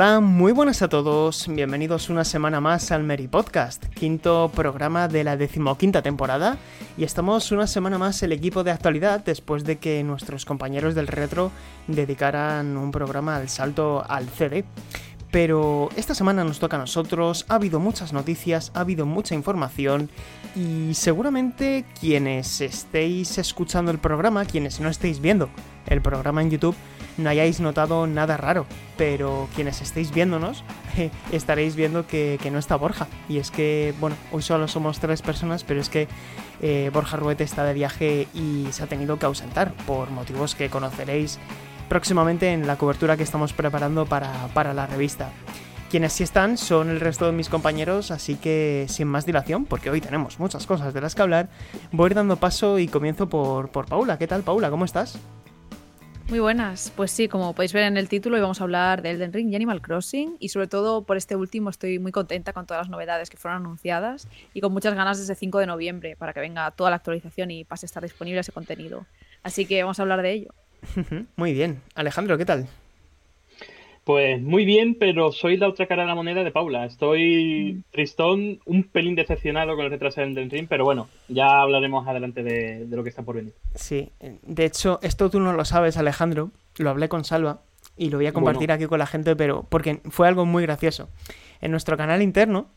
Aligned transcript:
Hola, 0.00 0.20
muy 0.20 0.52
buenas 0.52 0.80
a 0.82 0.88
todos. 0.88 1.48
Bienvenidos 1.48 2.08
una 2.08 2.22
semana 2.22 2.60
más 2.60 2.92
al 2.92 3.02
Mary 3.02 3.26
Podcast, 3.26 3.84
quinto 3.86 4.48
programa 4.54 5.08
de 5.08 5.24
la 5.24 5.36
decimoquinta 5.36 6.02
temporada. 6.02 6.56
Y 6.96 7.02
estamos 7.02 7.50
una 7.50 7.66
semana 7.66 7.98
más 7.98 8.22
el 8.22 8.30
equipo 8.30 8.62
de 8.62 8.70
actualidad 8.70 9.24
después 9.24 9.64
de 9.64 9.78
que 9.78 10.04
nuestros 10.04 10.44
compañeros 10.44 10.94
del 10.94 11.08
retro 11.08 11.50
dedicaran 11.88 12.76
un 12.76 12.92
programa 12.92 13.34
al 13.34 13.48
salto 13.48 14.04
al 14.08 14.28
CD. 14.28 14.64
Pero 15.32 15.88
esta 15.96 16.14
semana 16.14 16.44
nos 16.44 16.60
toca 16.60 16.76
a 16.76 16.78
nosotros, 16.78 17.44
ha 17.48 17.56
habido 17.56 17.80
muchas 17.80 18.12
noticias, 18.12 18.70
ha 18.74 18.80
habido 18.82 19.04
mucha 19.04 19.34
información 19.34 20.10
y 20.54 20.94
seguramente 20.94 21.84
quienes 21.98 22.60
estéis 22.60 23.36
escuchando 23.36 23.90
el 23.90 23.98
programa, 23.98 24.44
quienes 24.44 24.78
no 24.78 24.88
estéis 24.88 25.20
viendo 25.20 25.50
el 25.86 26.00
programa 26.02 26.40
en 26.40 26.50
YouTube, 26.50 26.76
no 27.18 27.28
hayáis 27.28 27.60
notado 27.60 28.06
nada 28.06 28.36
raro, 28.36 28.64
pero 28.96 29.48
quienes 29.54 29.82
estéis 29.82 30.12
viéndonos 30.12 30.64
estaréis 31.32 31.76
viendo 31.76 32.06
que, 32.06 32.38
no 32.50 32.58
está 32.58 32.76
Borja. 32.76 33.06
Y 33.28 33.38
es 33.38 33.50
que, 33.50 33.94
bueno, 34.00 34.16
hoy 34.32 34.42
solo 34.42 34.68
somos 34.68 35.00
tres 35.00 35.20
personas, 35.20 35.64
pero 35.64 35.80
es 35.80 35.88
que 35.88 36.08
eh, 36.62 36.90
Borja 36.92 37.16
Ruete 37.16 37.44
está 37.44 37.64
de 37.64 37.74
viaje 37.74 38.28
y 38.32 38.68
se 38.70 38.82
ha 38.82 38.86
tenido 38.86 39.18
que 39.18 39.26
ausentar 39.26 39.72
por 39.86 40.10
motivos 40.10 40.54
que 40.54 40.70
conoceréis 40.70 41.38
próximamente 41.88 42.52
en 42.52 42.66
la 42.66 42.76
cobertura 42.76 43.16
que 43.16 43.22
estamos 43.22 43.52
preparando 43.52 44.06
para, 44.06 44.32
para 44.54 44.72
la 44.72 44.86
revista. 44.86 45.30
Quienes 45.90 46.12
sí 46.12 46.22
están 46.22 46.58
son 46.58 46.90
el 46.90 47.00
resto 47.00 47.24
de 47.24 47.32
mis 47.32 47.48
compañeros, 47.48 48.10
así 48.10 48.34
que 48.34 48.84
sin 48.90 49.08
más 49.08 49.24
dilación, 49.24 49.64
porque 49.64 49.88
hoy 49.88 50.02
tenemos 50.02 50.38
muchas 50.38 50.66
cosas 50.66 50.92
de 50.92 51.00
las 51.00 51.14
que 51.14 51.22
hablar, 51.22 51.48
voy 51.92 52.04
a 52.04 52.06
ir 52.08 52.14
dando 52.14 52.36
paso 52.36 52.78
y 52.78 52.88
comienzo 52.88 53.30
por, 53.30 53.70
por 53.70 53.86
Paula. 53.86 54.18
¿Qué 54.18 54.26
tal, 54.26 54.42
Paula? 54.42 54.68
¿Cómo 54.68 54.84
estás? 54.84 55.18
Muy 56.28 56.40
buenas. 56.40 56.92
Pues 56.94 57.10
sí, 57.10 57.26
como 57.26 57.54
podéis 57.54 57.72
ver 57.72 57.84
en 57.84 57.96
el 57.96 58.10
título, 58.10 58.36
hoy 58.36 58.42
vamos 58.42 58.60
a 58.60 58.64
hablar 58.64 59.00
de 59.00 59.12
Elden 59.12 59.32
Ring 59.32 59.50
y 59.50 59.56
Animal 59.56 59.80
Crossing. 59.80 60.36
Y 60.38 60.50
sobre 60.50 60.66
todo 60.66 61.02
por 61.02 61.16
este 61.16 61.36
último 61.36 61.70
estoy 61.70 61.98
muy 61.98 62.12
contenta 62.12 62.52
con 62.52 62.66
todas 62.66 62.82
las 62.82 62.90
novedades 62.90 63.30
que 63.30 63.38
fueron 63.38 63.62
anunciadas 63.62 64.28
y 64.52 64.60
con 64.60 64.70
muchas 64.74 64.92
ganas 64.92 65.18
desde 65.18 65.34
5 65.34 65.58
de 65.58 65.66
noviembre 65.66 66.16
para 66.16 66.34
que 66.34 66.40
venga 66.40 66.70
toda 66.72 66.90
la 66.90 66.96
actualización 66.96 67.50
y 67.50 67.64
pase 67.64 67.86
a 67.86 67.88
estar 67.88 68.02
disponible 68.02 68.40
ese 68.40 68.52
contenido. 68.52 69.06
Así 69.42 69.64
que 69.64 69.82
vamos 69.82 69.98
a 70.00 70.02
hablar 70.02 70.20
de 70.20 70.32
ello. 70.32 70.54
Muy 71.36 71.54
bien. 71.54 71.80
Alejandro, 71.94 72.36
¿qué 72.36 72.44
tal? 72.44 72.68
Pues 74.08 74.40
muy 74.40 74.64
bien, 74.64 74.96
pero 74.98 75.32
soy 75.32 75.58
la 75.58 75.68
otra 75.68 75.84
cara 75.86 76.04
de 76.04 76.08
la 76.08 76.14
moneda 76.14 76.42
de 76.42 76.50
Paula. 76.50 76.86
Estoy 76.86 77.74
mm. 77.74 77.92
tristón, 77.92 78.58
un 78.64 78.84
pelín 78.84 79.14
decepcionado 79.14 79.76
con 79.76 79.84
el 79.84 79.90
retraso 79.90 80.22
del 80.22 80.30
Elden 80.30 80.48
Ring, 80.48 80.66
pero 80.66 80.86
bueno, 80.86 81.10
ya 81.28 81.60
hablaremos 81.60 82.08
adelante 82.08 82.42
de, 82.42 82.86
lo 82.88 83.02
que 83.02 83.10
está 83.10 83.22
por 83.22 83.36
venir. 83.36 83.52
Sí, 83.74 84.10
de 84.18 84.64
hecho, 84.64 84.98
esto 85.02 85.28
tú 85.28 85.40
no 85.40 85.52
lo 85.52 85.66
sabes, 85.66 85.98
Alejandro. 85.98 86.52
Lo 86.78 86.88
hablé 86.88 87.10
con 87.10 87.22
Salva 87.22 87.60
y 87.98 88.08
lo 88.08 88.16
voy 88.16 88.26
a 88.26 88.32
compartir 88.32 88.72
aquí 88.72 88.86
con 88.86 88.98
la 88.98 89.06
gente, 89.06 89.36
pero 89.36 89.66
porque 89.68 90.00
fue 90.08 90.26
algo 90.26 90.46
muy 90.46 90.62
gracioso. 90.62 91.10
En 91.60 91.70
nuestro 91.70 91.98
canal 91.98 92.22
interno 92.22 92.70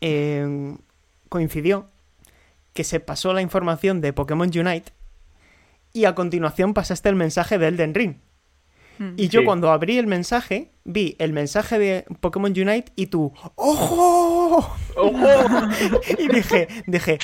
eh, 0.00 0.74
coincidió 1.28 1.86
que 2.72 2.82
se 2.82 2.98
pasó 2.98 3.32
la 3.32 3.42
información 3.42 4.00
de 4.00 4.12
Pokémon 4.12 4.48
Unite 4.48 4.90
y 5.92 6.06
a 6.06 6.16
continuación 6.16 6.74
pasaste 6.74 7.08
el 7.10 7.14
mensaje 7.14 7.58
de 7.58 7.68
Elden 7.68 7.94
Ring. 7.94 8.16
Mm. 8.98 9.14
Y 9.16 9.28
yo 9.28 9.44
cuando 9.44 9.70
abrí 9.70 9.98
el 9.98 10.06
mensaje, 10.06 10.70
vi 10.84 11.16
el 11.18 11.32
mensaje 11.32 11.78
de 11.78 12.04
Pokémon 12.20 12.50
Unite 12.50 12.92
y 12.96 13.06
tú, 13.06 13.32
¡Ojo! 13.54 14.76
y 16.18 16.28
dije, 16.28 16.68
dije, 16.86 17.18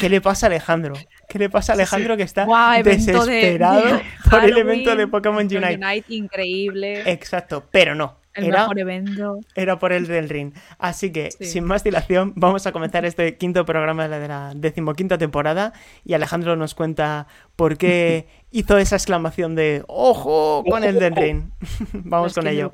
¿qué 0.00 0.08
le 0.08 0.20
pasa 0.20 0.46
a 0.46 0.48
Alejandro? 0.48 0.94
¿Qué 1.28 1.38
le 1.38 1.48
pasa 1.50 1.72
a 1.72 1.74
Alejandro 1.74 2.16
que 2.16 2.24
está 2.24 2.46
desesperado 2.82 4.00
por 4.30 4.44
el 4.44 4.56
evento 4.56 4.94
de 4.94 5.06
Pokémon 5.06 5.44
Unite? 5.44 5.78
Unite? 5.80 6.04
Increíble. 6.08 7.10
Exacto, 7.10 7.64
pero 7.70 7.94
no. 7.94 8.23
El 8.34 8.44
era, 8.44 8.62
mejor 8.62 8.78
evento. 8.78 9.40
Era 9.54 9.78
por 9.78 9.92
el 9.92 10.06
del 10.06 10.28
ring. 10.28 10.52
Así 10.78 11.12
que, 11.12 11.30
sin 11.30 11.64
más 11.64 11.84
dilación, 11.84 12.32
vamos 12.36 12.66
a 12.66 12.72
comenzar 12.72 13.04
este 13.04 13.36
quinto 13.36 13.64
programa 13.64 14.08
de 14.08 14.28
la 14.28 14.52
decimoquinta 14.54 15.18
temporada. 15.18 15.72
Y 16.04 16.14
Alejandro 16.14 16.56
nos 16.56 16.74
cuenta 16.74 17.26
por 17.56 17.76
qué 17.78 18.28
hizo 18.50 18.78
esa 18.78 18.96
exclamación 18.96 19.54
de 19.54 19.84
¡Ojo! 19.86 20.64
con 20.68 20.84
el 20.84 20.98
del 20.98 21.14
ring. 21.14 21.50
vamos 21.92 22.34
con 22.34 22.46
ello. 22.46 22.72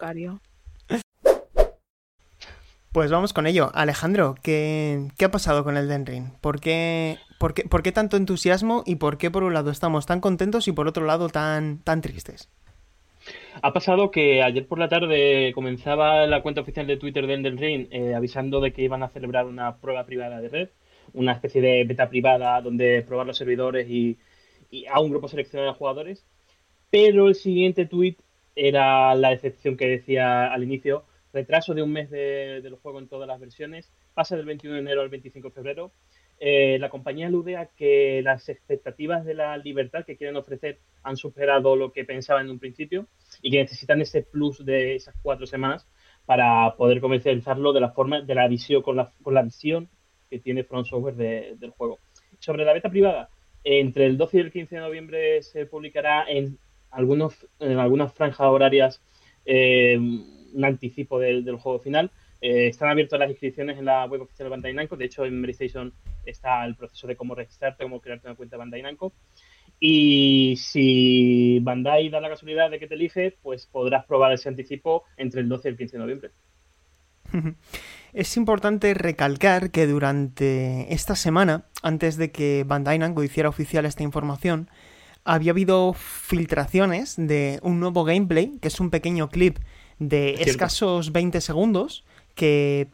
Pues 2.92 3.10
vamos 3.12 3.32
con 3.32 3.46
ello. 3.46 3.70
Alejandro, 3.74 4.34
¿qué, 4.42 5.10
¿qué, 5.16 5.26
ha 5.26 5.30
pasado 5.30 5.62
con 5.62 5.76
el 5.76 5.86
Den 5.86 6.06
Ring? 6.06 6.32
¿Por 6.40 6.58
qué, 6.58 7.18
por, 7.38 7.54
qué, 7.54 7.62
¿Por 7.62 7.84
qué 7.84 7.92
tanto 7.92 8.16
entusiasmo 8.16 8.82
y 8.84 8.96
por 8.96 9.16
qué 9.16 9.30
por 9.30 9.44
un 9.44 9.54
lado 9.54 9.70
estamos 9.70 10.06
tan 10.06 10.20
contentos 10.20 10.66
y 10.66 10.72
por 10.72 10.88
otro 10.88 11.06
lado 11.06 11.28
tan, 11.28 11.78
tan 11.78 12.00
tristes? 12.00 12.48
Ha 13.62 13.72
pasado 13.72 14.10
que 14.10 14.42
ayer 14.42 14.66
por 14.66 14.78
la 14.78 14.88
tarde 14.88 15.52
comenzaba 15.54 16.26
la 16.26 16.42
cuenta 16.42 16.60
oficial 16.60 16.86
de 16.86 16.96
Twitter 16.96 17.26
de 17.26 17.34
Elden 17.34 17.58
Ring 17.58 17.88
eh, 17.90 18.14
avisando 18.14 18.60
de 18.60 18.72
que 18.72 18.82
iban 18.82 19.02
a 19.02 19.08
celebrar 19.08 19.46
una 19.46 19.78
prueba 19.78 20.06
privada 20.06 20.40
de 20.40 20.48
red, 20.48 20.68
una 21.12 21.32
especie 21.32 21.60
de 21.60 21.84
beta 21.84 22.08
privada 22.08 22.60
donde 22.60 23.02
probar 23.02 23.26
los 23.26 23.36
servidores 23.36 23.88
y, 23.88 24.18
a 24.88 25.00
un 25.00 25.10
grupo 25.10 25.28
seleccionado 25.28 25.72
de 25.72 25.78
jugadores. 25.78 26.24
Pero 26.90 27.28
el 27.28 27.34
siguiente 27.34 27.86
tweet 27.86 28.16
era 28.54 29.14
la 29.14 29.32
excepción 29.32 29.76
que 29.76 29.88
decía 29.88 30.52
al 30.52 30.62
inicio, 30.62 31.04
retraso 31.32 31.74
de 31.74 31.82
un 31.82 31.92
mes 31.92 32.10
de, 32.10 32.60
del 32.62 32.76
juego 32.76 32.98
en 33.00 33.08
todas 33.08 33.28
las 33.28 33.40
versiones, 33.40 33.92
pasa 34.14 34.36
del 34.36 34.46
21 34.46 34.76
de 34.76 34.80
enero 34.80 35.02
al 35.02 35.08
25 35.08 35.48
de 35.48 35.54
febrero. 35.54 35.92
Eh, 36.42 36.78
la 36.80 36.88
compañía 36.88 37.26
alude 37.26 37.58
a 37.58 37.66
que 37.66 38.22
las 38.24 38.48
expectativas 38.48 39.26
de 39.26 39.34
la 39.34 39.58
libertad 39.58 40.06
que 40.06 40.16
quieren 40.16 40.36
ofrecer 40.36 40.78
han 41.02 41.18
superado 41.18 41.76
lo 41.76 41.92
que 41.92 42.06
pensaban 42.06 42.46
en 42.46 42.52
un 42.52 42.58
principio 42.58 43.06
y 43.42 43.50
que 43.50 43.58
necesitan 43.58 44.00
ese 44.00 44.22
plus 44.22 44.64
de 44.64 44.94
esas 44.94 45.14
cuatro 45.22 45.46
semanas 45.46 45.86
para 46.24 46.74
poder 46.76 47.00
comercializarlo 47.00 47.74
de 47.74 47.80
la 47.80 47.90
forma, 47.90 48.22
de 48.22 48.34
la 48.34 48.48
visión, 48.48 48.82
con 48.82 48.96
la, 48.96 49.12
con 49.22 49.34
la 49.34 49.42
visión 49.42 49.90
que 50.30 50.38
tiene 50.38 50.64
Front 50.64 50.86
Software 50.86 51.16
del 51.58 51.70
juego. 51.70 51.98
Sobre 52.38 52.64
la 52.64 52.72
beta 52.72 52.88
privada, 52.88 53.28
entre 53.64 54.06
el 54.06 54.16
12 54.16 54.36
y 54.36 54.40
el 54.40 54.52
15 54.52 54.74
de 54.76 54.80
noviembre 54.80 55.42
se 55.42 55.66
publicará 55.66 56.24
en, 56.26 56.58
algunos, 56.90 57.46
en 57.58 57.78
algunas 57.78 58.14
franjas 58.14 58.46
horarias 58.46 59.02
eh, 59.44 59.98
un 59.98 60.64
anticipo 60.64 61.18
del, 61.18 61.44
juego 61.56 61.80
final. 61.80 62.10
Eh, 62.40 62.68
están 62.68 62.88
abiertas 62.88 63.18
las 63.18 63.30
inscripciones 63.30 63.78
en 63.78 63.84
la 63.84 64.06
web 64.06 64.22
oficial 64.22 64.46
de 64.46 64.50
Bandai 64.50 64.74
Namco. 64.74 64.96
De 64.96 65.04
hecho, 65.04 65.24
en 65.24 65.44
Station 65.50 65.92
está 66.24 66.64
el 66.64 66.74
proceso 66.74 67.06
de 67.06 67.16
cómo 67.16 67.34
registrarte, 67.34 67.84
cómo 67.84 68.00
crearte 68.00 68.28
una 68.28 68.36
cuenta 68.36 68.56
de 68.56 68.58
Bandai 68.58 68.82
Namco. 68.82 69.12
Y 69.78 70.56
si 70.58 71.58
Bandai 71.60 72.08
da 72.08 72.20
la 72.20 72.28
casualidad 72.28 72.70
de 72.70 72.78
que 72.78 72.86
te 72.86 72.94
elige, 72.94 73.36
pues 73.42 73.66
podrás 73.66 74.04
probar 74.06 74.32
ese 74.32 74.48
anticipo 74.48 75.04
entre 75.16 75.40
el 75.40 75.48
12 75.48 75.68
y 75.68 75.70
el 75.70 75.78
15 75.78 75.96
de 75.96 76.00
noviembre. 76.00 76.30
Es 78.12 78.36
importante 78.36 78.92
recalcar 78.92 79.70
que 79.70 79.86
durante 79.86 80.92
esta 80.92 81.14
semana, 81.14 81.66
antes 81.80 82.16
de 82.16 82.32
que 82.32 82.64
Bandai 82.66 82.98
Namco 82.98 83.22
hiciera 83.22 83.48
oficial 83.48 83.86
esta 83.86 84.02
información, 84.02 84.68
había 85.22 85.52
habido 85.52 85.92
filtraciones 85.92 87.14
de 87.16 87.60
un 87.62 87.78
nuevo 87.78 88.02
gameplay, 88.02 88.58
que 88.60 88.66
es 88.66 88.80
un 88.80 88.90
pequeño 88.90 89.28
clip 89.28 89.58
de 90.00 90.34
escasos 90.42 91.12
20 91.12 91.40
segundos, 91.40 92.04
que 92.34 92.88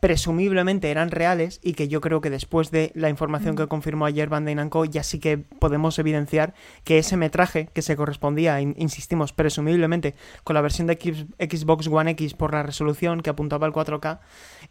presumiblemente 0.00 0.90
eran 0.90 1.10
reales 1.10 1.60
y 1.62 1.72
que 1.72 1.88
yo 1.88 2.00
creo 2.00 2.20
que 2.20 2.30
después 2.30 2.70
de 2.70 2.92
la 2.94 3.08
información 3.08 3.56
que 3.56 3.66
confirmó 3.66 4.06
ayer 4.06 4.28
Bandai 4.28 4.54
Namco 4.54 4.84
ya 4.84 5.02
sí 5.02 5.18
que 5.18 5.38
podemos 5.38 5.98
evidenciar 5.98 6.54
que 6.84 6.98
ese 6.98 7.16
metraje 7.16 7.68
que 7.72 7.82
se 7.82 7.96
correspondía, 7.96 8.60
insistimos, 8.60 9.32
presumiblemente 9.32 10.14
con 10.44 10.54
la 10.54 10.60
versión 10.60 10.86
de 10.86 10.94
Xbox 10.94 11.88
One 11.88 12.12
X 12.12 12.34
por 12.34 12.52
la 12.52 12.62
resolución 12.62 13.22
que 13.22 13.30
apuntaba 13.30 13.66
al 13.66 13.72
4K, 13.72 14.20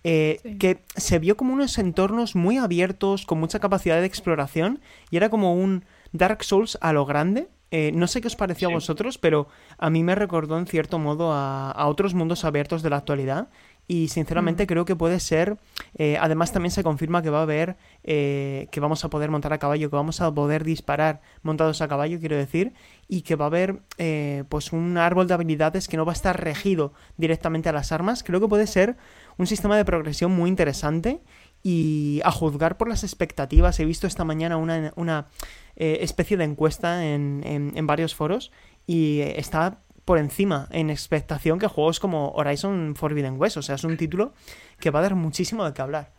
eh, 0.03 0.57
que 0.59 0.83
se 0.95 1.19
vio 1.19 1.35
como 1.35 1.53
unos 1.53 1.77
entornos 1.77 2.35
muy 2.35 2.57
abiertos, 2.57 3.25
con 3.25 3.39
mucha 3.39 3.59
capacidad 3.59 3.99
de 3.99 4.05
exploración 4.05 4.81
y 5.09 5.17
era 5.17 5.29
como 5.29 5.53
un 5.53 5.85
Dark 6.13 6.43
Souls 6.43 6.77
a 6.81 6.93
lo 6.93 7.05
grande. 7.05 7.49
Eh, 7.69 7.91
no 7.93 8.07
sé 8.07 8.21
qué 8.21 8.27
os 8.27 8.37
pareció 8.37 8.69
a 8.69 8.71
vosotros, 8.71 9.17
pero 9.17 9.49
a 9.77 9.89
mí 9.89 10.01
me 10.01 10.15
recordó 10.15 10.57
en 10.57 10.67
cierto 10.67 10.99
modo 10.99 11.33
a, 11.33 11.69
a 11.69 11.87
otros 11.87 12.13
mundos 12.13 12.45
abiertos 12.45 12.81
de 12.81 12.89
la 12.89 12.95
actualidad 12.95 13.49
y 13.87 14.09
sinceramente 14.09 14.63
mm. 14.63 14.67
creo 14.67 14.85
que 14.85 14.95
puede 14.95 15.19
ser, 15.19 15.57
eh, 15.97 16.17
además 16.19 16.51
también 16.51 16.71
se 16.71 16.83
confirma 16.83 17.21
que 17.21 17.29
va 17.29 17.39
a 17.39 17.43
haber, 17.43 17.77
eh, 18.03 18.67
que 18.71 18.79
vamos 18.81 19.05
a 19.05 19.09
poder 19.09 19.31
montar 19.31 19.53
a 19.53 19.59
caballo, 19.59 19.89
que 19.89 19.95
vamos 19.95 20.19
a 20.19 20.33
poder 20.33 20.65
disparar 20.65 21.21
montados 21.41 21.81
a 21.81 21.87
caballo, 21.87 22.19
quiero 22.19 22.35
decir, 22.35 22.73
y 23.07 23.21
que 23.21 23.35
va 23.35 23.45
a 23.45 23.47
haber 23.47 23.79
eh, 23.97 24.43
pues 24.49 24.73
un 24.73 24.97
árbol 24.97 25.27
de 25.27 25.33
habilidades 25.35 25.87
que 25.87 25.95
no 25.95 26.05
va 26.05 26.11
a 26.11 26.15
estar 26.15 26.43
regido 26.43 26.93
directamente 27.15 27.69
a 27.69 27.71
las 27.71 27.93
armas. 27.93 28.23
Creo 28.23 28.41
que 28.41 28.47
puede 28.49 28.67
ser 28.67 28.97
un 29.37 29.47
sistema 29.47 29.77
de 29.77 29.85
progresión 29.85 30.31
muy 30.31 30.49
interesante 30.49 31.21
y 31.63 32.19
a 32.25 32.31
juzgar 32.31 32.77
por 32.77 32.89
las 32.89 33.03
expectativas, 33.03 33.79
he 33.79 33.85
visto 33.85 34.05
esta 34.05 34.25
mañana 34.25 34.57
una, 34.57 34.93
una 34.95 35.27
especie 35.75 36.37
de 36.37 36.43
encuesta 36.43 37.05
en, 37.05 37.41
en, 37.45 37.71
en 37.75 37.87
varios 37.87 38.15
foros 38.15 38.51
y 38.85 39.19
está 39.21 39.79
por 40.07 40.19
encima 40.19 40.69
en 40.71 40.89
expectación 40.89 41.59
que 41.59 41.67
juegos 41.67 41.99
como 41.99 42.31
Horizon 42.31 42.95
Forbidden 42.95 43.37
West. 43.37 43.57
O 43.57 43.61
sea, 43.61 43.75
es 43.75 43.83
un 43.83 43.97
título 43.97 44.33
que 44.79 44.89
va 44.89 44.99
a 44.99 45.01
dar 45.01 45.15
muchísimo 45.15 45.65
de 45.65 45.73
qué 45.73 45.81
hablar. 45.81 46.11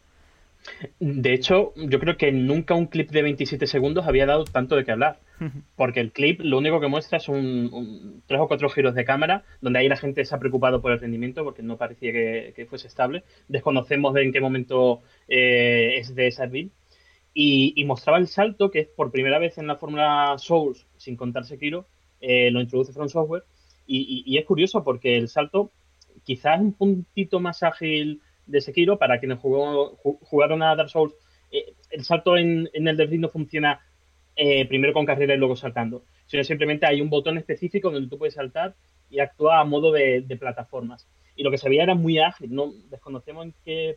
De 1.01 1.33
hecho, 1.33 1.73
yo 1.75 1.99
creo 1.99 2.19
que 2.19 2.31
nunca 2.31 2.75
un 2.75 2.89
clip 2.89 3.11
de 3.11 3.23
27 3.23 3.67
segundos 3.67 4.07
había 4.07 4.27
dado 4.27 4.45
tanto 4.45 4.77
de 4.77 4.85
qué 4.85 4.93
hablar. 4.93 5.21
Porque 5.75 6.01
el 6.01 6.13
clip 6.13 6.41
lo 6.43 6.59
único 6.59 6.81
que 6.81 6.89
muestra 6.89 7.17
es 7.17 7.31
un, 7.31 8.23
tres 8.27 8.39
o 8.41 8.47
cuatro 8.47 8.69
giros 8.69 8.95
de 8.95 9.07
cámara, 9.07 9.45
donde 9.63 9.79
ahí 9.79 9.89
la 9.89 9.97
gente 9.97 10.23
se 10.27 10.35
ha 10.35 10.39
preocupado 10.39 10.83
por 10.83 10.93
el 10.93 11.01
rendimiento, 11.01 11.43
porque 11.43 11.63
no 11.63 11.79
parecía 11.79 12.13
que, 12.13 12.67
fuese 12.69 12.89
estable. 12.89 13.23
Desconocemos 13.49 14.13
de 14.13 14.23
en 14.23 14.33
qué 14.33 14.43
momento 14.43 15.01
eh, 15.29 15.97
es 15.97 16.15
de 16.15 16.27
esa 16.27 16.45
build. 16.45 16.73
Y, 17.33 17.83
mostraba 17.87 18.19
el 18.19 18.27
salto, 18.27 18.71
que 18.71 18.81
es 18.81 18.89
por 18.89 19.11
primera 19.11 19.39
vez 19.39 19.57
en 19.57 19.67
la 19.67 19.77
Fórmula 19.77 20.35
Souls, 20.37 20.87
sin 20.99 21.17
contar 21.17 21.47
Sekiro, 21.47 21.87
eh, 22.21 22.51
lo 22.51 22.61
introduce 22.61 22.93
From 22.93 23.09
Software. 23.09 23.45
Y, 23.91 24.23
y, 24.27 24.37
es 24.37 24.45
curioso 24.45 24.85
porque 24.85 25.17
el 25.17 25.29
salto 25.29 25.73
quizás 26.23 26.61
un 26.61 26.75
puntito 26.75 27.41
más 27.41 27.63
ágil 27.63 28.21
de 28.47 28.61
Sekiro, 28.61 28.99
para 28.99 29.19
quienes 29.19 29.39
jugaron 29.39 30.63
a 30.63 30.77
Dark 30.77 30.91
Souls, 30.91 31.15
eh, 31.51 31.73
el 31.91 32.05
salto 32.05 32.37
en, 32.37 32.69
el 32.73 32.97
Death 32.97 33.11
no 33.13 33.29
funciona 33.29 33.81
eh, 34.37 34.67
primero 34.67 34.93
con 34.93 35.07
carrera 35.07 35.35
y 35.35 35.39
luego 35.39 35.57
saltando, 35.57 36.05
sino 36.27 36.45
simplemente 36.45 36.87
hay 36.87 37.01
un 37.01 37.11
botón 37.11 37.39
específico 37.39 37.91
donde 37.91 38.09
tú 38.09 38.19
puedes 38.19 38.35
saltar 38.35 38.75
y 39.11 39.21
actúa 39.21 39.61
a 39.61 39.65
modo 39.65 39.91
de, 39.91 40.23
plataformas. 40.39 41.09
Y 41.35 41.43
lo 41.43 41.51
que 41.51 41.59
se 41.59 41.69
veía 41.69 41.85
era 41.85 41.95
muy 41.95 42.19
ágil, 42.19 42.55
no 42.55 42.73
desconocemos 42.91 43.47
en 43.47 43.55
qué, 43.65 43.97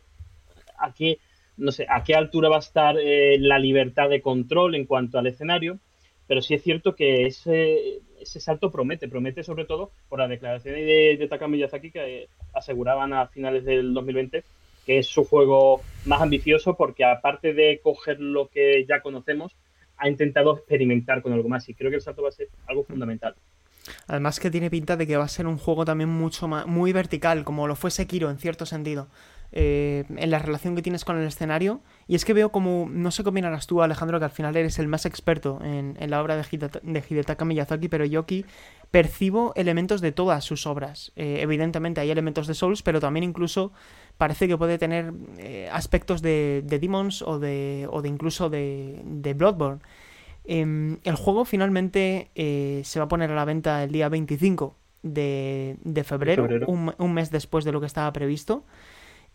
a 0.78 0.94
qué, 0.94 1.18
no 1.56 1.70
sé, 1.70 1.86
a 1.88 2.02
qué 2.02 2.14
altura 2.14 2.48
va 2.48 2.56
a 2.56 2.60
estar 2.60 2.96
eh, 2.98 3.36
la 3.38 3.58
libertad 3.58 4.08
de 4.08 4.22
control 4.22 4.74
en 4.74 4.86
cuanto 4.86 5.18
al 5.18 5.26
escenario, 5.26 5.80
pero 6.26 6.40
sí 6.40 6.54
es 6.54 6.62
cierto 6.62 6.94
que 6.94 7.26
ese, 7.26 8.00
ese 8.22 8.40
salto 8.40 8.70
promete, 8.70 9.08
promete 9.08 9.42
sobre 9.42 9.64
todo 9.64 9.90
por 10.08 10.18
la 10.18 10.28
declaración 10.28 10.74
de, 10.74 11.16
de 11.18 11.28
Taka 11.28 11.48
Miyazaki 11.48 11.90
que 11.90 12.28
aseguraban 12.52 13.12
a 13.12 13.26
finales 13.28 13.64
del 13.64 13.94
2020 13.94 14.44
que 14.86 14.98
es 14.98 15.06
su 15.06 15.24
juego 15.24 15.80
más 16.06 16.20
ambicioso 16.22 16.74
porque 16.76 17.04
aparte 17.04 17.54
de 17.54 17.80
coger 17.82 18.20
lo 18.20 18.48
que 18.48 18.84
ya 18.88 19.00
conocemos, 19.00 19.52
ha 19.96 20.08
intentado 20.08 20.56
experimentar 20.56 21.22
con 21.22 21.32
algo 21.32 21.48
más 21.48 21.68
y 21.68 21.74
creo 21.74 21.90
que 21.90 21.96
el 21.96 22.02
salto 22.02 22.22
va 22.22 22.30
a 22.30 22.32
ser 22.32 22.48
algo 22.66 22.84
fundamental. 22.84 23.34
Además 24.06 24.40
que 24.40 24.50
tiene 24.50 24.70
pinta 24.70 24.96
de 24.96 25.06
que 25.06 25.16
va 25.16 25.24
a 25.24 25.28
ser 25.28 25.46
un 25.46 25.58
juego 25.58 25.84
también 25.84 26.10
mucho 26.10 26.48
más, 26.48 26.66
muy 26.66 26.92
vertical, 26.92 27.44
como 27.44 27.66
lo 27.66 27.76
fue 27.76 27.90
Sekiro 27.90 28.30
en 28.30 28.38
cierto 28.38 28.66
sentido. 28.66 29.08
Eh, 29.54 30.04
en 30.16 30.30
la 30.30 30.38
relación 30.38 30.74
que 30.74 30.80
tienes 30.80 31.04
con 31.04 31.18
el 31.18 31.26
escenario. 31.26 31.82
Y 32.08 32.14
es 32.14 32.24
que 32.24 32.32
veo 32.32 32.50
como, 32.50 32.88
no 32.90 33.10
sé 33.10 33.22
qué 33.22 33.28
opinarás 33.28 33.66
tú, 33.66 33.82
Alejandro, 33.82 34.18
que 34.18 34.24
al 34.24 34.30
final 34.30 34.56
eres 34.56 34.78
el 34.78 34.88
más 34.88 35.04
experto 35.04 35.58
en, 35.62 35.94
la 36.10 36.22
obra 36.22 36.36
de, 36.36 37.02
Hidetaka 37.08 37.44
Miyazaki, 37.44 37.88
pero 37.88 38.06
yo 38.06 38.20
aquí 38.20 38.46
percibo 38.90 39.52
elementos 39.54 40.00
de 40.00 40.10
todas 40.10 40.42
sus 40.44 40.66
obras. 40.66 41.12
Eh, 41.16 41.40
evidentemente 41.40 42.00
hay 42.00 42.10
elementos 42.10 42.46
de 42.46 42.54
Souls, 42.54 42.82
pero 42.82 42.98
también 42.98 43.24
incluso 43.24 43.72
parece 44.16 44.48
que 44.48 44.56
puede 44.56 44.78
tener 44.78 45.12
eh, 45.36 45.68
aspectos 45.70 46.22
de, 46.22 46.64
Demons 46.66 47.20
o 47.20 47.38
de, 47.38 47.86
o 47.90 48.00
de 48.00 48.08
incluso 48.08 48.48
de, 48.48 49.02
de 49.04 49.34
Bloodborne. 49.34 49.82
Em, 50.44 50.98
el 51.04 51.16
juego 51.16 51.44
finalmente 51.44 52.30
se 52.34 52.98
va 52.98 53.04
a 53.04 53.08
poner 53.08 53.30
a 53.30 53.34
la 53.34 53.44
venta 53.44 53.84
el 53.84 53.92
día 53.92 54.08
25 54.08 54.76
de, 55.02 56.04
febrero, 56.06 56.48
un, 56.66 57.12
mes 57.12 57.30
después 57.30 57.66
de 57.66 57.72
lo 57.72 57.80
que 57.80 57.86
estaba 57.86 58.10
previsto. 58.12 58.64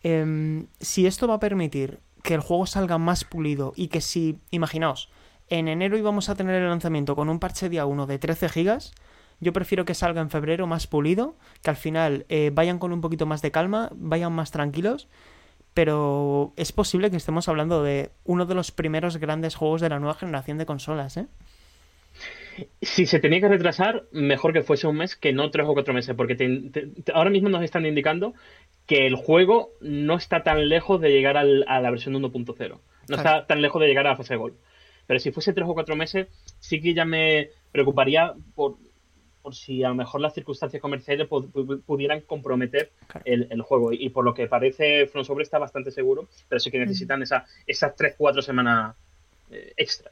Em, 0.10 0.68
si 0.80 1.06
esto 1.06 1.28
va 1.28 1.34
a 1.34 1.40
permitir 1.42 2.00
que 2.24 2.34
el 2.34 2.40
juego 2.40 2.66
salga 2.66 2.98
más 2.98 3.26
pulido 3.26 3.74
y 3.76 3.90
que 3.90 4.00
si, 4.00 4.40
imaginaos, 4.52 5.10
en 5.50 5.68
enero 5.68 5.98
íbamos 5.98 6.30
a 6.30 6.36
tener 6.36 6.56
el 6.56 6.70
lanzamiento 6.70 7.14
con 7.14 7.28
un 7.28 7.40
parche 7.40 7.68
día 7.68 7.86
1 7.86 8.06
de 8.06 8.18
13 8.18 8.48
gigas, 8.48 8.94
yo 9.42 9.52
prefiero 9.52 9.84
que 9.84 9.94
salga 9.94 10.22
en 10.22 10.30
febrero 10.30 10.66
más 10.66 10.88
pulido, 10.88 11.36
que 11.62 11.72
al 11.72 11.76
final 11.76 12.26
eh, 12.30 12.52
vayan 12.54 12.80
con 12.80 12.94
un 12.94 13.02
poquito 13.02 13.26
más 13.26 13.42
de 13.42 13.52
calma, 13.52 13.90
vayan 13.96 14.32
más 14.32 14.52
tranquilos, 14.52 15.10
pero 15.74 16.54
es 16.56 16.72
posible 16.72 17.12
que 17.12 17.18
estemos 17.18 17.50
hablando 17.50 17.84
de 17.84 18.12
uno 18.24 18.46
de 18.46 18.56
los 18.56 18.72
primeros 18.72 19.18
grandes 19.18 19.56
juegos 19.56 19.82
de 19.82 19.90
la 19.90 20.00
nueva 20.00 20.14
generación 20.14 20.58
de 20.58 20.66
consolas, 20.66 21.18
¿eh? 21.18 21.28
Si 22.82 23.06
se 23.06 23.20
tenía 23.20 23.42
que 23.42 23.48
retrasar, 23.50 24.06
mejor 24.12 24.54
que 24.54 24.64
fuese 24.64 24.88
un 24.88 24.98
mes 24.98 25.16
que 25.16 25.34
no 25.34 25.52
tres 25.52 25.68
o 25.68 25.74
cuatro 25.74 25.94
meses, 25.94 26.16
porque 26.16 26.36
ahora 27.14 27.30
mismo 27.30 27.50
nos 27.50 27.62
están 27.62 27.86
indicando 27.86 28.34
que 28.88 29.06
el 29.06 29.16
juego 29.16 29.74
no 29.82 30.16
está 30.16 30.44
tan 30.44 30.70
lejos 30.70 31.00
de 31.02 31.12
llegar 31.12 31.38
a 31.38 31.44
la 31.44 31.92
versión 31.92 32.16
1.0. 32.16 32.80
No 33.10 33.16
está 33.16 33.46
tan 33.46 33.62
lejos 33.62 33.82
de 33.82 33.88
llegar 33.88 34.08
a 34.08 34.12
la 34.12 34.16
fase 34.16 34.34
de 34.34 34.38
gol. 34.38 34.58
Pero 35.06 35.20
si 35.20 35.32
fuese 35.32 35.54
tres 35.54 35.68
o 35.68 35.74
cuatro 35.74 35.96
meses, 35.96 36.28
sí 36.60 36.82
que 36.82 36.94
ya 36.94 37.06
me 37.06 37.50
preocuparía 37.72 38.34
por, 38.56 38.78
por 39.42 39.56
si 39.56 39.84
a 39.84 39.90
lo 39.90 39.96
mejor 39.96 40.22
las 40.22 40.34
circunstancias 40.34 40.82
comerciales 40.82 41.28
pudieran 41.86 42.22
comprometer 42.22 42.92
el, 43.26 43.62
juego. 43.62 43.92
Y, 43.92 44.10
por 44.10 44.24
lo 44.24 44.34
que 44.34 44.48
parece, 44.48 45.08
Sobre 45.24 45.44
está 45.44 45.60
bastante 45.60 45.92
seguro, 45.92 46.28
pero 46.48 46.60
sí 46.60 46.72
que 46.72 46.80
necesitan 46.80 47.22
esa, 47.22 47.46
esas 47.66 47.96
tres, 47.96 48.16
cuatro 48.18 48.42
semanas 48.42 48.96
eh, 49.52 49.74
extra. 49.78 50.12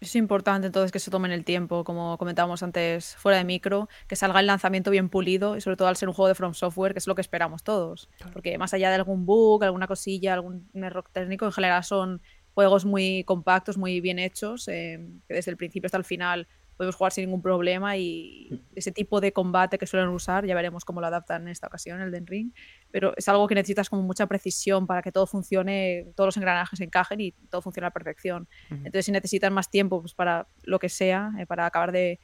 Es 0.00 0.16
importante 0.16 0.66
entonces 0.66 0.92
que 0.92 0.98
se 0.98 1.10
tomen 1.10 1.30
el 1.30 1.44
tiempo, 1.44 1.84
como 1.84 2.16
comentábamos 2.16 2.62
antes 2.62 3.16
fuera 3.16 3.36
de 3.36 3.44
micro, 3.44 3.88
que 4.08 4.16
salga 4.16 4.40
el 4.40 4.46
lanzamiento 4.46 4.90
bien 4.90 5.10
pulido 5.10 5.56
y 5.56 5.60
sobre 5.60 5.76
todo 5.76 5.88
al 5.88 5.96
ser 5.96 6.08
un 6.08 6.14
juego 6.14 6.28
de 6.28 6.34
From 6.34 6.54
Software, 6.54 6.94
que 6.94 7.00
es 7.00 7.06
lo 7.06 7.14
que 7.14 7.20
esperamos 7.20 7.62
todos. 7.62 8.08
Porque 8.32 8.56
más 8.56 8.72
allá 8.72 8.88
de 8.88 8.94
algún 8.94 9.26
bug, 9.26 9.62
alguna 9.62 9.86
cosilla, 9.86 10.32
algún 10.32 10.70
error 10.72 11.04
técnico, 11.12 11.44
en 11.44 11.52
general 11.52 11.84
son 11.84 12.22
juegos 12.54 12.86
muy 12.86 13.24
compactos, 13.24 13.76
muy 13.76 14.00
bien 14.00 14.18
hechos, 14.18 14.68
eh, 14.68 15.06
que 15.28 15.34
desde 15.34 15.50
el 15.50 15.58
principio 15.58 15.86
hasta 15.86 15.98
el 15.98 16.04
final 16.04 16.48
podemos 16.80 16.96
jugar 16.96 17.12
sin 17.12 17.26
ningún 17.26 17.42
problema 17.42 17.94
y 17.98 18.64
ese 18.74 18.90
tipo 18.90 19.20
de 19.20 19.34
combate 19.34 19.76
que 19.76 19.86
suelen 19.86 20.08
usar, 20.08 20.46
ya 20.46 20.54
veremos 20.54 20.82
cómo 20.82 21.02
lo 21.02 21.08
adaptan 21.08 21.42
en 21.42 21.48
esta 21.48 21.66
ocasión, 21.66 22.00
el 22.00 22.10
Den 22.10 22.26
Ring, 22.26 22.52
pero 22.90 23.12
es 23.18 23.28
algo 23.28 23.46
que 23.46 23.54
necesitas 23.54 23.90
como 23.90 24.00
mucha 24.00 24.26
precisión 24.26 24.86
para 24.86 25.02
que 25.02 25.12
todo 25.12 25.26
funcione, 25.26 26.06
todos 26.16 26.28
los 26.28 26.36
engranajes 26.38 26.80
encajen 26.80 27.20
y 27.20 27.32
todo 27.50 27.60
funcione 27.60 27.84
a 27.84 27.88
la 27.88 27.92
perfección. 27.92 28.48
Entonces, 28.70 29.04
si 29.04 29.12
necesitan 29.12 29.52
más 29.52 29.70
tiempo 29.70 30.00
pues, 30.00 30.14
para 30.14 30.48
lo 30.62 30.78
que 30.78 30.88
sea, 30.88 31.32
eh, 31.38 31.44
para 31.44 31.66
acabar 31.66 31.92
de, 31.92 32.18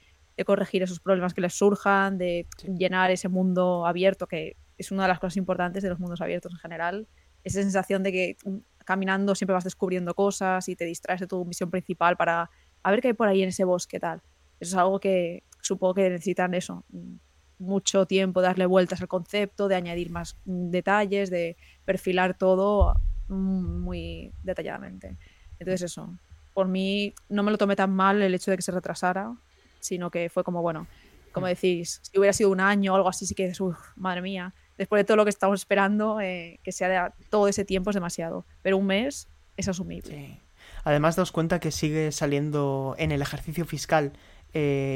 corregir 0.46 0.82
esos 0.82 1.00
problemas 1.00 1.34
que 1.34 1.42
les 1.42 1.52
surjan, 1.52 2.16
de 2.16 2.46
llenar 2.78 3.10
ese 3.10 3.28
mundo 3.28 3.84
abierto, 3.84 4.26
que 4.26 4.56
es 4.78 4.90
una 4.90 5.02
de 5.02 5.08
las 5.08 5.18
cosas 5.18 5.36
importantes 5.36 5.82
de 5.82 5.90
los 5.90 5.98
mundos 5.98 6.22
abiertos 6.22 6.52
en 6.52 6.58
general, 6.60 7.08
esa 7.44 7.60
sensación 7.60 8.02
de 8.02 8.12
que 8.12 8.36
caminando 8.86 9.34
siempre 9.34 9.52
vas 9.52 9.64
descubriendo 9.64 10.14
cosas 10.14 10.66
y 10.70 10.76
te 10.76 10.86
distraes 10.86 11.20
de 11.20 11.26
tu 11.26 11.44
misión 11.44 11.70
principal 11.70 12.16
para 12.16 12.48
a 12.82 12.90
ver 12.90 13.02
qué 13.02 13.08
hay 13.08 13.14
por 13.14 13.28
ahí 13.28 13.42
en 13.42 13.50
ese 13.50 13.64
bosque 13.64 14.00
tal. 14.00 14.22
Eso 14.60 14.76
es 14.76 14.80
algo 14.80 15.00
que 15.00 15.42
supongo 15.60 15.94
que 15.94 16.10
necesitan 16.10 16.54
eso, 16.54 16.84
mucho 17.58 18.06
tiempo 18.06 18.42
darle 18.42 18.66
vueltas 18.66 19.00
al 19.00 19.08
concepto, 19.08 19.68
de 19.68 19.74
añadir 19.74 20.10
más 20.10 20.36
detalles, 20.44 21.30
de 21.30 21.56
perfilar 21.84 22.36
todo 22.36 22.94
muy 23.28 24.32
detalladamente. 24.42 25.16
Entonces 25.58 25.82
eso, 25.82 26.14
por 26.54 26.68
mí 26.68 27.14
no 27.28 27.42
me 27.42 27.50
lo 27.50 27.58
tomé 27.58 27.76
tan 27.76 27.92
mal 27.92 28.22
el 28.22 28.34
hecho 28.34 28.50
de 28.50 28.56
que 28.56 28.62
se 28.62 28.72
retrasara, 28.72 29.34
sino 29.80 30.10
que 30.10 30.28
fue 30.28 30.44
como, 30.44 30.62
bueno, 30.62 30.86
como 31.32 31.46
decís, 31.46 32.00
si 32.02 32.18
hubiera 32.18 32.32
sido 32.32 32.50
un 32.50 32.60
año 32.60 32.92
o 32.92 32.96
algo 32.96 33.08
así, 33.08 33.26
sí 33.26 33.34
que 33.34 33.46
es, 33.46 33.58
madre 33.96 34.22
mía, 34.22 34.54
después 34.78 35.00
de 35.00 35.04
todo 35.04 35.16
lo 35.16 35.24
que 35.24 35.30
estamos 35.30 35.60
esperando, 35.60 36.20
eh, 36.20 36.60
que 36.62 36.72
sea 36.72 36.88
de, 36.88 37.12
todo 37.30 37.48
ese 37.48 37.64
tiempo 37.64 37.90
es 37.90 37.94
demasiado, 37.94 38.46
pero 38.62 38.78
un 38.78 38.86
mes 38.86 39.28
es 39.56 39.68
asumible. 39.68 40.40
Además, 40.84 41.16
daos 41.16 41.32
cuenta 41.32 41.58
que 41.58 41.72
sigue 41.72 42.12
saliendo 42.12 42.94
en 42.98 43.12
el 43.12 43.20
ejercicio 43.20 43.64
fiscal 43.64 44.12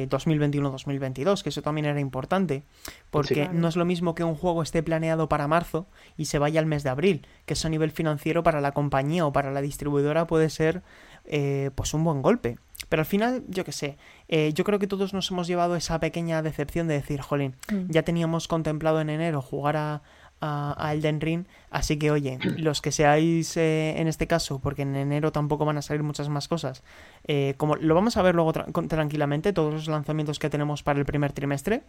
2021-2022, 0.09 1.41
eh, 1.41 1.43
que 1.43 1.49
eso 1.49 1.63
también 1.63 1.87
era 1.87 2.01
importante, 2.01 2.65
porque 3.11 3.49
no 3.53 3.69
es 3.69 3.77
lo 3.77 3.85
mismo 3.85 4.15
que 4.15 4.25
un 4.25 4.35
juego 4.35 4.63
esté 4.63 4.83
planeado 4.83 5.29
para 5.29 5.49
marzo 5.49 5.87
y 6.17 6.27
se 6.27 6.39
vaya 6.39 6.61
al 6.61 6.67
mes 6.67 6.83
de 6.83 6.91
abril, 6.91 7.27
que 7.47 7.55
eso 7.55 7.69
a 7.69 7.71
nivel 7.71 7.91
financiero 7.91 8.43
para 8.43 8.61
la 8.61 8.73
compañía 8.73 9.27
o 9.27 9.33
para 9.33 9.51
la 9.51 9.61
distribuidora 9.61 10.27
puede 10.27 10.51
ser 10.51 10.83
eh, 11.25 11.71
pues 11.75 11.95
un 11.95 12.05
buen 12.05 12.23
golpe. 12.23 12.59
Pero 12.89 13.03
al 13.03 13.07
final, 13.07 13.45
yo 13.49 13.65
qué 13.65 13.73
sé, 13.73 13.99
eh, 14.29 14.53
yo 14.55 14.65
creo 14.65 14.79
que 14.79 14.87
todos 14.87 15.13
nos 15.13 15.31
hemos 15.31 15.47
llevado 15.47 15.77
esa 15.77 16.01
pequeña 16.01 16.43
decepción 16.43 16.89
de 16.89 16.95
decir, 16.95 17.21
jolín, 17.21 17.55
mm. 17.71 17.91
ya 17.91 18.03
teníamos 18.03 18.49
contemplado 18.49 19.01
en 19.01 19.11
enero 19.11 19.43
jugar 19.43 19.77
a, 19.77 20.03
a, 20.41 20.93
Elden 20.93 21.21
Ring. 21.21 21.45
Así 21.71 21.99
que, 21.99 22.11
oye, 22.11 22.39
los 22.59 22.81
que 22.81 22.93
seáis 22.93 23.57
eh, 23.57 23.95
en 23.99 24.09
este 24.09 24.27
caso, 24.27 24.59
porque 24.61 24.83
en 24.83 24.97
enero 24.97 25.33
tampoco 25.33 25.65
van 25.65 25.77
a 25.77 25.83
salir 25.83 26.03
muchas 26.03 26.29
más 26.29 26.49
cosas, 26.49 26.83
eh, 27.27 27.55
como 27.57 27.77
lo 27.77 27.95
vamos 27.95 28.17
a 28.17 28.23
ver 28.23 28.35
luego 28.35 28.53
tranquilamente, 28.53 29.53
todos 29.53 29.73
los 29.73 29.89
lanzamientos 29.89 30.39
que 30.39 30.51
tenemos 30.51 30.83
para 30.83 30.99
el 30.99 31.07
primer 31.07 31.33
trimestre. 31.33 31.83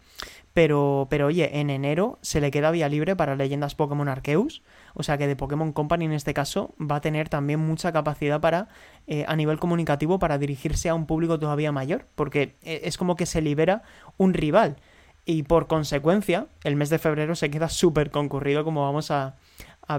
Pero, 0.52 1.06
pero, 1.10 1.26
oye, 1.26 1.58
en 1.60 1.70
enero 1.70 2.18
se 2.22 2.40
le 2.40 2.50
queda 2.50 2.70
vía 2.70 2.88
libre 2.88 3.16
para 3.16 3.36
leyendas 3.36 3.74
Pokémon 3.74 4.08
Arceus. 4.08 4.62
O 4.94 5.02
sea 5.02 5.16
que 5.16 5.26
de 5.26 5.36
Pokémon 5.36 5.72
Company 5.72 6.04
en 6.04 6.12
este 6.12 6.34
caso 6.34 6.74
va 6.78 6.96
a 6.96 7.00
tener 7.00 7.28
también 7.28 7.60
mucha 7.60 7.92
capacidad 7.92 8.40
para, 8.40 8.68
eh, 9.06 9.24
a 9.26 9.36
nivel 9.36 9.58
comunicativo, 9.58 10.18
para 10.18 10.38
dirigirse 10.38 10.88
a 10.88 10.94
un 10.94 11.06
público 11.06 11.38
todavía 11.38 11.72
mayor. 11.72 12.06
Porque 12.14 12.56
es 12.62 12.98
como 12.98 13.16
que 13.16 13.26
se 13.26 13.40
libera 13.40 13.82
un 14.18 14.34
rival 14.34 14.76
y 15.24 15.44
por 15.44 15.66
consecuencia 15.66 16.46
el 16.64 16.76
mes 16.76 16.90
de 16.90 16.98
febrero 16.98 17.34
se 17.34 17.50
queda 17.50 17.68
súper 17.68 18.10
concurrido 18.10 18.64
como 18.64 18.82
vamos 18.82 19.10
a, 19.10 19.36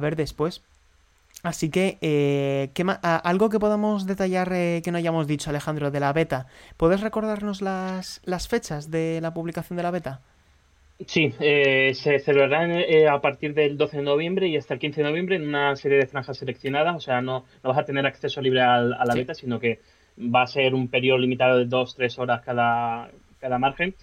ver 0.01 0.15
después. 0.15 0.63
Así 1.44 1.70
que, 1.70 1.98
eh, 2.01 2.70
¿algo 3.01 3.50
que 3.50 3.60
podamos 3.60 4.08
detallar 4.08 4.51
eh, 4.53 4.82
que 4.84 4.92
no 4.92 4.98
hayamos 4.98 5.27
dicho, 5.27 5.50
Alejandro, 5.50 5.92
de 5.92 6.00
la 6.00 6.13
beta? 6.13 6.48
¿Puedes 6.77 7.01
recordarnos 7.01 7.62
las, 7.62 8.22
las 8.24 8.48
fechas 8.48 8.89
de 8.89 9.20
la 9.22 9.34
publicación 9.34 9.77
de 9.77 9.84
la 9.84 9.92
beta? 9.92 10.22
Sí, 11.08 11.34
eh, 11.39 11.94
se 11.96 12.20
celebrarán 12.20 12.72
eh, 12.72 13.08
a 13.10 13.20
partir 13.20 13.53
del 13.53 13.77
12 13.77 13.98
de 13.98 14.03
noviembre 14.03 14.48
y 14.48 14.58
hasta 14.58 14.75
el 14.75 14.80
15 14.80 15.01
de 15.01 15.10
noviembre 15.10 15.36
en 15.36 15.48
una 15.48 15.75
serie 15.75 15.98
de 15.98 16.08
franjas 16.08 16.38
seleccionadas. 16.38 16.96
O 16.96 17.00
sea, 17.00 17.22
no, 17.22 17.46
no 17.63 17.70
vas 17.70 17.80
a 17.80 17.86
tener 17.86 18.06
acceso 18.06 18.42
libre 18.42 18.62
a 18.62 18.82
la 18.82 19.15
beta, 19.15 19.34
sino 19.34 19.60
que 19.60 19.80
va 20.18 20.44
a 20.44 20.48
ser 20.48 20.74
un 20.74 20.88
periodo 20.88 21.18
limitado 21.18 21.58
de 21.58 21.68
2-3 21.68 22.20
horas 22.20 22.42
cada, 22.42 23.10
cada 23.39 23.60
margen. 23.60 23.96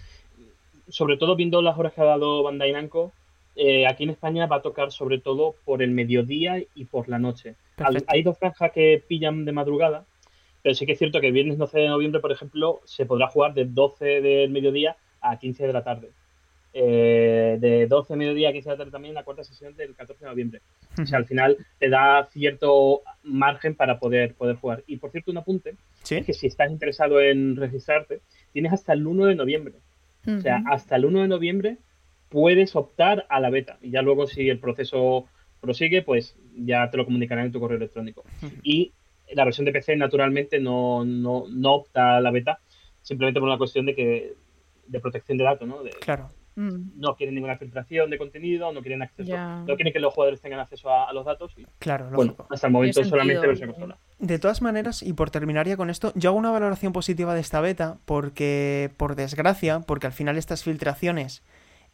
Sobre 0.91 1.17
todo 1.17 1.35
viendo 1.35 1.61
las 1.61 1.77
horas 1.77 1.93
que 1.93 2.01
ha 2.01 2.05
dado 2.05 2.43
Bandai 2.43 2.71
Namco, 2.71 3.11
eh, 3.55 3.85
aquí 3.87 4.03
en 4.03 4.11
España 4.11 4.45
va 4.45 4.57
a 4.57 4.61
tocar 4.61 4.91
sobre 4.91 5.19
todo 5.19 5.55
por 5.65 5.81
el 5.81 5.91
mediodía 5.91 6.63
y 6.73 6.85
por 6.85 7.09
la 7.09 7.19
noche. 7.19 7.55
Hay 8.07 8.23
dos 8.23 8.37
franjas 8.37 8.71
que 8.71 9.03
pillan 9.07 9.45
de 9.45 9.51
madrugada, 9.51 10.05
pero 10.61 10.75
sí 10.75 10.85
que 10.85 10.93
es 10.93 10.99
cierto 10.99 11.19
que 11.19 11.27
el 11.27 11.33
viernes 11.33 11.57
12 11.57 11.79
de 11.79 11.87
noviembre, 11.87 12.21
por 12.21 12.31
ejemplo, 12.31 12.81
se 12.85 13.05
podrá 13.05 13.27
jugar 13.27 13.53
de 13.53 13.65
12 13.65 14.21
del 14.21 14.51
mediodía 14.51 14.95
a 15.19 15.37
15 15.37 15.67
de 15.67 15.73
la 15.73 15.83
tarde. 15.83 16.11
Eh, 16.73 17.57
de 17.59 17.85
12 17.87 18.13
de 18.13 18.17
mediodía 18.17 18.49
a 18.49 18.53
15 18.53 18.69
de 18.69 18.73
la 18.73 18.77
tarde 18.77 18.91
también 18.91 19.13
la 19.13 19.23
cuarta 19.23 19.43
sesión 19.43 19.75
del 19.75 19.93
14 19.93 20.23
de 20.23 20.29
noviembre. 20.29 20.61
O 21.01 21.05
sea, 21.05 21.17
al 21.17 21.25
final 21.25 21.57
te 21.79 21.89
da 21.89 22.25
cierto 22.31 23.01
margen 23.23 23.75
para 23.75 23.99
poder, 23.99 24.35
poder 24.35 24.55
jugar. 24.55 24.83
Y 24.87 24.97
por 24.97 25.11
cierto, 25.11 25.31
un 25.31 25.37
apunte, 25.37 25.75
es 26.09 26.25
que 26.25 26.33
si 26.33 26.47
estás 26.47 26.71
interesado 26.71 27.19
en 27.19 27.57
registrarte, 27.57 28.21
tienes 28.53 28.71
hasta 28.71 28.93
el 28.93 29.05
1 29.05 29.25
de 29.25 29.35
noviembre. 29.35 29.73
O 30.27 30.41
sea, 30.41 30.63
hasta 30.67 30.95
el 30.95 31.05
1 31.05 31.21
de 31.21 31.27
noviembre 31.27 31.77
puedes 32.29 32.75
optar 32.75 33.25
a 33.29 33.39
la 33.39 33.49
beta. 33.49 33.77
Y 33.81 33.91
ya 33.91 34.01
luego, 34.01 34.27
si 34.27 34.49
el 34.49 34.59
proceso 34.59 35.25
prosigue, 35.59 36.01
pues 36.01 36.35
ya 36.55 36.89
te 36.89 36.97
lo 36.97 37.05
comunicarán 37.05 37.45
en 37.45 37.51
tu 37.51 37.59
correo 37.59 37.77
electrónico. 37.77 38.23
Y 38.63 38.93
la 39.33 39.45
versión 39.45 39.65
de 39.65 39.71
PC, 39.71 39.95
naturalmente, 39.95 40.59
no, 40.59 41.05
no, 41.05 41.45
no 41.49 41.73
opta 41.73 42.17
a 42.17 42.21
la 42.21 42.31
beta, 42.31 42.59
simplemente 43.01 43.39
por 43.39 43.49
una 43.49 43.57
cuestión 43.57 43.85
de 43.85 43.95
que 43.95 44.33
de 44.87 44.99
protección 44.99 45.37
de 45.37 45.43
datos, 45.45 45.67
¿no? 45.67 45.79
claro. 46.01 46.29
Mm. 46.55 46.99
No 46.99 47.15
quieren 47.15 47.35
ninguna 47.35 47.57
filtración 47.57 48.09
de 48.09 48.17
contenido, 48.17 48.71
no 48.73 48.81
quieren 48.81 49.01
acceso, 49.01 49.35
no 49.37 49.75
quieren 49.75 49.93
que 49.93 49.99
los 49.99 50.13
jugadores 50.13 50.41
tengan 50.41 50.59
acceso 50.59 50.89
a, 50.89 51.11
los 51.13 51.25
datos. 51.25 51.53
Y, 51.57 51.65
claro, 51.79 52.09
bueno, 52.11 52.35
hasta 52.49 52.67
el 52.67 52.73
momento 52.73 53.03
solamente 53.03 53.47
versión 53.47 53.71
consola. 53.71 53.97
De 54.19 54.37
todas 54.37 54.61
maneras, 54.61 55.01
y 55.01 55.13
por 55.13 55.31
terminar 55.31 55.67
ya 55.67 55.77
con 55.77 55.89
esto, 55.89 56.11
yo 56.15 56.29
hago 56.29 56.37
una 56.37 56.51
valoración 56.51 56.93
positiva 56.93 57.33
de 57.33 57.41
esta 57.41 57.61
beta 57.61 57.97
porque, 58.05 58.91
por 58.97 59.15
desgracia, 59.15 59.79
porque 59.79 60.07
al 60.07 60.13
final 60.13 60.37
estas 60.37 60.63
filtraciones 60.63 61.43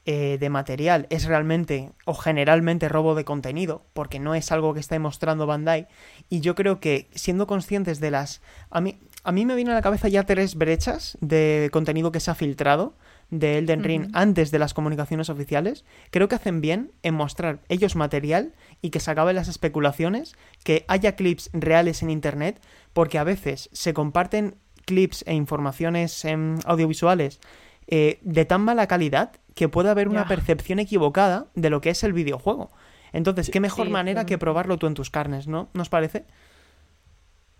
eh, 0.09 0.37
de 0.39 0.49
material 0.49 1.05
es 1.09 1.25
realmente 1.25 1.91
o 2.05 2.13
generalmente 2.13 2.87
robo 2.87 3.13
de 3.13 3.25
contenido, 3.25 3.83
porque 3.91 4.19
no 4.19 4.35
es 4.35 4.53
algo 4.53 4.73
que 4.73 4.79
está 4.79 4.95
demostrando 4.95 5.45
Bandai. 5.45 5.87
Y 6.29 6.39
yo 6.39 6.55
creo 6.55 6.79
que 6.79 7.09
siendo 7.13 7.45
conscientes 7.45 7.99
de 7.99 8.11
las... 8.11 8.41
A 8.69 8.79
mí, 8.79 8.99
a 9.25 9.33
mí 9.33 9.45
me 9.45 9.53
viene 9.55 9.71
a 9.71 9.73
la 9.73 9.81
cabeza 9.81 10.07
ya 10.07 10.23
tres 10.23 10.55
brechas 10.55 11.17
de 11.19 11.69
contenido 11.73 12.13
que 12.13 12.21
se 12.21 12.31
ha 12.31 12.35
filtrado 12.35 12.95
de 13.29 13.57
Elden 13.57 13.83
Ring 13.83 14.09
antes 14.13 14.51
de 14.51 14.59
las 14.59 14.73
comunicaciones 14.73 15.29
oficiales. 15.29 15.85
Creo 16.11 16.27
que 16.27 16.35
hacen 16.35 16.61
bien 16.61 16.91
en 17.03 17.13
mostrar 17.13 17.59
ellos 17.69 17.95
material 17.95 18.53
y 18.81 18.89
que 18.89 18.99
se 18.99 19.11
acaben 19.11 19.35
las 19.35 19.47
especulaciones, 19.47 20.35
que 20.63 20.85
haya 20.87 21.15
clips 21.15 21.49
reales 21.53 22.01
en 22.03 22.09
Internet, 22.09 22.61
porque 22.93 23.17
a 23.17 23.23
veces 23.23 23.69
se 23.73 23.93
comparten 23.93 24.55
clips 24.85 25.23
e 25.27 25.33
informaciones 25.33 26.25
audiovisuales 26.65 27.39
eh, 27.87 28.19
de 28.21 28.45
tan 28.45 28.61
mala 28.61 28.87
calidad 28.87 29.31
que 29.53 29.69
puede 29.69 29.89
haber 29.89 30.07
una 30.07 30.27
percepción 30.27 30.79
equivocada 30.79 31.47
de 31.55 31.69
lo 31.69 31.81
que 31.81 31.89
es 31.89 32.03
el 32.03 32.13
videojuego. 32.13 32.69
Entonces, 33.11 33.49
qué 33.49 33.59
mejor 33.59 33.89
manera 33.89 34.25
que 34.25 34.37
probarlo 34.37 34.77
tú 34.77 34.87
en 34.87 34.93
tus 34.93 35.09
carnes, 35.09 35.47
¿no? 35.47 35.69
¿Nos 35.73 35.89
parece? 35.89 36.25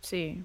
Sí. 0.01 0.43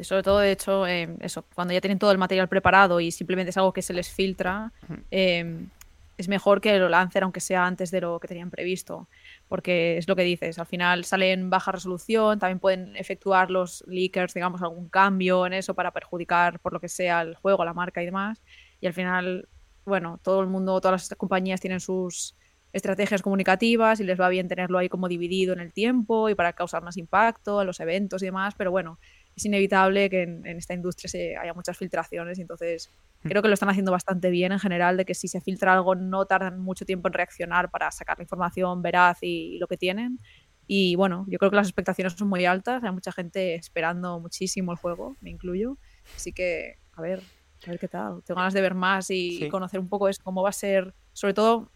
Sobre 0.00 0.22
todo, 0.22 0.38
de 0.38 0.52
hecho, 0.52 0.86
eh, 0.86 1.16
eso, 1.20 1.44
cuando 1.54 1.74
ya 1.74 1.80
tienen 1.80 1.98
todo 1.98 2.10
el 2.10 2.18
material 2.18 2.48
preparado 2.48 3.00
y 3.00 3.10
simplemente 3.10 3.50
es 3.50 3.56
algo 3.56 3.72
que 3.72 3.82
se 3.82 3.92
les 3.92 4.08
filtra, 4.08 4.72
em, 5.10 5.68
es 6.16 6.28
mejor 6.28 6.60
que 6.60 6.78
lo 6.78 6.88
lancen 6.88 7.24
aunque 7.24 7.40
sea 7.40 7.66
antes 7.66 7.90
de 7.90 8.00
lo 8.00 8.20
que 8.20 8.28
tenían 8.28 8.50
previsto. 8.50 9.08
Porque 9.48 9.98
es 9.98 10.08
lo 10.08 10.16
que 10.16 10.22
dices, 10.22 10.58
al 10.58 10.66
final 10.66 11.04
sale 11.04 11.32
en 11.32 11.50
baja 11.50 11.72
resolución, 11.72 12.38
también 12.38 12.60
pueden 12.60 12.96
efectuar 12.96 13.50
los 13.50 13.84
leakers, 13.86 14.32
digamos, 14.34 14.62
algún 14.62 14.88
cambio 14.88 15.46
en 15.46 15.52
eso 15.52 15.74
para 15.74 15.90
perjudicar 15.90 16.60
por 16.60 16.72
lo 16.72 16.80
que 16.80 16.88
sea 16.88 17.22
el 17.22 17.34
juego, 17.34 17.64
la 17.64 17.74
marca 17.74 18.02
y 18.02 18.06
demás. 18.06 18.42
Y 18.80 18.86
al 18.86 18.94
final 18.94 19.48
bueno, 19.84 20.18
todo 20.22 20.40
el 20.40 20.48
mundo, 20.48 20.80
todas 20.80 21.10
las 21.10 21.18
compañías 21.18 21.60
tienen 21.60 21.80
sus 21.80 22.34
estrategias 22.72 23.22
comunicativas 23.22 24.00
y 24.00 24.04
les 24.04 24.18
va 24.20 24.28
bien 24.28 24.48
tenerlo 24.48 24.78
ahí 24.78 24.88
como 24.88 25.08
dividido 25.08 25.52
en 25.52 25.60
el 25.60 25.72
tiempo 25.72 26.28
y 26.28 26.34
para 26.34 26.54
causar 26.54 26.82
más 26.82 26.96
impacto 26.96 27.60
en 27.60 27.66
los 27.66 27.78
eventos 27.80 28.22
y 28.22 28.26
demás, 28.26 28.54
pero 28.56 28.70
bueno, 28.70 28.98
es 29.36 29.44
inevitable 29.44 30.08
que 30.10 30.22
en, 30.22 30.46
esta 30.46 30.74
industria 30.74 31.08
se 31.08 31.36
haya 31.36 31.54
muchas 31.54 31.76
filtraciones 31.76 32.38
y 32.38 32.42
entonces 32.42 32.90
mm. 33.22 33.28
creo 33.28 33.42
que 33.42 33.48
lo 33.48 33.54
están 33.54 33.68
haciendo 33.68 33.92
bastante 33.92 34.30
bien 34.30 34.52
en 34.52 34.60
general 34.60 34.96
de 34.96 35.04
que 35.04 35.14
si 35.14 35.28
se 35.28 35.40
filtra 35.40 35.72
algo 35.72 35.94
no 35.94 36.26
tardan 36.26 36.60
mucho 36.60 36.84
tiempo 36.84 37.08
en 37.08 37.14
reaccionar 37.14 37.70
para 37.70 37.90
sacar 37.90 38.18
la 38.18 38.22
información 38.22 38.82
veraz 38.82 39.18
y, 39.22 39.58
lo 39.58 39.66
que 39.66 39.76
tienen. 39.76 40.18
Y 40.66 40.96
bueno, 40.96 41.26
yo 41.28 41.38
creo 41.38 41.50
que 41.50 41.56
las 41.56 41.66
expectaciones 41.66 42.14
son 42.14 42.28
muy 42.28 42.46
altas, 42.46 42.82
hay 42.82 42.90
mucha 42.90 43.12
gente 43.12 43.54
esperando 43.54 44.18
muchísimo 44.18 44.72
el 44.72 44.78
juego, 44.78 45.16
me 45.20 45.30
incluyo, 45.30 45.76
así 46.16 46.32
que 46.32 46.78
a 46.94 47.02
ver, 47.02 47.20
a 47.66 47.70
ver 47.70 47.78
qué 47.78 47.88
tal. 47.88 48.22
Tengo 48.24 48.38
ganas 48.38 48.54
de 48.54 48.62
ver 48.62 48.74
más 48.74 49.10
y, 49.10 49.48
conocer 49.50 49.78
un 49.78 49.88
poco 49.88 50.08
eso, 50.08 50.22
cómo 50.24 50.42
va 50.42 50.48
a 50.48 50.52
ser, 50.52 50.94
sobre 51.12 51.34
todo 51.34 51.70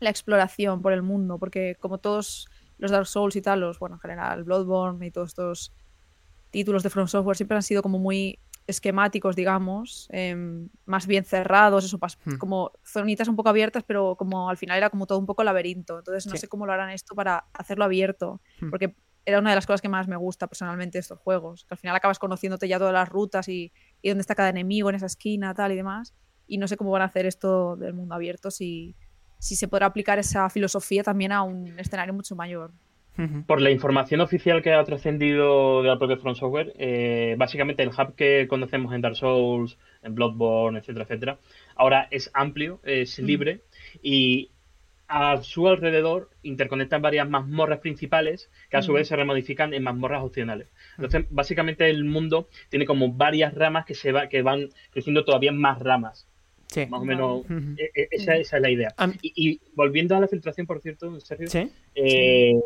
la 0.00 0.10
exploración 0.10 0.82
por 0.82 0.92
el 0.92 1.02
mundo, 1.02 1.38
porque 1.38 1.76
como 1.78 1.98
todos 1.98 2.48
los 2.78 2.90
Dark 2.90 3.06
Souls 3.06 3.36
y 3.36 3.40
tal, 3.40 3.60
los, 3.60 3.78
bueno, 3.78 3.96
en 3.96 4.00
general, 4.00 4.42
Bloodborne 4.42 5.06
y 5.06 5.10
todos 5.12 5.28
estos 5.28 5.72
títulos 6.54 6.84
de 6.84 6.90
From 6.90 7.08
Software 7.08 7.36
siempre 7.36 7.56
han 7.56 7.62
sido 7.62 7.82
como 7.82 7.98
muy 7.98 8.38
esquemáticos, 8.66 9.34
digamos, 9.34 10.06
em, 10.10 10.68
más 10.86 11.06
bien 11.08 11.24
cerrados, 11.24 11.84
eso, 11.84 11.98
hmm. 11.98 12.36
como 12.38 12.70
zonitas 12.86 13.26
un 13.26 13.34
poco 13.34 13.48
abiertas, 13.48 13.82
pero 13.84 14.14
como 14.16 14.48
al 14.48 14.56
final 14.56 14.78
era 14.78 14.88
como 14.88 15.06
todo 15.06 15.18
un 15.18 15.26
poco 15.26 15.42
laberinto. 15.42 15.98
Entonces 15.98 16.26
no 16.26 16.36
sé 16.36 16.46
cómo 16.48 16.64
lo 16.64 16.72
harán 16.72 16.90
esto 16.90 17.16
para 17.16 17.44
hacerlo 17.52 17.84
abierto, 17.84 18.40
hmm. 18.60 18.70
porque 18.70 18.94
era 19.26 19.40
una 19.40 19.50
de 19.50 19.56
las 19.56 19.66
cosas 19.66 19.82
que 19.82 19.88
más 19.88 20.06
me 20.06 20.16
gusta 20.16 20.46
personalmente 20.46 20.98
de 20.98 21.00
estos 21.00 21.18
juegos, 21.18 21.64
que 21.64 21.74
al 21.74 21.78
final 21.78 21.96
acabas 21.96 22.20
conociéndote 22.20 22.68
ya 22.68 22.78
todas 22.78 22.92
las 22.92 23.08
rutas 23.08 23.48
y, 23.48 23.72
y 24.00 24.08
dónde 24.10 24.20
está 24.20 24.36
cada 24.36 24.50
enemigo 24.50 24.88
en 24.90 24.96
esa 24.96 25.06
esquina, 25.06 25.52
tal 25.54 25.72
y 25.72 25.76
demás. 25.76 26.14
Y 26.46 26.58
no 26.58 26.68
sé 26.68 26.76
cómo 26.76 26.90
van 26.92 27.02
a 27.02 27.06
hacer 27.06 27.26
esto 27.26 27.74
del 27.76 27.94
mundo 27.94 28.14
abierto, 28.14 28.50
si, 28.50 28.94
si 29.38 29.56
se 29.56 29.66
podrá 29.66 29.86
aplicar 29.86 30.18
esa 30.18 30.48
filosofía 30.48 31.02
también 31.02 31.32
a 31.32 31.42
un 31.42 31.78
escenario 31.78 32.14
mucho 32.14 32.36
mayor. 32.36 32.72
Por 33.46 33.60
la 33.60 33.70
información 33.70 34.20
oficial 34.20 34.60
que 34.60 34.72
ha 34.72 34.82
trascendido 34.82 35.82
de 35.82 35.88
la 35.88 35.98
propia 35.98 36.16
Front 36.16 36.36
Software, 36.36 36.72
eh, 36.78 37.36
básicamente 37.38 37.84
el 37.84 37.90
hub 37.90 38.16
que 38.16 38.48
conocemos 38.48 38.92
en 38.92 39.02
Dark 39.02 39.14
Souls, 39.14 39.78
en 40.02 40.16
Bloodborne, 40.16 40.80
etcétera, 40.80 41.04
etcétera, 41.04 41.38
ahora 41.76 42.08
es 42.10 42.30
amplio, 42.34 42.80
es 42.82 43.20
libre 43.20 43.60
y 44.02 44.50
a 45.06 45.42
su 45.42 45.68
alrededor 45.68 46.30
interconectan 46.42 47.02
varias 47.02 47.28
mazmorras 47.28 47.78
principales 47.78 48.50
que 48.70 48.78
a 48.78 48.82
su 48.82 48.92
vez 48.92 49.06
se 49.06 49.16
remodifican 49.16 49.74
en 49.74 49.84
mazmorras 49.84 50.24
opcionales. 50.24 50.68
Entonces, 50.96 51.26
básicamente 51.30 51.88
el 51.88 52.04
mundo 52.04 52.48
tiene 52.68 52.86
como 52.86 53.12
varias 53.12 53.54
ramas 53.54 53.84
que 53.84 53.94
se 53.94 54.10
va, 54.12 54.28
que 54.28 54.42
van 54.42 54.70
creciendo 54.90 55.24
todavía 55.24 55.52
más 55.52 55.78
ramas. 55.78 56.26
Sí. 56.66 56.86
Más 56.86 57.02
o 57.02 57.04
menos, 57.04 57.44
e, 57.76 57.90
e, 57.94 58.08
esa, 58.10 58.34
es 58.34 58.52
la 58.52 58.70
idea. 58.70 58.92
Y, 59.22 59.60
volviendo 59.74 60.16
a 60.16 60.20
la 60.20 60.26
filtración, 60.26 60.66
por 60.66 60.80
cierto, 60.80 61.06
en 61.06 61.20
serio, 61.20 61.48
eh, 61.94 62.58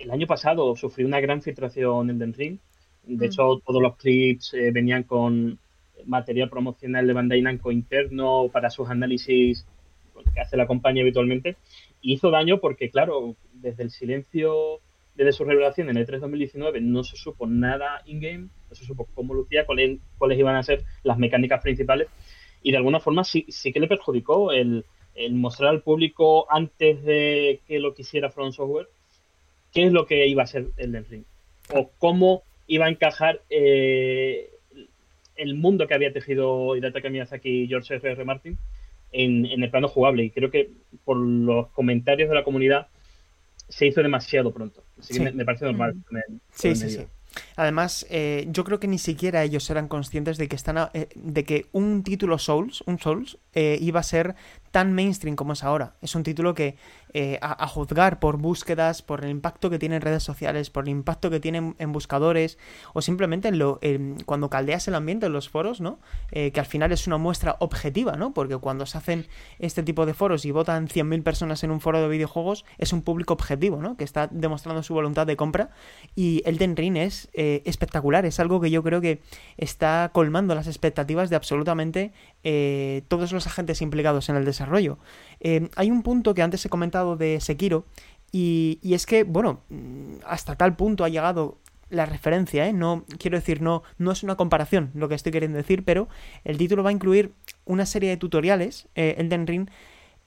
el 0.00 0.10
año 0.10 0.26
pasado 0.26 0.74
sufrí 0.76 1.04
una 1.04 1.20
gran 1.20 1.42
filtración 1.42 2.10
en 2.10 2.18
Den 2.18 2.34
Ring. 2.34 2.58
De 3.04 3.26
hecho, 3.26 3.60
todos 3.64 3.82
los 3.82 3.96
clips 3.96 4.54
eh, 4.54 4.70
venían 4.72 5.04
con 5.04 5.58
material 6.04 6.48
promocional 6.48 7.06
de 7.06 7.12
Bandai 7.12 7.42
Namco 7.42 7.70
interno 7.70 8.48
para 8.52 8.70
sus 8.70 8.88
análisis 8.88 9.66
que 10.34 10.40
hace 10.40 10.56
la 10.56 10.66
compañía 10.66 11.02
habitualmente, 11.02 11.56
hizo 12.00 12.30
daño 12.30 12.58
porque, 12.58 12.90
claro, 12.90 13.36
desde 13.54 13.82
el 13.82 13.90
silencio, 13.90 14.80
desde 15.14 15.32
su 15.32 15.44
revelación 15.44 15.88
en 15.90 15.96
el 15.96 16.06
3 16.06 16.20
2019, 16.20 16.80
no 16.80 17.04
se 17.04 17.16
supo 17.16 17.46
nada 17.46 18.02
in-game, 18.06 18.48
no 18.68 18.74
se 18.74 18.84
supo 18.84 19.08
cómo 19.14 19.34
lucía, 19.34 19.66
cuáles, 19.66 19.98
cuáles 20.18 20.38
iban 20.38 20.56
a 20.56 20.62
ser 20.62 20.84
las 21.02 21.18
mecánicas 21.18 21.62
principales, 21.62 22.08
y 22.62 22.70
de 22.70 22.76
alguna 22.76 23.00
forma 23.00 23.24
sí, 23.24 23.46
sí 23.48 23.72
que 23.72 23.80
le 23.80 23.88
perjudicó 23.88 24.52
el, 24.52 24.84
mostrar 25.32 25.70
al 25.70 25.82
público 25.82 26.50
antes 26.50 27.02
de 27.02 27.60
que 27.66 27.78
lo 27.78 27.94
quisiera 27.94 28.30
From 28.30 28.52
Software 28.52 28.88
qué 29.72 29.84
es 29.86 29.92
lo 29.92 30.06
que 30.06 30.26
iba 30.26 30.42
a 30.42 30.46
ser 30.46 30.68
el 30.76 31.04
Ring 31.06 31.24
o 31.72 31.90
cómo 31.98 32.42
iba 32.66 32.86
a 32.86 32.90
encajar 32.90 33.42
eh, 33.50 34.50
el 35.36 35.54
mundo 35.54 35.86
que 35.86 35.94
había 35.94 36.12
tejido 36.12 36.76
Hidetaka 36.76 37.08
Miyazaki 37.08 37.62
y 37.62 37.68
George 37.68 37.94
R. 37.94 38.10
R. 38.12 38.24
Martin 38.24 38.58
en, 39.12 39.46
el 39.46 39.70
plano 39.70 39.88
jugable. 39.88 40.24
Y 40.24 40.30
creo 40.30 40.50
que 40.50 40.70
por 41.04 41.16
los 41.16 41.68
comentarios 41.68 42.28
de 42.28 42.34
la 42.34 42.44
comunidad 42.44 42.88
se 43.68 43.86
hizo 43.86 44.02
demasiado 44.02 44.52
pronto. 44.52 44.82
Así 44.98 45.14
que 45.14 45.32
me, 45.32 45.44
parece 45.44 45.64
normal. 45.64 45.94
Mm. 46.10 46.36
sí, 46.52 46.74
sí, 46.74 46.90
sí. 46.90 47.06
Además, 47.56 48.06
eh, 48.10 48.46
yo 48.48 48.64
creo 48.64 48.80
que 48.80 48.88
ni 48.88 48.98
siquiera 48.98 49.44
ellos 49.44 49.68
eran 49.70 49.88
conscientes 49.88 50.36
de 50.36 50.48
que 50.48 50.56
están 50.56 50.88
eh, 50.94 51.08
de 51.14 51.44
que 51.44 51.66
un 51.72 52.02
título 52.02 52.38
Souls, 52.38 52.82
un 52.86 52.98
Souls, 52.98 53.38
eh, 53.54 53.78
iba 53.80 54.00
a 54.00 54.02
ser 54.02 54.34
tan 54.70 54.92
mainstream 54.92 55.36
como 55.36 55.52
es 55.52 55.64
ahora. 55.64 55.94
Es 56.00 56.14
un 56.14 56.22
título 56.22 56.54
que, 56.54 56.76
eh, 57.12 57.38
a, 57.42 57.66
juzgar 57.66 58.20
por 58.20 58.36
búsquedas, 58.36 59.02
por 59.02 59.24
el 59.24 59.30
impacto 59.30 59.68
que 59.68 59.78
tiene 59.78 59.96
en 59.96 60.02
redes 60.02 60.22
sociales, 60.22 60.70
por 60.70 60.84
el 60.84 60.90
impacto 60.90 61.28
que 61.28 61.40
tiene 61.40 61.74
en, 61.76 61.92
buscadores, 61.92 62.56
o 62.92 63.02
simplemente 63.02 63.48
en 63.48 63.58
lo, 63.58 63.80
cuando 64.26 64.48
caldeas 64.48 64.86
el 64.86 64.94
ambiente 64.94 65.26
en 65.26 65.32
los 65.32 65.48
foros, 65.48 65.80
¿no? 65.80 65.98
Eh, 66.30 66.52
que 66.52 66.60
al 66.60 66.66
final 66.66 66.92
es 66.92 67.06
una 67.06 67.18
muestra 67.18 67.56
objetiva, 67.58 68.16
¿no? 68.16 68.32
Porque 68.32 68.56
cuando 68.58 68.86
se 68.86 68.98
hacen 68.98 69.26
este 69.58 69.82
tipo 69.82 70.06
de 70.06 70.14
foros 70.14 70.44
y 70.44 70.52
votan 70.52 70.86
100.000 70.86 71.22
personas 71.24 71.64
en 71.64 71.72
un 71.72 71.80
foro 71.80 72.00
de 72.00 72.08
videojuegos, 72.08 72.64
es 72.78 72.92
un 72.92 73.02
público 73.02 73.34
objetivo, 73.34 73.82
¿no? 73.82 73.96
Que 73.96 74.04
está 74.04 74.28
demostrando 74.28 74.82
su 74.84 74.94
voluntad 74.94 75.26
de 75.26 75.36
compra. 75.36 75.70
Y 76.14 76.42
Elden 76.44 76.76
Ring 76.76 76.96
es 76.96 77.28
eh, 77.32 77.62
espectacular, 77.64 78.24
es 78.24 78.38
algo 78.38 78.60
que 78.60 78.70
yo 78.70 78.82
creo 78.84 79.00
que 79.00 79.20
está 79.56 80.10
colmando 80.12 80.54
las 80.54 80.68
expectativas 80.68 81.28
de 81.28 81.36
absolutamente 81.36 82.12
todos 83.08 83.32
los 83.32 83.46
agentes 83.46 83.82
implicados 83.82 84.28
en 84.28 84.36
el 84.36 84.44
desarrollo 84.44 84.60
desarrollo. 84.60 84.98
Eh, 85.40 85.68
hay 85.76 85.90
un 85.90 86.02
punto 86.02 86.34
que 86.34 86.42
antes 86.42 86.64
he 86.64 86.68
comentado 86.68 87.16
de 87.16 87.40
Sekiro, 87.40 87.86
y, 88.32 88.78
es 88.82 89.06
que, 89.06 89.24
bueno, 89.24 89.62
mm, 89.70 90.22
hasta 90.24 90.54
tal 90.54 90.76
punto 90.76 91.02
ha 91.02 91.08
llegado 91.08 91.58
la 91.88 92.06
referencia, 92.06 92.68
¿eh? 92.68 92.72
No, 92.72 93.04
quiero 93.18 93.36
decir, 93.36 93.60
no, 93.60 93.82
no 93.98 94.12
es 94.12 94.22
una 94.22 94.36
comparación 94.36 94.92
lo 94.94 95.08
que 95.08 95.16
estoy 95.16 95.32
queriendo 95.32 95.56
decir, 95.56 95.84
pero 95.84 96.08
el 96.44 96.56
título 96.56 96.84
va 96.84 96.90
a 96.90 96.92
incluir 96.92 97.32
una 97.64 97.86
serie 97.86 98.10
de 98.10 98.16
tutoriales, 98.16 98.86
eh, 98.94 99.16
Elden 99.18 99.48
Ring, 99.48 99.68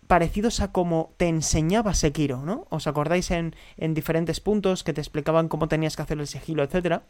parecidos 0.08 0.60
a 0.60 0.74
como 0.74 1.14
te 1.16 1.30
enseñaba 1.30 1.94
Sekiro, 1.94 2.42
¿no? 2.42 2.68
¿Os 2.70 2.88
acordáis 2.88 3.32
en, 3.32 3.56
en 3.78 3.94
diferentes 3.94 4.42
puntos 4.42 4.84
que 4.84 4.92
te 4.92 5.00
explicaban 5.00 5.48
cómo 5.48 5.70
tenías 5.70 5.96
que 5.96 6.02
hacer 6.02 6.20
el 6.20 6.28
sigilo, 6.28 6.64
etcétera? 6.64 7.04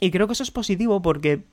Y 0.00 0.10
creo 0.10 0.26
que 0.26 0.32
eso 0.32 0.42
es 0.42 0.50
positivo 0.50 1.00
porque 1.02 1.44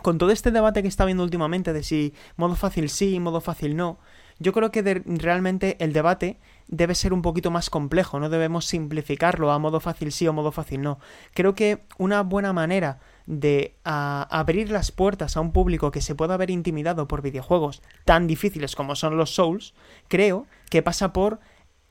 con 0.00 0.18
todo 0.18 0.30
este 0.30 0.50
debate 0.50 0.82
que 0.82 0.88
está 0.88 1.02
habiendo 1.02 1.22
últimamente 1.22 1.72
de 1.72 1.82
si 1.82 2.14
modo 2.36 2.54
fácil 2.56 2.88
sí, 2.88 3.20
modo 3.20 3.40
fácil 3.40 3.76
no, 3.76 3.98
yo 4.38 4.52
creo 4.52 4.70
que 4.70 5.02
realmente 5.04 5.76
el 5.80 5.92
debate 5.92 6.38
debe 6.68 6.94
ser 6.94 7.12
un 7.12 7.22
poquito 7.22 7.50
más 7.50 7.70
complejo, 7.70 8.18
no 8.18 8.28
debemos 8.28 8.64
simplificarlo 8.64 9.52
a 9.52 9.58
modo 9.58 9.78
fácil 9.80 10.10
sí 10.10 10.26
o 10.26 10.32
modo 10.32 10.52
fácil 10.52 10.82
no. 10.82 10.98
Creo 11.34 11.54
que 11.54 11.84
una 11.98 12.22
buena 12.22 12.52
manera 12.52 12.98
de 13.26 13.76
abrir 13.84 14.70
las 14.70 14.90
puertas 14.90 15.36
a 15.36 15.40
un 15.40 15.52
público 15.52 15.90
que 15.90 16.00
se 16.00 16.14
pueda 16.14 16.36
ver 16.36 16.50
intimidado 16.50 17.06
por 17.06 17.22
videojuegos 17.22 17.82
tan 18.04 18.26
difíciles 18.26 18.74
como 18.74 18.96
son 18.96 19.16
los 19.16 19.34
Souls, 19.34 19.74
creo 20.08 20.46
que 20.70 20.82
pasa 20.82 21.12
por 21.12 21.40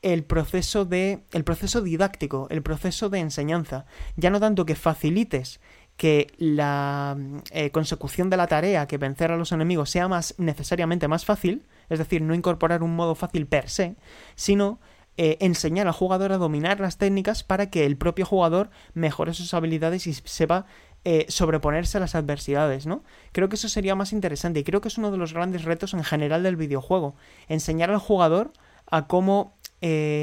el 0.02 0.24
proceso 0.24 0.84
de 0.84 1.22
el 1.32 1.44
proceso 1.44 1.80
didáctico, 1.80 2.48
el 2.50 2.62
proceso 2.62 3.08
de 3.08 3.20
enseñanza, 3.20 3.86
ya 4.16 4.30
no 4.30 4.40
tanto 4.40 4.66
que 4.66 4.74
facilites 4.74 5.60
que 5.96 6.32
la 6.38 7.16
eh, 7.50 7.70
consecución 7.70 8.30
de 8.30 8.36
la 8.36 8.46
tarea, 8.46 8.86
que 8.86 8.98
vencer 8.98 9.30
a 9.30 9.36
los 9.36 9.52
enemigos, 9.52 9.90
sea 9.90 10.08
más 10.08 10.34
necesariamente 10.38 11.08
más 11.08 11.24
fácil, 11.24 11.66
es 11.88 11.98
decir, 11.98 12.22
no 12.22 12.34
incorporar 12.34 12.82
un 12.82 12.96
modo 12.96 13.14
fácil 13.14 13.46
per 13.46 13.68
se, 13.68 13.96
sino 14.34 14.80
eh, 15.16 15.36
enseñar 15.40 15.86
al 15.86 15.92
jugador 15.92 16.32
a 16.32 16.38
dominar 16.38 16.80
las 16.80 16.96
técnicas 16.96 17.44
para 17.44 17.70
que 17.70 17.84
el 17.84 17.96
propio 17.96 18.24
jugador 18.24 18.70
mejore 18.94 19.34
sus 19.34 19.52
habilidades 19.54 20.06
y 20.06 20.14
sepa 20.14 20.66
eh, 21.04 21.26
sobreponerse 21.28 21.98
a 21.98 22.00
las 22.00 22.14
adversidades, 22.14 22.86
¿no? 22.86 23.04
Creo 23.32 23.48
que 23.48 23.56
eso 23.56 23.68
sería 23.68 23.94
más 23.94 24.12
interesante 24.12 24.60
y 24.60 24.64
creo 24.64 24.80
que 24.80 24.88
es 24.88 24.98
uno 24.98 25.10
de 25.10 25.18
los 25.18 25.34
grandes 25.34 25.64
retos 25.64 25.94
en 25.94 26.04
general 26.04 26.42
del 26.42 26.56
videojuego, 26.56 27.14
enseñar 27.48 27.90
al 27.90 27.98
jugador 27.98 28.52
a 28.90 29.06
cómo 29.06 29.56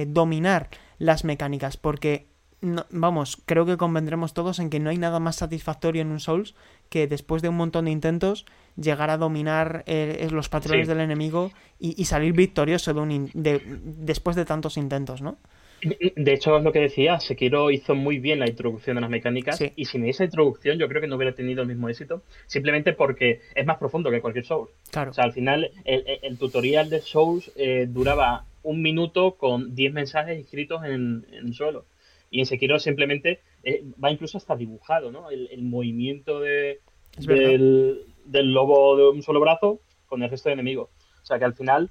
dominar 0.08 0.70
las 1.00 1.26
mecánicas, 1.26 1.76
porque 1.76 2.29
vamos, 2.62 3.42
creo 3.46 3.66
que 3.66 3.78
convendremos 3.78 4.34
todos 4.34 4.60
en 4.60 4.70
que 4.70 4.80
no 4.80 4.90
hay 4.90 4.98
nada 4.98 5.20
más 5.20 5.38
satisfactorio 5.38 6.02
en 6.02 6.12
un 6.12 6.20
Souls 6.20 6.56
que 6.90 7.08
después 7.08 7.42
de 7.42 7.50
un 7.50 7.58
montón 7.58 7.86
de 7.86 7.92
intentos 7.92 8.46
llegar 8.76 9.10
a 9.10 9.18
dominar 9.18 9.84
eh, 9.88 10.28
los 10.32 10.50
patrones 10.50 10.88
del 10.88 11.00
enemigo 11.00 11.52
y, 11.80 12.04
salir 12.06 12.34
victorioso 12.34 12.94
de 12.94 13.00
un 13.00 13.32
después 13.34 14.36
de 14.36 14.46
tantos 14.46 14.78
intentos, 14.78 15.22
¿no? 15.22 15.38
De 15.82 16.34
hecho, 16.34 16.58
es 16.58 16.64
lo 16.64 16.74
que 16.74 16.80
decía, 16.80 17.22
Sekiro 17.22 17.72
hizo 17.72 17.96
muy 17.96 18.20
bien 18.20 18.40
la 18.40 18.50
introducción 18.50 18.96
de 18.96 19.02
las 19.02 19.10
mecánicas 19.10 19.62
y 19.74 19.86
sin 19.86 20.06
esa 20.06 20.26
introducción 20.26 20.78
yo 20.78 20.90
creo 20.90 21.02
que 21.02 21.08
no 21.08 21.16
hubiera 21.16 21.34
tenido 21.34 21.62
el 21.62 21.70
mismo 21.70 21.88
éxito, 21.88 22.22
simplemente 22.48 22.92
porque 22.92 23.40
es 23.56 23.66
más 23.66 23.78
profundo 23.78 24.12
que 24.12 24.20
cualquier 24.20 24.46
Souls. 24.46 24.70
Claro. 24.92 25.12
O 25.12 25.14
sea, 25.14 25.24
al 25.24 25.32
final 25.32 25.72
el, 25.86 26.38
tutorial 26.38 26.90
de 26.90 27.00
Souls 27.00 27.50
eh, 27.56 27.88
duraba 27.88 28.44
un 28.64 28.82
minuto 28.82 29.36
con 29.36 29.74
10 29.74 29.94
mensajes 29.94 30.38
escritos 30.38 30.84
en, 30.84 31.26
en 31.32 31.48
el 31.48 31.54
suelo. 31.54 31.86
Y 32.32 32.40
en 32.40 32.46
Sekiro 32.46 32.80
simplemente 32.80 33.42
eh, 33.64 33.84
va 34.04 34.12
incluso 34.12 34.38
hasta 34.38 34.56
dibujado, 34.56 35.12
¿no? 35.12 35.30
El, 35.30 35.64
movimiento 35.64 36.40
de, 36.40 36.80
del, 37.18 38.54
lobo 38.54 38.98
de 38.98 39.10
un 39.10 39.24
solo 39.24 39.40
brazo 39.40 39.80
con 40.06 40.22
el 40.24 40.30
resto 40.30 40.50
de 40.50 40.54
enemigos. 40.54 40.90
O 41.22 41.26
sea 41.26 41.40
que 41.40 41.46
al 41.46 41.56
final 41.56 41.90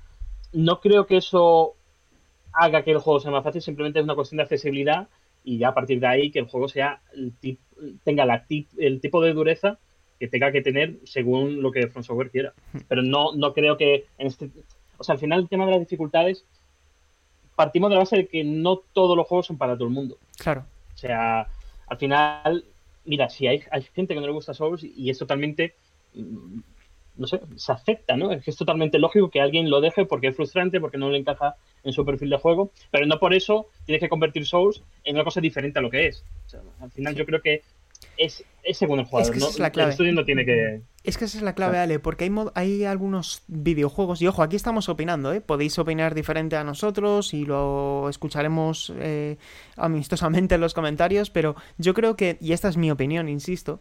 no 0.53 0.81
creo 0.81 1.07
que 1.07 1.17
eso 1.17 1.75
haga 2.53 2.83
que 2.83 2.93
el 2.93 2.99
juego 2.99 3.21
sea 3.21 3.31
más 3.31 3.45
fácil, 3.45 3.63
simplemente 3.63 3.99
es 3.99 4.05
una 4.05 4.15
cuestión 4.15 4.39
de 4.39 4.45
accesibilidad 4.45 5.09
y 5.45 5.59
ya 5.59 5.69
a 5.69 5.75
partir 5.75 6.01
de 6.01 6.07
ahí 6.07 6.31
que 6.31 6.41
el 6.41 6.47
juego 6.47 6.69
sea 6.69 7.01
el 7.15 7.33
tenga 8.05 8.25
la 8.25 8.45
el 8.79 9.01
tipo 9.01 9.23
de 9.23 9.33
dureza 9.33 9.79
que 10.19 10.29
tenga 10.29 10.51
que 10.51 10.63
tener 10.63 10.99
según 11.05 11.63
lo 11.63 11.71
que 11.71 11.89
From 11.89 12.03
Software 12.03 12.31
quiera. 12.31 12.53
Hmm. 12.73 12.79
Pero 12.89 13.03
no, 13.03 13.35
no 13.35 13.55
creo 13.55 13.77
que 13.77 14.07
en 14.19 14.27
este... 14.27 14.51
O 14.99 15.05
sea, 15.05 15.15
al 15.15 15.21
final 15.21 15.41
el 15.41 15.49
tema 15.49 15.65
de 15.65 15.73
las 15.73 15.81
dificultades 15.81 16.45
partimos 17.59 17.91
de 17.91 17.97
la 17.97 18.03
base 18.03 18.17
de 18.17 18.29
que 18.29 18.45
no 18.45 18.77
todos 18.93 19.17
los 19.17 19.27
juegos 19.27 19.47
son 19.47 19.59
para 19.59 19.75
todo 19.75 19.89
el 19.89 19.93
mundo. 19.93 20.17
Claro. 20.39 20.65
O 20.95 20.97
sea, 20.97 21.49
al 21.89 21.99
final, 21.99 22.65
mira, 23.05 23.29
si 23.29 23.49
hay, 23.49 23.65
gente 23.97 24.15
que 24.15 24.21
no 24.21 24.27
le 24.27 24.33
gusta 24.33 24.55
Souls 24.55 24.85
y 24.85 25.11
es 25.11 25.19
totalmente, 25.19 25.75
mm, 26.15 26.61
no 27.17 27.27
sé, 27.27 27.41
se 27.57 27.73
acepta, 27.73 28.17
¿no? 28.17 28.31
Es 28.31 28.45
que 28.45 28.53
es 28.53 28.57
totalmente 28.57 29.01
lógico 29.01 29.29
que 29.29 29.41
alguien 29.41 29.71
lo 29.71 29.81
deje 29.81 30.07
porque 30.07 30.29
es 30.29 30.37
frustrante, 30.37 30.81
porque 30.81 30.99
no 30.99 31.11
le 31.11 31.19
encaja 31.19 31.57
en 31.83 31.93
su 31.93 32.05
perfil 32.05 32.31
de 32.31 32.39
juego, 32.39 32.71
pero 32.93 33.07
no 33.07 33.19
por 33.19 33.35
eso 33.35 33.67
tienes 33.85 34.01
que 34.01 34.09
convertir 34.09 34.47
Souls 34.47 34.85
en 35.03 35.17
una 35.17 35.25
cosa 35.25 35.41
diferente 35.41 35.81
a 35.81 35.83
lo 35.83 35.91
que 35.91 36.07
es. 36.07 36.25
O 36.47 36.49
sea, 36.49 36.61
al 36.81 36.93
final 36.93 37.17
yo 37.17 37.27
creo 37.27 37.43
que 37.43 37.63
es, 38.19 38.45
según 38.73 38.99
el 38.99 39.07
jugador. 39.07 39.35
Es 39.35 39.55
que 39.55 39.63
la 39.63 39.71
clave. 39.71 39.89
El 39.89 39.93
estudio 39.93 40.13
no 40.13 40.25
tiene 40.25 40.45
que. 40.45 40.83
Es 41.05 41.17
que 41.17 41.25
esa 41.25 41.39
es 41.39 41.43
la 41.43 41.55
clave, 41.55 41.79
Ale, 41.79 42.01
porque 42.01 42.25
hay, 42.25 42.33
hay 42.55 42.85
algunos 42.85 43.43
videojuegos, 43.47 44.21
y 44.21 44.27
ojo, 44.27 44.43
aquí 44.43 44.57
estamos 44.57 44.89
opinando, 44.89 45.33
¿eh? 45.33 45.41
Podéis 45.41 45.79
opinar 45.79 46.15
diferente 46.15 46.57
a 46.57 46.65
nosotros 46.65 47.33
y 47.33 47.47
lo 47.47 48.09
escucharemos 48.11 48.93
eh, 48.99 49.39
amistosamente 49.77 50.57
en 50.57 50.61
los 50.61 50.75
comentarios, 50.75 51.31
pero 51.31 51.57
yo 51.79 51.95
creo 51.95 52.17
que, 52.17 52.37
y 52.41 52.53
esta 52.53 52.69
es 52.69 52.77
mi 52.77 52.91
opinión, 52.91 53.29
insisto, 53.29 53.81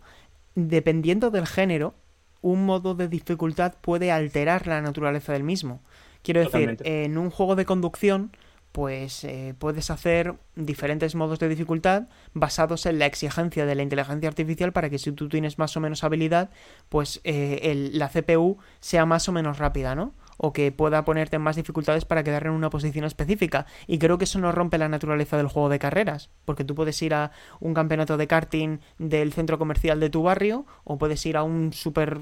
dependiendo 0.56 1.32
del 1.32 1.48
género, 1.48 1.96
un 2.42 2.66
modo 2.66 2.96
de 2.96 3.10
dificultad 3.10 3.74
puede 3.82 4.12
alterar 4.12 4.68
la 4.68 4.82
naturaleza 4.82 5.34
del 5.34 5.44
mismo. 5.44 5.82
Quiero 6.22 6.42
decir, 6.42 6.78
en 6.84 7.18
un 7.18 7.30
juego 7.30 7.56
de 7.56 7.66
conducción 7.66 8.32
pues 8.72 9.24
eh, 9.24 9.56
puedes 9.58 9.90
hacer 9.90 10.36
diferentes 10.56 11.16
modos 11.16 11.40
de 11.40 11.50
dificultad 11.50 12.04
basados 12.34 12.86
en 12.86 13.00
la 13.00 13.06
exigencia 13.06 13.66
de 13.66 13.76
la 13.76 13.84
inteligencia 13.84 14.30
artificial 14.30 14.72
para 14.72 14.90
que 14.90 15.00
si 15.00 15.12
tú 15.12 15.30
tienes 15.30 15.58
más 15.58 15.76
o 15.78 15.80
menos 15.80 16.04
habilidad, 16.04 16.52
pues 16.90 17.22
eh, 17.24 17.90
la 17.94 18.10
CPU 18.10 18.58
sea 18.80 19.06
más 19.06 19.28
o 19.30 19.32
menos 19.32 19.58
rápida, 19.58 19.96
¿no? 19.96 20.14
O 20.38 20.54
que 20.54 20.72
pueda 20.72 21.04
ponerte 21.04 21.36
en 21.36 21.42
más 21.42 21.56
dificultades 21.56 22.06
para 22.06 22.24
quedar 22.24 22.46
en 22.46 22.52
una 22.52 22.70
posición 22.70 23.06
específica. 23.06 23.66
Y 23.88 23.98
creo 23.98 24.18
que 24.18 24.24
eso 24.24 24.40
no 24.40 24.52
rompe 24.52 24.78
la 24.78 24.90
naturaleza 24.90 25.38
del 25.38 25.48
juego 25.48 25.70
de 25.70 25.80
carreras, 25.80 26.30
porque 26.46 26.64
tú 26.64 26.76
puedes 26.76 27.02
ir 27.02 27.14
a 27.14 27.32
un 27.60 27.74
campeonato 27.74 28.18
de 28.18 28.28
karting 28.28 28.80
del 28.98 29.34
centro 29.34 29.58
comercial 29.58 30.00
de 30.00 30.10
tu 30.10 30.24
barrio, 30.24 30.66
o 30.84 30.98
puedes 30.98 31.26
ir 31.26 31.38
a 31.38 31.44
un 31.44 31.74
super 31.74 32.20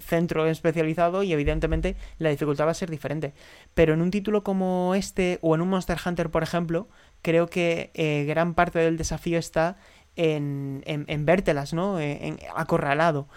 centro 0.00 0.46
especializado 0.46 1.22
y 1.22 1.32
evidentemente 1.32 1.96
la 2.18 2.30
dificultad 2.30 2.66
va 2.66 2.72
a 2.72 2.74
ser 2.74 2.90
diferente. 2.90 3.34
Pero 3.74 3.94
en 3.94 4.02
un 4.02 4.10
título 4.10 4.42
como 4.42 4.94
este, 4.94 5.38
o 5.42 5.54
en 5.54 5.60
un 5.60 5.68
Monster 5.68 5.98
Hunter, 6.04 6.30
por 6.30 6.42
ejemplo, 6.42 6.88
creo 7.22 7.46
que 7.46 7.90
eh, 7.94 8.24
gran 8.26 8.54
parte 8.54 8.80
del 8.80 8.96
desafío 8.96 9.38
está 9.38 9.76
en, 10.16 10.82
en, 10.86 11.04
en 11.08 11.24
vértelas, 11.24 11.72
¿no? 11.72 12.00
En, 12.00 12.38
acorralado. 12.54 13.28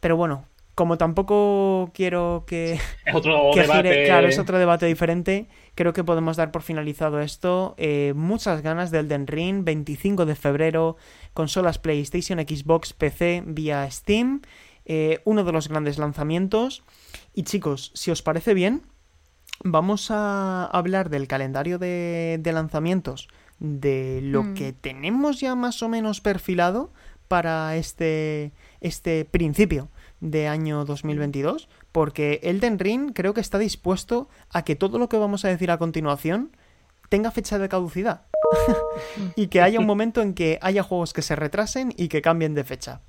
Pero 0.00 0.16
bueno, 0.16 0.44
como 0.74 0.96
tampoco 0.96 1.90
quiero 1.92 2.44
que, 2.46 2.74
es 2.74 2.80
otro 3.14 3.52
debate. 3.54 4.04
claro, 4.06 4.28
es 4.28 4.38
otro 4.38 4.58
debate 4.58 4.86
diferente, 4.86 5.48
creo 5.74 5.92
que 5.92 6.04
podemos 6.04 6.36
dar 6.36 6.50
por 6.50 6.62
finalizado 6.62 7.20
esto. 7.20 7.74
Eh, 7.76 8.14
muchas 8.16 8.62
ganas 8.62 8.90
del 8.90 9.08
Den 9.08 9.26
Ring, 9.26 9.64
25 9.64 10.24
de 10.24 10.34
febrero, 10.34 10.96
consolas 11.34 11.78
PlayStation, 11.78 12.38
Xbox, 12.38 12.92
PC 12.94 13.42
vía 13.46 13.88
Steam, 13.90 14.40
eh, 14.86 15.20
uno 15.24 15.44
de 15.44 15.52
los 15.52 15.68
grandes 15.68 15.98
lanzamientos. 15.98 16.82
Y 17.34 17.42
chicos, 17.42 17.92
si 17.94 18.10
os 18.10 18.22
parece 18.22 18.54
bien, 18.54 18.82
vamos 19.62 20.10
a 20.10 20.64
hablar 20.64 21.10
del 21.10 21.28
calendario 21.28 21.78
de, 21.78 22.40
lanzamientos, 22.44 23.28
de 23.58 24.20
lo 24.22 24.42
mm. 24.42 24.54
que 24.54 24.72
tenemos 24.72 25.38
ya 25.40 25.54
más 25.54 25.82
o 25.82 25.88
menos 25.88 26.22
perfilado 26.22 26.92
para 27.28 27.76
este, 27.76 28.52
este 28.80 29.24
principio 29.24 29.88
de 30.22 30.46
año 30.46 30.84
2022, 30.84 31.68
porque 31.90 32.40
Elden 32.44 32.78
Ring 32.78 33.12
creo 33.12 33.34
que 33.34 33.40
está 33.40 33.58
dispuesto 33.58 34.28
a 34.50 34.62
que 34.62 34.76
todo 34.76 34.98
lo 34.98 35.08
que 35.08 35.18
vamos 35.18 35.44
a 35.44 35.48
decir 35.48 35.70
a 35.70 35.78
continuación 35.78 36.56
tenga 37.10 37.32
fecha 37.32 37.58
de 37.58 37.68
caducidad. 37.68 38.22
y 39.36 39.48
que 39.48 39.60
haya 39.60 39.80
un 39.80 39.86
momento 39.86 40.22
en 40.22 40.32
que 40.32 40.58
haya 40.62 40.82
juegos 40.82 41.12
que 41.12 41.22
se 41.22 41.36
retrasen 41.36 41.92
y 41.96 42.08
que 42.08 42.22
cambien 42.22 42.54
de 42.54 42.64
fecha. 42.64 43.02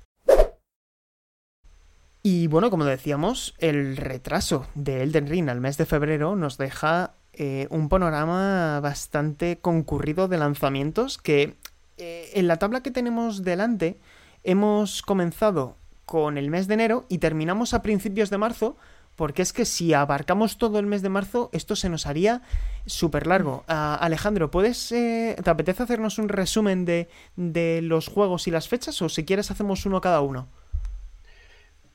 Y 2.22 2.48
bueno, 2.48 2.70
como 2.70 2.84
decíamos, 2.84 3.54
el 3.58 3.96
retraso 3.96 4.66
de 4.74 5.02
Elden 5.02 5.28
Ring 5.28 5.48
al 5.48 5.60
mes 5.60 5.76
de 5.76 5.86
febrero 5.86 6.36
nos 6.36 6.58
deja 6.58 7.12
eh, 7.32 7.68
un 7.70 7.88
panorama 7.88 8.80
bastante 8.80 9.58
concurrido 9.58 10.26
de 10.26 10.38
lanzamientos 10.38 11.18
que 11.18 11.56
eh, 11.96 12.30
en 12.34 12.48
la 12.48 12.56
tabla 12.56 12.82
que 12.82 12.90
tenemos 12.90 13.44
delante 13.44 14.00
hemos 14.42 15.02
comenzado 15.02 15.76
con 16.04 16.38
el 16.38 16.50
mes 16.50 16.68
de 16.68 16.74
enero 16.74 17.06
y 17.08 17.18
terminamos 17.18 17.74
a 17.74 17.82
principios 17.82 18.30
de 18.30 18.38
marzo 18.38 18.76
porque 19.16 19.42
es 19.42 19.52
que 19.52 19.64
si 19.64 19.94
abarcamos 19.94 20.58
todo 20.58 20.78
el 20.80 20.86
mes 20.86 21.02
de 21.02 21.08
marzo, 21.08 21.48
esto 21.52 21.76
se 21.76 21.88
nos 21.88 22.06
haría 22.06 22.42
súper 22.84 23.28
largo. 23.28 23.64
Ah, 23.68 23.96
Alejandro, 24.00 24.50
¿puedes, 24.50 24.90
eh, 24.90 25.36
¿te 25.42 25.50
apetece 25.50 25.84
hacernos 25.84 26.18
un 26.18 26.28
resumen 26.28 26.84
de, 26.84 27.08
de, 27.36 27.80
los 27.80 28.08
juegos 28.08 28.48
y 28.48 28.50
las 28.50 28.68
fechas 28.68 29.00
o 29.02 29.08
si 29.08 29.24
quieres 29.24 29.52
hacemos 29.52 29.86
uno 29.86 30.00
cada 30.00 30.20
uno? 30.20 30.48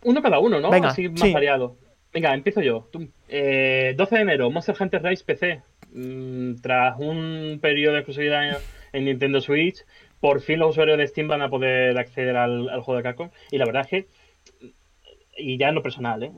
Uno 0.04 0.22
cada 0.22 0.40
uno, 0.40 0.62
¿no? 0.62 0.70
Venga, 0.70 0.90
Así 0.90 1.10
más 1.10 1.34
variado. 1.34 1.76
Venga, 2.14 2.34
empiezo 2.34 2.62
yo. 2.62 2.88
12 2.92 3.12
eh, 3.28 3.96
de 3.96 4.22
enero, 4.22 4.50
Monster 4.50 4.76
Hunter 4.80 5.04
Rise 5.04 5.24
PC. 5.26 5.62
Mm, 5.92 6.56
tras 6.62 7.00
un 7.00 7.60
periodo 7.62 7.94
de 7.94 8.00
exclusividad 8.00 8.60
en, 8.94 9.06
Nintendo 9.06 9.42
Switch, 9.42 9.86
por 10.20 10.42
fin 10.42 10.60
los 10.60 10.72
usuarios 10.72 10.98
de 10.98 11.08
Steam 11.08 11.28
van 11.28 11.42
a 11.42 11.50
poder 11.50 11.98
acceder 11.98 12.36
al, 12.36 12.68
juego 12.82 12.98
de 12.98 13.04
Capcom. 13.04 13.30
Y 13.52 13.58
la 13.58 13.66
verdad 13.66 13.84
es 13.84 13.88
que, 13.88 14.08
y 15.38 15.58
ya 15.58 15.70
en 15.70 15.76
lo 15.76 15.84
personal, 15.84 16.24
¿eh? 16.24 16.32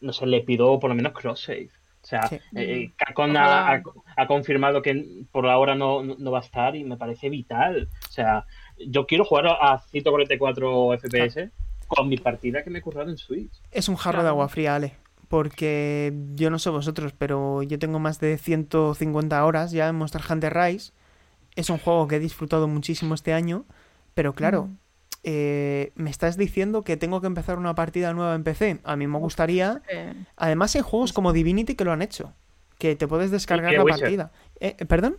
no 0.00 0.12
se 0.12 0.26
le 0.26 0.40
pido 0.40 0.78
por 0.80 0.90
lo 0.90 0.96
menos 0.96 1.12
cross-save. 1.12 1.70
O 2.02 2.06
sea, 2.06 2.28
eh, 2.54 2.90
Capcom 2.96 3.34
ha, 3.36 3.82
confirmado 4.28 4.82
que 4.82 5.24
por 5.32 5.46
ahora 5.46 5.74
no, 5.74 6.02
no, 6.02 6.30
va 6.30 6.40
a 6.40 6.42
estar 6.42 6.76
y 6.76 6.84
me 6.84 6.98
parece 6.98 7.30
vital. 7.30 7.88
O 8.06 8.12
sea, 8.12 8.44
yo 8.76 9.06
quiero 9.06 9.24
jugar 9.24 9.46
a 9.46 9.78
144 9.78 10.98
FPS 10.98 11.50
con 11.86 12.08
mi 12.08 12.18
partida 12.18 12.62
que 12.62 12.68
me 12.68 12.80
he 12.80 12.82
currado 12.82 13.10
en 13.10 13.16
Switch. 13.16 13.52
Es 13.70 13.88
un 13.88 13.96
jarro 13.96 14.22
de 14.22 14.28
agua 14.28 14.48
fría, 14.48 14.74
Ale. 14.74 14.92
Porque 15.28 16.12
yo 16.34 16.50
no 16.50 16.58
sé 16.58 16.68
vosotros, 16.68 17.14
pero 17.16 17.62
yo 17.62 17.78
tengo 17.78 17.98
más 17.98 18.20
de 18.20 18.36
150 18.36 19.44
horas 19.44 19.72
ya 19.72 19.88
en 19.88 19.96
Monster 19.96 20.20
Hunter 20.28 20.54
Rise. 20.54 20.92
Es 21.56 21.70
un 21.70 21.78
juego 21.78 22.08
que 22.08 22.16
he 22.16 22.20
disfrutado 22.20 22.68
muchísimo 22.68 23.14
este 23.14 23.32
año. 23.32 23.64
Pero 24.14 24.32
claro, 24.32 24.66
mm. 24.66 24.76
eh, 25.24 25.92
me 25.96 26.10
estás 26.10 26.36
diciendo 26.36 26.82
que 26.82 26.96
tengo 26.96 27.20
que 27.20 27.26
empezar 27.26 27.58
una 27.58 27.74
partida 27.74 28.12
nueva 28.12 28.34
en 28.34 28.44
PC. 28.44 28.80
A 28.84 28.96
mí 28.96 29.06
me 29.06 29.18
gustaría. 29.18 29.82
Además, 30.36 30.74
hay 30.74 30.82
juegos 30.82 31.12
como 31.12 31.32
Divinity 31.32 31.74
que 31.74 31.84
lo 31.84 31.92
han 31.92 32.02
hecho. 32.02 32.32
Que 32.78 32.96
te 32.96 33.06
puedes 33.06 33.30
descargar 33.30 33.72
la 33.72 33.84
partida. 33.84 34.32
Eh, 34.60 34.84
¿Perdón? 34.86 35.16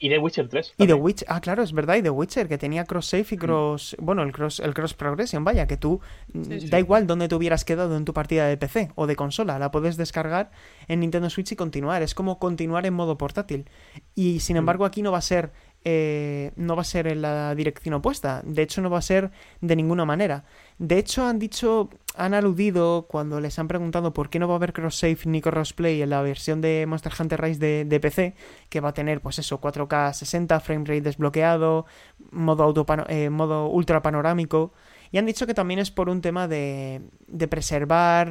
Y 0.00 0.08
The 0.08 0.18
Witcher 0.18 0.48
3. 0.48 0.74
Y 0.78 0.86
The 0.86 0.94
Witcher, 0.94 1.26
ah, 1.28 1.40
claro, 1.40 1.62
es 1.62 1.72
verdad, 1.72 1.96
y 1.96 2.02
The 2.02 2.10
Witcher, 2.10 2.48
que 2.48 2.56
tenía 2.56 2.84
cross 2.84 3.06
save 3.06 3.26
y 3.30 3.36
mm. 3.36 3.38
cross. 3.38 3.96
Bueno, 3.98 4.22
el 4.22 4.32
cross, 4.32 4.60
el 4.60 4.72
cross 4.72 4.94
progression, 4.94 5.44
vaya, 5.44 5.66
que 5.66 5.76
tú. 5.76 6.00
Mm, 6.32 6.68
da 6.70 6.78
igual 6.78 7.06
dónde 7.06 7.26
te 7.26 7.34
hubieras 7.34 7.64
quedado 7.64 7.96
en 7.96 8.04
tu 8.04 8.12
partida 8.12 8.46
de 8.46 8.56
PC 8.56 8.92
o 8.94 9.06
de 9.06 9.16
consola, 9.16 9.58
la 9.58 9.70
puedes 9.70 9.96
descargar 9.96 10.50
en 10.86 11.00
Nintendo 11.00 11.28
Switch 11.30 11.52
y 11.52 11.56
continuar. 11.56 12.02
Es 12.02 12.14
como 12.14 12.38
continuar 12.38 12.86
en 12.86 12.94
modo 12.94 13.18
portátil. 13.18 13.68
Y 14.14 14.40
sin 14.40 14.54
mm. 14.54 14.58
embargo, 14.58 14.84
aquí 14.84 15.02
no 15.02 15.10
va 15.10 15.18
a 15.18 15.22
ser. 15.22 15.52
Eh, 15.84 16.52
no 16.56 16.74
va 16.74 16.82
a 16.82 16.84
ser 16.84 17.06
en 17.06 17.22
la 17.22 17.54
dirección 17.54 17.94
opuesta. 17.94 18.42
De 18.44 18.62
hecho, 18.62 18.82
no 18.82 18.90
va 18.90 18.98
a 18.98 19.02
ser 19.02 19.30
de 19.60 19.76
ninguna 19.76 20.04
manera. 20.04 20.44
De 20.78 20.98
hecho, 20.98 21.24
han 21.24 21.38
dicho 21.38 21.88
han 22.18 22.34
aludido 22.34 23.06
cuando 23.08 23.40
les 23.40 23.58
han 23.60 23.68
preguntado 23.68 24.12
por 24.12 24.28
qué 24.28 24.40
no 24.40 24.48
va 24.48 24.54
a 24.54 24.56
haber 24.56 24.72
cross-save 24.72 25.18
ni 25.24 25.40
crossplay 25.40 26.02
en 26.02 26.10
la 26.10 26.20
versión 26.20 26.60
de 26.60 26.84
Monster 26.88 27.12
Hunter 27.18 27.40
Rise 27.40 27.84
de, 27.84 28.00
PC, 28.00 28.34
que 28.68 28.80
va 28.80 28.88
a 28.88 28.92
tener, 28.92 29.20
pues 29.20 29.38
eso, 29.38 29.60
4K 29.60 30.12
60, 30.12 30.58
frame 30.60 30.84
rate 30.84 31.00
desbloqueado, 31.02 31.86
modo, 32.32 32.74
eh, 33.08 33.30
modo 33.30 33.68
ultra 33.68 34.02
panorámico. 34.02 34.72
Y 35.12 35.18
han 35.18 35.26
dicho 35.26 35.46
que 35.46 35.54
también 35.54 35.78
es 35.78 35.92
por 35.92 36.08
un 36.08 36.20
tema 36.20 36.48
de, 36.48 37.02
de 37.28 37.48
preservar 37.48 38.28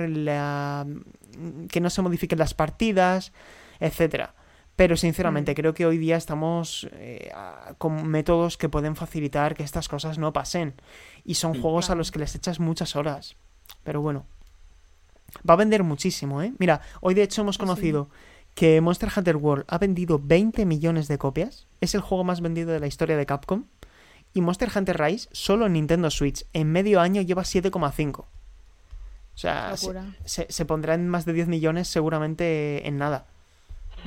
que 1.69 1.79
no 1.79 1.89
se 1.89 2.01
modifiquen 2.01 2.39
las 2.39 2.53
partidas, 2.53 3.31
etcétera. 3.79 4.35
Pero 4.77 4.95
sinceramente 4.95 5.51
mm. 5.51 5.55
creo 5.55 5.73
que 5.73 5.85
hoy 5.85 5.97
día 5.97 6.15
estamos 6.15 6.87
eh, 6.93 7.31
con 7.77 8.07
métodos 8.07 8.57
que 8.57 8.69
pueden 8.69 8.95
facilitar 8.95 9.55
que 9.55 9.63
estas 9.63 9.89
cosas 9.89 10.19
no 10.19 10.31
pasen. 10.31 10.75
Y 11.25 11.33
son 11.33 11.59
juegos 11.59 11.89
a 11.89 11.95
los 11.95 12.11
que 12.11 12.19
les 12.19 12.35
echas 12.35 12.61
muchas 12.61 12.95
horas. 12.95 13.35
Pero 13.83 14.01
bueno. 14.01 14.25
Va 15.47 15.55
a 15.55 15.57
vender 15.57 15.83
muchísimo, 15.83 16.41
¿eh? 16.41 16.53
Mira, 16.59 16.79
hoy 17.01 17.15
de 17.15 17.23
hecho 17.23 17.41
hemos 17.41 17.57
ah, 17.57 17.59
conocido 17.59 18.09
que 18.55 18.79
Monster 18.79 19.09
Hunter 19.13 19.35
World 19.35 19.65
ha 19.67 19.77
vendido 19.77 20.21
20 20.23 20.65
millones 20.65 21.07
de 21.07 21.17
copias. 21.17 21.67
Es 21.81 21.95
el 21.95 22.01
juego 22.01 22.23
más 22.23 22.39
vendido 22.39 22.71
de 22.71 22.79
la 22.79 22.87
historia 22.87 23.17
de 23.17 23.25
Capcom. 23.25 23.65
Y 24.33 24.41
Monster 24.41 24.69
Hunter 24.73 24.99
Rise, 25.01 25.27
solo 25.31 25.65
en 25.65 25.73
Nintendo 25.73 26.11
Switch, 26.11 26.45
en 26.53 26.71
medio 26.71 27.01
año 27.01 27.21
lleva 27.23 27.41
7,5. 27.41 28.19
O 28.19 28.27
sea, 29.33 29.75
se, 30.25 30.65
pondrá 30.65 30.93
en 30.93 31.07
más 31.07 31.25
de 31.25 31.33
10 31.33 31.47
millones 31.47 31.87
seguramente 31.87 32.87
en 32.87 32.97
nada. 32.97 33.25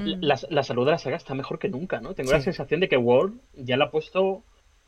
La, 0.05 0.63
salud 0.63 0.85
de 0.85 0.93
la 0.93 0.99
saga 0.99 1.17
está 1.17 1.35
mejor 1.35 1.59
que 1.59 1.69
nunca, 1.69 2.01
¿no? 2.01 2.15
Tengo 2.15 2.33
la 2.33 2.41
sensación 2.41 2.81
de 2.81 2.89
que 2.89 2.97
World 2.97 3.41
ya 3.55 3.77
la 3.77 3.87
ha 3.87 3.91
puesto 3.91 4.43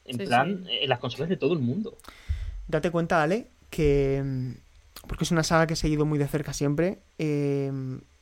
en 0.05 0.18
plan 0.18 0.66
en 0.68 0.88
las 0.88 0.98
consolas 0.98 1.29
de 1.29 1.37
todo 1.37 1.53
el 1.53 1.61
mundo. 1.61 1.96
Date 2.68 2.90
cuenta, 2.90 3.22
Ale, 3.22 3.48
que 3.70 4.22
mm, 4.25 4.53
porque 5.07 5.25
es 5.25 5.31
una 5.31 5.42
saga 5.42 5.66
que 5.66 5.75
he 5.75 5.77
seguido 5.77 6.05
muy 6.05 6.18
de 6.18 6.29
cerca 6.29 6.53
siempre, 6.53 6.98
eh, 7.18 7.70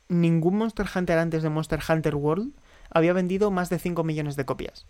ningún 0.09 0.57
Monster 0.57 0.85
Hunter 0.93 1.17
antes 1.17 1.43
de 1.43 1.49
Monster 1.49 1.79
Hunter 1.87 2.15
World 2.15 2.53
había 2.89 3.13
vendido 3.13 3.51
más 3.51 3.69
de 3.69 3.79
5 3.79 4.03
millones 4.03 4.35
de 4.35 4.45
copias. 4.45 4.85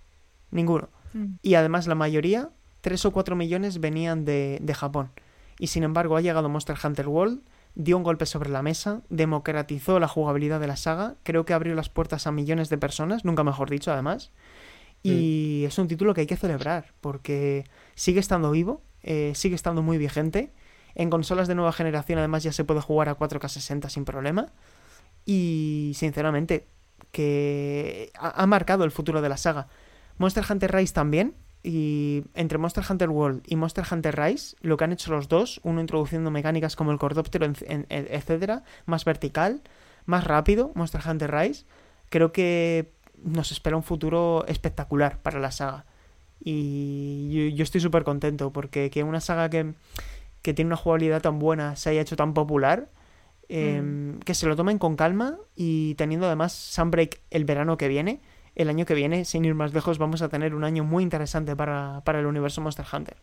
Ninguno. 0.50 0.90
Mm. 1.14 1.36
Y 1.42 1.56
además 1.56 1.88
la 1.88 1.96
mayoría, 1.96 2.50
3 2.82 3.06
o 3.06 3.12
4 3.12 3.36
millones, 3.36 3.80
venían 3.80 4.26
de, 4.26 4.60
de 4.62 4.74
Japón. 4.74 5.12
Y 5.60 5.68
sin 5.68 5.84
embargo 5.84 6.18
ha 6.18 6.22
llegado 6.22 6.50
Monster 6.50 6.78
Hunter 6.84 7.08
World, 7.08 7.42
dio 7.75 7.97
un 7.97 8.03
golpe 8.03 8.25
sobre 8.25 8.49
la 8.49 8.62
mesa, 8.62 9.01
democratizó 9.10 9.99
la 9.99 10.07
jugabilidad 10.07 10.60
de 10.60 10.67
la 10.67 10.75
saga, 10.75 11.15
creo 11.23 11.45
que 11.45 11.53
abrió 11.53 11.73
las 11.75 11.89
puertas 11.89 12.27
a 12.27 12.31
millones 12.31 12.69
de 12.69 12.77
personas, 12.77 13.25
nunca 13.25 13.43
mejor 13.43 13.69
dicho 13.69 13.91
además. 13.91 14.31
Y 15.03 15.63
es 15.65 15.79
un 15.79 15.88
título 15.88 16.13
que 16.13 16.21
hay 16.21 16.27
que 16.27 16.38
celebrar, 16.38 16.93
porque 17.01 17.63
sigue 17.95 18.19
estando 18.19 18.51
vivo, 18.51 18.84
eh, 19.01 19.31
sigue 19.34 19.55
estando 19.55 19.81
muy 19.81 19.97
vigente 19.97 20.51
en 20.95 21.10
consolas 21.10 21.47
de 21.47 21.55
nueva 21.55 21.71
generación 21.71 22.19
además 22.19 22.43
ya 22.43 22.51
se 22.51 22.63
puede 22.63 22.81
jugar 22.81 23.10
a 23.10 23.17
4K 23.17 23.47
60 23.47 23.89
sin 23.89 24.05
problema. 24.05 24.47
Y 25.25 25.93
sinceramente, 25.95 26.67
que 27.12 28.12
ha, 28.15 28.45
marcado 28.47 28.84
el 28.84 28.91
futuro 28.91 29.21
de 29.21 29.29
la 29.29 29.38
saga. 29.38 29.67
Monster 30.17 30.43
Hunter 30.49 30.73
Rise 30.73 30.93
también. 30.93 31.36
Y 31.63 32.24
entre 32.34 32.58
Monster 32.58 32.84
Hunter 32.89 33.10
World 33.10 33.43
y 33.45 33.56
Monster 33.56 33.86
Hunter 33.89 34.19
Rise, 34.19 34.56
lo 34.62 34.78
que 34.78 34.84
han 34.84 34.91
hecho 34.91 35.12
los 35.12 35.28
dos, 35.28 35.60
uno 35.63 35.80
introduciendo 35.80 36.32
mecánicas 36.32 36.76
como 36.76 36.91
el 36.91 36.97
cordóptero, 36.97 37.45
etcétera, 37.45 38.63
más 38.86 39.06
vertical, 39.06 39.62
más 40.06 40.24
rápido, 40.24 40.71
Monster 40.74 41.02
Hunter 41.08 41.32
Rise, 41.32 41.65
creo 42.10 42.32
que 42.32 42.91
nos 43.24 43.52
espera 43.52 43.76
un 43.76 43.84
futuro 43.84 44.45
espectacular 44.47 45.19
para 45.19 45.39
la 45.39 45.52
saga. 45.52 45.86
Y 46.43 47.54
yo, 47.56 47.63
estoy 47.63 47.82
súper 47.82 48.04
contento 48.04 48.52
porque 48.52 48.89
que 48.89 49.04
una 49.04 49.21
saga 49.21 49.50
que, 49.50 49.74
que 50.41 50.54
tiene 50.56 50.69
una 50.69 50.78
jugabilidad 50.78 51.21
tan 51.21 51.38
buena 51.38 51.76
se 51.76 51.91
haya 51.91 52.02
hecho 52.02 52.15
tan 52.15 52.34
popular. 52.34 52.89
Em, 53.47 54.15
mm. 54.15 54.19
Que 54.19 54.34
se 54.34 54.47
lo 54.47 54.56
tomen 54.56 54.78
con 54.80 54.95
calma 54.95 55.38
y 55.56 55.95
teniendo 55.95 56.26
además 56.26 56.54
Sunbreak 56.54 57.19
el 57.32 57.43
verano 57.43 57.78
que 57.78 57.89
viene, 57.89 58.21
el 58.56 58.70
año 58.70 58.86
que 58.86 58.94
viene, 58.94 59.26
sin 59.26 59.46
ir 59.46 59.56
más 59.56 59.74
lejos, 59.74 59.98
vamos 59.98 60.22
a 60.22 60.30
tener 60.30 60.54
un 60.54 60.64
año 60.64 60.84
muy 60.84 61.04
interesante 61.04 61.56
para, 61.56 62.02
el 62.06 62.26
universo 62.26 62.62
Monster 62.62 62.86
Hunter. 62.92 63.18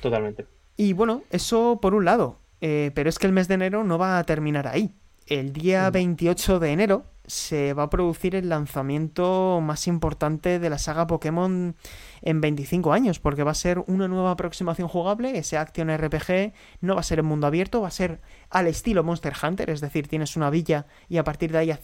Totalmente. 0.00 0.46
Y 0.76 0.92
bueno, 0.92 1.22
eso 1.30 1.78
por 1.80 1.94
un 1.94 2.04
lado. 2.04 2.38
Eh, 2.60 2.90
pero 2.94 3.08
es 3.08 3.18
que 3.18 3.26
el 3.26 3.32
mes 3.32 3.48
de 3.48 3.54
enero 3.54 3.84
no 3.84 3.98
va 3.98 4.18
a 4.18 4.24
terminar 4.24 4.66
ahí. 4.66 4.94
El 5.26 5.52
día 5.52 5.90
28 5.90 6.56
mm. 6.56 6.60
de 6.60 6.70
enero 6.70 7.04
se 7.26 7.74
va 7.74 7.82
a 7.82 7.90
producir 7.90 8.36
el 8.36 8.48
lanzamiento 8.48 9.60
más 9.60 9.88
importante 9.88 10.60
de 10.60 10.70
la 10.70 10.78
saga 10.78 11.08
Pokémon 11.08 11.74
en 12.22 12.40
25 12.40 12.92
años, 12.92 13.18
porque 13.18 13.42
va 13.42 13.50
a 13.50 13.54
ser 13.54 13.82
una 13.88 14.06
nueva 14.06 14.30
aproximación 14.30 14.86
jugable, 14.86 15.36
ese 15.36 15.58
Action 15.58 15.90
RPG 15.90 16.52
no 16.80 16.94
va 16.94 17.00
a 17.00 17.02
ser 17.02 17.18
en 17.18 17.24
mundo 17.24 17.48
abierto, 17.48 17.80
va 17.80 17.88
a 17.88 17.90
ser 17.90 18.20
al 18.50 18.68
estilo 18.68 19.02
Monster 19.02 19.34
Hunter, 19.42 19.68
es 19.70 19.80
decir, 19.80 20.06
tienes 20.06 20.36
una 20.36 20.48
villa 20.48 20.86
y 21.08 21.16
a 21.16 21.24
partir 21.24 21.50
de 21.50 21.58
ahí 21.58 21.76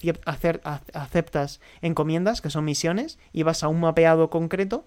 aceptas 0.94 1.60
encomiendas, 1.80 2.42
que 2.42 2.50
son 2.50 2.64
misiones, 2.64 3.18
y 3.32 3.42
vas 3.42 3.64
a 3.64 3.68
un 3.68 3.80
mapeado 3.80 4.30
concreto 4.30 4.86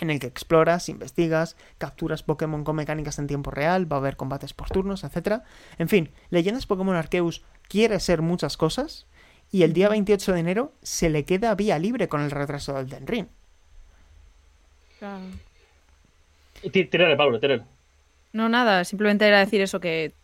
en 0.00 0.10
el 0.10 0.20
que 0.20 0.26
exploras, 0.26 0.88
investigas, 0.88 1.56
capturas 1.78 2.22
Pokémon 2.22 2.64
con 2.64 2.76
mecánicas 2.76 3.18
en 3.18 3.26
tiempo 3.26 3.50
real, 3.50 3.90
va 3.90 3.96
a 3.96 4.00
haber 4.00 4.16
combates 4.16 4.54
por 4.54 4.70
turnos, 4.70 5.04
etc. 5.04 5.42
En 5.78 5.88
fin, 5.88 6.10
Leyendas 6.30 6.66
Pokémon 6.66 6.96
Arceus 6.96 7.44
quiere 7.68 8.00
ser 8.00 8.22
muchas 8.22 8.56
cosas, 8.56 9.06
y 9.50 9.64
el 9.64 9.74
día 9.74 9.90
28 9.90 10.32
de 10.32 10.40
enero 10.40 10.72
se 10.82 11.10
le 11.10 11.24
queda 11.24 11.54
vía 11.54 11.78
libre 11.78 12.08
con 12.08 12.22
el 12.22 12.30
retraso 12.30 12.74
del 12.74 12.88
Den 12.88 13.06
Ring. 13.06 13.26
Claro. 14.98 15.24
Tírale, 16.70 17.16
Pablo, 17.16 17.38
tírale. 17.38 17.64
No, 18.32 18.48
nada, 18.48 18.84
simplemente 18.84 19.28
era 19.28 19.40
decir 19.40 19.60
eso, 19.60 19.78
que 19.78 20.14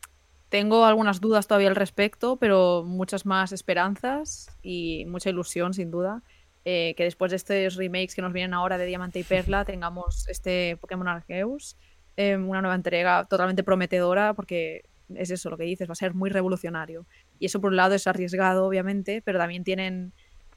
tengo 0.48 0.86
algunas 0.86 1.20
dudas 1.20 1.46
todavía 1.46 1.68
al 1.68 1.76
respecto, 1.76 2.36
pero 2.36 2.84
muchas 2.86 3.26
más 3.26 3.52
esperanzas 3.52 4.50
y 4.62 5.04
mucha 5.06 5.28
ilusión, 5.28 5.74
sin 5.74 5.90
duda. 5.90 6.22
Eh, 6.64 6.94
que 6.96 7.04
después 7.04 7.30
de 7.30 7.36
estos 7.36 7.76
remakes 7.76 8.14
que 8.14 8.22
nos 8.22 8.32
vienen 8.32 8.52
ahora 8.52 8.76
de 8.78 8.86
Diamante 8.86 9.18
y 9.20 9.22
Perla 9.22 9.64
tengamos 9.64 10.28
este 10.28 10.76
Pokémon 10.76 11.08
Arceus 11.08 11.76
em, 12.16 12.46
una 12.48 12.60
nueva 12.60 12.74
entrega 12.74 13.24
totalmente 13.24 13.62
prometedora 13.62 14.34
porque 14.34 14.82
es 15.14 15.30
eso 15.30 15.50
lo 15.50 15.56
que 15.56 15.64
dices, 15.64 15.88
va 15.88 15.92
a 15.92 15.96
ser 15.96 16.14
muy 16.14 16.30
revolucionario. 16.30 17.06
Y 17.38 17.46
eso 17.46 17.60
por 17.60 17.70
un 17.70 17.76
lado 17.76 17.94
es 17.94 18.06
arriesgado, 18.06 18.66
obviamente, 18.66 19.22
pero 19.22 19.38
también 19.38 19.64
tienen 19.64 20.12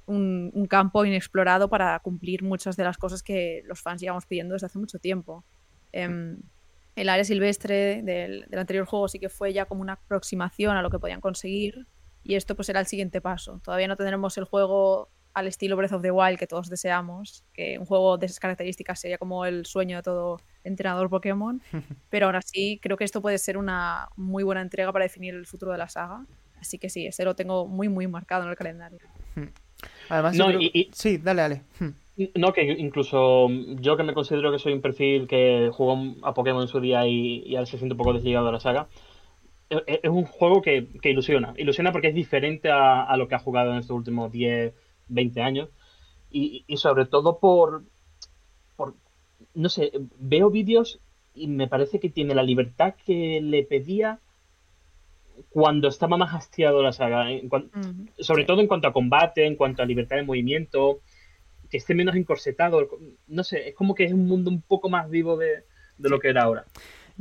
un, 0.05 0.67
campo 0.69 1.05
inexplorado 1.05 1.69
para 1.69 1.97
cumplir 1.99 2.43
muchas 2.43 2.75
de 2.75 2.83
las 2.83 2.97
cosas 2.97 3.23
que 3.23 3.63
los 3.65 3.81
fans 3.81 4.01
llevamos 4.01 4.25
pidiendo 4.25 4.53
desde 4.53 4.67
hace 4.67 4.79
mucho 4.79 4.99
tiempo. 4.99 5.45
Em, 5.91 6.37
el 6.95 7.09
área 7.09 7.23
silvestre 7.23 8.01
del, 8.03 8.47
anterior 8.53 8.85
juego 8.85 9.07
sí 9.07 9.19
que 9.19 9.29
fue 9.29 9.53
ya 9.53 9.65
como 9.65 9.81
una 9.81 9.93
aproximación 9.93 10.75
a 10.75 10.81
lo 10.81 10.89
que 10.89 10.99
podían 10.99 11.21
conseguir 11.21 11.87
y 12.23 12.35
esto 12.35 12.55
pues 12.55 12.69
era 12.69 12.79
el 12.79 12.87
siguiente 12.87 13.21
paso. 13.21 13.59
Todavía 13.63 13.87
no 13.87 13.95
tendremos 13.95 14.37
el 14.37 14.43
juego 14.43 15.09
al 15.33 15.47
estilo 15.47 15.75
Breath 15.75 15.93
of 15.93 16.01
the 16.01 16.11
Wild 16.11 16.37
que 16.37 16.47
todos 16.47 16.69
deseamos, 16.69 17.43
que 17.53 17.77
un 17.79 17.85
juego 17.85 18.17
de 18.17 18.25
esas 18.25 18.39
características 18.39 18.99
sería 18.99 19.17
como 19.17 19.45
el 19.45 19.65
sueño 19.65 19.97
de 19.97 20.03
todo 20.03 20.39
entrenador 20.63 21.09
Pokémon, 21.09 21.61
pero 22.09 22.25
ahora 22.27 22.41
sí 22.41 22.79
creo 22.81 22.97
que 22.97 23.03
esto 23.03 23.21
puede 23.21 23.37
ser 23.37 23.57
una 23.57 24.09
muy 24.15 24.43
buena 24.43 24.61
entrega 24.61 24.91
para 24.91 25.03
definir 25.03 25.33
el 25.33 25.45
futuro 25.45 25.71
de 25.71 25.77
la 25.77 25.89
saga, 25.89 26.25
así 26.59 26.77
que 26.77 26.89
sí, 26.89 27.07
ese 27.07 27.25
lo 27.25 27.35
tengo 27.35 27.67
muy 27.67 27.89
muy 27.89 28.07
marcado 28.07 28.43
en 28.43 28.49
el 28.49 28.55
calendario. 28.55 28.99
Además, 30.09 30.35
no, 30.35 30.47
sí, 30.91 31.17
dale, 31.17 31.41
dale. 31.41 31.61
No, 32.35 32.53
que 32.53 32.63
incluso 32.63 33.47
yo 33.79 33.97
que 33.97 34.03
me 34.03 34.13
considero 34.13 34.51
que 34.51 34.59
soy 34.59 34.73
un 34.73 34.81
perfil 34.81 35.27
que 35.27 35.71
jugó 35.73 35.97
a 36.21 36.33
Pokémon 36.35 36.61
en 36.61 36.67
su 36.67 36.79
día 36.79 37.07
y, 37.07 37.43
y 37.45 37.55
ahora 37.55 37.65
se 37.65 37.77
siente 37.77 37.93
un 37.93 37.97
poco 37.97 38.13
desligado 38.13 38.45
de 38.45 38.51
la 38.51 38.59
saga, 38.59 38.87
e, 39.71 39.77
e, 39.87 39.99
es 40.03 40.09
un 40.09 40.25
juego 40.25 40.61
que, 40.61 40.87
ilusiona. 41.03 41.53
Ilusiona 41.57 41.91
porque 41.91 42.09
es 42.09 42.15
diferente 42.15 42.69
a, 42.69 43.03
a, 43.03 43.17
lo 43.17 43.27
que 43.27 43.35
ha 43.35 43.39
jugado 43.39 43.71
en 43.71 43.79
estos 43.79 43.95
últimos 43.95 44.31
10, 44.31 44.73
20 45.11 45.41
años. 45.41 45.69
Y, 46.33 46.63
sobre 46.77 47.05
todo 47.05 47.39
por, 47.39 47.83
por, 48.77 48.95
no 49.53 49.67
sé, 49.67 49.91
veo 50.17 50.49
vídeos 50.49 50.99
y 51.35 51.47
me 51.47 51.67
parece 51.67 51.99
que 51.99 52.09
tiene 52.09 52.33
la 52.33 52.43
libertad 52.43 52.95
que 53.05 53.41
le 53.41 53.63
pedía 53.63 54.19
cuando 55.49 55.89
estaba 55.89 56.15
más 56.15 56.33
hastiado 56.33 56.81
la 56.81 56.93
saga. 56.93 57.27
Sobre 58.19 58.45
todo 58.45 58.61
en 58.61 58.67
cuanto 58.67 58.87
a 58.87 58.93
combate, 58.93 59.45
en 59.45 59.55
cuanto 59.55 59.81
a 59.81 59.85
libertad 59.85 60.15
de 60.15 60.23
movimiento, 60.23 61.01
que 61.69 61.77
esté 61.77 61.95
menos 61.95 62.15
encorsetado. 62.15 62.87
No 63.27 63.43
sé, 63.43 63.69
es 63.69 63.75
como 63.75 63.93
que 63.93 64.05
es 64.05 64.13
un 64.13 64.27
mundo 64.27 64.49
un 64.49 64.61
poco 64.61 64.89
más 64.89 65.09
vivo 65.09 65.35
de, 65.37 65.65
de 65.97 66.09
lo 66.09 66.19
que 66.19 66.29
era 66.29 66.43
ahora. 66.43 66.65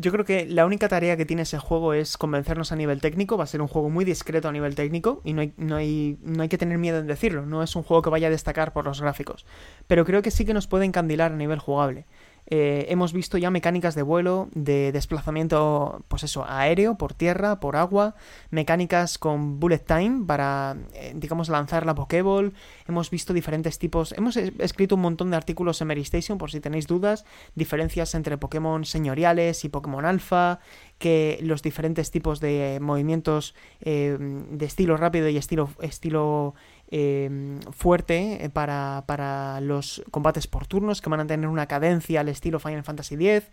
Yo 0.01 0.13
creo 0.13 0.25
que 0.25 0.47
la 0.47 0.65
única 0.65 0.89
tarea 0.89 1.19
que 1.19 1.27
tiene 1.27 1.43
ese 1.43 1.59
juego 1.59 1.93
es 1.93 2.17
convencernos 2.17 2.73
a 2.73 2.77
nivel 2.77 3.03
técnico. 3.03 3.37
Va 3.37 3.45
a 3.45 3.47
ser 3.47 3.61
un 3.61 3.69
juego 3.69 3.91
muy 3.91 4.07
discreto 4.07 4.49
a 4.49 4.53
nivel 4.53 4.75
técnico 4.75 5.21
y 5.25 5.35
no 5.35 5.43
hay, 5.43 5.53
no 5.59 5.77
hay, 5.77 6.17
no 6.23 6.43
hay 6.43 6.49
que 6.49 6.57
tener 6.57 6.79
miedo 6.79 6.99
en 6.99 7.07
decirlo. 7.07 7.45
No 7.45 7.63
es 7.63 7.77
un 7.77 7.83
juego 7.83 8.01
que 8.01 8.09
vaya 8.09 8.29
a 8.29 8.31
destacar 8.31 8.73
por 8.73 8.87
los 8.87 9.03
gráficos. 9.03 9.45
Pero 9.87 10.07
creo 10.07 10.23
que 10.23 10.31
sí 10.31 10.47
que 10.47 10.55
nos 10.55 10.67
puede 10.67 10.87
encandilar 10.87 11.33
a 11.33 11.37
nivel 11.37 11.59
jugable. 11.59 12.07
Eh, 12.47 12.87
hemos 12.89 13.13
visto 13.13 13.39
ya 13.39 13.51
mecánicas 13.51 13.95
de 13.95 14.03
vuelo, 14.03 14.49
de 14.55 14.93
desplazamiento, 14.93 16.03
pues 16.09 16.25
eso, 16.25 16.45
aéreo, 16.45 16.97
por 16.97 17.15
tierra, 17.15 17.61
por 17.61 17.77
agua, 17.77 18.15
mecánicas 18.51 19.19
con 19.19 19.61
bullet 19.61 19.79
time 19.79 20.25
para, 20.27 20.77
eh, 20.95 21.13
digamos, 21.15 21.49
lanzar 21.49 21.87
la 21.87 21.95
Pokéball. 21.95 22.53
Hemos 22.89 23.11
visto 23.11 23.33
diferentes 23.33 23.79
tipos. 23.79 24.13
Hemos 24.13 24.37
escrito 24.37 24.97
un 24.97 25.03
montón 25.03 25.31
de 25.31 25.37
artículos 25.37 25.81
en 25.81 25.89
Mary 25.89 26.03
Station, 26.03 26.39
por 26.39 26.51
si 26.51 26.61
tenéis 26.61 26.87
dudas, 26.87 27.25
diferencias 27.55 28.15
entre 28.15 28.37
Pokémon 28.39 28.85
señoriales 28.85 29.65
y 29.65 29.69
Pokémon 29.69 30.05
alfa, 30.05 30.59
que 30.99 31.39
los 31.43 31.63
diferentes 31.63 32.11
tipos 32.11 32.41
de 32.41 32.79
movimientos 32.81 33.55
eh, 33.81 34.17
de 34.19 34.67
estilo 34.67 34.97
rápido 34.97 35.29
y 35.29 35.37
estilo, 35.39 35.71
estilo 35.81 36.55
Em, 36.93 37.61
fuerte 37.71 38.45
eh, 38.45 38.51
para, 38.51 39.05
para, 39.07 39.61
los 39.61 40.03
combates 40.11 40.49
por 40.49 40.67
turnos, 40.67 41.01
que 41.01 41.09
van 41.09 41.21
a 41.21 41.27
tener 41.27 41.49
una 41.49 41.67
cadencia 41.67 42.21
al 42.21 42.29
estilo 42.29 42.59
Final 42.59 42.83
Fantasy 42.83 43.15
X. 43.15 43.49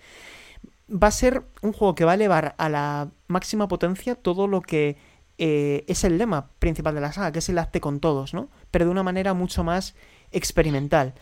Va 0.91 1.09
a 1.09 1.11
ser 1.11 1.43
un 1.61 1.71
juego 1.71 1.93
que 1.93 2.03
va 2.03 2.13
a 2.13 2.15
elevar 2.15 2.55
a 2.57 2.67
la 2.67 3.11
máxima 3.27 3.67
potencia 3.67 4.15
todo 4.15 4.47
lo 4.47 4.61
que 4.61 4.97
eh, 5.37 5.85
es 5.87 6.03
el 6.03 6.17
lema 6.17 6.49
principal 6.57 6.95
de 6.95 7.01
la 7.01 7.11
saga, 7.11 7.31
que 7.31 7.39
es 7.39 7.49
el 7.49 7.59
acte 7.59 7.79
con 7.79 7.99
todos, 7.99 8.33
¿no? 8.33 8.49
Pero 8.71 8.85
de 8.85 8.91
una 8.91 9.03
manera 9.03 9.35
mucho 9.35 9.63
más 9.63 9.93
experimental. 10.31 11.13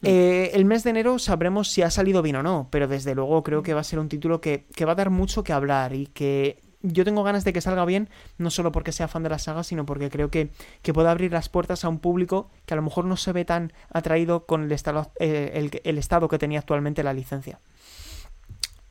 Mm. 0.00 0.06
Eh, 0.06 0.50
el 0.54 0.64
mes 0.64 0.82
de 0.82 0.90
enero 0.90 1.18
sabremos 1.18 1.68
si 1.68 1.82
ha 1.82 1.90
salido 1.90 2.22
bien 2.22 2.36
o 2.36 2.42
no, 2.42 2.68
pero 2.70 2.88
desde 2.88 3.14
luego 3.14 3.42
creo 3.42 3.62
que 3.62 3.74
va 3.74 3.82
a 3.82 3.84
ser 3.84 3.98
un 3.98 4.08
título 4.08 4.40
que, 4.40 4.64
que 4.74 4.86
va 4.86 4.92
a 4.92 4.94
dar 4.94 5.10
mucho 5.10 5.44
que 5.44 5.52
hablar 5.52 5.94
y 5.94 6.06
que 6.06 6.62
yo 6.82 7.04
tengo 7.04 7.24
ganas 7.24 7.44
de 7.44 7.52
que 7.52 7.60
salga 7.60 7.84
bien, 7.84 8.08
no 8.38 8.50
solo 8.50 8.70
porque 8.70 8.92
sea 8.92 9.08
fan 9.08 9.22
de 9.22 9.30
la 9.30 9.38
saga, 9.38 9.64
sino 9.64 9.84
porque 9.84 10.10
creo 10.10 10.30
que, 10.30 10.50
que 10.82 10.92
puede 10.92 11.08
abrir 11.08 11.32
las 11.32 11.48
puertas 11.48 11.84
a 11.84 11.88
un 11.88 11.98
público 11.98 12.50
que 12.66 12.74
a 12.74 12.76
lo 12.76 12.82
mejor 12.82 13.04
no 13.04 13.16
se 13.16 13.32
ve 13.32 13.44
tan 13.44 13.72
atraído 13.90 14.46
con 14.46 14.64
el 14.64 14.72
estado, 14.72 15.10
eh, 15.18 15.70
el, 15.82 15.98
estado 15.98 16.28
que 16.28 16.38
tenía 16.38 16.60
actualmente 16.60 17.02
la 17.02 17.12
licencia. 17.12 17.58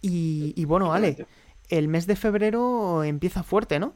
Y, 0.02 0.64
bueno, 0.66 0.94
Ale, 0.94 1.26
el 1.70 1.90
mes 1.90 2.08
de 2.08 2.16
febrero 2.16 3.04
empieza 3.04 3.44
fuerte, 3.44 3.78
¿no? 3.78 3.94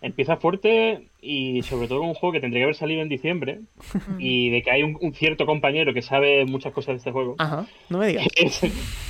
Empieza 0.00 0.36
fuerte 0.36 1.08
y 1.20 1.60
sobre 1.62 1.88
todo 1.88 2.02
un 2.02 2.14
juego 2.14 2.32
que 2.32 2.40
tendría 2.40 2.60
que 2.60 2.64
haber 2.64 2.76
salido 2.76 3.02
en 3.02 3.08
diciembre 3.08 3.60
y 4.18 4.48
de 4.48 4.62
que 4.62 4.70
hay 4.70 4.82
un, 4.82 5.12
cierto 5.12 5.44
compañero 5.44 5.92
que 5.92 6.00
sabe 6.00 6.46
muchas 6.46 6.72
cosas 6.72 6.94
de 6.94 6.96
este 6.98 7.10
juego. 7.10 7.34
Ajá, 7.38 7.66
no 7.90 7.98
me 7.98 8.06
digas. 8.06 8.28
Que 8.34 8.46
es, 8.46 8.60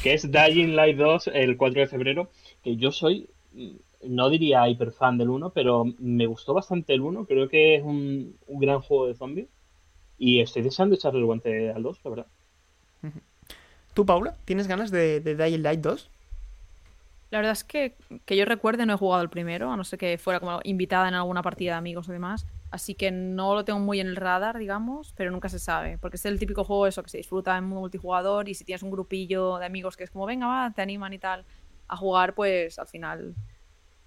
que 0.03 0.15
es 0.15 0.33
Dying 0.33 0.75
Light 0.75 0.97
2 0.97 1.31
el 1.35 1.57
4 1.57 1.81
de 1.83 1.87
febrero, 1.87 2.31
que 2.65 2.77
yo 2.77 2.91
soy 2.91 3.29
no 4.05 4.31
diría 4.31 4.69
hiper 4.69 4.93
fan 4.93 5.19
del 5.19 5.29
1, 5.29 5.51
pero 5.51 5.85
me 5.99 6.27
gustó 6.27 6.55
bastante 6.55 6.95
el 6.95 7.01
1. 7.01 7.27
Creo 7.27 7.49
que 7.49 7.77
es 7.77 7.83
un, 7.83 8.37
gran 8.47 8.81
juego 8.81 9.07
de 9.07 9.15
zombies. 9.15 9.49
Y 10.19 10.41
estoy 10.41 10.63
deseando 10.63 10.95
echarle 10.95 11.21
el 11.21 11.27
guante 11.27 11.71
al 11.71 11.83
2, 11.83 12.01
la 12.05 12.11
verdad. 12.11 12.27
¿Tú, 13.95 14.05
Paula? 14.05 14.37
¿Tienes 14.45 14.67
ganas 14.67 14.91
de, 14.91 15.21
de 15.21 15.37
Dying 15.37 15.63
Light 15.63 15.81
2? 15.81 16.11
La 17.31 17.39
verdad 17.39 17.53
es 17.53 17.63
que, 17.63 17.95
que 18.25 18.37
yo 18.37 18.47
recuerde 18.47 18.87
no 18.87 18.95
he 18.95 18.97
jugado 18.97 19.23
el 19.23 19.29
primero, 19.29 19.71
a 19.71 19.77
no 19.77 19.85
ser 19.85 19.99
que 19.99 20.17
fuera 20.17 20.41
como 20.41 20.61
invitada 20.65 21.09
en 21.09 21.15
alguna 21.15 21.43
partida 21.43 21.73
de 21.73 21.79
amigos 21.79 22.09
o 22.09 22.13
demás. 22.13 22.47
Así 22.71 22.95
que 22.95 23.11
no 23.11 23.55
lo 23.55 23.65
tengo 23.65 23.81
muy 23.81 24.01
en 24.01 24.09
el 24.09 24.17
radar, 24.17 24.59
digamos, 24.59 25.13
pero 25.17 25.31
nunca 25.31 25.49
se 25.49 25.59
sabe. 25.59 25.99
Porque 25.99 26.17
es 26.17 26.25
el 26.25 26.39
típico 26.39 26.65
juego 26.65 26.87
eso 26.87 27.03
que 27.03 27.11
se 27.11 27.19
disfruta 27.19 27.57
en 27.57 27.65
multijugador 27.65 28.49
y 28.49 28.55
si 28.55 28.65
tienes 28.65 28.83
un 28.83 28.91
grupillo 28.91 29.59
de 29.59 29.67
amigos 29.67 29.97
que 29.97 30.05
es 30.05 30.11
como, 30.11 30.27
venga, 30.27 30.47
va, 30.47 30.73
te 30.75 30.81
animan 30.81 31.13
y 31.13 31.19
tal, 31.19 31.45
a 31.89 31.97
jugar, 31.97 32.35
pues 32.35 32.79
al 32.79 32.87
final 32.87 33.35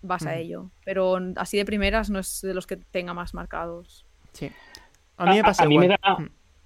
vas 0.02 0.26
a 0.26 0.38
ello. 0.38 0.70
Pero 0.86 1.18
así 1.36 1.58
de 1.58 1.66
primeras 1.66 2.10
no 2.10 2.20
es 2.20 2.42
de 2.42 2.54
los 2.54 2.68
que 2.68 2.78
tenga 2.78 3.14
más 3.14 3.34
marcados. 3.34 4.06
Sí. 4.34 4.52
A 5.18 5.26
mí 5.26 5.36
me 5.36 5.44
pasa 5.44 5.66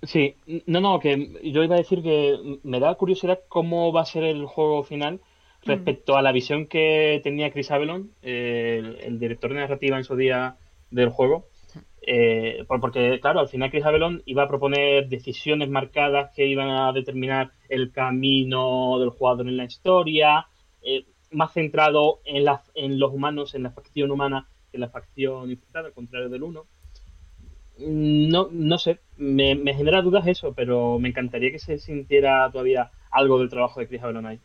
Sí, 0.04 0.36
no, 0.68 0.82
no, 0.82 1.00
que 1.00 1.40
yo 1.44 1.64
iba 1.64 1.76
a 1.76 1.80
decir 1.80 2.04
que 2.04 2.60
me 2.64 2.80
da 2.80 2.94
curiosidad 2.96 3.40
cómo 3.48 3.92
va 3.92 4.02
a 4.02 4.06
ser 4.06 4.24
el 4.24 4.46
juego 4.46 4.84
final 4.84 5.20
respecto 5.64 6.16
a 6.16 6.22
la 6.22 6.32
visión 6.32 6.68
que 6.68 7.20
tenía 7.24 7.52
Chris 7.52 7.72
Avalon, 7.72 8.12
el, 8.22 9.18
director 9.20 9.52
de 9.52 9.60
narrativa 9.62 9.98
en 9.98 10.04
su 10.04 10.16
día 10.16 10.58
del 10.92 11.10
juego. 11.10 11.48
Eh, 12.08 12.66
porque, 12.68 13.20
claro, 13.20 13.40
al 13.40 13.50
final 13.50 13.72
Chris 13.72 13.84
Avalon 13.84 14.22
iba 14.28 14.44
a 14.44 14.48
proponer 14.48 15.10
decisiones 15.10 15.70
marcadas 15.70 16.32
que 16.36 16.46
iban 16.46 16.70
a 16.70 16.94
determinar 16.94 17.52
el 17.68 17.92
camino 17.92 19.00
del 19.00 19.10
jugador 19.10 19.48
en 19.48 19.58
la 19.58 19.66
historia, 19.66 20.48
eh, 20.86 21.06
más 21.32 21.52
centrado 21.54 22.22
en, 22.26 22.46
la, 22.46 22.62
en 22.76 23.00
los 23.00 23.12
humanos, 23.12 23.56
en 23.56 23.64
la 23.64 23.72
facción 23.72 24.12
humana, 24.12 24.48
que 24.72 24.78
en 24.78 24.82
la 24.82 24.90
facción 24.90 25.52
infectada, 25.52 25.88
al 25.88 25.94
contrario 25.94 26.30
del 26.30 26.44
uno. 26.44 26.66
Mm, 27.78 28.30
no, 28.30 28.50
no 28.52 28.78
sé, 28.78 29.00
me, 29.18 29.56
genera 29.74 30.02
dudas 30.02 30.28
eso, 30.28 30.54
pero 30.54 31.00
me 31.00 31.10
encantaría 31.10 31.52
que 31.52 31.60
se 31.60 31.78
sintiera 31.78 32.50
todavía 32.52 32.92
algo 33.12 33.40
del 33.40 33.50
trabajo 33.50 33.80
de 33.80 33.88
Chris 33.88 34.02
Avalon 34.02 34.26
ahí. 34.26 34.40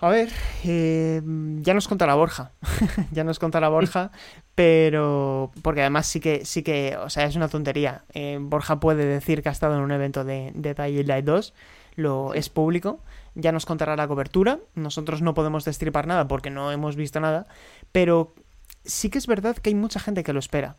A 0.00 0.08
ver, 0.08 0.28
eh, 0.64 1.22
ya 1.60 1.72
nos 1.72 1.88
contará 1.88 2.14
Borja, 2.14 2.52
ya 3.12 3.24
nos 3.24 3.38
contará 3.38 3.68
Borja, 3.68 4.10
pero 4.54 5.50
porque 5.62 5.80
además 5.80 6.06
sí 6.06 6.20
que, 6.20 6.44
sí 6.44 6.62
que, 6.62 6.96
o 6.96 7.08
sea, 7.10 7.24
es 7.24 7.36
una 7.36 7.48
tontería. 7.48 8.04
Eh, 8.12 8.38
Borja 8.40 8.80
puede 8.80 9.06
decir 9.06 9.42
que 9.42 9.48
ha 9.48 9.52
estado 9.52 9.76
en 9.76 9.80
un 9.80 9.92
evento 9.92 10.24
de, 10.24 10.52
de 10.54 11.04
Light 11.04 11.24
2, 11.24 11.54
lo 11.96 12.34
es 12.34 12.48
público, 12.48 13.00
ya 13.34 13.52
nos 13.52 13.66
contará 13.66 13.96
la 13.96 14.08
cobertura. 14.08 14.60
Nosotros 14.74 15.22
no 15.22 15.34
podemos 15.34 15.64
destripar 15.64 16.06
nada 16.06 16.28
porque 16.28 16.50
no 16.50 16.72
hemos 16.72 16.96
visto 16.96 17.20
nada, 17.20 17.46
pero 17.92 18.34
sí 18.84 19.10
que 19.10 19.18
es 19.18 19.26
verdad 19.26 19.56
que 19.56 19.70
hay 19.70 19.74
mucha 19.74 20.00
gente 20.00 20.24
que 20.24 20.32
lo 20.32 20.38
espera. 20.38 20.76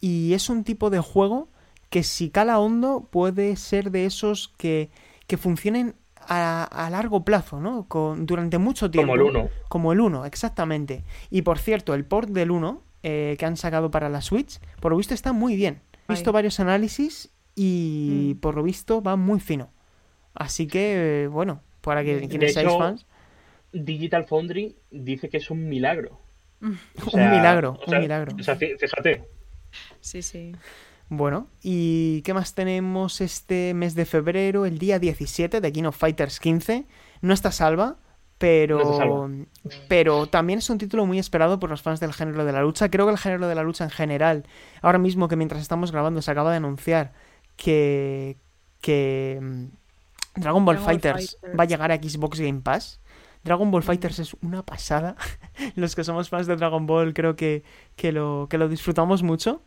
Y 0.00 0.34
es 0.34 0.48
un 0.48 0.64
tipo 0.64 0.90
de 0.90 1.00
juego 1.00 1.48
que 1.90 2.02
si 2.02 2.30
cala 2.30 2.58
hondo 2.58 3.08
puede 3.10 3.56
ser 3.56 3.90
de 3.90 4.06
esos 4.06 4.52
que, 4.56 4.90
que 5.26 5.36
funcionen 5.36 5.94
a, 6.28 6.88
largo 6.90 7.24
plazo, 7.24 7.60
¿no? 7.60 7.86
Con, 7.86 8.26
durante 8.26 8.58
mucho 8.58 8.90
tiempo. 8.90 9.12
Como 9.12 9.28
el 9.28 9.36
1. 9.36 9.48
Como 9.68 9.92
el 9.92 10.00
1, 10.00 10.24
exactamente. 10.26 11.04
Y 11.30 11.42
por 11.42 11.58
cierto, 11.58 11.94
el 11.94 12.04
port 12.04 12.30
del 12.30 12.50
1 12.50 12.82
eh, 13.02 13.36
que 13.38 13.46
han 13.46 13.56
sacado 13.56 13.90
para 13.90 14.08
la 14.08 14.22
Switch, 14.22 14.60
por 14.80 14.92
lo 14.92 14.96
visto 14.96 15.14
está 15.14 15.32
muy 15.32 15.56
bien. 15.56 15.80
He 16.08 16.12
visto 16.12 16.32
varios 16.32 16.60
análisis 16.60 17.30
y 17.54 18.34
mm. 18.34 18.40
por 18.40 18.56
lo 18.56 18.62
visto 18.62 19.02
va 19.02 19.16
muy 19.16 19.40
fino. 19.40 19.70
Así 20.34 20.66
que, 20.66 21.28
bueno, 21.30 21.60
para 21.84 22.02
que 22.04 22.28
quienes 22.28 22.54
seáis 22.54 22.72
fans. 22.76 23.06
Digital 23.72 24.24
Foundry 24.24 24.76
dice 24.90 25.28
que 25.28 25.38
es 25.38 25.50
un 25.50 25.68
milagro. 25.68 26.20
un 26.60 26.76
milagro, 27.12 27.78
un 27.86 27.98
milagro. 27.98 28.36
O 28.38 28.42
sea, 28.42 28.56
fíjate. 28.56 29.24
Sí, 30.00 30.22
sí. 30.22 30.54
Bueno, 31.08 31.48
¿y 31.62 32.22
qué 32.22 32.32
más 32.32 32.54
tenemos 32.54 33.20
este 33.20 33.74
mes 33.74 33.94
de 33.94 34.06
febrero? 34.06 34.64
El 34.64 34.78
día 34.78 34.98
17 34.98 35.60
de 35.60 35.72
King 35.72 35.84
of 35.84 35.96
Fighters 35.96 36.40
15. 36.40 36.86
No 37.20 37.34
está 37.34 37.52
salva, 37.52 37.96
pero, 38.38 39.30
pero 39.88 40.26
también 40.26 40.58
es 40.60 40.70
un 40.70 40.78
título 40.78 41.06
muy 41.06 41.18
esperado 41.18 41.60
por 41.60 41.70
los 41.70 41.82
fans 41.82 42.00
del 42.00 42.12
género 42.12 42.44
de 42.44 42.52
la 42.52 42.62
lucha. 42.62 42.90
Creo 42.90 43.06
que 43.06 43.12
el 43.12 43.18
género 43.18 43.48
de 43.48 43.54
la 43.54 43.62
lucha 43.62 43.84
en 43.84 43.90
general, 43.90 44.44
ahora 44.80 44.98
mismo 44.98 45.28
que 45.28 45.36
mientras 45.36 45.60
estamos 45.60 45.92
grabando 45.92 46.22
se 46.22 46.30
acaba 46.30 46.50
de 46.50 46.56
anunciar 46.56 47.12
que, 47.56 48.38
que 48.80 49.68
Dragon 50.36 50.64
Ball 50.64 50.78
Fighters, 50.78 51.38
va 51.58 51.64
a 51.64 51.66
llegar 51.66 51.92
a 51.92 51.96
Xbox 51.96 52.40
Game 52.40 52.60
Pass. 52.60 53.00
Dragon 53.44 53.70
Ball 53.70 53.82
Fighters 53.82 54.18
es 54.18 54.34
una 54.42 54.62
pasada. 54.62 55.16
Los 55.76 55.94
que 55.94 56.04
somos 56.04 56.28
fans 56.28 56.46
de 56.46 56.56
Dragon 56.56 56.86
Ball 56.86 57.12
creo 57.12 57.36
que, 57.36 57.62
que, 57.96 58.10
lo, 58.10 58.46
que 58.48 58.58
lo 58.58 58.68
disfrutamos 58.68 59.22
mucho. 59.22 59.62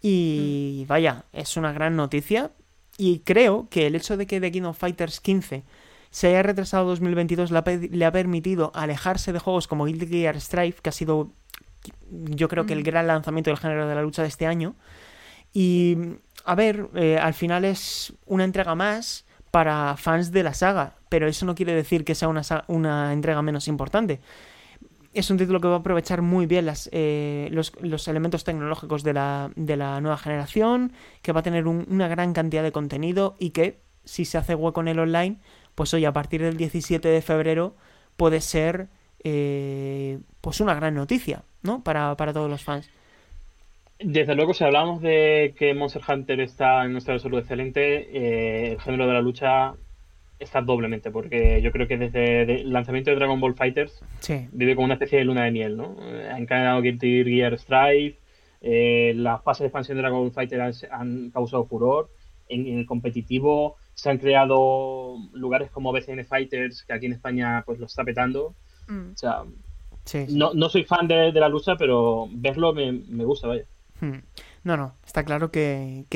Y 0.00 0.84
vaya, 0.88 1.24
es 1.32 1.56
una 1.56 1.72
gran 1.72 1.96
noticia. 1.96 2.50
Y 2.98 3.20
creo 3.20 3.68
que 3.70 3.86
el 3.86 3.94
hecho 3.94 4.16
de 4.16 4.26
que 4.26 4.40
The 4.40 4.52
King 4.52 4.62
of 4.62 4.78
Fighters 4.78 5.20
15 5.20 5.64
se 6.10 6.28
haya 6.28 6.42
retrasado 6.42 6.84
2022 6.88 7.50
le 7.50 8.04
ha, 8.04 8.12
permitido 8.12 8.70
alejarse 8.74 9.32
de 9.32 9.38
juegos 9.38 9.66
como 9.66 9.86
Guilty 9.86 10.06
Gear 10.06 10.38
Strive, 10.38 10.76
que 10.82 10.90
ha 10.90 10.92
sido 10.92 11.30
yo 12.10 12.48
creo 12.48 12.66
que 12.66 12.74
el 12.74 12.82
gran 12.82 13.06
lanzamiento 13.06 13.50
del 13.50 13.58
género 13.58 13.88
de 13.88 13.94
la 13.94 14.02
lucha 14.02 14.22
de 14.22 14.28
este 14.28 14.46
año. 14.46 14.76
Y 15.54 15.96
a 16.44 16.54
ver, 16.54 16.88
eh, 16.94 17.18
al 17.18 17.34
final 17.34 17.64
es 17.64 18.12
una 18.26 18.44
entrega 18.44 18.74
más 18.74 19.24
para 19.52 19.98
fans 19.98 20.32
de 20.32 20.42
la 20.42 20.54
saga, 20.54 20.96
pero 21.10 21.28
eso 21.28 21.44
no 21.44 21.54
quiere 21.54 21.74
decir 21.74 22.06
que 22.06 22.14
sea 22.14 22.28
una, 22.28 22.42
una 22.68 23.12
entrega 23.12 23.42
menos 23.42 23.68
importante. 23.68 24.20
Es 25.12 25.30
un 25.30 25.36
título 25.36 25.60
que 25.60 25.68
va 25.68 25.74
a 25.74 25.78
aprovechar 25.80 26.22
muy 26.22 26.46
bien 26.46 26.64
las, 26.64 26.88
eh, 26.90 27.50
los, 27.52 28.08
elementos 28.08 28.44
tecnológicos 28.44 29.02
de 29.04 29.12
la, 29.12 29.50
nueva 30.00 30.16
generación, 30.16 30.94
que 31.20 31.32
va 31.32 31.40
a 31.40 31.42
tener 31.42 31.68
una 31.68 32.08
gran 32.08 32.32
cantidad 32.32 32.62
de 32.62 32.72
contenido 32.72 33.36
y 33.38 33.50
que, 33.50 33.82
si 34.04 34.24
se 34.24 34.38
hace 34.38 34.54
hueco 34.54 34.80
en 34.80 34.88
el 34.88 34.98
online, 34.98 35.36
pues 35.74 35.92
hoy 35.92 36.06
a 36.06 36.14
partir 36.14 36.40
del 36.40 36.56
17 36.56 37.06
de 37.06 37.20
febrero 37.20 37.76
puede 38.16 38.40
ser 38.40 38.88
eh, 39.22 40.18
pues 40.40 40.60
una 40.60 40.74
gran 40.74 40.94
noticia, 40.94 41.44
¿no? 41.60 41.84
Para, 41.84 42.16
todos 42.16 42.48
los 42.48 42.64
fans. 42.64 42.88
Desde 44.04 44.34
luego, 44.34 44.54
si 44.54 44.64
hablamos 44.64 45.00
de 45.00 45.54
que 45.58 45.74
Monster 45.74 46.02
Hunter 46.06 46.40
está 46.40 46.84
en 46.84 46.92
nuestra 46.92 47.18
salud 47.18 47.38
excelente, 47.38 48.08
eh, 48.12 48.72
el 48.72 48.80
género 48.80 49.06
de 49.06 49.12
la 49.12 49.20
lucha 49.20 49.74
está 50.38 50.60
doblemente, 50.60 51.10
porque 51.10 51.62
yo 51.62 51.70
creo 51.70 51.86
que 51.86 51.96
desde 51.96 52.42
el 52.42 52.72
lanzamiento 52.72 53.10
de 53.10 53.16
Dragon 53.16 53.40
Ball 53.40 53.54
Fighters 53.54 54.02
vive 54.52 54.74
como 54.74 54.86
una 54.86 54.94
especie 54.94 55.18
de 55.18 55.24
luna 55.24 55.44
de 55.44 55.52
miel, 55.52 55.76
¿no? 55.76 55.96
Eh, 56.00 56.28
han 56.32 56.46
caído 56.46 56.80
Guilty 56.82 57.24
Gear 57.24 57.58
Strive, 57.58 58.16
las 59.14 59.42
fases 59.42 59.60
de 59.60 59.66
expansión 59.66 59.96
de 59.96 60.02
Dragon 60.02 60.20
Ball 60.20 60.32
Fighters 60.32 60.86
han, 60.90 61.30
causado 61.30 61.64
furor, 61.64 62.10
en, 62.48 62.66
el 62.78 62.86
competitivo 62.86 63.76
se 63.94 64.10
han 64.10 64.18
creado 64.18 65.16
lugares 65.32 65.70
como 65.70 65.92
BCN 65.92 66.24
Fighters, 66.24 66.82
que 66.82 66.92
aquí 66.92 67.06
en 67.06 67.12
España 67.12 67.62
pues 67.64 67.78
lo 67.78 67.86
está 67.86 68.04
petando. 68.04 68.54
Mm. 68.88 69.12
O 69.12 69.16
sea, 69.16 69.44
No, 70.30 70.52
no, 70.54 70.68
soy 70.68 70.84
fan 70.84 71.06
de, 71.06 71.32
la 71.32 71.48
lucha, 71.48 71.76
pero 71.76 72.28
verlo 72.32 72.72
me, 72.72 73.24
gusta, 73.24 73.46
vaya. 73.46 73.64
Hmm. 74.02 74.24
No, 74.64 74.76
no, 74.76 74.96
está 75.06 75.24
claro 75.24 75.52
que, 75.52 76.06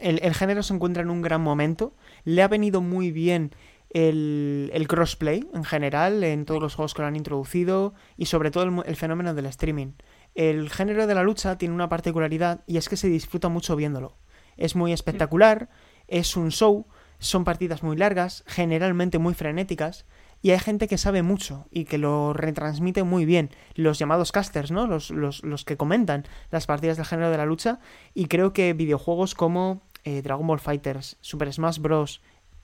el, 0.00 0.34
género 0.34 0.62
se 0.62 0.72
encuentra 0.72 1.02
en 1.02 1.10
un 1.10 1.20
gran 1.20 1.42
momento. 1.42 1.94
Le 2.24 2.42
ha 2.42 2.48
venido 2.48 2.80
muy 2.80 3.12
bien 3.12 3.54
el, 3.90 4.70
el, 4.72 4.88
crossplay 4.88 5.46
en 5.52 5.62
general, 5.62 6.24
en 6.24 6.46
todos 6.46 6.62
los 6.62 6.74
juegos 6.74 6.94
que 6.94 7.02
lo 7.02 7.08
han 7.08 7.16
introducido, 7.16 7.92
y 8.16 8.26
sobre 8.26 8.50
todo 8.50 8.82
el, 8.82 8.96
fenómeno 8.96 9.34
del 9.34 9.44
streaming. 9.44 9.92
El 10.34 10.70
género 10.70 11.06
de 11.06 11.14
la 11.14 11.22
lucha 11.22 11.58
tiene 11.58 11.74
una 11.74 11.90
particularidad 11.90 12.64
y 12.66 12.78
es 12.78 12.88
que 12.88 12.96
se 12.96 13.08
disfruta 13.08 13.50
mucho 13.50 13.76
viéndolo. 13.76 14.16
Es 14.56 14.74
muy 14.74 14.94
espectacular, 14.94 15.68
es 16.08 16.34
un 16.34 16.50
show, 16.50 16.86
son 17.18 17.44
partidas 17.44 17.82
muy 17.82 17.98
largas, 17.98 18.42
generalmente 18.46 19.18
muy 19.18 19.34
frenéticas, 19.34 20.06
y 20.42 20.50
hay 20.50 20.58
gente 20.58 20.88
que 20.88 20.98
sabe 20.98 21.22
mucho 21.22 21.66
y 21.70 21.84
que 21.84 21.98
lo 21.98 22.32
retransmite 22.32 23.04
muy 23.04 23.24
bien, 23.24 23.50
los 23.74 23.98
llamados 23.98 24.32
casters, 24.32 24.72
¿no? 24.72 24.88
Los, 24.88 25.10
los, 25.10 25.64
que 25.64 25.76
comentan 25.76 26.26
las 26.50 26.66
partidas 26.66 26.96
del 26.96 27.06
género 27.06 27.30
de 27.30 27.36
la 27.36 27.46
lucha, 27.46 27.78
y 28.12 28.26
creo 28.26 28.52
que 28.52 28.72
videojuegos 28.72 29.36
como 29.36 29.82
eh, 30.04 30.20
Dragon 30.20 30.46
Ball 30.46 30.58
Fighters, 30.58 31.16
Super 31.20 31.52
Smash 31.52 31.78
Bros., 31.78 32.20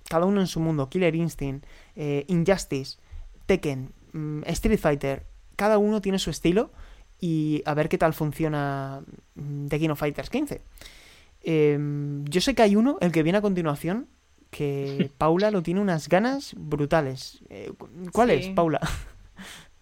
cada 0.09 0.27
uno 0.27 0.41
en 0.41 0.49
su 0.49 0.59
mundo, 0.59 0.91
Killer 0.91 1.15
Instinct, 1.15 1.65
eh, 1.95 2.25
Injustice, 2.27 2.99
Tekken, 3.47 3.93
mm, 4.13 4.43
Street 4.47 4.81
Fighter, 4.81 5.27
cada 5.55 5.79
uno 5.79 6.01
tiene 6.01 6.19
su 6.19 6.31
estilo 6.31 6.73
y 7.21 7.63
a 7.65 7.75
ver 7.75 7.89
qué 7.89 7.99
tal 7.99 8.13
funciona 8.13 9.03
mm, 9.37 9.69
The 9.69 9.95
Fighters 9.95 10.31
15. 10.31 10.63
Em, 11.43 12.25
yo 12.25 12.41
sé 12.41 12.55
que 12.55 12.63
hay 12.63 12.75
uno, 12.75 12.99
el 13.01 13.13
que 13.13 13.23
viene 13.23 13.39
a 13.39 13.43
continuación, 13.43 14.09
que 14.51 15.11
Paula 15.19 15.51
lo 15.51 15.63
tiene 15.63 15.81
unas 15.81 16.09
ganas 16.09 16.55
brutales. 16.57 17.41
Eh, 17.49 17.73
¿Cuál 18.13 18.31
es, 18.31 18.49
Paula? 18.49 18.81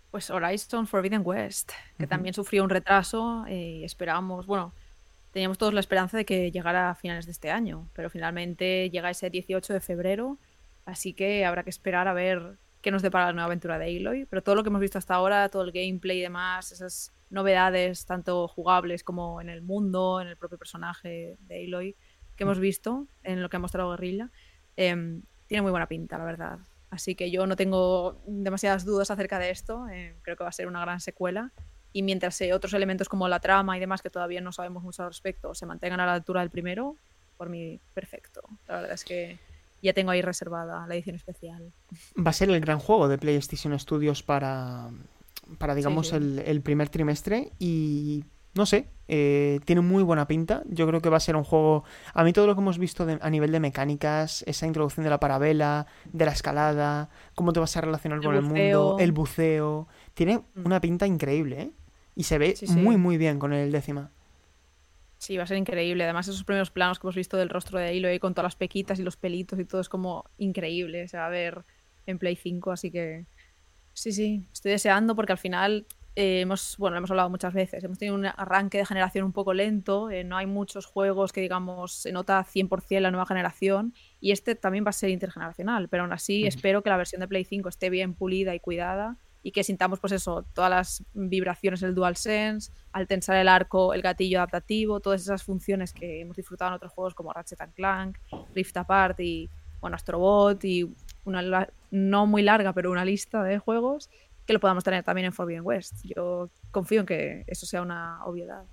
Pues 0.09 0.31
Horizon 0.31 0.87
Forbidden 0.87 1.21
West, 1.23 1.73
que 1.99 2.07
también 2.07 2.33
sufrió 2.33 2.65
un 2.65 2.71
retraso 2.71 3.45
y 3.51 3.85
esperábamos, 3.85 4.47
bueno, 4.47 4.73
teníamos 5.31 5.59
todos 5.59 5.75
la 5.75 5.81
esperanza 5.81 6.17
de 6.17 6.25
que 6.25 6.51
llegara 6.51 6.89
a 6.89 6.95
finales 6.95 7.27
de 7.27 7.33
este 7.33 7.51
año, 7.51 7.87
pero 7.93 8.09
finalmente 8.09 8.89
llega 8.89 9.11
ese 9.11 9.29
18 9.29 9.75
de 9.75 9.81
febrero, 9.81 10.39
así 10.87 11.13
que 11.13 11.45
habrá 11.45 11.65
que 11.65 11.69
esperar 11.71 12.09
a 12.09 12.15
ver 12.15 12.57
qué 12.81 12.91
nos 12.91 13.03
depara 13.03 13.27
la 13.27 13.33
nueva 13.35 13.47
aventura 13.47 13.79
de 13.79 13.95
Aloy, 13.95 14.25
pero 14.25 14.43
todo 14.43 14.55
lo 14.55 14.63
que 14.63 14.71
hemos 14.71 14.81
visto 14.81 14.97
hasta 14.97 15.17
ahora, 15.17 15.51
todo 15.51 15.65
el 15.65 15.73
gameplay 15.73 16.21
y 16.21 16.23
demás, 16.23 16.73
esas 16.73 17.13
novedades 17.29 18.07
tanto 18.07 18.49
jugables 18.49 19.05
como 19.05 19.43
en 19.43 19.51
el 19.51 19.61
mundo, 19.61 20.23
en 20.23 20.29
el 20.29 20.39
propio 20.39 20.57
personaje 20.57 21.37
de 21.41 21.65
Aloy 21.67 21.95
que 22.37 22.45
hemos 22.45 22.61
visto, 22.61 23.07
en 23.23 23.43
lo 23.43 23.49
que 23.49 23.57
ha 23.57 23.61
mostrado 23.61 23.91
Guerrilla, 23.91 24.31
em, 24.77 25.23
tiene 25.47 25.63
muy 25.63 25.71
buena 25.71 25.89
pinta, 25.89 26.19
la 26.19 26.25
verdad. 26.25 26.59
Así 26.91 27.15
que 27.15 27.31
yo 27.31 27.47
no 27.47 27.57
tengo 27.57 28.23
demasiadas 28.27 28.85
dudas 28.85 29.11
acerca 29.11 29.39
de 29.39 29.51
esto. 29.51 29.89
Em, 29.89 30.15
creo 30.23 30.37
que 30.37 30.45
va 30.45 30.51
a 30.51 30.53
ser 30.53 30.67
una 30.67 30.81
gran 30.81 31.01
secuela. 31.01 31.53
Y 31.93 32.03
mientras 32.03 32.41
otros 32.53 32.75
elementos 32.75 33.09
como 33.09 33.27
la 33.29 33.41
trama 33.41 33.77
y 33.77 33.81
demás, 33.81 34.03
que 34.03 34.11
todavía 34.11 34.41
no 34.41 34.53
sabemos 34.53 34.83
mucho 34.83 35.03
al 35.03 35.09
respecto, 35.09 35.55
se 35.55 35.67
mantengan 35.67 36.01
a 36.01 36.07
la 36.07 36.13
altura 36.13 36.41
del 36.41 36.51
primero, 36.51 36.97
por 37.37 37.49
mí, 37.49 37.81
perfecto. 37.95 38.43
La 38.69 38.77
verdad 38.77 38.93
es 38.93 39.05
que 39.05 39.39
ya 39.83 39.93
tengo 39.93 40.11
ahí 40.11 40.23
reservada 40.23 40.87
la 40.87 40.95
edición 40.95 41.17
especial. 41.17 41.73
Va 42.19 42.31
a 42.31 42.35
ser 42.35 42.51
el 42.51 42.61
gran 42.61 42.79
juego 42.79 43.09
de 43.09 43.19
PlayStation 43.19 43.79
Studios 43.79 44.23
para, 44.23 44.91
para 45.59 45.75
digamos, 45.75 46.13
El, 46.13 46.61
primer 46.63 46.89
trimestre 46.89 47.53
y 47.59 48.25
no 48.57 48.65
sé, 48.65 48.89
eh, 49.07 49.61
tiene 49.67 49.83
muy 49.83 50.03
buena 50.03 50.27
pinta. 50.27 50.63
Yo 50.67 50.87
creo 50.87 51.03
que 51.03 51.11
va 51.11 51.19
a 51.19 51.21
ser 51.21 51.37
un 51.37 51.45
juego. 51.45 51.85
A 52.15 52.25
mí 52.25 52.33
todo 52.33 52.47
lo 52.47 52.55
que 52.55 52.63
hemos 52.63 52.79
visto 52.79 53.07
a 53.21 53.31
nivel 53.31 53.53
de 53.53 53.61
mecánicas, 53.61 54.43
esa 54.47 54.67
introducción 54.67 55.05
de 55.05 55.11
la 55.11 55.21
parabela, 55.21 55.87
de 56.13 56.25
la 56.25 56.33
escalada, 56.33 57.11
cómo 57.35 57.53
te 57.53 57.61
vas 57.61 57.77
a 57.77 57.83
relacionar 57.83 58.23
con 58.23 58.35
el 58.35 58.43
mundo, 58.43 58.97
el 58.99 59.13
buceo, 59.13 59.87
tiene 60.15 60.39
mm. 60.39 60.65
una 60.65 60.81
pinta 60.81 61.07
increíble, 61.07 61.61
¿eh? 61.61 61.71
Y 62.15 62.23
se 62.23 62.39
ve 62.39 62.55
muy, 62.71 62.97
muy 62.97 63.19
bien 63.19 63.39
con 63.39 63.53
el 63.53 63.71
décima. 63.71 64.11
Sí, 65.19 65.37
va 65.37 65.43
a 65.43 65.47
ser 65.47 65.59
increíble. 65.59 66.05
Además, 66.05 66.29
esos 66.29 66.45
primeros 66.45 66.71
planos 66.71 66.99
que 66.99 67.07
hemos 67.07 67.15
visto 67.15 67.37
del 67.37 67.51
rostro 67.51 67.79
de 67.79 67.95
Hilo 67.95 68.09
con 68.21 68.33
todas 68.33 68.47
las 68.47 68.57
pequitas 68.57 68.99
y 68.99 69.03
los 69.03 69.19
pelitos 69.19 69.61
y 69.61 69.67
todo 69.67 69.83
es 69.83 69.91
como 69.91 70.25
increíble. 70.39 71.09
Se 71.09 71.19
va 71.19 71.27
a 71.27 71.31
ver 71.31 71.63
en 72.07 72.19
Play 72.19 72.37
5, 72.37 72.73
así 72.73 72.91
que 72.91 73.27
Sí, 73.97 74.13
sí, 74.13 74.43
estoy 74.53 74.73
deseando 74.73 75.17
porque 75.17 75.33
al 75.33 75.39
final 75.39 75.87
eh, 76.19 76.41
hemos, 76.41 76.77
bueno, 76.79 76.97
hemos 76.97 77.11
hablado 77.11 77.29
muchas 77.29 77.53
veces, 77.53 77.85
hemos 77.85 77.99
tenido 77.99 78.15
un 78.15 78.25
arranque 78.25 78.79
de 78.79 78.87
generación 78.87 79.27
un 79.27 79.33
poco 79.33 79.53
lento, 79.53 80.11
eh, 80.11 80.25
no 80.25 80.39
hay 80.39 80.47
muchos 80.47 80.87
juegos 80.87 81.31
que 81.31 81.43
digamos 81.43 81.93
se 81.93 82.11
nota 82.11 82.43
100% 82.43 83.01
la 83.01 83.11
nueva 83.11 83.27
generación 83.27 83.93
y 84.19 84.33
este 84.33 84.55
también 84.55 84.87
va 84.87 84.91
a 84.91 84.93
ser 84.95 85.11
intergeneracional, 85.11 85.91
pero 85.91 86.05
aún 86.05 86.15
así 86.15 86.47
espero 86.47 86.83
que 86.83 86.89
la 86.89 86.97
versión 86.97 87.21
de 87.21 87.29
Play 87.29 87.45
5 87.45 87.69
esté 87.69 87.91
bien 87.91 88.15
pulida 88.15 88.55
y 88.55 88.61
cuidada 88.61 89.19
y 89.43 89.53
que 89.53 89.63
sintamos 89.63 90.01
pues 90.01 90.15
eso, 90.15 90.47
todas 90.55 90.71
las 90.71 91.05
vibraciones 91.13 91.81
del 91.81 91.95
DualSense, 91.95 92.73
al 92.93 93.07
tensar 93.07 93.37
el 93.37 93.47
arco, 93.47 93.93
el 93.93 94.01
gatillo 94.01 94.39
adaptativo, 94.39 95.01
todas 95.01 95.21
esas 95.21 95.43
funciones 95.43 95.93
que 95.93 96.23
hemos 96.23 96.37
disfrutado 96.37 96.71
en 96.71 96.77
otros 96.77 96.93
juegos 96.93 97.15
como 97.15 97.33
Ratchet 97.35 97.61
Clank, 97.75 98.17
Rift 98.55 98.77
Apart 98.79 99.21
y 99.21 99.51
bueno, 99.83 99.97
Astrobot 99.97 100.65
y 100.65 100.91
una 101.25 101.69
no 101.91 102.27
muy 102.27 102.43
larga, 102.43 102.73
pero 102.73 102.91
una 102.91 103.05
lista 103.05 103.43
de 103.43 103.59
juegos 103.59 104.11
que 104.47 104.53
lo 104.53 104.61
podamos 104.61 104.85
tener 104.85 105.03
también 105.03 105.27
en 105.27 105.33
Forbidden 105.33 105.63
West. 105.65 106.05
Yo 106.05 106.51
confío 106.71 107.01
en 107.01 107.07
que 107.07 107.45
eso 107.47 107.67
sea 107.67 107.83
una 107.83 108.25
obviedad. 108.25 108.65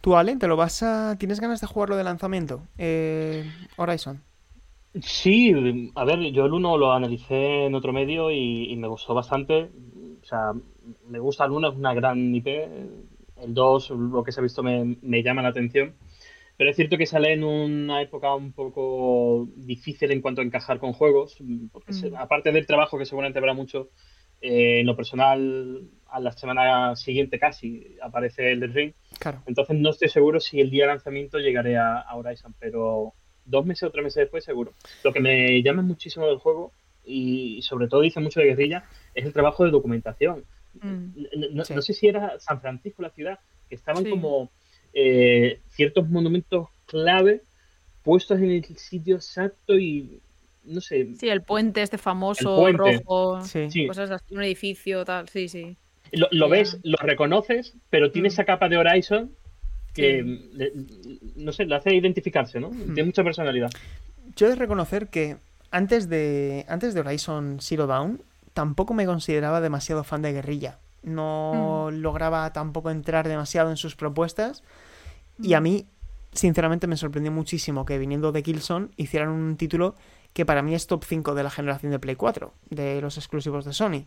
¿Tú, 0.00 0.16
Ale, 0.16 0.36
te 0.36 0.46
lo 0.46 0.56
vas 0.56 0.82
a... 0.82 1.16
¿Tienes 1.18 1.40
ganas 1.40 1.60
de 1.60 1.66
jugarlo 1.66 1.96
de 1.96 2.04
lanzamiento? 2.04 2.62
Eh, 2.78 3.44
Horizon. 3.76 4.22
Sí, 5.00 5.92
a 5.94 6.04
ver, 6.04 6.20
yo 6.32 6.46
el 6.46 6.52
1 6.52 6.78
lo 6.78 6.92
analicé 6.92 7.66
en 7.66 7.74
otro 7.74 7.92
medio 7.92 8.30
y, 8.30 8.74
me 8.76 8.88
gustó 8.88 9.12
bastante. 9.14 9.70
O 10.22 10.24
sea, 10.24 10.52
me 11.08 11.18
gusta 11.18 11.44
el 11.44 11.52
1, 11.52 11.68
es 11.68 11.76
una 11.76 11.92
gran 11.92 12.34
IP. 12.34 12.46
El 12.46 13.52
2, 13.52 13.90
lo 13.90 14.24
que 14.24 14.32
se 14.32 14.40
ha 14.40 14.42
visto, 14.42 14.62
me, 14.62 14.96
me 15.02 15.22
llama 15.22 15.42
la 15.42 15.48
atención. 15.48 15.94
Pero 16.56 16.70
es 16.70 16.76
cierto 16.76 16.96
que 16.96 17.06
sale 17.06 17.32
en 17.32 17.44
una 17.44 18.00
época 18.00 18.34
un 18.34 18.52
poco 18.52 19.48
difícil 19.56 20.10
en 20.10 20.22
cuanto 20.22 20.40
a 20.40 20.44
encajar 20.44 20.78
con 20.78 20.92
juegos, 20.92 21.36
porque 21.70 21.92
mm. 21.92 22.16
aparte 22.16 22.50
del 22.52 22.66
trabajo 22.66 22.98
que 22.98 23.04
seguramente 23.04 23.38
habrá 23.38 23.52
mucho, 23.52 23.90
Eh, 24.40 24.80
en 24.80 24.86
lo 24.86 24.96
personal, 24.96 25.88
a 26.08 26.20
la 26.20 26.32
semana 26.32 26.94
siguiente 26.94 27.38
casi 27.38 27.96
aparece 28.02 28.52
el 28.52 28.72
Ring. 28.72 28.92
Claro. 29.18 29.42
Entonces 29.46 29.76
no 29.76 29.90
estoy 29.90 30.08
seguro 30.08 30.40
si 30.40 30.60
el 30.60 30.70
día 30.70 30.84
de 30.84 30.88
lanzamiento 30.88 31.38
llegaré 31.38 31.76
a, 31.78 32.04
Horizon, 32.14 32.54
pero 32.58 33.14
dos 33.44 33.64
meses 33.64 33.84
o 33.84 33.90
tres 33.90 34.04
meses 34.04 34.22
después 34.22 34.44
seguro. 34.44 34.72
Lo 35.04 35.12
que 35.12 35.20
me 35.20 35.62
llama 35.62 35.82
muchísimo 35.82 36.26
del 36.26 36.38
juego 36.38 36.72
y 37.04 37.62
sobre 37.62 37.88
todo 37.88 38.00
dice 38.00 38.20
mucho 38.20 38.40
de 38.40 38.46
guerrilla 38.46 38.84
es 39.14 39.24
el 39.24 39.32
trabajo 39.32 39.64
de 39.64 39.70
documentación. 39.70 40.44
Mm. 40.82 41.54
No, 41.54 41.64
sé 41.64 41.92
si 41.94 42.06
era 42.06 42.38
San 42.38 42.60
Francisco 42.60 43.02
la 43.02 43.10
ciudad, 43.10 43.38
que 43.68 43.74
estaban 43.74 44.04
como 44.04 44.50
eh, 44.98 45.60
ciertos 45.68 46.08
monumentos 46.08 46.68
clave 46.86 47.42
puestos 48.02 48.38
en 48.38 48.50
el 48.50 48.64
sitio 48.78 49.16
exacto 49.16 49.78
y 49.78 50.20
no 50.64 50.80
sé. 50.80 51.08
Sí, 51.18 51.28
el 51.28 51.42
puente 51.42 51.82
este 51.82 51.98
famoso, 51.98 52.66
rojo, 52.72 53.38
cosas 53.86 54.10
así, 54.10 54.34
un 54.34 54.42
edificio, 54.42 55.04
tal, 55.04 55.28
sí, 55.28 55.48
sí. 55.48 55.76
Lo, 56.12 56.48
ves, 56.48 56.78
lo 56.82 56.96
reconoces, 56.96 57.74
pero 57.90 58.10
tiene 58.10 58.28
mm. 58.28 58.32
esa 58.32 58.44
capa 58.44 58.70
de 58.70 58.78
Horizon 58.78 59.30
que, 59.92 60.24
no 61.36 61.52
sé, 61.52 61.66
le 61.66 61.74
hace 61.74 61.94
identificarse, 61.94 62.58
¿no? 62.58 62.70
Mm. 62.70 62.94
Tiene 62.94 63.04
mucha 63.04 63.22
personalidad. 63.22 63.70
Yo 64.34 64.46
he 64.46 64.50
de 64.50 64.56
reconocer 64.56 65.08
que 65.08 65.36
antes 65.70 66.08
de, 66.08 66.64
antes 66.68 66.94
de 66.94 67.00
Horizon 67.00 67.58
Zero 67.60 67.86
Dawn, 67.86 68.22
tampoco 68.54 68.94
me 68.94 69.04
consideraba 69.04 69.60
demasiado 69.60 70.04
fan 70.04 70.22
de 70.22 70.32
Guerrilla. 70.32 70.78
No 71.02 71.90
mm. 71.90 71.96
lograba 71.96 72.50
tampoco 72.54 72.90
entrar 72.90 73.28
demasiado 73.28 73.68
en 73.68 73.76
sus 73.76 73.94
propuestas. 73.94 74.62
Y 75.42 75.54
a 75.54 75.60
mí, 75.60 75.86
sinceramente, 76.32 76.86
me 76.86 76.96
sorprendió 76.96 77.32
muchísimo 77.32 77.84
que 77.84 77.98
viniendo 77.98 78.32
de 78.32 78.42
Killzone 78.42 78.88
hicieran 78.96 79.28
un 79.28 79.56
título 79.56 79.94
que 80.32 80.44
para 80.44 80.62
mí 80.62 80.74
es 80.74 80.86
top 80.86 81.04
5 81.04 81.34
de 81.34 81.42
la 81.42 81.50
generación 81.50 81.92
de 81.92 81.98
Play 81.98 82.16
4, 82.16 82.52
de 82.70 83.00
los 83.00 83.16
exclusivos 83.16 83.64
de 83.64 83.72
Sony. 83.72 84.06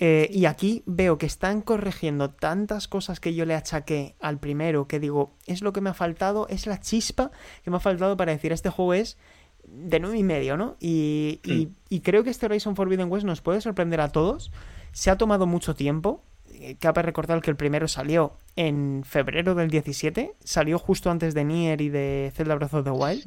Eh, 0.00 0.30
y 0.32 0.44
aquí 0.44 0.84
veo 0.86 1.18
que 1.18 1.26
están 1.26 1.60
corrigiendo 1.60 2.30
tantas 2.30 2.86
cosas 2.86 3.18
que 3.18 3.34
yo 3.34 3.44
le 3.44 3.54
achaqué 3.54 4.14
al 4.20 4.38
primero, 4.38 4.86
que 4.86 5.00
digo, 5.00 5.32
es 5.46 5.60
lo 5.60 5.72
que 5.72 5.80
me 5.80 5.90
ha 5.90 5.94
faltado, 5.94 6.46
es 6.48 6.66
la 6.68 6.80
chispa 6.80 7.32
que 7.64 7.70
me 7.70 7.78
ha 7.78 7.80
faltado 7.80 8.16
para 8.16 8.30
decir, 8.30 8.52
este 8.52 8.70
juego 8.70 8.94
es 8.94 9.18
de 9.64 9.98
9 9.98 10.18
y 10.18 10.22
medio, 10.22 10.56
¿no? 10.56 10.76
Y, 10.78 11.40
y, 11.88 12.00
creo 12.00 12.22
que 12.22 12.30
este 12.30 12.46
Horizon 12.46 12.76
Forbidden 12.76 13.10
West 13.10 13.26
nos 13.26 13.40
puede 13.40 13.60
sorprender 13.60 14.00
a 14.00 14.10
todos. 14.10 14.52
Se 14.92 15.10
ha 15.10 15.18
tomado 15.18 15.46
mucho 15.46 15.74
tiempo. 15.74 16.22
Eh, 16.60 16.76
cabe 16.80 17.02
recordar 17.02 17.40
que 17.40 17.50
el 17.50 17.56
primero 17.56 17.86
salió 17.86 18.32
en 18.56 19.04
febrero 19.04 19.54
del 19.54 19.70
17, 19.70 20.34
salió 20.42 20.78
justo 20.78 21.10
antes 21.10 21.34
de 21.34 21.44
Nier 21.44 21.80
y 21.80 21.88
de 21.88 22.32
Zelda 22.34 22.56
Breath 22.56 22.74
of 22.74 22.84
the 22.84 22.90
Wild. 22.90 23.24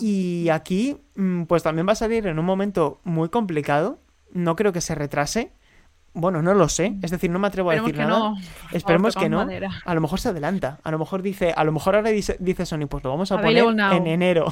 Y 0.00 0.48
aquí, 0.48 0.96
mm, 1.14 1.44
pues 1.44 1.62
también 1.62 1.86
va 1.86 1.92
a 1.92 1.96
salir 1.96 2.26
en 2.26 2.38
un 2.38 2.44
momento 2.44 3.00
muy 3.04 3.28
complicado. 3.28 3.98
No 4.32 4.56
creo 4.56 4.72
que 4.72 4.80
se 4.80 4.94
retrase. 4.94 5.52
Bueno, 6.14 6.40
no 6.40 6.54
lo 6.54 6.70
sé. 6.70 6.96
Es 7.02 7.10
decir, 7.10 7.30
no 7.30 7.38
me 7.38 7.48
atrevo 7.48 7.70
a 7.70 7.74
decir 7.74 7.96
nada. 7.98 8.34
Esperemos 8.72 9.14
que 9.14 9.28
no. 9.28 9.46
A 9.84 9.94
lo 9.94 10.00
mejor 10.00 10.18
se 10.18 10.30
adelanta. 10.30 10.78
A 10.82 10.90
lo 10.90 10.98
mejor 10.98 11.20
dice, 11.20 11.52
a 11.54 11.64
lo 11.64 11.72
mejor 11.72 11.96
ahora 11.96 12.10
dice, 12.10 12.38
Sony, 12.64 12.86
pues 12.88 13.04
lo 13.04 13.10
vamos 13.10 13.30
a, 13.32 13.40
poner 13.40 13.64
en 13.92 14.06
enero. 14.06 14.46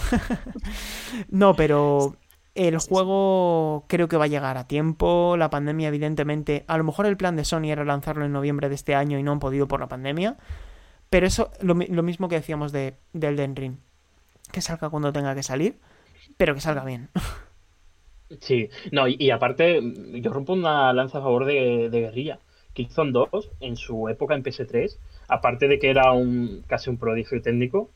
no, 1.31 1.55
pero 1.55 2.17
el 2.55 2.79
juego 2.79 3.85
creo 3.89 4.09
que 4.09 4.17
va 4.17 4.25
a 4.25 4.29
llegar 4.29 4.57
a 4.57 4.67
tiempo. 4.67 5.37
La 5.37 5.51
pandemia, 5.51 5.89
evidentemente. 5.89 6.65
A 6.69 6.79
lo 6.79 6.85
mejor 6.85 7.07
el 7.07 7.17
plan 7.17 7.37
de 7.37 7.45
Sony 7.45 7.71
era 7.71 7.85
lanzarlo 7.85 8.25
en 8.25 8.33
noviembre 8.33 8.69
de 8.69 8.75
este 8.75 8.95
año 8.95 9.19
y 9.19 9.23
no 9.23 9.33
han 9.33 9.41
podido 9.41 9.69
por 9.69 9.81
la 9.81 9.89
pandemia. 9.89 10.37
Pero 11.11 11.27
eso, 11.27 11.51
lo, 11.61 11.75
mismo 11.75 12.29
que 12.29 12.37
decíamos 12.37 12.73
de, 12.73 12.95
de 13.13 13.29
Elden 13.29 13.57
Ring 13.57 13.77
que 14.55 14.61
salga 14.61 14.89
cuando 14.89 15.13
tenga 15.13 15.35
que 15.35 15.43
salir, 15.43 15.77
pero 16.37 16.55
que 16.55 16.61
salga 16.61 16.85
bien. 16.85 17.11
Sí, 18.41 18.71
no, 18.91 19.07
y, 19.07 19.31
aparte, 19.31 19.81
yo 20.15 20.33
rompo 20.33 20.55
una 20.55 20.93
lanza 20.93 21.19
a 21.19 21.23
favor 21.23 21.45
de, 21.45 21.89
de 21.89 22.01
Guerrilla. 22.01 22.41
Killzone 22.73 23.13
2, 23.13 23.51
en 23.61 23.77
su 23.77 24.09
época 24.09 24.35
en 24.35 24.43
PS3, 24.43 24.97
aparte 25.29 25.69
de 25.69 25.79
que 25.79 25.91
era 25.91 26.11
un 26.13 26.65
casi 26.67 26.91
un 26.91 26.97
prodigio 26.97 27.41
técnico, 27.43 27.91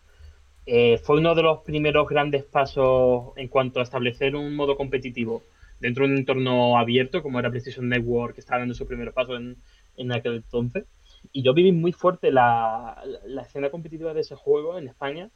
eh, 0.71 0.99
fue 0.99 1.17
uno 1.17 1.35
de 1.35 1.43
los 1.43 1.61
primeros 1.61 2.07
grandes 2.07 2.45
pasos 2.45 3.29
en 3.37 3.49
cuanto 3.49 3.81
a 3.81 3.85
establecer 3.85 4.37
un 4.37 4.55
modo 4.55 4.77
competitivo 4.77 5.43
dentro 5.81 6.07
de 6.07 6.13
un 6.13 6.19
entorno 6.19 6.77
abierto, 6.77 7.23
como 7.23 7.39
era 7.39 7.49
PlayStation 7.49 7.89
Network, 7.89 8.35
que 8.35 8.41
estaba 8.43 8.59
dando 8.59 8.75
su 8.75 8.87
primer 8.87 9.15
paso 9.15 9.35
en, 9.35 9.57
en 9.97 10.13
aquel 10.13 10.35
entonces. 10.35 10.85
Y 11.33 11.41
yo 11.43 11.55
viví 11.55 11.73
muy 11.73 11.93
fuerte 11.93 12.31
la, 12.31 13.03
la 13.25 13.43
escena 13.43 13.71
competitiva 13.71 14.13
de 14.13 14.21
ese 14.21 14.35
juego 14.35 14.77
en 14.77 14.89
España. 14.89 15.31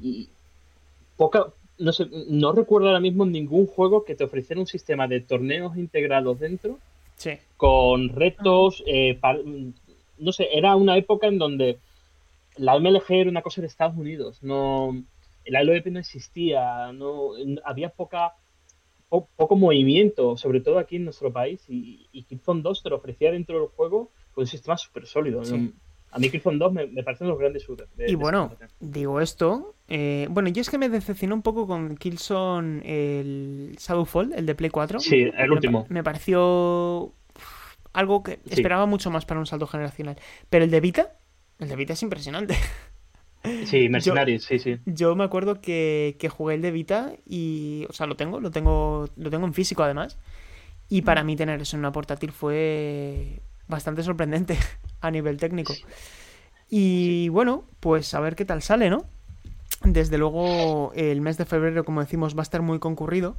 Y, 0.00 0.30
poca, 1.18 1.48
no 1.78 1.92
sé, 1.92 2.06
no 2.28 2.52
recuerdo 2.52 2.88
ahora 2.88 3.00
mismo 3.00 3.26
ningún 3.26 3.66
juego 3.66 4.04
que 4.04 4.14
te 4.14 4.24
ofreciera 4.24 4.58
un 4.58 4.66
sistema 4.66 5.06
de 5.06 5.20
torneos 5.20 5.76
integrados 5.76 6.40
dentro, 6.40 6.78
sí. 7.16 7.32
con 7.58 8.08
retos, 8.08 8.82
eh, 8.86 9.18
no 10.18 10.32
sé, 10.32 10.48
era 10.50 10.76
una 10.76 10.96
época 10.96 11.26
en 11.26 11.36
donde 11.36 11.78
la 12.56 12.78
MLG 12.78 13.04
era 13.10 13.30
una 13.30 13.42
cosa 13.42 13.60
de 13.60 13.66
Estados 13.66 13.96
Unidos, 13.96 14.42
no, 14.42 15.02
el 15.44 15.66
LOEP 15.66 15.86
no 15.86 15.98
existía, 15.98 16.92
no, 16.92 17.32
había 17.64 17.90
poca 17.90 18.34
poco 19.08 19.56
movimiento, 19.56 20.36
sobre 20.36 20.60
todo 20.60 20.78
aquí 20.78 20.96
en 20.96 21.04
nuestro 21.04 21.32
país, 21.32 21.64
y, 21.68 22.08
y 22.12 22.24
Killzone 22.24 22.62
2 22.62 22.82
te 22.82 22.90
lo 22.90 22.96
ofrecía 22.96 23.30
dentro 23.30 23.60
del 23.60 23.68
juego 23.68 24.10
con 24.32 24.42
un 24.42 24.48
sistema 24.48 24.76
súper 24.76 25.06
sólido. 25.06 25.42
A 26.10 26.18
mí 26.18 26.30
Killzone 26.30 26.58
2 26.58 26.72
me, 26.72 26.86
me 26.86 27.02
parecen 27.02 27.28
los 27.28 27.38
grandes 27.38 27.64
shooters. 27.64 27.90
y 28.06 28.14
bueno, 28.14 28.52
digo 28.80 29.20
esto. 29.20 29.74
Eh, 29.88 30.26
bueno, 30.30 30.48
yo 30.48 30.60
es 30.60 30.70
que 30.70 30.78
me 30.78 30.88
decepcionó 30.88 31.34
un 31.34 31.42
poco 31.42 31.66
con 31.66 31.96
Killzone 31.96 32.82
el 32.84 33.76
Shadowfall, 33.78 34.32
el 34.32 34.46
de 34.46 34.54
Play 34.54 34.70
4. 34.70 35.00
Sí, 35.00 35.30
el 35.36 35.52
último. 35.52 35.86
Me, 35.88 36.02
pareció 36.02 37.12
algo 37.92 38.22
que 38.22 38.40
esperaba 38.50 38.86
mucho 38.86 39.10
más 39.10 39.24
para 39.24 39.40
un 39.40 39.46
salto 39.46 39.66
generacional. 39.66 40.16
Pero 40.50 40.64
el 40.64 40.70
de 40.70 40.80
Vita, 40.80 41.16
el 41.58 41.68
de 41.68 41.76
Vita 41.76 41.92
es 41.92 42.02
impresionante. 42.02 42.56
Sí, 43.64 43.88
Mercenaries, 43.88 44.42
sí, 44.42 44.58
sí. 44.58 44.80
Yo 44.86 45.14
me 45.14 45.22
acuerdo 45.22 45.60
que, 45.60 46.16
que, 46.18 46.28
jugué 46.28 46.56
el 46.56 46.62
de 46.62 46.72
Vita 46.72 47.12
y, 47.24 47.86
o 47.88 47.92
sea, 47.92 48.06
lo 48.06 48.16
tengo, 48.16 48.40
lo 48.40 48.50
tengo, 48.50 49.08
lo 49.14 49.30
tengo 49.30 49.46
en 49.46 49.54
físico 49.54 49.84
además. 49.84 50.18
Y 50.88 51.02
para 51.02 51.22
mm. 51.22 51.26
mí 51.26 51.36
tener 51.36 51.62
eso 51.62 51.76
en 51.76 51.80
una 51.80 51.92
portátil 51.92 52.32
fue 52.32 53.40
bastante 53.68 54.02
sorprendente 54.02 54.58
a 55.00 55.10
nivel 55.10 55.36
técnico. 55.36 55.74
Y 56.68 57.28
bueno, 57.28 57.64
pues 57.80 58.14
a 58.14 58.20
ver 58.20 58.34
qué 58.34 58.44
tal 58.44 58.62
sale, 58.62 58.90
¿no? 58.90 59.04
Desde 59.84 60.18
luego 60.18 60.92
el 60.94 61.20
mes 61.20 61.36
de 61.36 61.44
febrero, 61.44 61.84
como 61.84 62.00
decimos, 62.00 62.34
va 62.34 62.40
a 62.40 62.42
estar 62.42 62.62
muy 62.62 62.78
concurrido. 62.78 63.36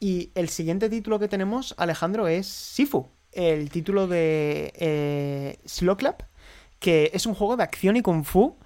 Y 0.00 0.30
el 0.34 0.48
siguiente 0.48 0.88
título 0.88 1.18
que 1.18 1.28
tenemos, 1.28 1.74
Alejandro, 1.78 2.28
es 2.28 2.46
Sifu, 2.46 3.08
el 3.32 3.70
título 3.70 4.06
de 4.06 4.72
eh, 4.76 5.58
Slow 5.64 5.96
Club, 5.96 6.14
que 6.78 7.10
es 7.14 7.26
un 7.26 7.34
juego 7.34 7.56
de 7.56 7.62
acción 7.62 7.96
y 7.96 8.02
kung 8.02 8.24
fu, 8.24 8.56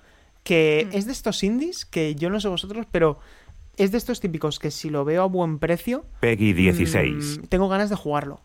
que 0.42 0.86
mm. 0.90 0.96
es 0.96 1.06
de 1.06 1.12
estos 1.12 1.42
indies, 1.42 1.84
que 1.84 2.14
yo 2.14 2.30
no 2.30 2.40
sé 2.40 2.48
vosotros, 2.48 2.86
pero 2.90 3.18
es 3.76 3.92
de 3.92 3.98
estos 3.98 4.20
típicos 4.20 4.58
que 4.58 4.70
si 4.70 4.90
lo 4.90 5.04
veo 5.04 5.22
a 5.22 5.26
buen 5.26 5.58
precio... 5.58 6.04
Peggy 6.20 6.52
16. 6.52 7.38
Mm, 7.38 7.42
tengo 7.46 7.68
ganas 7.68 7.90
de 7.90 7.96
jugarlo. 7.96 8.40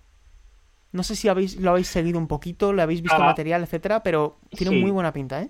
No 0.91 1.03
sé 1.03 1.15
si 1.15 1.27
habéis, 1.27 1.57
lo 1.57 1.71
habéis 1.71 1.87
seguido 1.87 2.17
un 2.17 2.27
poquito, 2.27 2.71
le 2.73 2.81
habéis 2.81 3.01
visto 3.01 3.17
ah, 3.17 3.25
material, 3.25 3.63
etcétera, 3.63 4.03
pero 4.03 4.39
tiene 4.51 4.79
muy 4.79 4.91
buena 4.91 5.11
pinta, 5.11 5.41
¿eh? 5.41 5.49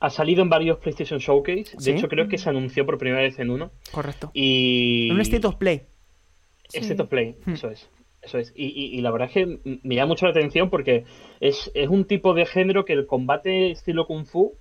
Ha 0.00 0.10
salido 0.10 0.42
en 0.42 0.50
varios 0.50 0.78
PlayStation 0.78 1.18
Showcase. 1.18 1.76
De 1.78 1.92
hecho, 1.92 2.08
creo 2.08 2.28
que 2.28 2.36
se 2.38 2.48
anunció 2.50 2.84
por 2.84 2.98
primera 2.98 3.22
vez 3.22 3.38
en 3.38 3.50
uno. 3.50 3.70
Correcto. 3.90 4.30
Y. 4.34 5.08
Un 5.10 5.20
State 5.20 5.46
of 5.46 5.56
Play. 5.56 5.82
State 6.68 7.00
of 7.00 7.08
Play, 7.08 7.36
hmm. 7.44 7.52
eso 7.52 7.70
es. 7.70 7.88
Eso 8.24 8.38
es. 8.38 8.52
Y, 8.56 9.00
la 9.00 9.10
verdad 9.10 9.28
es 9.28 9.34
que 9.34 9.78
me 9.82 9.94
llama 9.94 10.08
mucho 10.08 10.26
la 10.26 10.32
atención 10.32 10.70
porque 10.70 11.04
es, 11.40 11.70
un 11.88 12.04
tipo 12.04 12.34
de 12.34 12.46
género 12.46 12.84
que 12.84 12.94
el 12.94 13.06
combate 13.06 13.70
estilo 13.70 14.06
Kung 14.06 14.24
Fu 14.24 14.54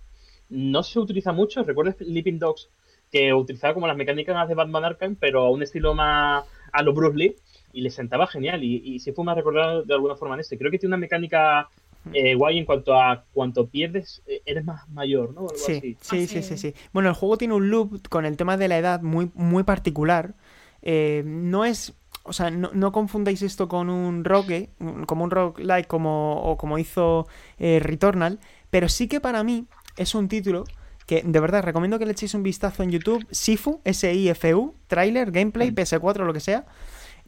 no 0.49 0.83
se 0.83 0.99
utiliza 0.99 1.31
mucho. 1.31 1.63
Recuerdo 1.63 1.93
Sleeping 1.93 2.39
Dogs 2.39 2.69
que 3.11 3.33
utilizaba 3.33 3.73
como 3.73 3.87
las 3.87 3.95
mecánicas 3.95 4.47
de 4.47 4.55
Batman 4.55 4.85
Arkham, 4.85 5.15
pero 5.15 5.41
a 5.41 5.51
un 5.51 5.63
estilo 5.63 5.93
más 5.93 6.45
a 6.71 6.81
lo 6.81 6.93
Bruce 6.93 7.17
Lee 7.17 7.35
y 7.71 7.81
le 7.81 7.89
sentaba 7.89 8.27
genial. 8.27 8.63
Y, 8.63 8.81
y 8.83 8.99
si 8.99 9.11
fue 9.11 9.23
más 9.23 9.37
recordado 9.37 9.83
de 9.83 9.93
alguna 9.93 10.15
forma 10.15 10.35
en 10.35 10.41
este. 10.41 10.57
Creo 10.57 10.71
que 10.71 10.79
tiene 10.79 10.95
una 10.95 11.01
mecánica 11.01 11.69
eh, 12.11 12.35
guay 12.35 12.57
en 12.57 12.65
cuanto 12.65 12.99
a 12.99 13.23
cuanto 13.31 13.67
pierdes, 13.67 14.21
eh, 14.27 14.41
eres 14.45 14.65
más 14.65 14.87
mayor, 14.89 15.33
¿no? 15.33 15.47
sí, 15.55 15.95
sí, 16.01 16.27
sí, 16.27 16.41
sí, 16.43 16.57
sí. 16.57 16.73
Bueno, 16.91 17.09
el 17.09 17.15
juego 17.15 17.37
tiene 17.37 17.53
un 17.53 17.69
loop 17.69 18.09
con 18.09 18.25
el 18.25 18.35
tema 18.35 18.57
de 18.57 18.67
la 18.67 18.77
edad 18.77 19.01
muy, 19.01 19.31
muy 19.35 19.63
particular. 19.63 20.33
Eh, 20.81 21.23
no 21.25 21.63
es. 21.63 21.93
O 22.23 22.33
sea, 22.33 22.49
no, 22.49 22.71
no, 22.73 22.91
confundáis 22.91 23.41
esto 23.41 23.67
con 23.67 23.89
un 23.89 24.23
rogue, 24.23 24.69
como 25.07 25.25
un 25.25 25.31
rock 25.31 25.59
like 25.59 25.87
como, 25.87 26.41
o 26.41 26.57
como 26.57 26.77
hizo 26.79 27.27
Returnal, 27.59 28.39
pero 28.69 28.87
sí 28.87 29.07
que 29.07 29.19
para 29.19 29.43
mí 29.43 29.67
es 29.97 30.15
un 30.15 30.27
título 30.29 30.63
que 31.05 31.21
de 31.23 31.39
verdad 31.39 31.63
recomiendo 31.63 31.99
que 31.99 32.05
le 32.05 32.13
echéis 32.13 32.33
un 32.33 32.43
vistazo 32.43 32.83
en 32.83 32.91
YouTube, 32.91 33.25
Sifu, 33.31 33.81
S-I-F-U, 33.83 34.75
trailer, 34.87 35.31
gameplay, 35.31 35.71
mm. 35.71 35.75
PS4, 35.75 36.25
lo 36.25 36.33
que 36.33 36.39
sea, 36.39 36.65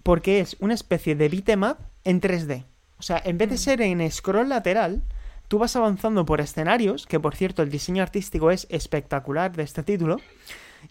porque 0.03 0.39
es 0.39 0.55
una 0.59 0.73
especie 0.73 1.15
de 1.15 1.29
beatmap 1.29 1.79
en 2.03 2.21
3D. 2.21 2.65
O 2.97 3.03
sea, 3.03 3.21
en 3.23 3.37
vez 3.37 3.49
de 3.49 3.55
mm. 3.55 3.59
ser 3.59 3.81
en 3.81 4.11
scroll 4.11 4.49
lateral, 4.49 5.03
tú 5.47 5.59
vas 5.59 5.75
avanzando 5.75 6.25
por 6.25 6.41
escenarios, 6.41 7.05
que 7.05 7.19
por 7.19 7.35
cierto 7.35 7.61
el 7.61 7.69
diseño 7.69 8.01
artístico 8.01 8.51
es 8.51 8.67
espectacular 8.69 9.55
de 9.55 9.63
este 9.63 9.83
título, 9.83 10.17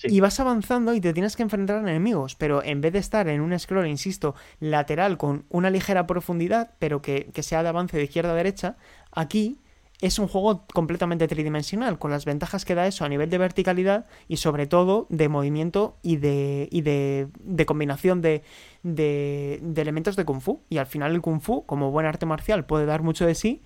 Y 0.03 0.21
vas 0.21 0.41
avanzando 0.41 0.95
y 0.95 1.01
te 1.01 1.13
tienes 1.13 1.37
que 1.37 1.43
enfrentar 1.43 1.77
a 1.77 1.81
enemigos, 1.91 2.35
pero 2.35 2.63
en 2.63 2.81
vez 2.81 2.93
de 2.93 2.99
estar 2.99 3.29
en 3.29 3.41
un 3.41 3.59
scroll, 3.59 3.87
insisto, 3.87 4.35
lateral 4.61 5.17
con 5.19 5.45
una 5.49 5.71
ligera 5.71 6.07
profundidad, 6.07 6.73
pero 6.79 7.03
que, 7.03 7.31
que 7.33 7.43
sea 7.43 7.63
de 7.63 7.69
avance 7.69 7.97
de 7.97 8.05
izquierda 8.05 8.33
a 8.33 8.35
derecha, 8.35 8.77
aquí 9.13 9.59
es 10.01 10.19
un 10.19 10.29
juego 10.29 10.67
completamente 10.75 11.29
tridimensional, 11.29 11.99
con 11.99 12.11
las 12.11 12.25
ventajas 12.25 12.65
que 12.65 12.75
da 12.75 12.87
eso 12.87 13.05
a 13.05 13.09
nivel 13.09 13.31
de 13.31 13.39
verticalidad 13.39 14.07
y 14.29 14.39
sobre 14.39 14.67
todo 14.67 15.07
de 15.09 15.29
movimiento 15.29 15.97
y 16.03 16.17
de, 16.17 16.69
y 16.71 16.83
de, 16.83 17.29
de 17.41 17.67
combinación 17.67 18.21
de, 18.21 18.43
de, 18.83 19.61
de, 19.63 19.83
elementos 19.83 20.17
de 20.17 20.25
kung 20.25 20.41
fu. 20.41 20.61
Y 20.69 20.79
al 20.79 20.87
final 20.87 21.13
el 21.13 21.23
kung 21.23 21.41
fu, 21.41 21.65
como 21.65 21.91
buen 21.91 22.07
arte 22.07 22.27
marcial, 22.27 22.67
puede 22.67 22.87
dar 22.87 23.03
mucho 23.03 23.25
de 23.25 23.35
sí. 23.35 23.63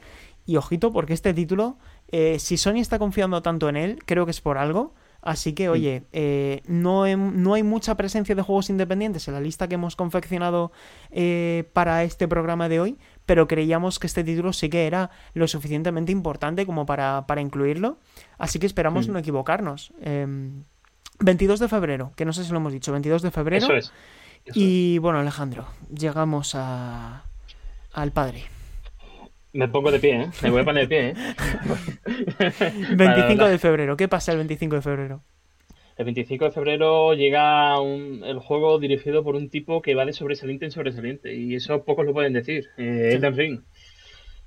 Y 0.46 0.56
ojito, 0.56 0.92
porque 0.92 1.12
este 1.12 1.34
título, 1.34 1.76
eh, 2.08 2.38
si 2.38 2.56
Sony 2.56 2.76
está 2.78 2.98
confiando 2.98 3.42
tanto 3.42 3.68
en 3.68 3.76
él, 3.76 3.98
creo 4.04 4.24
que 4.24 4.30
es 4.30 4.40
por 4.40 4.58
algo. 4.58 4.94
Así 5.20 5.52
que, 5.52 5.68
oye, 5.68 6.04
eh, 6.12 6.62
no, 6.66 7.04
he, 7.04 7.16
no, 7.16 7.54
hay 7.54 7.62
mucha 7.64 7.96
presencia 7.96 8.34
de 8.34 8.42
juegos 8.42 8.70
independientes 8.70 9.26
en 9.26 9.34
la 9.34 9.40
lista 9.40 9.68
que 9.68 9.74
hemos 9.74 9.96
confeccionado 9.96 10.70
eh, 11.10 11.68
para 11.72 12.04
este 12.04 12.28
programa 12.28 12.68
de 12.68 12.78
hoy, 12.78 12.98
pero 13.26 13.48
creíamos 13.48 13.98
que 13.98 14.06
este 14.06 14.22
título 14.22 14.52
sí 14.52 14.68
que 14.68 14.86
era 14.86 15.10
lo 15.34 15.48
suficientemente 15.48 16.12
importante 16.12 16.64
como 16.66 16.86
para, 16.86 17.26
para 17.26 17.40
incluirlo. 17.40 17.98
Así 18.38 18.60
que 18.60 18.66
esperamos 18.66 19.08
mm. 19.08 19.12
no 19.12 19.18
equivocarnos. 19.18 19.92
22 19.98 21.60
em, 21.60 21.64
de 21.64 21.68
febrero, 21.68 22.12
que 22.14 22.24
no 22.24 22.32
sé 22.32 22.44
si 22.44 22.52
lo 22.52 22.58
hemos 22.58 22.72
dicho, 22.72 22.92
22 22.92 23.22
de 23.22 23.30
febrero. 23.32 23.66
Eso 23.66 23.74
es. 23.74 23.92
y 24.54 24.98
bueno, 24.98 25.18
Alejandro, 25.18 25.66
llegamos 25.92 26.54
a, 26.54 27.24
al 27.92 28.12
padre. 28.12 28.44
Me 29.52 29.68
pongo 29.68 29.90
de 29.90 29.98
pie, 29.98 30.22
¿eh? 30.22 30.30
Me 30.42 30.50
voy 30.50 30.62
a 30.62 30.64
poner 30.64 30.88
de 30.88 30.88
pie, 30.88 31.08
¿eh? 31.10 32.94
25 32.96 33.44
de 33.46 33.58
febrero. 33.58 33.96
¿Qué 33.96 34.08
pasa 34.08 34.32
el 34.32 34.38
25 34.38 34.76
de 34.76 34.82
febrero? 34.82 35.22
El 35.96 36.04
25 36.04 36.44
de 36.44 36.50
febrero 36.52 37.14
llega 37.14 37.76
el 37.76 38.38
juego 38.38 38.78
dirigido 38.78 39.24
por 39.24 39.34
un 39.34 39.50
tipo 39.50 39.82
que 39.82 39.96
va 39.96 40.04
de 40.04 40.12
sobresaliente 40.12 40.64
en 40.64 40.70
sobresaliente. 40.70 41.34
Y 41.34 41.56
eso 41.56 41.82
pocos 41.82 42.06
lo 42.06 42.12
pueden 42.12 42.34
decir. 42.34 42.68
Eh, 42.76 43.14
Elden 43.14 43.36
Ring. 43.36 43.60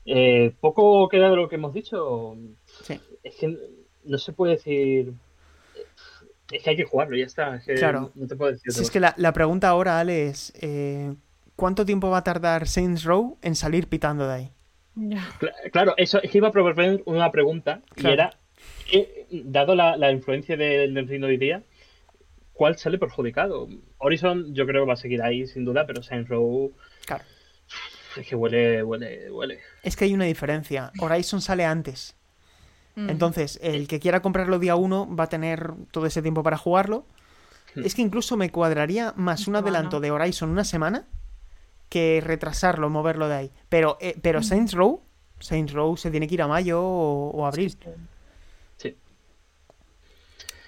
Eh, 0.06 0.54
poco 0.62 1.10
queda 1.10 1.30
de 1.30 1.36
lo 1.36 1.50
que 1.50 1.56
hemos 1.56 1.74
dicho. 1.74 2.38
Sí. 2.84 3.00
Es 3.24 3.36
que 3.36 3.58
no 4.06 4.18
se 4.18 4.32
puede 4.32 4.54
decir. 4.54 5.14
Es 6.52 6.64
que 6.64 6.70
hay 6.70 6.76
que 6.78 6.86
jugarlo, 6.86 7.18
ya 7.18 7.26
está. 7.26 7.60
claro. 7.60 8.12
No 8.16 8.28
te 8.28 8.36
puedo 8.36 8.52
decir. 8.52 8.72
es 8.72 8.90
que 8.90 9.00
la, 9.00 9.34
pregunta 9.34 9.68
ahora, 9.68 10.00
Ale, 10.00 10.28
es: 10.28 10.54
eh, 10.62 11.14
¿cuánto 11.58 11.86
tiempo 11.86 12.10
va 12.10 12.20
a 12.20 12.24
tardar 12.24 12.68
Saints 12.68 13.04
Row 13.04 13.38
en 13.42 13.56
salir 13.56 13.88
pitando 13.88 14.28
de 14.28 14.34
ahí? 14.34 14.52
Claro, 15.72 15.94
eso 15.98 16.22
es 16.22 16.30
que 16.30 16.38
iba 16.38 16.50
a 16.50 16.52
proponer 16.52 17.02
una 17.06 17.32
pregunta 17.32 17.82
y 17.98 18.08
era 18.08 18.32
dado 19.32 19.76
la, 19.76 20.12
influencia 20.12 20.58
del, 20.58 20.94
del 20.94 21.24
hoy 21.24 21.38
día, 21.38 21.64
¿cuál 22.54 22.78
sale 22.78 22.98
perjudicado? 22.98 23.68
Horizon 23.98 24.54
yo 24.54 24.66
creo 24.66 24.84
que 24.84 24.88
va 24.88 24.94
a 24.94 24.98
seguir 24.98 25.22
ahí 25.22 25.48
sin 25.48 25.66
duda, 25.66 25.86
pero 25.86 26.04
Saints 26.04 26.30
Row... 26.30 26.74
Claro. 27.06 27.24
Es 28.18 28.28
que 28.28 28.36
huele, 28.36 28.84
huele, 28.84 29.32
huele. 29.32 29.60
Es 29.84 29.96
que 29.96 30.06
hay 30.06 30.14
una 30.14 30.26
diferencia. 30.26 30.92
Horizon 31.00 31.42
sale 31.42 31.64
antes. 31.64 32.16
Mm. 32.96 33.10
Entonces, 33.10 33.58
el 33.64 33.88
que 33.88 34.02
quiera 34.02 34.22
comprarlo 34.22 34.60
día 34.60 34.76
uno 34.76 35.08
va 35.16 35.26
a 35.26 35.30
tener 35.30 35.72
todo 35.92 36.06
ese 36.06 36.22
tiempo 36.22 36.44
para 36.44 36.58
jugarlo. 36.58 37.06
Hmm. 37.74 37.86
Es 37.86 37.96
que 37.96 38.02
incluso 38.02 38.36
me 38.36 38.50
cuadraría 38.52 39.14
más 39.16 39.48
un 39.48 39.56
adelanto 39.56 40.02
de 40.02 40.12
Horizon 40.12 40.50
una 40.50 40.66
semana 40.66 41.08
que 41.92 42.22
retrasarlo, 42.24 42.90
moverlo 42.90 43.28
de 43.28 43.36
ahí. 43.36 43.52
Pero, 43.68 43.98
eh, 44.00 44.16
pero 44.22 44.40
mm. 44.40 44.44
Saints 44.44 44.74
Row, 44.74 45.04
Saints 45.42 45.74
Row 45.74 45.98
se 45.98 46.10
tiene 46.10 46.26
que 46.26 46.36
ir 46.36 46.42
a 46.42 46.48
mayo 46.48 46.82
o, 46.82 47.46
abril. 47.46 47.78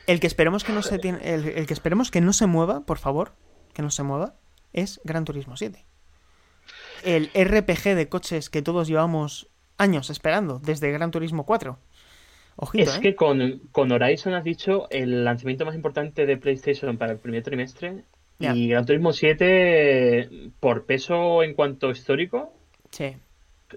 El 0.05 0.19
que 0.19 0.27
esperemos 0.27 0.65
que 0.65 0.73
no 0.73 0.81
se 0.81 0.99
tiene, 0.99 1.19
el, 1.23 1.65
que 1.65 1.73
esperemos 1.73 2.11
que 2.11 2.19
no 2.19 2.33
se 2.33 2.45
mueva, 2.45 2.81
por 2.81 2.97
favor, 2.97 3.31
que 3.73 3.81
no 3.81 3.89
se 3.89 4.03
mueva, 4.03 4.35
es 4.73 4.99
Gran 5.05 5.23
Turismo 5.23 5.55
7. 5.55 5.85
El 7.05 7.31
RPG 7.33 7.95
de 7.95 8.09
coches 8.09 8.49
que 8.49 8.61
todos 8.61 8.89
llevamos 8.89 9.47
años 9.77 10.09
esperando, 10.09 10.59
desde 10.59 10.91
Gran 10.91 11.11
Turismo 11.11 11.45
4. 11.45 11.79
Ojito, 12.57 12.83
es 12.83 12.97
¿eh? 12.97 12.99
que 12.99 13.15
con, 13.15 13.61
con, 13.71 13.93
Horizon 13.93 14.33
has 14.33 14.43
dicho 14.43 14.87
el 14.89 15.23
lanzamiento 15.23 15.65
más 15.65 15.73
importante 15.73 16.25
de 16.25 16.35
PlayStation 16.35 16.97
para 16.97 17.13
el 17.13 17.19
primer 17.19 17.43
trimestre. 17.43 18.03
Y 18.53 18.67
Gran 18.67 18.85
Turismo 18.85 19.13
7, 19.13 20.51
por 20.59 20.85
peso 20.85 21.43
en 21.43 21.53
cuanto 21.53 21.91
histórico, 21.91 22.53
sí. 22.91 23.15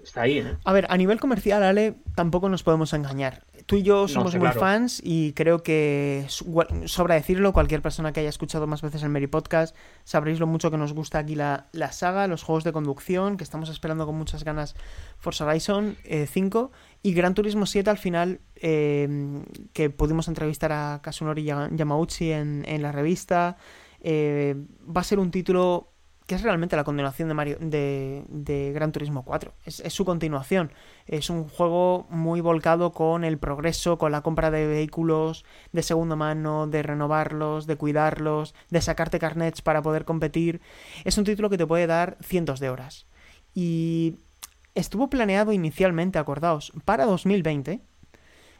está 0.01 0.23
ahí. 0.23 0.39
¿eh? 0.39 0.55
A 0.63 0.73
ver, 0.73 0.87
a 0.89 0.97
nivel 0.97 1.19
comercial, 1.19 1.63
Ale, 1.63 1.95
tampoco 2.15 2.49
nos 2.49 2.63
podemos 2.63 2.93
engañar 2.93 3.43
tú 3.67 3.75
y 3.75 3.83
yo 3.83 4.07
somos 4.07 4.35
muy 4.35 4.47
fans 4.49 5.01
y 5.03 5.33
creo 5.33 5.61
que 5.61 6.25
sobra 6.29 7.15
decirlo, 7.15 7.51
cualquier 7.51 7.81
persona 7.81 8.13
que 8.13 8.21
haya 8.21 8.29
escuchado 8.29 8.65
más 8.65 8.81
veces 8.81 9.03
el 9.03 9.09
Mary 9.09 9.27
Podcast 9.27 9.75
sabréis 10.05 10.39
lo 10.39 10.47
mucho 10.47 10.71
que 10.71 10.77
nos 10.77 10.93
gusta 10.93 11.19
aquí 11.19 11.35
la, 11.35 11.67
saga, 11.91 12.27
los 12.27 12.43
juegos 12.43 12.63
de 12.63 12.71
conducción, 12.71 13.35
que 13.35 13.43
estamos 13.43 13.69
esperando 13.69 14.05
con 14.05 14.15
muchas 14.15 14.45
ganas 14.45 14.75
Forza 15.19 15.45
Horizon 15.45 15.97
5 16.05 16.71
eh, 16.73 16.77
y 17.03 17.13
Gran 17.13 17.33
Turismo 17.33 17.65
7 17.65 17.89
al 17.89 17.97
final, 17.97 18.39
eh, 18.55 19.43
que 19.73 19.89
pudimos 19.89 20.29
entrevistar 20.29 20.71
a 20.71 21.01
Kasunori 21.03 21.43
Yamauchi 21.43 22.31
en, 22.31 22.63
en 22.67 22.81
la 22.81 22.93
revista, 22.93 23.57
eh, 24.01 24.55
va 24.85 25.01
a 25.01 25.03
ser 25.03 25.19
un 25.19 25.31
título 25.31 25.91
que 26.27 26.35
es 26.35 26.43
realmente 26.43 26.75
la 26.75 26.83
continuación 26.83 27.29
de, 27.29 27.33
Mario, 27.33 27.57
de, 27.61 28.71
Gran 28.75 28.91
Turismo 28.91 29.23
4. 29.23 29.53
Es, 29.65 29.81
su 29.93 30.03
continuación. 30.03 30.73
Es 31.07 31.29
un 31.29 31.47
juego 31.47 32.05
muy 32.09 32.41
volcado 32.41 32.91
con 32.91 33.23
el 33.23 33.37
progreso, 33.37 33.97
con 33.97 34.11
la 34.11 34.21
compra 34.21 34.51
de 34.51 34.67
vehículos 34.67 35.45
de 35.71 35.83
segunda 35.83 36.17
mano, 36.17 36.67
de 36.67 36.83
renovarlos, 36.83 37.65
de 37.65 37.77
cuidarlos, 37.77 38.53
de 38.69 38.81
sacarte 38.81 39.19
carnets 39.19 39.61
para 39.61 39.81
poder 39.81 40.03
competir. 40.03 40.59
Es 41.05 41.17
un 41.17 41.23
título 41.23 41.49
que 41.49 41.57
te 41.57 41.65
puede 41.65 41.87
dar 41.87 42.17
cientos 42.21 42.59
de 42.59 42.69
horas. 42.69 43.07
Y 43.53 44.15
estuvo 44.75 45.09
planeado 45.09 45.53
inicialmente, 45.53 46.19
acordaos, 46.19 46.73
para 46.83 47.05
2020 47.05 47.79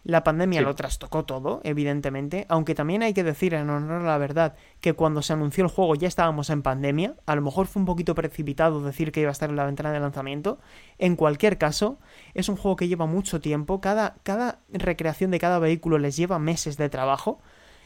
la 0.04 0.24
pandemia 0.24 0.62
lo 0.62 0.74
trastocó 0.76 1.26
todo, 1.26 1.60
evidentemente, 1.64 2.46
aunque 2.50 2.76
también 2.76 3.04
hay 3.04 3.14
que 3.14 3.24
decir, 3.24 3.54
en 3.54 3.70
honor 3.70 4.02
a 4.02 4.06
la 4.06 4.18
verdad, 4.18 4.56
que 4.80 4.94
cuando 4.94 5.22
se 5.22 5.34
anunció 5.34 5.64
el 5.64 5.70
juego 5.70 5.96
ya 5.96 6.08
estábamos 6.08 6.50
en 6.50 6.62
pandemia, 6.62 7.16
a 7.26 7.36
lo 7.36 7.42
mejor 7.42 7.68
fue 7.68 7.82
un 7.82 7.86
poquito 7.86 8.16
precipitado 8.16 8.82
decir 8.82 9.12
que 9.12 9.22
iba 9.22 9.30
a 9.30 9.32
estar 9.34 9.50
en 9.50 9.56
la 9.58 9.66
ventana 9.66 9.92
de 9.92 10.00
lanzamiento. 10.00 10.60
En 10.98 11.16
cualquier 11.16 11.58
caso, 11.58 12.00
es 12.34 12.48
un 12.48 12.56
juego 12.56 12.78
que 12.78 12.88
lleva 12.88 13.06
mucho 13.06 13.42
tiempo, 13.42 13.82
cada, 13.82 14.16
cada 14.24 14.60
recreación 14.70 15.32
de 15.32 15.40
cada 15.40 15.60
vehículo 15.60 15.98
les 15.98 16.16
lleva 16.16 16.40
meses 16.40 16.78
de 16.78 16.90
trabajo, 16.90 17.40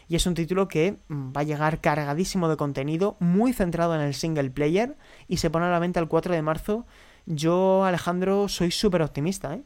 y 0.07 0.16
es 0.16 0.26
un 0.26 0.34
título 0.34 0.68
que 0.68 0.97
mm, 1.07 1.32
va 1.36 1.41
a 1.41 1.45
llegar 1.45 1.80
cargadísimo 1.80 2.49
de 2.49 2.57
contenido, 2.57 3.16
muy 3.20 3.53
centrado 3.53 3.95
en 3.95 4.01
el 4.01 4.14
single 4.14 4.49
player, 4.51 4.97
y 5.28 5.38
se 5.38 5.49
pone 5.49 5.66
a 5.66 5.70
la 5.70 5.80
venta 5.80 5.99
el 5.99 6.07
4 6.07 6.36
de 6.36 6.41
marzo. 6.41 6.86
Yo, 7.26 7.86
Alejandro, 7.86 8.49
soy 8.49 8.72
súper 8.72 9.01
optimista, 9.01 9.53
¿eh? 9.55 9.64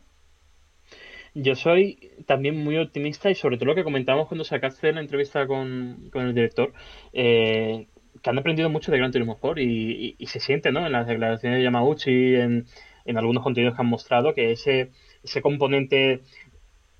Yo 1.37 1.53
soy 1.55 2.11
también 2.27 2.63
muy 2.63 2.77
optimista 2.77 3.29
y 3.29 3.35
sobre 3.35 3.57
todo 3.57 3.65
lo 3.65 3.75
que 3.75 3.83
comentamos 3.83 4.29
cuando 4.29 4.45
sacaste 4.45 4.93
la 4.93 5.01
entrevista 5.01 5.45
con, 5.45 6.09
el 6.13 6.33
director, 6.33 6.71
eh, 7.11 7.87
que 8.21 8.29
han 8.29 8.39
aprendido 8.39 8.69
mucho 8.69 8.89
de 8.89 8.97
Gran 8.99 9.11
Turismo 9.11 9.33
Sport 9.33 9.59
y, 9.59 10.15
se 10.27 10.39
siente 10.39 10.71
¿no? 10.71 10.85
en 10.85 10.93
las 10.93 11.07
declaraciones 11.07 11.59
de 11.59 11.63
Yamauchi, 11.63 12.35
en, 12.35 12.65
en 13.03 13.17
algunos 13.17 13.43
contenidos 13.43 13.75
que 13.75 13.81
han 13.81 13.87
mostrado, 13.87 14.33
que 14.33 14.53
ese, 14.53 14.91
ese 15.23 15.41
componente 15.41 16.21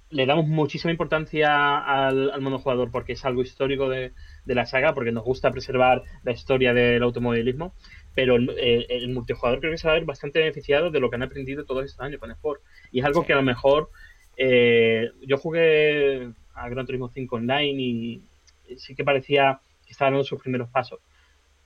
le 0.10 0.26
damos 0.26 0.48
muchísima 0.48 0.92
importancia 0.92 1.78
al, 1.78 2.30
al 2.32 2.42
monojugador 2.42 2.92
porque 2.92 3.14
es 3.14 3.26
algo 3.26 3.42
histórico 3.42 3.90
de, 3.90 4.14
la 4.46 4.66
saga, 4.66 4.94
porque 4.94 5.12
nos 5.12 5.24
gusta 5.24 5.52
preservar 5.52 6.04
la 6.24 6.32
historia 6.32 6.74
del 6.74 7.04
automovilismo, 7.04 7.74
pero 8.14 8.36
el, 8.36 8.86
el, 8.90 9.10
multijugador 9.10 9.60
creo 9.60 9.72
que 9.72 9.78
se 9.78 9.88
va 9.88 9.94
a 9.94 9.98
ver 9.98 10.06
bastante 10.06 10.40
beneficiado 10.40 10.92
de 10.92 11.00
lo 11.00 11.10
que 11.10 11.16
han 11.16 11.24
aprendido 11.24 11.66
todos 11.66 11.86
estos 11.86 12.02
años 12.02 12.20
con 12.20 12.32
Sport. 12.32 12.62
Y 12.92 13.00
es 13.00 13.06
algo 13.06 13.26
que 13.26 13.34
a 13.34 13.38
lo 13.38 13.42
mejor 13.42 13.90
eh, 14.38 15.12
yo 15.26 15.38
jugué 15.38 16.30
a 16.54 16.70
Gran 16.70 16.86
Turismo 16.86 17.10
5 17.10 17.36
online 17.36 17.82
y 17.82 18.22
sí 18.78 18.96
que 18.96 19.04
parecía 19.04 19.60
que 19.86 19.92
estaba 19.92 20.12
dando 20.12 20.24
sus 20.24 20.42
primeros 20.42 20.70
pasos. 20.70 21.00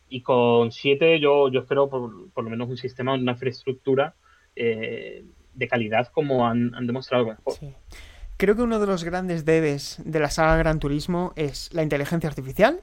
Y 0.09 0.21
con 0.21 0.71
7 0.71 1.19
yo, 1.19 1.49
yo 1.49 1.61
espero 1.61 1.89
por, 1.89 2.29
por, 2.31 2.43
lo 2.43 2.49
menos 2.49 2.69
un 2.69 2.77
sistema, 2.77 3.13
una 3.13 3.33
infraestructura 3.33 4.15
eh, 4.55 5.23
de 5.53 5.67
calidad 5.67 6.07
como 6.07 6.47
han, 6.47 6.71
demostrado 6.85 7.25
con 7.25 7.37
el 7.61 7.75
Creo 8.37 8.55
que 8.55 8.61
uno 8.61 8.79
de 8.79 8.87
los 8.87 9.03
grandes 9.03 9.43
debes 9.43 10.01
de 10.03 10.19
la 10.19 10.29
saga 10.29 10.55
Gran 10.55 10.79
Turismo 10.79 11.33
es 11.35 11.73
la 11.73 11.83
inteligencia 11.83 12.29
artificial 12.29 12.81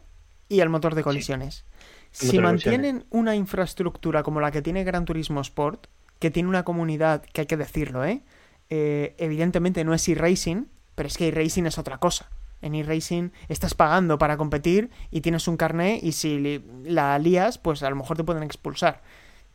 y 0.49 0.61
el 0.61 0.69
motor 0.69 0.95
de 0.95 1.03
colisiones. 1.03 1.65
Si 2.11 2.39
mantienen 2.39 3.05
una 3.11 3.35
infraestructura 3.35 4.23
como 4.23 4.41
la 4.41 4.51
que 4.51 4.63
tiene 4.63 4.85
Gran 4.85 5.07
Turismo 5.07 5.41
Sport, 5.41 5.87
que 6.19 6.31
tiene 6.31 6.49
una 6.49 6.63
comunidad, 6.63 7.23
que 7.23 7.43
hay 7.43 7.47
que 7.47 7.57
decirlo, 7.57 8.05
¿eh? 8.05 8.23
Eh, 8.71 9.15
evidentemente 9.19 9.85
no 9.85 9.95
es 9.95 10.09
e-racing, 10.09 10.65
pero 10.95 11.07
es 11.09 11.17
que 11.17 11.29
e-racing 11.29 11.65
es 11.65 11.79
otra 11.79 11.99
cosa. 11.99 12.31
En 12.63 12.75
e-racing 12.75 13.31
estás 13.49 13.75
pagando 13.75 14.19
para 14.19 14.37
competir 14.37 14.91
y 15.11 15.21
tienes 15.21 15.47
un 15.47 15.57
carné 15.57 16.01
y 16.03 16.13
si 16.13 16.63
la 16.85 17.19
lías, 17.19 17.59
pues 17.59 17.83
a 17.83 17.91
lo 17.91 17.97
mejor 17.97 18.17
te 18.17 18.25
pueden 18.25 18.43
expulsar. 18.43 19.03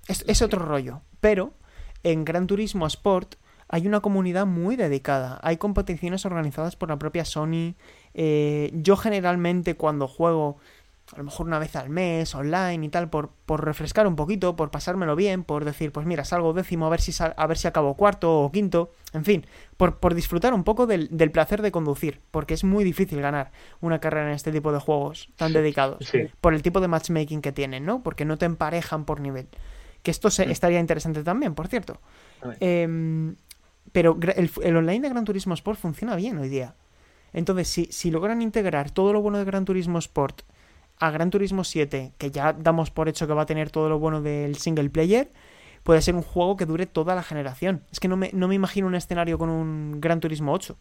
Es, 0.07 0.23
es 0.27 0.41
otro 0.41 0.63
rollo. 0.63 1.01
Pero 1.19 1.53
en 2.03 2.25
Gran 2.25 2.47
Turismo 2.47 2.87
Sport 2.87 3.35
hay 3.73 3.87
una 3.87 4.01
comunidad 4.01 4.45
muy 4.45 4.75
dedicada. 4.75 5.39
Hay 5.43 5.55
competiciones 5.55 6.25
organizadas 6.25 6.75
por 6.75 6.89
la 6.89 6.99
propia 6.99 7.23
Sony. 7.23 7.75
Eh, 8.13 8.69
yo 8.73 8.97
generalmente 8.97 9.75
cuando 9.75 10.09
juego 10.09 10.57
a 11.13 11.17
lo 11.17 11.25
mejor 11.25 11.45
una 11.47 11.59
vez 11.59 11.75
al 11.75 11.89
mes, 11.89 12.33
online 12.35 12.85
y 12.85 12.89
tal, 12.89 13.09
por, 13.09 13.31
por 13.45 13.65
refrescar 13.65 14.07
un 14.07 14.15
poquito, 14.15 14.55
por 14.55 14.71
pasármelo 14.71 15.15
bien, 15.15 15.43
por 15.43 15.65
decir, 15.65 15.91
pues 15.91 16.05
mira, 16.05 16.23
salgo 16.23 16.53
décimo 16.53 16.85
a 16.85 16.89
ver 16.89 17.01
si, 17.01 17.11
a 17.21 17.47
ver 17.47 17.57
si 17.57 17.67
acabo 17.67 17.95
cuarto 17.95 18.39
o 18.39 18.51
quinto, 18.51 18.91
en 19.11 19.25
fin, 19.25 19.45
por, 19.75 19.97
por 19.97 20.13
disfrutar 20.13 20.53
un 20.53 20.63
poco 20.63 20.87
del, 20.87 21.09
placer 21.31 21.61
de 21.61 21.71
conducir, 21.71 22.21
porque 22.31 22.53
es 22.53 22.63
muy 22.63 22.83
difícil 22.83 23.19
ganar 23.19 23.51
una 23.81 23.99
carrera 23.99 24.27
en 24.27 24.35
este 24.35 24.51
tipo 24.51 24.71
de 24.71 24.79
juegos 24.79 25.29
tan 25.35 25.51
dedicados, 25.51 26.11
por 26.39 26.53
el 26.53 26.61
tipo 26.61 26.79
de 26.79 26.87
matchmaking 26.87 27.41
que 27.41 27.51
tienen, 27.51 27.85
¿no? 27.85 28.03
Porque 28.03 28.23
no 28.23 28.37
te 28.37 28.45
emparejan 28.45 29.03
por 29.03 29.19
nivel. 29.19 29.47
Que 30.03 30.11
esto 30.11 30.29
se, 30.31 30.49
estaría 30.49 30.79
interesante 30.79 31.23
también, 31.23 31.55
por 31.55 31.67
cierto. 31.67 31.99
Em, 32.59 33.35
pero 33.91 34.17
el, 34.35 34.49
el 34.63 34.77
online 34.77 35.01
de 35.01 35.09
Gran 35.09 35.25
Turismo 35.25 35.53
Sport 35.53 35.77
funciona 35.77 36.15
bien 36.15 36.37
hoy 36.37 36.49
día. 36.49 36.73
Entonces, 37.33 37.67
si, 37.67 37.85
si 37.91 38.11
logran 38.11 38.41
integrar 38.41 38.91
todo 38.91 39.13
lo 39.13 39.21
bueno 39.21 39.37
de 39.37 39.45
Gran 39.45 39.65
Turismo 39.65 39.99
Sport 39.99 40.41
a 41.01 41.09
Gran 41.11 41.31
Turismo 41.31 41.63
7, 41.63 42.13
que 42.17 42.31
ya 42.31 42.53
damos 42.53 42.91
por 42.91 43.09
hecho 43.09 43.27
que 43.27 43.33
va 43.33 43.41
a 43.41 43.45
tener 43.47 43.71
todo 43.71 43.89
lo 43.89 43.99
bueno 43.99 44.21
del 44.21 44.55
single 44.55 44.89
player, 44.91 45.31
puede 45.83 46.01
ser 46.01 46.15
un 46.15 46.21
juego 46.21 46.55
que 46.55 46.65
dure 46.65 46.85
toda 46.85 47.15
la 47.15 47.23
generación. 47.23 47.83
Es 47.91 47.99
que 47.99 48.07
no 48.07 48.15
me, 48.17 48.29
no 48.33 48.47
me 48.47 48.55
imagino 48.55 48.85
un 48.85 48.95
escenario 48.95 49.39
con 49.39 49.49
un 49.49 49.99
Gran 49.99 50.19
Turismo 50.19 50.53
8. 50.53 50.77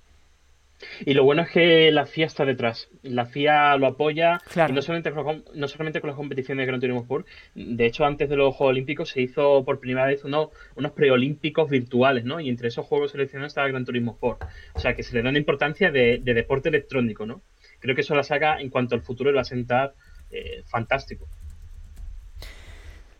Y 1.04 1.14
lo 1.14 1.24
bueno 1.24 1.42
es 1.42 1.50
que 1.50 1.90
la 1.90 2.06
FIA 2.06 2.26
está 2.26 2.44
detrás. 2.44 2.88
La 3.02 3.26
FIA 3.26 3.76
lo 3.76 3.86
apoya. 3.86 4.40
Y 4.68 4.72
no 4.72 4.82
solamente, 4.82 5.10
con, 5.12 5.44
no 5.54 5.68
solamente 5.68 6.00
con 6.00 6.08
las 6.08 6.16
competiciones 6.16 6.62
de 6.62 6.66
Gran 6.66 6.80
Turismo 6.80 7.00
Sport. 7.00 7.26
De 7.54 7.86
hecho, 7.86 8.04
antes 8.04 8.28
de 8.28 8.36
los 8.36 8.54
Juegos 8.54 8.72
Olímpicos 8.72 9.08
se 9.10 9.22
hizo 9.22 9.64
por 9.64 9.80
primera 9.80 10.06
vez 10.06 10.24
unos, 10.24 10.48
unos 10.76 10.92
preolímpicos 10.92 11.68
virtuales, 11.70 12.24
¿no? 12.24 12.40
Y 12.40 12.48
entre 12.48 12.68
esos 12.68 12.86
juegos 12.86 13.12
seleccionados 13.12 13.52
estaba 13.52 13.68
Gran 13.68 13.84
Turismo 13.84 14.12
Sport. 14.12 14.44
O 14.74 14.80
sea, 14.80 14.94
que 14.94 15.02
se 15.02 15.14
le 15.14 15.22
da 15.22 15.30
una 15.30 15.38
importancia 15.38 15.90
de, 15.90 16.18
de 16.22 16.34
deporte 16.34 16.68
electrónico, 16.68 17.26
¿no? 17.26 17.42
Creo 17.78 17.94
que 17.94 18.02
eso 18.02 18.14
la 18.14 18.22
saca 18.22 18.60
en 18.60 18.68
cuanto 18.68 18.94
al 18.94 19.02
futuro 19.02 19.32
va 19.34 19.40
a 19.40 19.44
sentar 19.44 19.94
eh, 20.30 20.62
fantástico. 20.66 21.26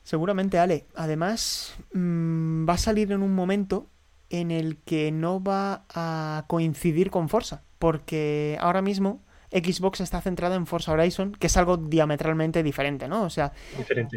Seguramente, 0.03 0.59
Ale. 0.59 0.87
Además, 0.97 1.77
mm, 1.93 2.69
va 2.69 2.75
a 2.75 2.79
salir 2.79 3.13
en 3.13 3.23
un 3.23 3.35
momento 3.35 3.87
en 4.29 4.51
el 4.51 4.79
que 4.79 5.13
no 5.13 5.43
va 5.43 5.85
a 5.93 6.45
coincidir 6.47 7.11
con 7.11 7.29
Forza, 7.29 7.63
porque 7.79 8.57
ahora 8.61 8.83
mismo 8.83 9.21
Xbox 9.51 10.01
está 10.01 10.21
centrada 10.21 10.55
en 10.55 10.67
Forza 10.67 10.93
Horizon, 10.93 11.33
que 11.33 11.49
es 11.49 11.57
algo 11.57 11.77
diametralmente 11.77 12.63
diferente, 12.63 13.09
¿no? 13.09 13.23
O 13.23 13.31
sea, 13.31 13.53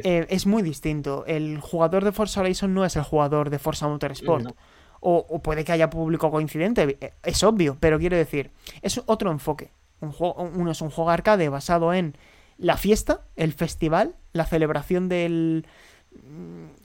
eh, 0.04 0.26
es 0.30 0.46
muy 0.46 0.62
distinto. 0.62 1.26
El 1.26 1.60
jugador 1.60 2.04
de 2.04 2.12
Forza 2.12 2.42
Horizon 2.42 2.74
no 2.74 2.86
es 2.86 2.96
el 2.96 3.04
jugador 3.04 3.50
de 3.50 3.60
Forza 3.60 3.88
Motorsport. 3.88 4.56
O, 5.00 5.26
o, 5.30 5.42
puede 5.42 5.66
que 5.66 5.74
haya 5.74 5.90
público 5.90 6.32
coincidente, 6.32 6.98
eh, 7.02 7.14
es 7.24 7.44
obvio, 7.44 7.76
pero 7.80 8.00
quiero 8.00 8.16
decir, 8.16 8.52
es 8.82 9.02
otro 9.06 9.32
enfoque. 9.32 9.72
Un 10.00 10.12
juego, 10.12 10.50
uno 10.56 10.72
es 10.72 10.82
un 10.82 10.92
juego 10.92 11.10
arcade 11.10 11.50
basado 11.50 11.94
en 11.94 12.16
la 12.58 12.78
fiesta, 12.78 13.22
el 13.36 13.54
festival, 13.54 14.16
la 14.34 14.46
celebración 14.46 15.10
del 15.10 15.66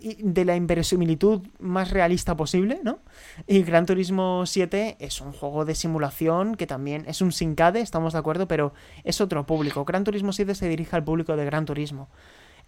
de 0.01 0.45
la 0.45 0.57
inverosimilitud 0.57 1.47
más 1.59 1.91
realista 1.91 2.37
posible, 2.37 2.81
¿no? 2.83 3.01
Y 3.47 3.63
Gran 3.63 3.85
Turismo 3.85 4.47
7 4.47 4.97
es 5.01 5.21
un 5.21 5.33
juego 5.33 5.65
de 5.65 5.75
simulación 5.75 6.55
que 6.55 6.67
también 6.67 7.05
es 7.07 7.21
un 7.21 7.33
sincade, 7.33 7.81
estamos 7.81 8.13
de 8.13 8.21
acuerdo, 8.21 8.49
pero 8.49 8.73
es 9.05 9.21
otro 9.21 9.45
público. 9.45 9.85
Gran 9.85 10.05
Turismo 10.05 10.33
7 10.33 10.55
se 10.55 10.69
dirige 10.69 10.97
al 10.97 11.05
público 11.05 11.37
de 11.37 11.45
Gran 11.45 11.65
Turismo. 11.65 12.09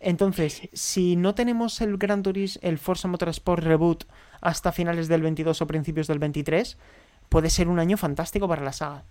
Entonces, 0.00 0.68
si 0.72 1.16
no 1.16 1.34
tenemos 1.34 1.80
el 1.80 1.96
Gran 1.98 2.22
Turismo, 2.22 2.60
el 2.62 2.78
Forza 2.78 3.08
Motorsport 3.08 3.62
Reboot 3.62 4.04
hasta 4.40 4.72
finales 4.72 5.08
del 5.08 5.22
22 5.22 5.60
o 5.62 5.66
principios 5.66 6.08
del 6.08 6.18
23, 6.18 6.78
puede 7.28 7.50
ser 7.50 7.68
un 7.68 7.78
año 7.78 7.96
fantástico 7.96 8.48
para 8.48 8.64
la 8.64 8.72
saga. 8.72 9.04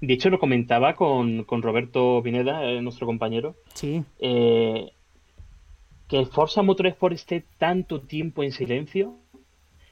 De 0.00 0.14
hecho, 0.14 0.30
lo 0.30 0.38
comentaba 0.38 0.94
con, 0.94 1.46
Roberto 1.46 2.20
Pineda, 2.22 2.64
eh, 2.64 2.80
nuestro 2.80 3.06
compañero. 3.06 3.56
Sí. 3.74 4.04
Eh, 4.18 4.92
que 6.08 6.18
el 6.18 6.26
Forza 6.26 6.62
Motorsport 6.62 7.14
esté 7.14 7.44
tanto 7.58 8.00
tiempo 8.00 8.42
en 8.42 8.52
silencio 8.52 9.16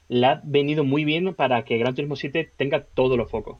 le 0.08 0.26
ha 0.26 0.40
venido 0.44 0.84
muy 0.84 1.04
bien 1.04 1.34
para 1.34 1.64
que 1.64 1.78
Gran 1.78 1.94
Turismo 1.94 2.16
7 2.16 2.52
tenga 2.56 2.84
todos 2.84 3.18
los 3.18 3.30
focos. 3.30 3.58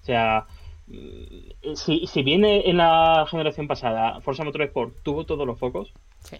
O 0.00 0.04
sea, 0.04 0.46
mm, 0.86 1.74
si, 1.74 2.06
si 2.06 2.22
viene 2.22 2.70
en 2.70 2.78
la 2.78 3.26
generación 3.28 3.66
pasada 3.66 4.20
Forza 4.20 4.44
Motorsport 4.44 5.02
tuvo 5.02 5.26
todos 5.26 5.46
los 5.46 5.58
focos, 5.58 5.92
sí. 6.20 6.36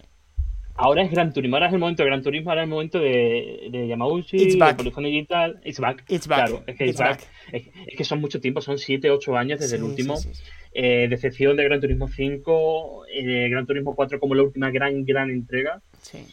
Ahora 0.75 1.03
es 1.03 1.11
Gran 1.11 1.31
Turismo, 1.31 1.55
ahora 1.55 1.67
es 1.67 1.73
el 1.73 1.79
momento 1.79 2.03
de 2.03 2.09
Gran 2.09 2.23
Turismo, 2.23 2.49
ahora 2.49 2.63
es 2.63 2.65
el 2.65 2.69
momento 2.69 2.99
de, 2.99 3.67
de 3.71 3.87
Yamauchi, 3.87 4.57
de 4.57 4.73
Polyphony 4.73 5.11
Digital. 5.11 5.59
It's 5.63 5.79
back. 5.79 6.03
It's 6.09 6.27
back. 6.27 6.47
Claro, 6.47 6.63
es 6.65 6.75
que, 6.75 6.85
it's 6.87 6.99
back. 6.99 7.21
Es, 7.51 7.69
que 7.95 8.03
son 8.03 8.19
mucho 8.19 8.41
tiempo, 8.41 8.61
son 8.61 8.79
7, 8.79 9.11
8 9.11 9.37
años 9.37 9.59
desde 9.59 9.75
el 9.77 9.83
último. 9.83 10.15
Eh, 10.73 11.07
decepción 11.09 11.55
de 11.55 11.63
Gran 11.65 11.79
Turismo 11.79 12.07
5, 12.07 13.05
eh, 13.13 13.49
Gran 13.49 13.67
Turismo 13.67 13.95
4 13.95 14.19
como 14.19 14.33
la 14.33 14.43
última 14.43 14.71
gran, 14.71 15.05
gran 15.05 15.29
entrega. 15.29 15.81
Sí 16.01 16.25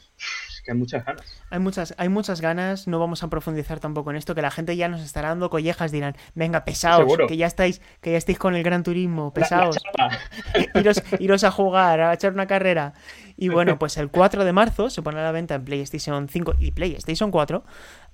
hay 0.70 0.78
muchas 0.78 1.04
ganas. 1.04 1.42
Hay 1.50 1.58
muchas, 1.58 1.94
hay 1.98 2.08
muchas 2.08 2.40
ganas, 2.40 2.86
no 2.86 2.98
vamos 2.98 3.22
a 3.22 3.28
profundizar 3.28 3.80
tampoco 3.80 4.10
en 4.10 4.16
esto, 4.16 4.34
que 4.34 4.42
la 4.42 4.50
gente 4.50 4.76
ya 4.76 4.88
nos 4.88 5.00
estará 5.00 5.30
dando 5.30 5.50
collejas, 5.50 5.90
dirán, 5.90 6.16
venga, 6.34 6.64
pesados, 6.64 7.12
que 7.28 7.36
ya 7.36 7.46
estáis, 7.46 7.80
que 8.00 8.12
ya 8.12 8.18
estáis 8.18 8.38
con 8.38 8.54
el 8.54 8.62
Gran 8.62 8.82
Turismo, 8.82 9.32
pesados. 9.32 9.78
iros, 11.18 11.44
a 11.44 11.50
jugar, 11.50 12.00
a 12.00 12.14
echar 12.14 12.32
una 12.32 12.46
carrera. 12.46 12.94
Y 13.36 13.48
bueno, 13.48 13.78
pues 13.78 13.96
el 13.96 14.10
4 14.10 14.44
de 14.44 14.52
marzo 14.52 14.90
se 14.90 15.02
pone 15.02 15.18
a 15.18 15.22
la 15.22 15.32
venta 15.32 15.54
en 15.54 15.64
PlayStation 15.64 16.28
5 16.28 16.54
y 16.58 16.72
PlayStation 16.72 17.30
4, 17.30 17.64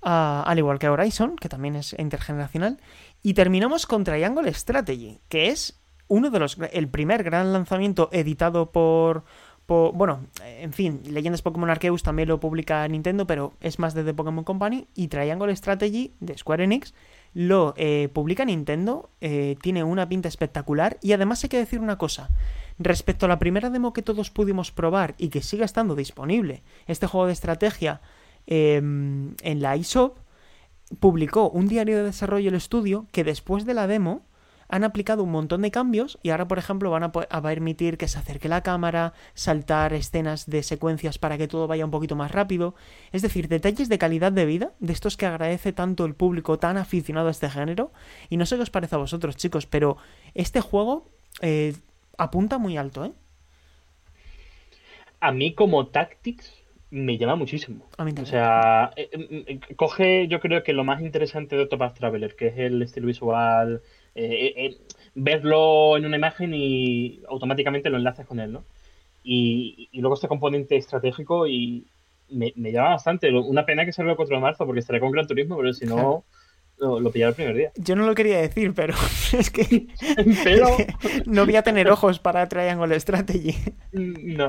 ah, 0.02 0.44
al 0.46 0.58
igual 0.58 0.78
que 0.78 0.88
Horizon, 0.88 1.36
que 1.36 1.48
también 1.48 1.76
es 1.76 1.94
intergeneracional. 1.98 2.78
Y 3.22 3.34
terminamos 3.34 3.86
con 3.86 4.04
Triangle 4.04 4.52
Strategy, 4.54 5.20
que 5.28 5.48
es 5.48 5.80
uno 6.08 6.30
de 6.30 6.38
los 6.38 6.58
el 6.72 6.88
primer 6.88 7.24
gran 7.24 7.52
lanzamiento 7.52 8.08
editado 8.12 8.70
por 8.70 9.24
bueno, 9.66 10.20
en 10.44 10.72
fin, 10.72 11.00
Leyendas 11.04 11.42
Pokémon 11.42 11.68
Arceus 11.68 12.02
también 12.02 12.28
lo 12.28 12.38
publica 12.38 12.86
Nintendo, 12.86 13.26
pero 13.26 13.54
es 13.60 13.78
más 13.78 13.94
de 13.94 14.04
The 14.04 14.14
Pokémon 14.14 14.44
Company. 14.44 14.86
Y 14.94 15.08
Triangle 15.08 15.54
Strategy 15.54 16.14
de 16.20 16.38
Square 16.38 16.64
Enix 16.64 16.94
lo 17.34 17.74
eh, 17.76 18.08
publica 18.12 18.44
Nintendo, 18.44 19.10
eh, 19.20 19.56
tiene 19.60 19.84
una 19.84 20.08
pinta 20.08 20.28
espectacular. 20.28 20.98
Y 21.02 21.12
además 21.12 21.42
hay 21.42 21.50
que 21.50 21.58
decir 21.58 21.80
una 21.80 21.98
cosa. 21.98 22.30
Respecto 22.78 23.26
a 23.26 23.28
la 23.28 23.38
primera 23.38 23.70
demo 23.70 23.92
que 23.92 24.02
todos 24.02 24.30
pudimos 24.30 24.70
probar 24.70 25.14
y 25.18 25.28
que 25.28 25.42
sigue 25.42 25.64
estando 25.64 25.96
disponible, 25.96 26.62
este 26.86 27.06
juego 27.06 27.26
de 27.26 27.32
estrategia 27.32 28.00
em, 28.46 29.34
en 29.42 29.62
la 29.62 29.74
eShop, 29.74 30.18
publicó 31.00 31.50
un 31.50 31.66
diario 31.66 31.96
de 31.96 32.04
desarrollo 32.04 32.50
el 32.50 32.54
estudio 32.54 33.06
que 33.10 33.24
después 33.24 33.66
de 33.66 33.74
la 33.74 33.86
demo 33.86 34.22
han 34.68 34.84
aplicado 34.84 35.22
un 35.22 35.30
montón 35.30 35.62
de 35.62 35.70
cambios 35.70 36.18
y 36.22 36.30
ahora, 36.30 36.48
por 36.48 36.58
ejemplo, 36.58 36.90
van 36.90 37.04
a, 37.04 37.42
permitir 37.42 37.98
que 37.98 38.08
se 38.08 38.18
acerque 38.18 38.48
la 38.48 38.62
cámara, 38.62 39.12
saltar 39.34 39.92
escenas 39.92 40.46
de 40.46 40.62
secuencias 40.62 41.18
para 41.18 41.38
que 41.38 41.48
todo 41.48 41.66
vaya 41.66 41.84
un 41.84 41.90
poquito 41.90 42.16
más 42.16 42.32
rápido. 42.32 42.74
Es 43.12 43.22
decir, 43.22 43.48
detalles 43.48 43.88
de 43.88 43.98
calidad 43.98 44.32
de 44.32 44.46
vida, 44.46 44.72
de 44.80 44.92
estos 44.92 45.16
que 45.16 45.26
agradece 45.26 45.72
tanto 45.72 46.04
el 46.04 46.14
público 46.14 46.58
tan 46.58 46.76
aficionado 46.76 47.28
a 47.28 47.30
este 47.30 47.50
género. 47.50 47.92
Y 48.28 48.36
no 48.36 48.46
sé 48.46 48.56
qué 48.56 48.62
os 48.62 48.70
parece 48.70 48.94
a 48.94 48.98
vosotros, 48.98 49.36
chicos, 49.36 49.66
pero 49.66 49.96
este 50.34 50.60
juego 50.60 51.08
eh, 51.42 51.74
apunta 52.18 52.58
muy 52.58 52.76
alto, 52.76 53.04
¿eh? 53.04 53.12
A 55.20 55.32
mí 55.32 55.54
como 55.54 55.86
Tactics 55.88 56.66
me 56.90 57.18
llama 57.18 57.36
muchísimo. 57.36 57.88
A 57.98 58.04
mí 58.04 58.12
o 58.20 58.26
sea, 58.26 58.92
eh, 58.96 59.08
eh, 59.12 59.60
coge 59.76 60.28
yo 60.28 60.40
creo 60.40 60.62
que 60.62 60.72
lo 60.72 60.84
más 60.84 61.00
interesante 61.00 61.56
de 61.56 61.62
Octopath 61.62 61.98
Traveler, 61.98 62.36
que 62.36 62.48
es 62.48 62.58
el 62.58 62.82
estilo 62.82 63.06
visual, 63.06 63.82
eh, 64.16 64.54
eh, 64.56 64.78
verlo 65.14 65.96
en 65.96 66.06
una 66.06 66.16
imagen 66.16 66.54
y 66.54 67.20
automáticamente 67.28 67.90
lo 67.90 67.98
enlaces 67.98 68.26
con 68.26 68.40
él, 68.40 68.52
¿no? 68.52 68.64
Y, 69.22 69.88
luego 69.92 70.14
este 70.14 70.28
componente 70.28 70.76
estratégico 70.76 71.46
y 71.46 71.84
me, 72.30 72.52
llama 72.56 72.90
bastante. 72.90 73.30
Una 73.32 73.66
pena 73.66 73.84
que 73.84 73.92
salga 73.92 74.12
el 74.12 74.16
4 74.16 74.36
de 74.36 74.40
marzo 74.40 74.64
porque 74.64 74.80
estaré 74.80 75.00
con 75.00 75.10
Gran 75.10 75.26
Turismo, 75.26 75.56
pero 75.56 75.74
si 75.74 75.84
no, 75.84 76.24
lo, 76.78 77.00
lo 77.00 77.10
pillaré 77.10 77.30
el 77.30 77.34
primer 77.34 77.56
día. 77.56 77.72
Yo 77.76 77.94
no 77.94 78.06
lo 78.06 78.14
quería 78.14 78.38
decir, 78.38 78.72
pero 78.74 78.94
es 79.38 79.50
que 79.50 79.88
pero... 80.44 80.68
no 81.26 81.44
voy 81.44 81.56
a 81.56 81.62
tener 81.62 81.90
ojos 81.90 82.18
para 82.18 82.48
Triangle 82.48 82.98
Strategy. 82.98 83.54
No. 83.92 84.48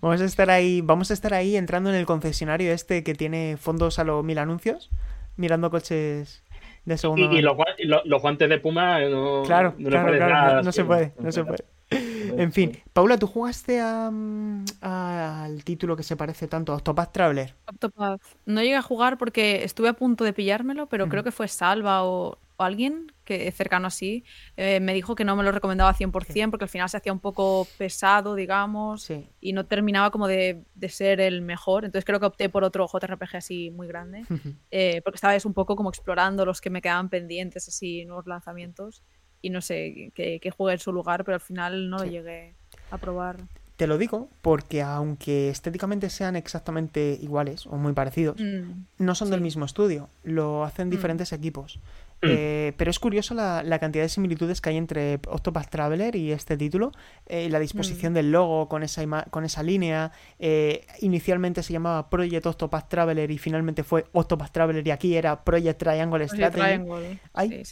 Vamos 0.00 0.20
a 0.20 0.24
estar 0.24 0.50
ahí, 0.50 0.80
vamos 0.80 1.10
a 1.10 1.14
estar 1.14 1.34
ahí 1.34 1.56
entrando 1.56 1.90
en 1.90 1.96
el 1.96 2.06
concesionario 2.06 2.72
este 2.72 3.04
que 3.04 3.14
tiene 3.14 3.56
fondos 3.56 3.98
a 4.00 4.04
los 4.04 4.24
mil 4.24 4.38
anuncios, 4.38 4.90
mirando 5.36 5.70
coches 5.70 6.42
y, 6.86 7.42
los, 7.42 8.22
guantes 8.22 8.48
de 8.48 8.58
Puma 8.58 9.00
no, 9.00 9.42
claro, 9.44 9.74
no, 9.78 10.72
se 10.72 10.84
puede, 10.84 11.12
no 11.18 11.32
se 11.32 11.44
puede. 11.44 11.64
En 12.36 12.52
fin, 12.52 12.78
Paula, 12.92 13.18
¿tú 13.18 13.26
jugaste 13.26 13.80
al 13.80 15.64
título 15.64 15.96
que 15.96 16.04
se 16.04 16.16
parece 16.16 16.46
tanto 16.46 16.72
a 16.72 16.76
Octopath 16.76 17.12
Traveler? 17.12 17.54
Octopath. 17.66 18.20
No 18.46 18.62
llegué 18.62 18.76
a 18.76 18.82
jugar 18.82 19.18
porque 19.18 19.64
estuve 19.64 19.88
a 19.88 19.94
punto 19.94 20.22
de 20.22 20.32
pillármelo, 20.32 20.86
pero 20.86 21.08
creo 21.08 21.24
que 21.24 21.32
fue 21.32 21.48
Salva 21.48 22.04
o, 22.04 22.38
alguien 22.58 23.12
que 23.30 23.52
cercano 23.52 23.86
así, 23.86 24.24
eh, 24.56 24.80
me 24.80 24.92
dijo 24.92 25.14
que 25.14 25.24
no 25.24 25.36
me 25.36 25.44
lo 25.44 25.52
recomendaba 25.52 25.94
100% 25.94 26.50
porque 26.50 26.64
al 26.64 26.68
final 26.68 26.88
se 26.88 26.96
hacía 26.96 27.12
un 27.12 27.20
poco 27.20 27.64
pesado, 27.78 28.34
digamos, 28.34 29.08
y 29.40 29.52
no 29.52 29.66
terminaba 29.66 30.10
como 30.10 30.26
de, 30.26 30.64
ser 30.88 31.20
el 31.20 31.40
mejor. 31.40 31.84
Entonces 31.84 32.04
creo 32.04 32.18
que 32.18 32.26
opté 32.26 32.48
por 32.48 32.64
otro 32.64 32.88
JRPG 32.88 33.36
así 33.36 33.70
muy 33.70 33.86
grande, 33.86 34.24
eh, 34.72 35.00
porque 35.04 35.14
estaba 35.14 35.34
vez 35.34 35.44
un 35.44 35.54
poco 35.54 35.76
como 35.76 35.90
explorando 35.90 36.44
los 36.44 36.60
que 36.60 36.70
me 36.70 36.82
quedaban 36.82 37.08
pendientes, 37.08 37.68
así, 37.68 38.04
nuevos 38.04 38.26
lanzamientos, 38.26 39.04
y 39.40 39.50
no 39.50 39.60
sé, 39.60 40.10
que, 40.12 40.40
que 40.40 40.50
jugué 40.50 40.72
en 40.72 40.80
su 40.80 40.92
lugar, 40.92 41.24
pero 41.24 41.36
al 41.36 41.40
final 41.40 41.88
no 41.88 41.98
lo 41.98 42.04
llegué 42.06 42.56
a 42.90 42.98
probar. 42.98 43.36
Te 43.80 43.86
lo 43.86 43.96
digo 43.96 44.28
porque 44.42 44.82
aunque 44.82 45.48
estéticamente 45.48 46.10
sean 46.10 46.36
exactamente 46.36 47.18
iguales 47.22 47.64
o 47.66 47.76
muy 47.76 47.94
parecidos, 47.94 48.38
mm, 48.38 49.04
no 49.04 49.14
son 49.14 49.30
del 49.30 49.40
mismo 49.40 49.64
estudio, 49.64 50.10
lo 50.22 50.64
hacen 50.64 50.88
mm. 50.88 50.90
diferentes 50.90 51.32
equipos. 51.32 51.80
Mm. 52.22 52.26
Eh, 52.28 52.72
pero 52.76 52.90
es 52.90 52.98
curioso 52.98 53.32
la, 53.32 53.78
cantidad 53.78 54.04
de 54.04 54.08
similitudes 54.10 54.60
que 54.60 54.68
hay 54.68 54.76
entre 54.76 55.20
Octopath 55.26 55.70
Traveler 55.70 56.16
y 56.16 56.32
este 56.32 56.56
título. 56.56 56.92
Eh, 57.26 57.48
la 57.48 57.58
disposición 57.58 58.12
del 58.12 58.30
logo 58.30 58.68
con 58.68 58.82
esa, 58.82 59.02
con 59.30 59.44
esa 59.44 59.62
línea. 59.62 60.12
Eh, 60.38 60.86
inicialmente 61.00 61.62
se 61.62 61.72
llamaba 61.72 62.10
Project 62.10 62.44
Octopath 62.44 62.88
Traveler 62.88 63.30
y 63.30 63.38
finalmente 63.38 63.84
fue 63.84 64.04
Octopath 64.12 64.52
Traveler 64.52 64.86
y 64.86 64.90
aquí 64.90 65.16
era 65.16 65.44
Project 65.44 65.78
Triangle 65.78 66.28
Strategy. 66.28 67.18
Hay 67.32 67.62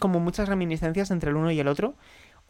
como 0.00 0.20
muchas 0.20 0.48
reminiscencias 0.48 1.10
entre 1.10 1.30
el 1.30 1.36
uno 1.36 1.50
y 1.50 1.58
el 1.58 1.68
otro. 1.68 1.96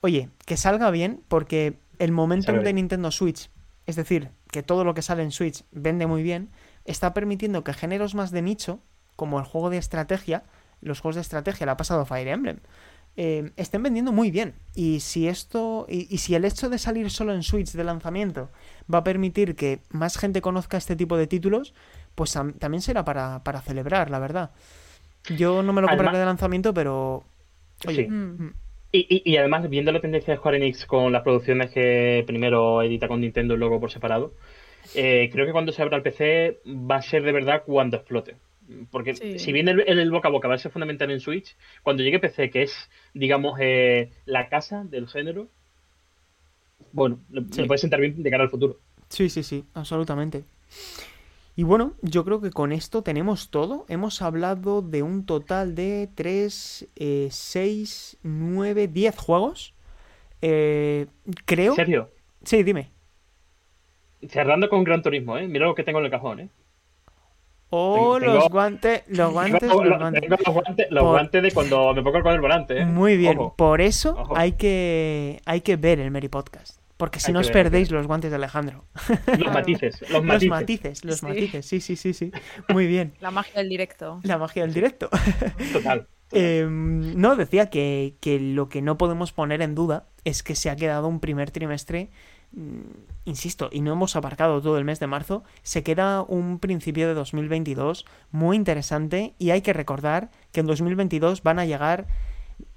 Oye, 0.00 0.30
que 0.46 0.56
salga 0.56 0.90
bien 0.90 1.22
porque 1.28 1.78
el 1.98 2.10
momentum 2.10 2.60
de 2.60 2.72
Nintendo 2.72 3.10
Switch, 3.12 3.48
es 3.86 3.96
decir, 3.96 4.30
que 4.50 4.62
todo 4.62 4.84
lo 4.84 4.94
que 4.94 5.02
sale 5.02 5.22
en 5.22 5.30
Switch 5.30 5.64
vende 5.70 6.06
muy 6.06 6.22
bien, 6.22 6.50
está 6.84 7.14
permitiendo 7.14 7.62
que 7.62 7.72
géneros 7.72 8.14
más 8.14 8.32
de 8.32 8.42
nicho, 8.42 8.80
como 9.16 9.38
el 9.38 9.44
juego 9.44 9.70
de 9.70 9.78
estrategia, 9.78 10.42
los 10.84 11.00
juegos 11.00 11.16
de 11.16 11.22
estrategia, 11.22 11.66
le 11.66 11.72
ha 11.72 11.76
pasado 11.76 12.06
Fire 12.06 12.28
Emblem, 12.28 12.58
eh, 13.16 13.50
estén 13.56 13.82
vendiendo 13.82 14.12
muy 14.12 14.30
bien. 14.30 14.54
Y 14.74 15.00
si 15.00 15.28
esto. 15.28 15.86
Y, 15.88 16.18
si 16.18 16.34
el 16.34 16.44
hecho 16.44 16.68
de 16.68 16.78
salir 16.78 17.10
solo 17.10 17.32
en 17.32 17.42
Switch 17.42 17.72
de 17.72 17.84
lanzamiento 17.84 18.50
va 18.92 18.98
a 18.98 19.04
permitir 19.04 19.54
que 19.54 19.80
más 19.90 20.18
gente 20.18 20.40
conozca 20.40 20.76
este 20.76 20.96
tipo 20.96 21.16
de 21.16 21.26
títulos, 21.26 21.74
pues 22.14 22.36
también 22.58 22.80
será 22.80 23.04
para, 23.04 23.60
celebrar, 23.62 24.10
la 24.10 24.18
verdad. 24.18 24.50
Yo 25.36 25.62
no 25.62 25.72
me 25.72 25.80
lo 25.80 25.88
compraré 25.88 26.18
de 26.18 26.24
lanzamiento, 26.24 26.74
pero. 26.74 27.24
Oye. 27.86 28.08
Mm. 28.08 28.54
Y, 28.96 29.36
además, 29.36 29.68
viendo 29.68 29.90
la 29.90 30.00
tendencia 30.00 30.32
de 30.32 30.38
Square 30.38 30.58
Enix 30.58 30.86
con 30.86 31.10
las 31.12 31.22
producciones 31.22 31.72
que 31.72 32.22
primero 32.28 32.80
edita 32.80 33.08
con 33.08 33.20
Nintendo 33.20 33.54
y 33.54 33.56
luego 33.56 33.80
por 33.80 33.90
separado, 33.90 34.34
eh, 34.94 35.30
creo 35.32 35.46
que 35.46 35.50
cuando 35.50 35.72
se 35.72 35.82
abra 35.82 35.96
el 35.96 36.04
PC 36.04 36.60
va 36.64 36.96
a 36.96 37.02
ser 37.02 37.24
de 37.24 37.32
verdad 37.32 37.64
cuando 37.66 37.96
explote. 37.96 38.36
Porque 38.90 39.14
si 39.14 39.52
bien 39.52 39.68
el, 39.68 40.10
boca 40.10 40.28
a 40.28 40.30
boca 40.30 40.48
va 40.48 40.54
a 40.54 40.58
ser 40.58 40.72
fundamental 40.72 41.10
en 41.10 41.20
Switch, 41.20 41.56
cuando 41.82 42.02
llegue 42.02 42.18
PC, 42.18 42.50
que 42.50 42.62
es, 42.62 42.90
digamos, 43.12 43.58
eh, 43.60 44.10
la 44.24 44.48
casa 44.48 44.84
del 44.84 45.08
género, 45.08 45.48
bueno, 46.92 47.18
se 47.50 47.64
puede 47.64 47.78
sentar 47.78 48.00
bien 48.00 48.22
de 48.22 48.30
cara 48.30 48.44
al 48.44 48.50
futuro. 48.50 48.78
Sí, 49.08 49.28
sí, 49.28 49.42
sí, 49.42 49.64
absolutamente. 49.74 50.44
Y 51.56 51.62
bueno, 51.62 51.94
yo 52.02 52.24
creo 52.24 52.40
que 52.40 52.50
con 52.50 52.72
esto 52.72 53.02
tenemos 53.02 53.50
todo. 53.50 53.86
Hemos 53.88 54.22
hablado 54.22 54.82
de 54.82 55.02
un 55.02 55.24
total 55.24 55.74
de 55.74 56.08
3, 56.14 56.88
6, 57.30 58.18
9, 58.22 58.88
10 58.88 59.16
juegos. 59.16 59.74
Eh, 60.42 61.06
creo. 61.44 61.72
¿En 61.72 61.76
serio? 61.76 62.10
Sí, 62.44 62.62
dime. 62.64 62.90
Cerrando 64.28 64.68
con 64.68 64.82
Gran 64.84 65.02
Turismo, 65.02 65.38
¿eh? 65.38 65.46
Mira 65.46 65.66
lo 65.66 65.74
que 65.74 65.84
tengo 65.84 66.00
en 66.00 66.06
el 66.06 66.10
cajón, 66.10 66.40
¿eh? 66.40 66.48
Oh, 67.76 68.20
los 68.20 68.48
guantes, 68.50 69.02
los 69.08 69.32
guantes, 69.32 69.62
los, 69.62 69.98
guantes. 69.98 70.90
los 70.90 71.02
guantes, 71.02 71.42
de 71.42 71.50
cuando 71.50 71.92
me 71.92 72.04
pongo 72.04 72.22
con 72.22 72.32
el 72.32 72.40
volante. 72.40 72.78
¿eh? 72.78 72.86
Muy 72.86 73.16
bien, 73.16 73.36
por 73.56 73.80
eso 73.80 74.28
hay 74.36 74.52
que 74.52 75.40
hay 75.44 75.60
que 75.62 75.74
ver 75.76 75.98
el 75.98 76.12
Mary 76.12 76.28
Podcast. 76.28 76.78
Porque 76.96 77.18
si 77.18 77.32
no 77.32 77.40
os 77.40 77.50
perdéis 77.50 77.90
los 77.90 78.06
guantes 78.06 78.30
de 78.30 78.36
Alejandro. 78.36 78.84
Los 79.38 79.52
matices, 79.52 80.08
los 80.08 80.22
matices. 80.22 81.04
Los 81.04 81.24
matices, 81.24 81.66
sí. 81.66 81.80
sí, 81.80 81.96
sí, 81.96 82.14
sí, 82.14 82.30
Muy 82.68 82.86
bien. 82.86 83.14
La 83.20 83.32
magia 83.32 83.54
del 83.60 83.68
directo. 83.68 84.20
La 84.22 84.38
magia 84.38 84.62
del 84.62 84.72
directo. 84.72 85.10
Total. 85.72 86.06
Em, 86.32 87.14
no, 87.20 87.36
decía 87.36 87.70
que, 87.70 88.16
lo 88.40 88.68
que 88.68 88.82
no 88.82 88.98
podemos 88.98 89.32
poner 89.32 89.62
en 89.62 89.74
duda 89.74 90.08
es 90.24 90.42
que 90.42 90.56
se 90.56 90.68
ha 90.68 90.74
quedado 90.74 91.06
un 91.06 91.20
primer 91.20 91.52
trimestre, 91.52 92.10
insisto, 93.24 93.68
y 93.72 93.80
no 93.80 93.92
hemos 93.92 94.16
aparcado 94.16 94.60
todo 94.60 94.78
el 94.78 94.84
mes 94.84 95.00
de 95.00 95.06
marzo, 95.06 95.44
se 95.62 95.82
queda 95.82 96.22
un 96.22 96.58
principio 96.58 97.08
de 97.08 97.14
2022 97.14 98.04
muy 98.30 98.56
interesante 98.56 99.34
y 99.38 99.50
hay 99.50 99.62
que 99.62 99.72
recordar 99.72 100.30
que 100.52 100.60
en 100.60 100.66
2022 100.66 101.42
van 101.42 101.58
a 101.58 101.64
llegar 101.64 102.06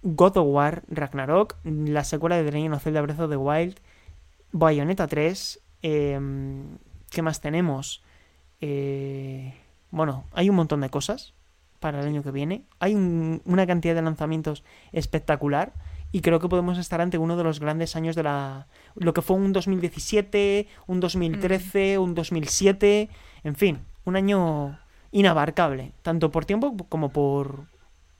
God 0.03 0.37
of 0.37 0.47
War, 0.47 0.83
Ragnarok, 0.89 1.55
la 1.63 2.03
secuela 2.03 2.37
de 2.37 2.45
The 2.45 2.51
Legend 2.51 2.75
of 2.75 2.83
Zelda 2.83 3.01
Breath 3.01 3.19
of 3.19 3.29
the 3.29 3.37
Wild, 3.37 3.79
Bayonetta 4.51 5.07
3. 5.07 5.59
Em, 5.81 6.77
¿Qué 7.09 7.21
más 7.21 7.41
tenemos? 7.41 8.03
Eh, 8.61 9.53
bueno, 9.91 10.25
hay 10.33 10.49
un 10.49 10.55
montón 10.55 10.81
de 10.81 10.89
cosas 10.89 11.33
para 11.79 12.01
el 12.01 12.07
año 12.07 12.23
que 12.23 12.31
viene. 12.31 12.63
Hay 12.79 12.95
una 12.95 13.67
cantidad 13.67 13.95
de 13.95 14.01
lanzamientos 14.01 14.63
espectacular. 14.91 15.73
Y 16.11 16.21
creo 16.21 16.39
que 16.39 16.47
podemos 16.47 16.77
estar 16.77 17.01
ante 17.01 17.17
uno 17.17 17.35
de 17.35 17.43
los 17.43 17.59
grandes 17.59 17.95
años 17.95 18.15
de 18.15 18.23
la. 18.23 18.67
Lo 18.95 19.13
que 19.13 19.21
fue 19.21 19.35
un 19.35 19.53
2017, 19.53 20.67
un 20.87 20.99
2013, 20.99 21.97
mm. 21.97 22.01
un 22.01 22.15
2007. 22.15 23.09
En 23.43 23.55
fin, 23.55 23.79
un 24.05 24.15
año 24.15 24.79
inabarcable. 25.11 25.91
Tanto 26.01 26.31
por 26.31 26.45
tiempo 26.45 26.75
como 26.89 27.09
por. 27.09 27.65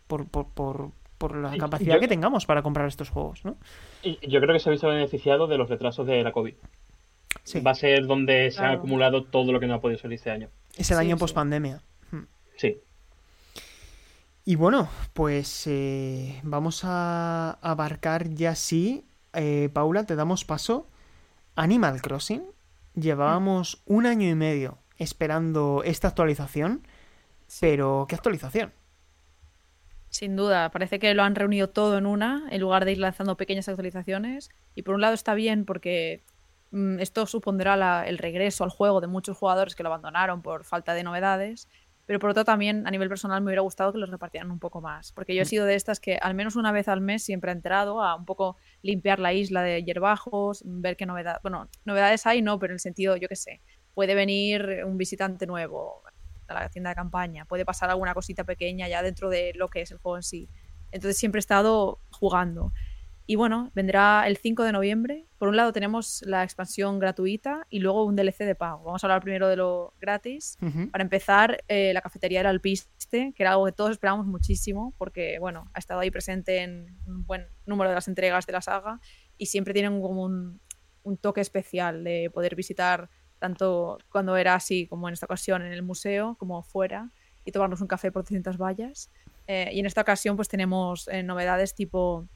por, 0.07 0.27
por, 0.27 0.91
por 1.17 1.35
la 1.35 1.57
capacidad 1.57 1.99
que 1.99 2.07
tengamos 2.07 2.45
para 2.45 2.61
comprar 2.61 2.87
estos 2.87 3.09
juegos, 3.09 3.43
¿no? 3.43 3.57
Yo 4.03 4.39
creo 4.39 4.53
que 4.53 4.59
se 4.59 4.69
ha 4.69 4.71
visto 4.71 4.87
beneficiado 4.87 5.47
de 5.47 5.57
los 5.57 5.69
retrasos 5.69 6.05
de 6.05 6.23
la 6.23 6.31
COVID. 6.31 6.53
Va 7.65 7.71
a 7.71 7.75
ser 7.75 8.05
donde 8.05 8.51
se 8.51 8.61
ha 8.61 8.71
acumulado 8.71 9.23
todo 9.23 9.51
lo 9.51 9.59
que 9.59 9.67
no 9.67 9.75
ha 9.75 9.81
podido 9.81 9.99
salir 9.99 10.15
este 10.15 10.31
año. 10.31 10.49
Es 10.75 10.91
el 10.91 10.97
año 10.97 11.17
post 11.17 11.33
pandemia. 11.33 11.81
Hmm. 12.11 12.23
Sí. 12.57 12.77
Y 14.47 14.55
bueno, 14.55 14.87
pues 15.11 15.67
eh, 15.67 16.39
vamos 16.41 16.85
a 16.85 17.59
abarcar 17.61 18.29
ya 18.29 18.55
sí. 18.55 19.03
Eh, 19.33 19.69
Paula, 19.73 20.05
te 20.05 20.15
damos 20.15 20.45
paso. 20.45 20.87
Animal 21.57 22.01
Crossing. 22.01 22.45
Llevábamos 22.95 23.81
un 23.85 24.05
año 24.05 24.29
y 24.29 24.35
medio 24.35 24.77
esperando 24.95 25.81
esta 25.83 26.07
actualización. 26.07 26.87
Pero, 27.59 28.05
¿qué 28.07 28.15
actualización? 28.15 28.71
Sin 30.07 30.37
duda, 30.37 30.71
parece 30.71 30.97
que 30.97 31.13
lo 31.13 31.23
han 31.23 31.35
reunido 31.35 31.67
todo 31.67 31.97
en 31.97 32.05
una, 32.05 32.47
en 32.49 32.61
lugar 32.61 32.85
de 32.85 32.93
ir 32.93 32.99
lanzando 32.99 33.35
pequeñas 33.35 33.67
actualizaciones. 33.67 34.49
Y 34.75 34.83
por 34.83 34.95
un 34.95 35.01
lado 35.01 35.13
está 35.13 35.33
bien 35.33 35.65
porque 35.65 36.23
mm, 36.71 37.01
esto 37.01 37.25
supondrá 37.25 38.07
el 38.07 38.17
regreso 38.17 38.63
al 38.63 38.69
juego 38.69 39.01
de 39.01 39.07
muchos 39.07 39.35
jugadores 39.35 39.75
que 39.75 39.83
lo 39.83 39.89
abandonaron 39.89 40.41
por 40.41 40.63
falta 40.63 40.93
de 40.93 41.03
novedades. 41.03 41.67
Pero 42.07 42.19
por 42.19 42.31
otro 42.31 42.43
también, 42.45 42.87
a 42.87 42.91
nivel 42.91 43.09
personal, 43.09 43.41
me 43.41 43.49
hubiera 43.49 43.61
gustado 43.61 43.93
que 43.93 43.99
los 43.99 44.09
repartieran 44.09 44.49
un 44.49 44.57
poco 44.57 44.81
más. 44.81 45.11
Porque 45.11 45.35
yo 45.35 45.41
he 45.41 45.45
mm. 45.45 45.49
sido 45.49 45.65
de 45.65 45.75
estas 45.75 45.99
que 45.99 46.17
al 46.19 46.33
menos 46.33 46.55
una 46.55 46.71
vez 46.71 46.87
al 46.87 47.01
mes 47.01 47.23
siempre 47.23 47.51
he 47.51 47.53
entrado 47.53 48.01
a 48.01 48.15
un 48.15 48.25
poco 48.25 48.57
limpiar 48.81 49.19
la 49.19 49.33
isla 49.33 49.61
de 49.61 49.83
hierbajos, 49.83 50.63
ver 50.65 50.97
qué 50.97 51.05
novedades... 51.05 51.41
Bueno, 51.43 51.69
novedades 51.85 52.25
hay, 52.25 52.41
no, 52.41 52.57
pero 52.57 52.71
en 52.71 52.75
el 52.75 52.79
sentido, 52.79 53.17
yo 53.17 53.27
qué 53.27 53.35
sé, 53.35 53.61
puede 53.93 54.15
venir 54.15 54.83
un 54.85 54.97
visitante 54.97 55.45
nuevo, 55.45 56.01
a 56.47 56.53
la 56.53 56.69
tienda 56.69 56.91
de 56.91 56.95
campaña, 56.95 57.45
puede 57.45 57.65
pasar 57.65 57.89
alguna 57.89 58.13
cosita 58.13 58.43
pequeña 58.43 58.87
ya 58.87 59.01
dentro 59.03 59.29
de 59.29 59.51
lo 59.55 59.67
que 59.67 59.81
es 59.81 59.91
el 59.91 59.97
juego 59.97 60.17
en 60.17 60.23
sí. 60.23 60.49
Entonces 60.91 61.17
siempre 61.17 61.39
he 61.39 61.41
estado 61.41 61.99
jugando. 62.09 62.71
Y 63.29 63.35
bueno, 63.35 63.71
vendrá 63.75 64.25
el 64.25 64.37
5 64.37 64.63
de 64.63 64.71
noviembre. 64.71 65.25
Por 65.37 65.49
un 65.49 65.57
lado 65.57 65.73
tenemos 65.73 66.23
la 66.25 66.43
expansión 66.43 66.97
gratuita 66.97 67.67
y 67.69 67.79
luego 67.79 68.05
un 68.05 68.15
DLC 68.15 68.45
de 68.45 68.55
pago. 68.55 68.85
Vamos 68.85 69.03
a 69.03 69.07
hablar 69.07 69.21
primero 69.21 69.49
de 69.49 69.57
lo 69.57 69.93
gratis. 69.99 70.57
Para 70.91 71.03
empezar, 71.03 71.61
eh, 71.67 71.91
la 71.93 71.99
cafetería 72.01 72.39
del 72.39 72.47
Alpiste, 72.47 73.33
que 73.35 73.43
era 73.43 73.51
algo 73.51 73.65
que 73.65 73.73
todos 73.73 73.91
esperábamos 73.91 74.27
muchísimo, 74.27 74.93
porque 74.97 75.39
bueno, 75.39 75.69
ha 75.73 75.79
estado 75.79 75.99
ahí 75.99 76.09
presente 76.09 76.63
en 76.63 76.97
un 77.05 77.25
buen 77.25 77.47
número 77.65 77.89
de 77.89 77.95
las 77.95 78.07
entregas 78.07 78.45
de 78.45 78.53
la 78.53 78.61
saga 78.61 79.01
y 79.37 79.47
siempre 79.47 79.73
tienen 79.73 80.01
como 80.01 80.23
un, 80.23 80.61
un 81.03 81.17
toque 81.17 81.41
especial 81.41 82.05
de 82.05 82.31
poder 82.33 82.55
visitar 82.55 83.09
tanto 83.39 83.97
cuando 84.09 84.37
era 84.37 84.55
así 84.55 84.87
como 84.87 85.09
en 85.09 85.13
esta 85.13 85.25
ocasión 85.25 85.63
en 85.63 85.73
el 85.73 85.83
museo, 85.83 86.35
como 86.39 86.63
fuera, 86.63 87.11
y 87.43 87.51
tomarnos 87.51 87.81
un 87.81 87.87
café 87.87 88.09
por 88.09 88.23
300 88.23 88.57
vallas. 88.57 89.09
Eh, 89.47 89.69
y 89.73 89.79
en 89.81 89.85
esta 89.85 90.01
ocasión 90.01 90.37
pues 90.37 90.47
tenemos 90.47 91.07
eh, 91.09 91.23
novedades 91.23 91.75
tipo 91.75 92.27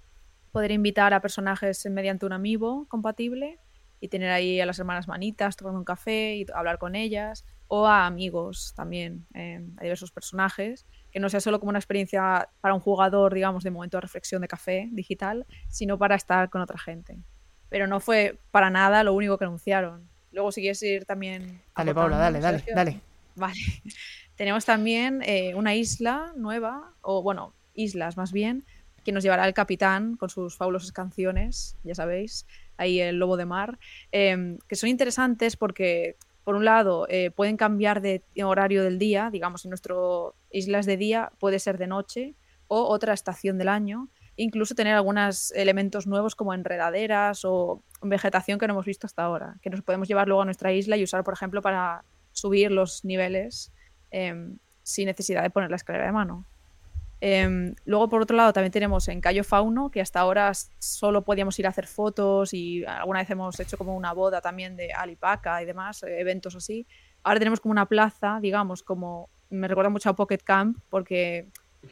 poder 0.52 0.72
invitar 0.72 1.14
a 1.14 1.22
personajes 1.22 1.86
mediante 1.90 2.26
un 2.26 2.34
amiibo 2.34 2.88
compatible 2.88 3.60
y 4.00 4.08
tener 4.08 4.32
ahí 4.32 4.60
a 4.60 4.66
las 4.66 4.80
hermanas 4.80 5.08
manitas 5.08 5.56
tomando 5.56 5.80
un 5.80 5.86
café 5.86 6.36
y 6.36 6.46
hablar 6.54 6.80
con 6.80 6.96
ellas, 6.96 7.46
o 7.68 7.88
a 7.88 8.08
amigos 8.08 8.74
también, 8.76 9.28
eh, 9.34 9.64
a 9.78 9.84
diversos 9.84 10.12
personajes, 10.12 10.88
que 11.12 11.20
no 11.20 11.30
sea 11.30 11.40
solo 11.40 11.60
como 11.60 11.70
una 11.70 11.80
experiencia 11.80 12.50
para 12.62 12.74
un 12.74 12.80
jugador, 12.80 13.34
digamos, 13.34 13.64
de 13.64 13.72
momento 13.72 13.98
de 13.98 14.02
reflexión 14.02 14.42
de 14.42 14.48
café 14.48 14.90
digital, 14.92 15.46
sino 15.70 15.98
para 15.98 16.16
estar 16.16 16.50
con 16.50 16.62
otra 16.62 16.80
gente. 16.80 17.20
Pero 17.70 17.88
no 17.88 18.00
fue 18.00 18.40
para 18.50 18.70
nada 18.70 19.04
lo 19.04 19.14
único 19.14 19.38
que 19.38 19.46
anunciaron. 19.46 20.10
Luego, 20.32 20.52
si 20.52 20.62
quieres 20.62 20.82
ir 20.82 21.06
también. 21.06 21.62
Dale, 21.76 21.94
Paula, 21.94 22.18
dale, 22.18 22.40
dale, 22.40 22.64
dale. 22.74 23.02
Vale. 23.36 23.60
Tenemos 24.36 24.66
también 24.66 25.22
eh, 25.24 25.54
una 25.56 25.76
isla 25.76 26.34
nueva, 26.36 26.94
o 27.02 27.22
bueno, 27.22 27.54
islas 27.74 28.18
más 28.18 28.32
bien, 28.32 28.66
que 29.04 29.12
nos 29.12 29.24
llevará 29.24 29.48
el 29.48 29.54
capitán 29.54 30.16
con 30.16 30.30
sus 30.30 30.56
fabulosas 30.58 30.92
canciones, 30.92 31.76
ya 31.84 31.96
sabéis, 31.96 32.46
ahí 32.78 33.00
el 33.00 33.18
lobo 33.18 33.38
de 33.38 33.46
mar, 33.46 33.80
em, 34.12 34.58
que 34.68 34.76
son 34.76 34.90
interesantes 34.90 35.56
porque, 35.58 36.16
por 36.44 36.56
un 36.56 36.66
lado, 36.66 37.08
eh, 37.10 37.32
pueden 37.32 37.58
cambiar 37.58 38.02
de 38.02 38.24
horario 38.44 38.84
del 38.84 39.00
día, 39.00 39.30
digamos, 39.32 39.66
en 39.66 39.70
nuestro 39.70 40.36
isla 40.52 40.80
es 40.80 40.86
de 40.86 40.98
día, 40.98 41.32
puede 41.40 41.60
ser 41.60 41.78
de 41.78 41.88
noche 41.88 42.36
o 42.68 42.84
otra 42.84 43.14
estación 43.14 43.58
del 43.58 43.68
año, 43.68 44.10
incluso 44.36 44.76
tener 44.76 44.96
algunos 44.96 45.52
elementos 45.52 46.08
nuevos 46.08 46.36
como 46.36 46.54
enredaderas 46.54 47.44
o 47.46 47.84
vegetación 48.02 48.60
que 48.60 48.68
no 48.68 48.74
hemos 48.74 48.86
visto 48.86 49.06
hasta 49.08 49.24
ahora, 49.24 49.58
que 49.62 49.70
nos 49.70 49.82
podemos 49.82 50.08
llevar 50.08 50.28
luego 50.28 50.42
a 50.42 50.46
nuestra 50.46 50.72
isla 50.74 50.98
y 50.98 51.04
usar, 51.04 51.24
por 51.24 51.34
ejemplo, 51.34 51.62
para 51.62 52.04
subir 52.32 52.72
los 52.72 53.04
niveles 53.06 53.72
em, 54.10 54.58
sin 54.84 55.06
necesidad 55.06 55.44
de 55.44 55.50
poner 55.50 55.70
la 55.70 55.76
escalera 55.76 56.06
de 56.06 56.12
mano. 56.12 56.46
Em, 57.24 57.76
luego, 57.86 58.10
por 58.10 58.24
otro 58.24 58.36
lado, 58.36 58.52
también 58.52 58.72
tenemos 58.72 59.08
en 59.08 59.22
Cayo 59.22 59.44
Fauno, 59.44 59.92
que 59.92 60.02
hasta 60.02 60.20
ahora 60.20 60.52
solo 60.80 61.24
podíamos 61.24 61.58
ir 61.60 61.68
a 61.68 61.70
hacer 61.70 61.86
fotos 61.86 62.52
y 62.52 62.84
alguna 62.84 63.20
vez 63.20 63.30
hemos 63.30 63.60
hecho 63.60 63.78
como 63.78 63.96
una 63.96 64.12
boda 64.12 64.42
también 64.42 64.76
de 64.76 64.92
alipaca 64.92 65.62
y 65.62 65.66
demás, 65.66 66.02
eh, 66.02 66.20
eventos 66.20 66.56
así. 66.56 66.88
Ahora 67.22 67.38
tenemos 67.38 67.60
como 67.60 67.74
una 67.74 67.86
plaza, 67.86 68.40
digamos, 68.42 68.82
como 68.82 69.30
me 69.52 69.68
recuerda 69.68 69.92
mucho 69.92 70.10
a 70.10 70.16
Pocket 70.16 70.40
Camp, 70.40 70.80
porque 70.90 71.46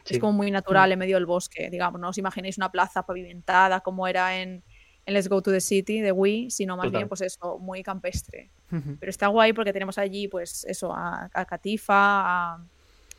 es 0.04 0.18
como 0.18 0.32
muy 0.32 0.50
natural 0.50 0.90
en 0.90 0.98
medio 0.98 1.16
del 1.16 1.26
bosque, 1.26 1.70
digamos. 1.70 2.00
No 2.00 2.08
os 2.08 2.18
imaginéis 2.18 2.58
una 2.58 2.72
plaza 2.72 3.04
pavimentada 3.04 3.80
como 3.80 4.08
era 4.08 4.36
en, 4.36 4.64
Let's 5.06 5.28
Go 5.28 5.42
to 5.42 5.50
the 5.50 5.60
City 5.60 6.00
de 6.00 6.12
Wii, 6.12 6.50
sino 6.50 6.76
más 6.76 6.90
bien, 6.90 7.08
pues 7.08 7.20
eso, 7.20 7.58
muy 7.58 7.82
campestre. 7.82 8.50
Pero 8.68 9.10
está 9.10 9.26
guay 9.26 9.52
porque 9.52 9.72
tenemos 9.72 9.98
allí, 9.98 10.28
pues 10.28 10.64
eso, 10.64 10.92
a, 10.92 11.28
a 11.32 11.44
Catifa, 11.44 11.94
a 11.96 12.64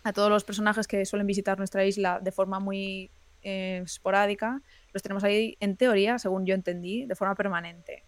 a 0.03 0.13
todos 0.13 0.29
los 0.29 0.43
personajes 0.43 0.87
que 0.87 1.05
suelen 1.05 1.27
visitar 1.27 1.57
nuestra 1.57 1.85
isla 1.85 2.19
de 2.19 2.31
forma 2.31 2.59
muy 2.59 3.11
eh, 3.43 3.81
esporádica, 3.83 4.61
los 4.93 5.01
tenemos 5.01 5.23
ahí 5.23 5.57
en 5.59 5.77
teoría, 5.77 6.19
según 6.19 6.45
yo 6.45 6.53
entendí, 6.53 7.05
de 7.05 7.15
forma 7.15 7.35
permanente. 7.35 8.03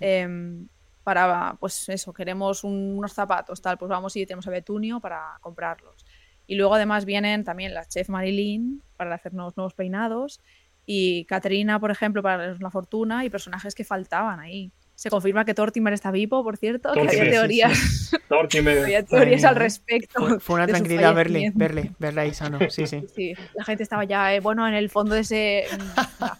Em, 0.00 0.68
para, 1.04 1.56
pues 1.60 1.88
eso, 1.88 2.12
queremos 2.12 2.64
unos 2.64 3.12
zapatos, 3.12 3.62
tal, 3.62 3.78
pues 3.78 3.88
vamos 3.88 4.16
y 4.16 4.26
tenemos 4.26 4.46
a 4.48 4.50
Betunio 4.50 5.00
para 5.00 5.38
comprarlos. 5.40 6.04
Y 6.46 6.56
luego 6.56 6.74
además 6.74 7.04
vienen 7.04 7.44
también 7.44 7.74
la 7.74 7.86
chef 7.86 8.08
Marilyn 8.08 8.82
para 8.96 9.14
hacernos 9.14 9.56
nuevos 9.56 9.74
peinados 9.74 10.40
y 10.84 11.24
Caterina, 11.24 11.80
por 11.80 11.90
ejemplo, 11.90 12.22
para 12.22 12.38
darnos 12.38 12.62
la 12.62 12.70
fortuna 12.70 13.24
y 13.24 13.30
personajes 13.30 13.74
que 13.74 13.84
faltaban 13.84 14.38
ahí. 14.38 14.70
Se 14.96 15.10
confirma 15.10 15.44
que 15.44 15.52
Tortimer 15.52 15.92
está 15.92 16.10
vivo, 16.10 16.42
por 16.42 16.56
cierto, 16.56 16.92
que 16.92 17.00
había 17.00 17.30
teorías, 17.30 18.10
había 18.30 19.04
teorías 19.04 19.44
al 19.44 19.54
respecto. 19.54 20.40
Fue, 20.40 20.56
una 20.56 20.66
tranquilidad 20.66 21.14
verle, 21.14 21.52
verle, 21.54 21.92
verle 21.98 22.20
ahí 22.22 22.34
sano, 22.34 22.58
sí, 22.70 22.86
sí. 22.86 23.04
sí 23.14 23.34
la 23.54 23.62
gente 23.64 23.82
estaba 23.82 24.04
ya, 24.04 24.34
eh, 24.34 24.40
bueno, 24.40 24.66
en 24.66 24.72
el 24.72 24.88
fondo 24.88 25.14
de 25.14 25.20
ese 25.20 25.66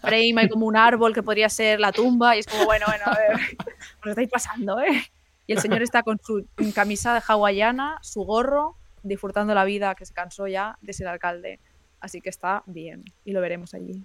frame 0.00 0.34
hay 0.38 0.48
como 0.48 0.66
un 0.66 0.76
árbol 0.76 1.12
que 1.12 1.22
podría 1.22 1.50
ser 1.50 1.80
la 1.80 1.92
tumba 1.92 2.34
y 2.34 2.40
es 2.40 2.46
como, 2.46 2.64
bueno, 2.64 2.86
bueno, 2.88 3.04
a 3.04 3.18
ver, 3.18 3.36
os 4.02 4.08
estáis 4.08 4.30
pasando, 4.30 4.80
¿eh? 4.80 5.04
Y 5.46 5.52
el 5.52 5.60
señor 5.60 5.82
está 5.82 6.02
con 6.02 6.18
su 6.24 6.46
camisa 6.74 7.14
de 7.14 7.20
hawaiana, 7.28 7.98
su 8.00 8.22
gorro, 8.22 8.76
disfrutando 9.02 9.54
la 9.54 9.64
vida 9.64 9.94
que 9.94 10.06
se 10.06 10.12
cansó 10.12 10.48
ya 10.48 10.78
de 10.80 10.92
ser 10.92 11.08
alcalde. 11.08 11.60
Así 12.00 12.20
que 12.20 12.30
está 12.30 12.62
bien 12.66 13.04
y 13.24 13.32
lo 13.32 13.40
veremos 13.40 13.74
allí. 13.74 14.04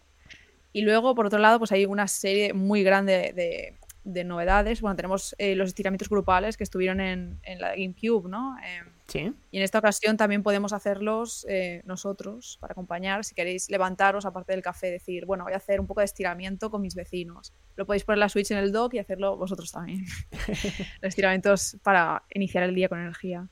Y 0.73 0.83
luego, 0.83 1.15
por 1.15 1.25
otro 1.25 1.39
lado, 1.39 1.59
pues 1.59 1.71
hay 1.71 1.85
una 1.85 2.07
serie 2.07 2.53
muy 2.53 2.83
grande 2.83 3.33
de 3.35 3.75
de 4.03 4.23
novedades. 4.23 4.81
Bueno, 4.81 4.95
tenemos 4.95 5.35
eh, 5.37 5.55
los 5.55 5.69
estiramientos 5.69 6.09
grupales 6.09 6.57
que 6.57 6.63
estuvieron 6.63 6.99
en, 6.99 7.39
la 7.59 7.69
GameCube, 7.69 8.29
¿no? 8.29 8.57
Em, 8.63 8.87
sí. 9.07 9.33
Y 9.51 9.57
en 9.57 9.63
esta 9.63 9.79
ocasión 9.79 10.17
también 10.17 10.43
podemos 10.43 10.73
hacerlos 10.73 11.45
eh, 11.47 11.81
nosotros 11.85 12.57
para 12.59 12.71
acompañar. 12.71 13.23
Si 13.23 13.35
queréis 13.35 13.69
levantaros, 13.69 14.25
aparte 14.25 14.53
del 14.53 14.61
café, 14.61 14.89
decir, 14.89 15.25
bueno, 15.25 15.43
voy 15.43 15.53
a 15.53 15.57
hacer 15.57 15.79
un 15.79 15.87
poco 15.87 16.01
de 16.01 16.05
estiramiento 16.05 16.71
con 16.71 16.81
mis 16.81 16.95
vecinos. 16.95 17.53
Lo 17.75 17.85
podéis 17.85 18.03
poner 18.03 18.19
la 18.19 18.29
Switch 18.29 18.51
en 18.51 18.57
el 18.57 18.71
dock 18.71 18.95
y 18.95 18.99
hacerlo 18.99 19.37
vosotros 19.37 19.71
también. 19.71 20.05
los 21.01 21.09
estiramientos 21.09 21.77
para 21.83 22.23
iniciar 22.33 22.63
el 22.63 22.73
día 22.73 22.89
con 22.89 22.99
energía. 22.99 23.47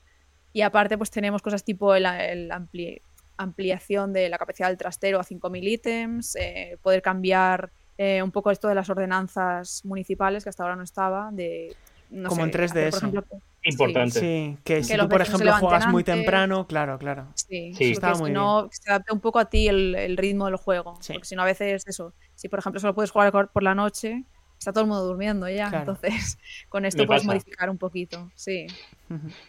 Y 0.52 0.62
aparte, 0.62 0.98
pues 0.98 1.10
tenemos 1.10 1.42
cosas 1.42 1.64
tipo 1.64 1.94
el, 1.94 2.06
ampliación 3.36 4.12
de 4.12 4.28
la 4.28 4.36
capacidad 4.36 4.68
del 4.68 4.76
trastero 4.76 5.20
a 5.20 5.24
5.000 5.24 5.62
ítems, 5.62 6.36
eh, 6.36 6.76
poder 6.82 7.02
cambiar 7.02 7.70
eh, 8.02 8.22
un 8.22 8.30
poco 8.30 8.50
esto 8.50 8.66
de 8.66 8.74
las 8.74 8.88
ordenanzas 8.88 9.84
municipales 9.84 10.42
que 10.42 10.48
hasta 10.48 10.62
ahora 10.62 10.74
no 10.74 10.82
estaba, 10.82 11.28
de... 11.32 11.76
Como 12.26 12.44
en 12.44 12.50
3DS. 12.50 13.22
Importante. 13.62 14.20
Sí, 14.20 14.56
que 14.64 14.82
si 14.82 14.96
tú, 14.96 15.06
por 15.06 15.20
ejemplo, 15.20 15.52
juegas 15.58 15.86
muy 15.88 16.02
temprano, 16.02 16.66
claro, 16.66 16.98
claro. 16.98 17.28
Sí, 17.34 17.74
sí. 17.74 17.90
Está 17.92 18.14
muy 18.14 18.30
no, 18.30 18.70
se 18.72 18.90
adapte 18.90 19.12
un 19.12 19.20
poco 19.20 19.38
a 19.38 19.50
ti 19.50 19.68
el, 19.68 20.16
ritmo 20.16 20.46
del 20.46 20.56
juego. 20.56 20.94
Porque 20.94 21.26
si 21.26 21.36
no, 21.36 21.42
a 21.42 21.44
veces 21.44 21.84
eso, 21.86 22.14
si 22.36 22.48
por 22.48 22.60
ejemplo 22.60 22.80
solo 22.80 22.94
puedes 22.94 23.10
jugar 23.10 23.50
por 23.52 23.62
la 23.62 23.74
noche, 23.74 24.24
está 24.58 24.72
todo 24.72 24.84
el 24.84 24.88
mundo 24.88 25.04
durmiendo 25.04 25.46
ya. 25.50 25.70
Entonces, 25.70 26.38
con 26.70 26.86
esto 26.86 27.06
puedes 27.06 27.26
modificar 27.26 27.68
un 27.68 27.76
poquito. 27.76 28.30
Sí. 28.34 28.66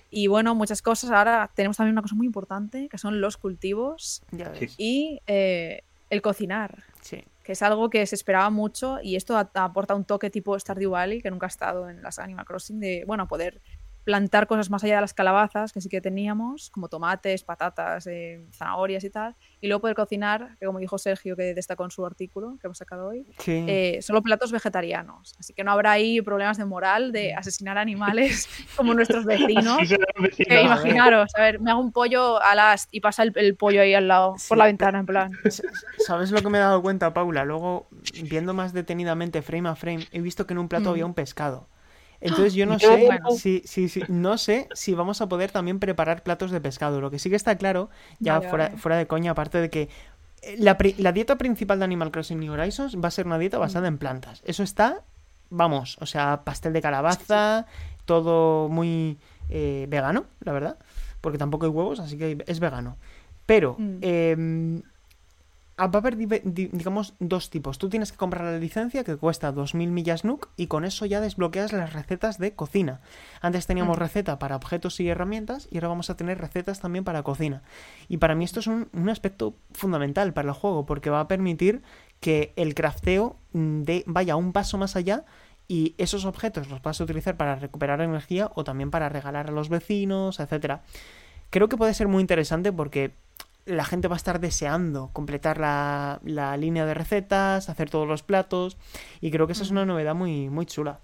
Y 0.09 0.27
bueno, 0.27 0.55
muchas 0.55 0.81
cosas. 0.81 1.09
Ahora 1.11 1.49
tenemos 1.55 1.77
también 1.77 1.93
una 1.93 2.01
cosa 2.01 2.15
muy 2.15 2.27
importante, 2.27 2.89
que 2.89 2.97
son 2.97 3.21
los 3.21 3.37
cultivos 3.37 4.23
y 4.77 5.21
eh, 5.25 5.83
el 6.09 6.21
cocinar. 6.21 6.83
Sí 6.99 7.23
que 7.43 7.53
es 7.53 7.61
algo 7.61 7.89
que 7.89 8.05
se 8.05 8.15
esperaba 8.15 8.49
mucho 8.49 8.99
y 9.01 9.15
esto 9.15 9.37
aporta 9.37 9.95
un 9.95 10.05
toque 10.05 10.29
tipo 10.29 10.57
Stardew 10.57 10.91
Valley 10.91 11.21
que 11.21 11.31
nunca 11.31 11.47
ha 11.47 11.49
estado 11.49 11.89
en 11.89 12.01
las 12.01 12.19
Animal 12.19 12.45
Crossing 12.45 12.79
de, 12.79 13.03
bueno, 13.05 13.27
poder 13.27 13.61
plantar 14.03 14.47
cosas 14.47 14.69
más 14.69 14.83
allá 14.83 14.95
de 14.95 15.01
las 15.01 15.13
calabazas, 15.13 15.71
que 15.71 15.81
sí 15.81 15.89
que 15.89 16.01
teníamos, 16.01 16.69
como 16.69 16.89
tomates, 16.89 17.43
patatas, 17.43 18.07
eh, 18.07 18.43
zanahorias 18.51 19.03
y 19.03 19.09
tal, 19.09 19.35
y 19.59 19.67
luego 19.67 19.81
poder 19.81 19.95
cocinar, 19.95 20.55
que 20.59 20.65
como 20.65 20.79
dijo 20.79 20.97
Sergio, 20.97 21.35
que 21.35 21.53
destacó 21.53 21.83
en 21.83 21.91
su 21.91 22.05
artículo 22.05 22.57
que 22.59 22.67
hemos 22.67 22.77
sacado 22.77 23.07
hoy, 23.07 23.25
eh, 23.47 23.99
solo 24.01 24.21
platos 24.21 24.51
vegetarianos. 24.51 25.35
Así 25.39 25.53
que 25.53 25.63
no 25.63 25.71
habrá 25.71 25.91
ahí 25.91 26.21
problemas 26.21 26.57
de 26.57 26.65
moral 26.65 27.11
de 27.11 27.33
asesinar 27.33 27.77
animales 27.77 28.47
como 28.75 28.93
nuestros 28.93 29.25
vecinos. 29.25 29.79
imaginaros, 30.49 31.31
a 31.35 31.41
ver, 31.41 31.59
me 31.59 31.71
hago 31.71 31.81
un 31.81 31.91
pollo 31.91 32.41
a 32.41 32.55
las 32.55 32.87
y 32.91 33.01
pasa 33.01 33.23
el, 33.23 33.55
pollo 33.55 33.81
ahí 33.81 33.93
al 33.93 34.07
lado, 34.07 34.35
por 34.47 34.57
la 34.57 34.65
ventana, 34.65 34.99
en 34.99 35.05
plan. 35.05 35.31
¿Sabes 35.99 36.31
lo 36.31 36.41
que 36.41 36.49
me 36.49 36.57
he 36.57 36.61
dado 36.61 36.81
cuenta, 36.81 37.13
Paula? 37.13 37.45
Luego, 37.45 37.87
viendo 38.23 38.53
más 38.53 38.73
detenidamente 38.73 39.41
frame 39.41 39.69
a 39.69 39.75
frame, 39.75 40.07
he 40.11 40.21
visto 40.21 40.47
que 40.47 40.53
en 40.53 40.59
un 40.59 40.67
plato 40.67 40.89
había 40.89 41.05
mm. 41.05 41.09
un 41.09 41.13
pescado. 41.13 41.67
Entonces 42.21 42.53
yo 42.53 42.67
no 42.67 42.77
sé 42.79 43.09
si, 43.35 44.03
no 44.07 44.37
sé 44.37 44.67
si 44.73 44.93
vamos 44.93 45.21
a 45.21 45.27
poder 45.27 45.51
también 45.51 45.79
preparar 45.79 46.21
platos 46.21 46.51
de 46.51 46.61
pescado. 46.61 47.01
Lo 47.01 47.09
que 47.09 47.19
sí 47.19 47.29
que 47.29 47.35
está 47.35 47.57
claro, 47.57 47.89
ya 48.19 48.41
fuera, 48.41 48.77
fuera 48.77 48.97
de 48.97 49.07
coña, 49.07 49.31
aparte 49.31 49.57
de 49.57 49.69
que 49.69 49.89
eh, 50.43 50.55
la, 50.59 51.11
dieta 51.11 51.37
principal 51.37 51.79
de 51.79 51.85
Animal 51.85 52.11
Crossing 52.11 52.39
New 52.39 52.53
Horizons 52.53 52.95
va 52.95 53.07
a 53.07 53.11
ser 53.11 53.25
una 53.25 53.39
dieta 53.39 53.57
mm. 53.57 53.61
basada 53.61 53.87
en 53.87 53.97
plantas. 53.97 54.41
Eso 54.45 54.63
está, 54.63 55.01
vamos, 55.49 55.97
o 55.99 56.05
sea, 56.05 56.43
pastel 56.43 56.73
de 56.73 56.81
calabaza, 56.81 57.65
todo 58.05 58.69
muy 58.69 59.17
eh, 59.49 59.87
vegano, 59.89 60.25
la 60.41 60.51
verdad, 60.51 60.77
porque 61.21 61.39
tampoco 61.39 61.65
hay 61.65 61.71
huevos, 61.71 61.99
así 61.99 62.17
que 62.17 62.43
es 62.45 62.59
vegano. 62.59 62.97
Pero 63.47 63.75
mm. 63.79 64.79
Ah, 65.77 65.87
va 65.87 65.99
a 65.99 66.01
haber, 66.01 66.17
digamos, 66.17 67.15
dos 67.19 67.49
tipos. 67.49 67.79
Tú 67.79 67.89
tienes 67.89 68.11
que 68.11 68.17
comprar 68.17 68.43
la 68.43 68.59
licencia 68.59 69.03
que 69.03 69.15
cuesta 69.15 69.51
2.000 69.51 69.87
millas 69.87 70.23
NUC 70.25 70.49
y 70.55 70.67
con 70.67 70.85
eso 70.85 71.05
ya 71.05 71.21
desbloqueas 71.21 71.73
las 71.73 71.93
recetas 71.93 72.37
de 72.37 72.53
cocina. 72.53 72.99
Antes 73.41 73.65
teníamos 73.65 73.97
receta 73.97 74.37
para 74.37 74.57
objetos 74.57 74.99
y 74.99 75.07
herramientas 75.07 75.67
y 75.71 75.77
ahora 75.77 75.87
vamos 75.87 76.09
a 76.09 76.17
tener 76.17 76.37
recetas 76.39 76.81
también 76.81 77.03
para 77.03 77.23
cocina. 77.23 77.63
Y 78.09 78.17
para 78.17 78.35
mí 78.35 78.43
esto 78.45 78.59
es 78.59 78.67
un, 78.67 78.89
aspecto 79.09 79.55
fundamental 79.71 80.33
para 80.33 80.49
el 80.49 80.53
juego 80.53 80.85
porque 80.85 81.09
va 81.09 81.21
a 81.21 81.27
permitir 81.27 81.81
que 82.19 82.53
el 82.57 82.75
crafteo 82.75 83.37
mm, 83.53 83.81
de, 83.81 84.03
vaya 84.05 84.35
un 84.35 84.51
paso 84.53 84.77
más 84.77 84.95
allá 84.95 85.25
y 85.67 85.95
esos 85.97 86.25
objetos 86.25 86.69
los 86.69 86.81
vas 86.81 86.99
a 86.99 87.05
utilizar 87.05 87.37
para 87.37 87.55
recuperar 87.55 88.01
energía 88.01 88.51
o 88.55 88.63
también 88.63 88.91
para 88.91 89.09
regalar 89.09 89.47
a 89.47 89.51
los 89.51 89.69
vecinos, 89.69 90.39
etcétera. 90.39 90.83
Creo 91.49 91.69
que 91.69 91.77
puede 91.77 91.93
ser 91.93 92.07
muy 92.07 92.21
interesante 92.21 92.71
porque 92.71 93.13
la 93.71 93.85
gente 93.85 94.07
va 94.07 94.15
a 94.15 94.17
estar 94.17 94.39
deseando 94.39 95.09
completar 95.13 95.59
la, 95.59 96.19
línea 96.57 96.85
de 96.85 96.93
recetas, 96.93 97.69
hacer 97.69 97.89
todos 97.89 98.07
los 98.07 98.23
platos, 98.23 98.77
y 99.19 99.31
creo 99.31 99.47
que 99.47 99.53
esa 99.53 99.63
es 99.63 99.71
una 99.71 99.85
novedad 99.85 100.15
muy, 100.15 100.49
muy 100.49 100.65
chula. 100.65 100.99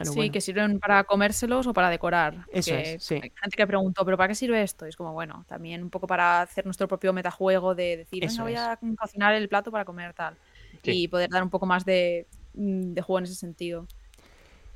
sí, 0.00 0.30
que 0.30 0.40
sirven 0.40 0.78
para 0.78 1.04
comérselos 1.04 1.66
o 1.66 1.74
para 1.74 1.90
decorar. 1.90 2.46
Eso 2.52 2.74
es, 2.74 3.02
sí. 3.02 3.14
Hay 3.14 3.32
gente 3.40 3.56
que 3.56 3.66
preguntó, 3.66 4.04
¿pero 4.04 4.16
para 4.16 4.28
qué 4.28 4.34
sirve 4.34 4.62
esto? 4.62 4.86
Y 4.86 4.90
es 4.90 4.96
como, 4.96 5.12
bueno, 5.12 5.44
también 5.48 5.82
un 5.82 5.90
poco 5.90 6.06
para 6.06 6.42
hacer 6.42 6.64
nuestro 6.64 6.88
propio 6.88 7.12
metajuego 7.12 7.74
de 7.74 7.98
decir, 7.98 8.26
venga, 8.26 8.42
voy 8.42 8.54
a 8.54 8.78
cocinar 8.98 9.34
el 9.34 9.48
plato 9.48 9.70
para 9.70 9.84
comer 9.84 10.14
tal. 10.14 10.36
Y 10.84 11.08
poder 11.08 11.30
dar 11.30 11.42
un 11.42 11.50
poco 11.50 11.66
más 11.66 11.84
de, 11.84 12.26
de 12.54 13.02
juego 13.02 13.18
en 13.18 13.24
ese 13.24 13.34
sentido. 13.34 13.86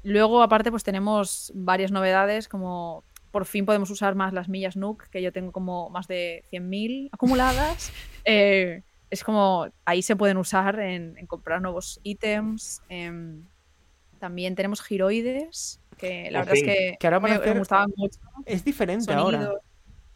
Luego, 0.02 0.40
aparte, 0.40 0.70
pues 0.70 0.84
tenemos 0.84 1.50
varias 1.54 1.90
novedades 1.90 2.46
como 2.46 3.02
por 3.36 3.44
fin 3.44 3.66
podemos 3.66 3.90
usar 3.90 4.14
más 4.14 4.32
las 4.32 4.48
millas 4.48 4.76
Nook, 4.78 5.10
que 5.10 5.20
yo 5.20 5.30
tengo 5.30 5.52
como 5.52 5.90
más 5.90 6.08
de 6.08 6.42
100.000 6.50 7.10
acumuladas. 7.12 7.92
Eh, 8.28 8.82
es 9.10 9.22
como 9.22 9.68
ahí 9.84 10.02
se 10.02 10.16
pueden 10.16 10.36
usar 10.38 10.80
en, 10.80 11.14
comprar 11.26 11.60
nuevos 11.60 12.00
ítems. 12.02 12.82
Em, 12.88 13.44
también 14.18 14.56
tenemos 14.56 14.82
giroides, 14.82 15.78
que 15.96 16.28
la 16.32 16.40
verdad 16.40 16.54
es 16.56 16.62
que, 16.98 17.06
ahora 17.06 17.20
me, 17.20 17.58
gustaban 17.58 17.92
mucho. 17.94 18.18
Es 18.46 18.64
diferente 18.64 19.12
ahora. 19.12 19.38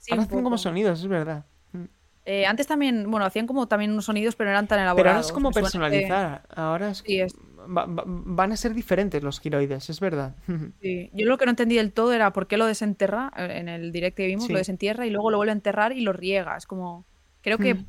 ahora 0.08 0.22
hacen 0.22 0.42
como 0.42 0.58
sonidos, 0.58 1.00
es 1.00 1.06
verdad. 1.06 1.44
Mm. 1.72 1.84
Eh, 2.24 2.46
antes 2.46 2.66
también, 2.66 3.08
bueno, 3.08 3.26
hacían 3.26 3.46
como 3.46 3.68
también 3.68 3.92
unos 3.92 4.06
sonidos, 4.06 4.34
pero 4.34 4.48
no 4.48 4.52
eran 4.52 4.66
tan 4.66 4.80
elaborados. 4.80 5.02
Pero 5.04 5.10
ahora 5.10 5.26
es 5.26 5.32
como 5.32 5.50
que- 5.50 5.60
personalizar. 5.60 6.42
Ahora 6.48 6.90
es, 6.90 7.04
Sí, 7.06 7.20
es- 7.20 7.36
va- 7.66 7.86
va- 7.86 8.04
van 8.06 8.52
a 8.52 8.56
ser 8.56 8.74
diferentes 8.74 9.22
los 9.22 9.40
giroides, 9.40 9.90
es 9.90 10.00
verdad. 10.00 10.34
Sí, 10.82 11.10
Yo 11.12 11.26
lo 11.26 11.38
que 11.38 11.44
no 11.46 11.50
entendí 11.50 11.76
del 11.76 11.92
todo 11.92 12.12
era 12.12 12.32
por 12.32 12.46
qué 12.46 12.56
lo 12.56 12.66
desenterra, 12.66 13.32
eh, 13.36 13.58
en 13.58 13.68
el 13.68 13.92
directo 13.92 14.18
que 14.18 14.26
vimos, 14.26 14.46
Sí. 14.46 14.52
lo 14.52 14.58
desentierra 14.58 15.06
y 15.06 15.10
luego 15.10 15.30
lo 15.30 15.36
vuelve 15.36 15.52
a 15.52 15.54
enterrar 15.54 15.92
y 15.92 16.00
lo 16.00 16.12
riega. 16.12 16.56
Es 16.56 16.66
como, 16.66 17.04
creo 17.42 17.58
que... 17.58 17.74
Mm. 17.74 17.86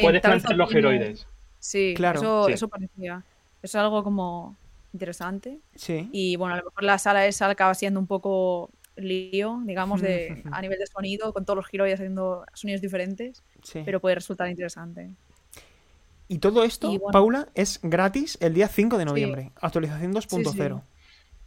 Puedes 0.00 0.20
plantar 0.22 0.56
los 0.56 0.70
geroides. 0.70 1.26
Sí, 1.58 1.92
Claro, 1.96 2.18
eso, 2.20 2.44
sí. 2.46 2.52
eso 2.54 2.68
parecía. 2.68 3.22
Es 3.62 3.74
algo 3.74 4.02
como 4.02 4.56
interesante. 4.92 5.58
Sí. 5.74 6.08
Y 6.12 6.36
bueno, 6.36 6.54
a 6.54 6.58
lo 6.58 6.64
mejor 6.64 6.82
la 6.82 6.98
sala 6.98 7.26
esa 7.26 7.48
acaba 7.48 7.74
siendo 7.74 8.00
un 8.00 8.06
poco 8.06 8.70
lío, 8.96 9.60
digamos, 9.64 10.00
de, 10.02 10.42
a 10.52 10.60
nivel 10.62 10.78
de 10.78 10.86
sonido, 10.86 11.32
con 11.32 11.44
todos 11.44 11.56
los 11.56 11.66
giroides 11.66 12.00
haciendo 12.00 12.44
sonidos 12.54 12.80
diferentes, 12.82 13.42
sí. 13.62 13.82
pero 13.84 14.00
puede 14.00 14.16
resultar 14.16 14.48
interesante. 14.48 15.10
Y 16.32 16.38
todo 16.38 16.64
esto, 16.64 16.90
Y 16.90 16.96
bueno. 16.98 17.12
Paula, 17.12 17.48
es 17.54 17.78
gratis 17.82 18.38
el 18.40 18.54
día 18.54 18.66
5 18.68 18.96
de 18.96 19.04
noviembre. 19.04 19.52
Actualización 19.60 20.14
2.0. 20.14 20.82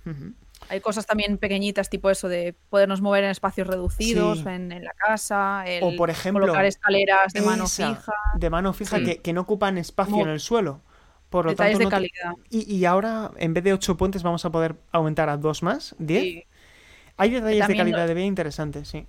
Ujú. 0.05 0.33
Hay 0.69 0.79
cosas 0.79 1.07
también 1.07 1.38
pequeñitas, 1.39 1.89
tipo 1.89 2.09
eso 2.11 2.27
de 2.27 2.53
podernos 2.69 3.01
mover 3.01 3.23
en 3.23 3.31
espacios 3.31 3.65
reducidos, 3.67 4.39
Sí. 4.39 4.43
en, 4.47 4.71
en 4.71 4.83
la 4.83 4.91
casa, 4.93 5.63
el 5.65 5.83
O, 5.83 5.95
por 5.95 6.09
ejemplo, 6.11 6.41
colocar 6.43 6.65
escaleras 6.65 7.33
de 7.33 7.41
mano 7.41 7.67
fija, 7.67 8.13
De 8.38 8.49
mano 8.51 8.73
fija 8.73 8.97
Sí. 8.99 9.05
que, 9.05 9.17
que 9.17 9.33
no 9.33 9.41
ocupan 9.41 9.77
espacio 9.79 10.11
Como 10.11 10.25
en 10.25 10.31
el 10.31 10.39
suelo. 10.39 10.81
Por 11.31 11.45
lo 11.45 11.51
detalles 11.51 11.79
tanto, 11.79 11.79
de 11.79 11.86
no 11.86 11.89
te- 12.07 12.11
calidad. 12.13 12.43
y, 12.51 12.71
y 12.75 12.86
ahora, 12.86 13.31
en 13.38 13.53
vez 13.55 13.63
de 13.63 13.73
8 13.73 13.97
puentes, 13.97 14.21
vamos 14.21 14.45
a 14.45 14.51
poder 14.51 14.75
aumentar 14.91 15.29
a 15.29 15.38
2 15.38 15.63
más, 15.63 15.95
10. 15.97 16.21
Sí. 16.23 16.43
Hay 17.17 17.31
detalles 17.31 17.67
de 17.67 17.75
calidad 17.75 18.07
de 18.07 18.13
vida 18.13 18.25
interesantes, 18.25 18.88
sí. 18.88 19.07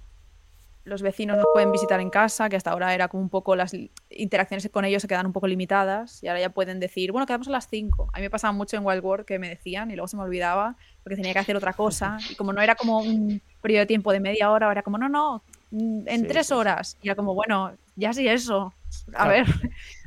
Los 0.86 1.02
vecinos 1.02 1.36
nos 1.36 1.46
pueden 1.52 1.72
visitar 1.72 1.98
en 2.00 2.10
casa, 2.10 2.48
que 2.48 2.54
hasta 2.54 2.70
ahora 2.70 2.94
era 2.94 3.08
como 3.08 3.20
un 3.20 3.28
poco 3.28 3.56
las 3.56 3.74
interacciones 4.08 4.68
con 4.70 4.84
ellos 4.84 5.02
se 5.02 5.08
quedan 5.08 5.26
un 5.26 5.32
poco 5.32 5.48
limitadas 5.48 6.22
y 6.22 6.28
ahora 6.28 6.40
ya 6.40 6.50
pueden 6.50 6.78
decir, 6.78 7.10
bueno, 7.10 7.26
quedamos 7.26 7.48
a 7.48 7.50
las 7.50 7.66
5. 7.68 8.08
A 8.12 8.18
mí 8.18 8.22
me 8.22 8.30
pasaba 8.30 8.52
mucho 8.52 8.76
en 8.76 8.86
Wild 8.86 9.04
World 9.04 9.26
que 9.26 9.40
me 9.40 9.48
decían 9.48 9.90
y 9.90 9.94
luego 9.96 10.06
se 10.06 10.16
me 10.16 10.22
olvidaba 10.22 10.76
porque 11.02 11.16
tenía 11.16 11.32
que 11.32 11.40
hacer 11.40 11.56
otra 11.56 11.72
cosa 11.72 12.18
y 12.30 12.36
como 12.36 12.52
no 12.52 12.62
era 12.62 12.76
como 12.76 13.00
un 13.00 13.42
periodo 13.60 13.80
de 13.80 13.86
tiempo 13.86 14.12
de 14.12 14.20
media 14.20 14.48
hora, 14.52 14.70
era 14.70 14.82
como, 14.82 14.96
no, 14.96 15.08
no, 15.08 15.42
mm, 15.72 16.06
en 16.06 16.20
Sí, 16.20 16.26
tres 16.28 16.46
sí. 16.46 16.54
horas. 16.54 16.96
Y 17.02 17.08
era 17.08 17.16
como, 17.16 17.34
bueno, 17.34 17.72
ya 17.96 18.12
sí 18.12 18.28
eso. 18.28 18.72
A 19.08 19.24
Claro. 19.24 19.30
ver, 19.30 19.46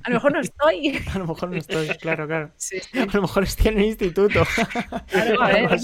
a 0.04 0.10
lo 0.10 0.16
mejor 0.16 0.32
no 0.34 0.40
estoy. 0.40 1.02
A 1.14 1.18
lo 1.20 1.28
mejor 1.28 1.50
no 1.50 1.58
estoy, 1.58 1.88
claro, 1.98 2.28
claro. 2.28 2.52
Sí, 2.58 2.80
sí. 2.80 3.00
A 3.00 3.06
lo 3.06 3.22
mejor 3.22 3.44
estoy 3.44 3.68
en 3.72 3.78
el 3.80 3.86
instituto. 3.86 4.44
Claro, 5.08 5.42
a 5.44 5.48
ver. 5.50 5.80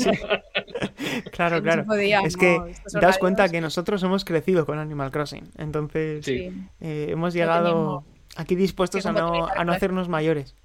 Claro, 1.32 1.62
claro. 1.62 1.86
podía, 1.86 2.22
Es 2.22 2.38
que 2.38 2.60
daos 3.00 3.18
cuenta 3.18 3.50
que 3.50 3.62
nosotros 3.62 4.02
hemos 4.04 4.26
crecido 4.26 4.66
con 4.66 4.80
Animal 4.80 5.12
Crossing. 5.12 5.50
Entonces, 5.58 6.26
Sí. 6.26 6.52
Eh, 6.82 7.08
hemos 7.10 7.34
llegado 7.34 8.04
aquí 8.36 8.56
dispuestos 8.56 9.06
a 9.06 9.12
no, 9.12 9.48
a 9.48 9.64
no 9.64 9.72
hacernos 9.74 10.10
mayores. 10.10 10.56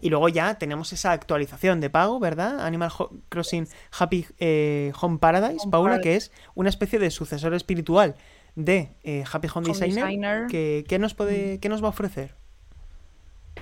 Y 0.00 0.08
luego 0.10 0.28
ya 0.28 0.54
tenemos 0.54 0.92
esa 0.92 1.10
actualización 1.12 1.80
de 1.80 1.90
pago, 1.90 2.20
¿verdad? 2.20 2.64
Animal 2.64 2.90
Ho- 2.96 3.10
Crossing 3.28 3.66
Happy 3.98 4.24
eh, 4.38 4.92
Home 5.00 5.18
Paradise, 5.18 5.62
Home 5.62 5.70
Paula, 5.72 5.90
Paradise. 5.96 6.02
que 6.10 6.16
es 6.16 6.32
una 6.54 6.68
especie 6.68 6.98
de 7.00 7.10
sucesor 7.10 7.52
espiritual 7.54 8.14
de 8.54 8.90
eh, 9.02 9.24
Happy 9.30 9.48
Home, 9.54 9.66
Home 9.66 9.68
Designer. 9.68 10.04
Designer. 10.04 10.46
Que, 10.48 10.84
¿qué, 10.88 10.98
nos 10.98 11.14
Mm. 11.14 11.16
puede, 11.16 11.60
¿Qué 11.60 11.68
nos 11.68 11.82
va 11.82 11.86
a 11.86 11.90
ofrecer? 11.90 12.34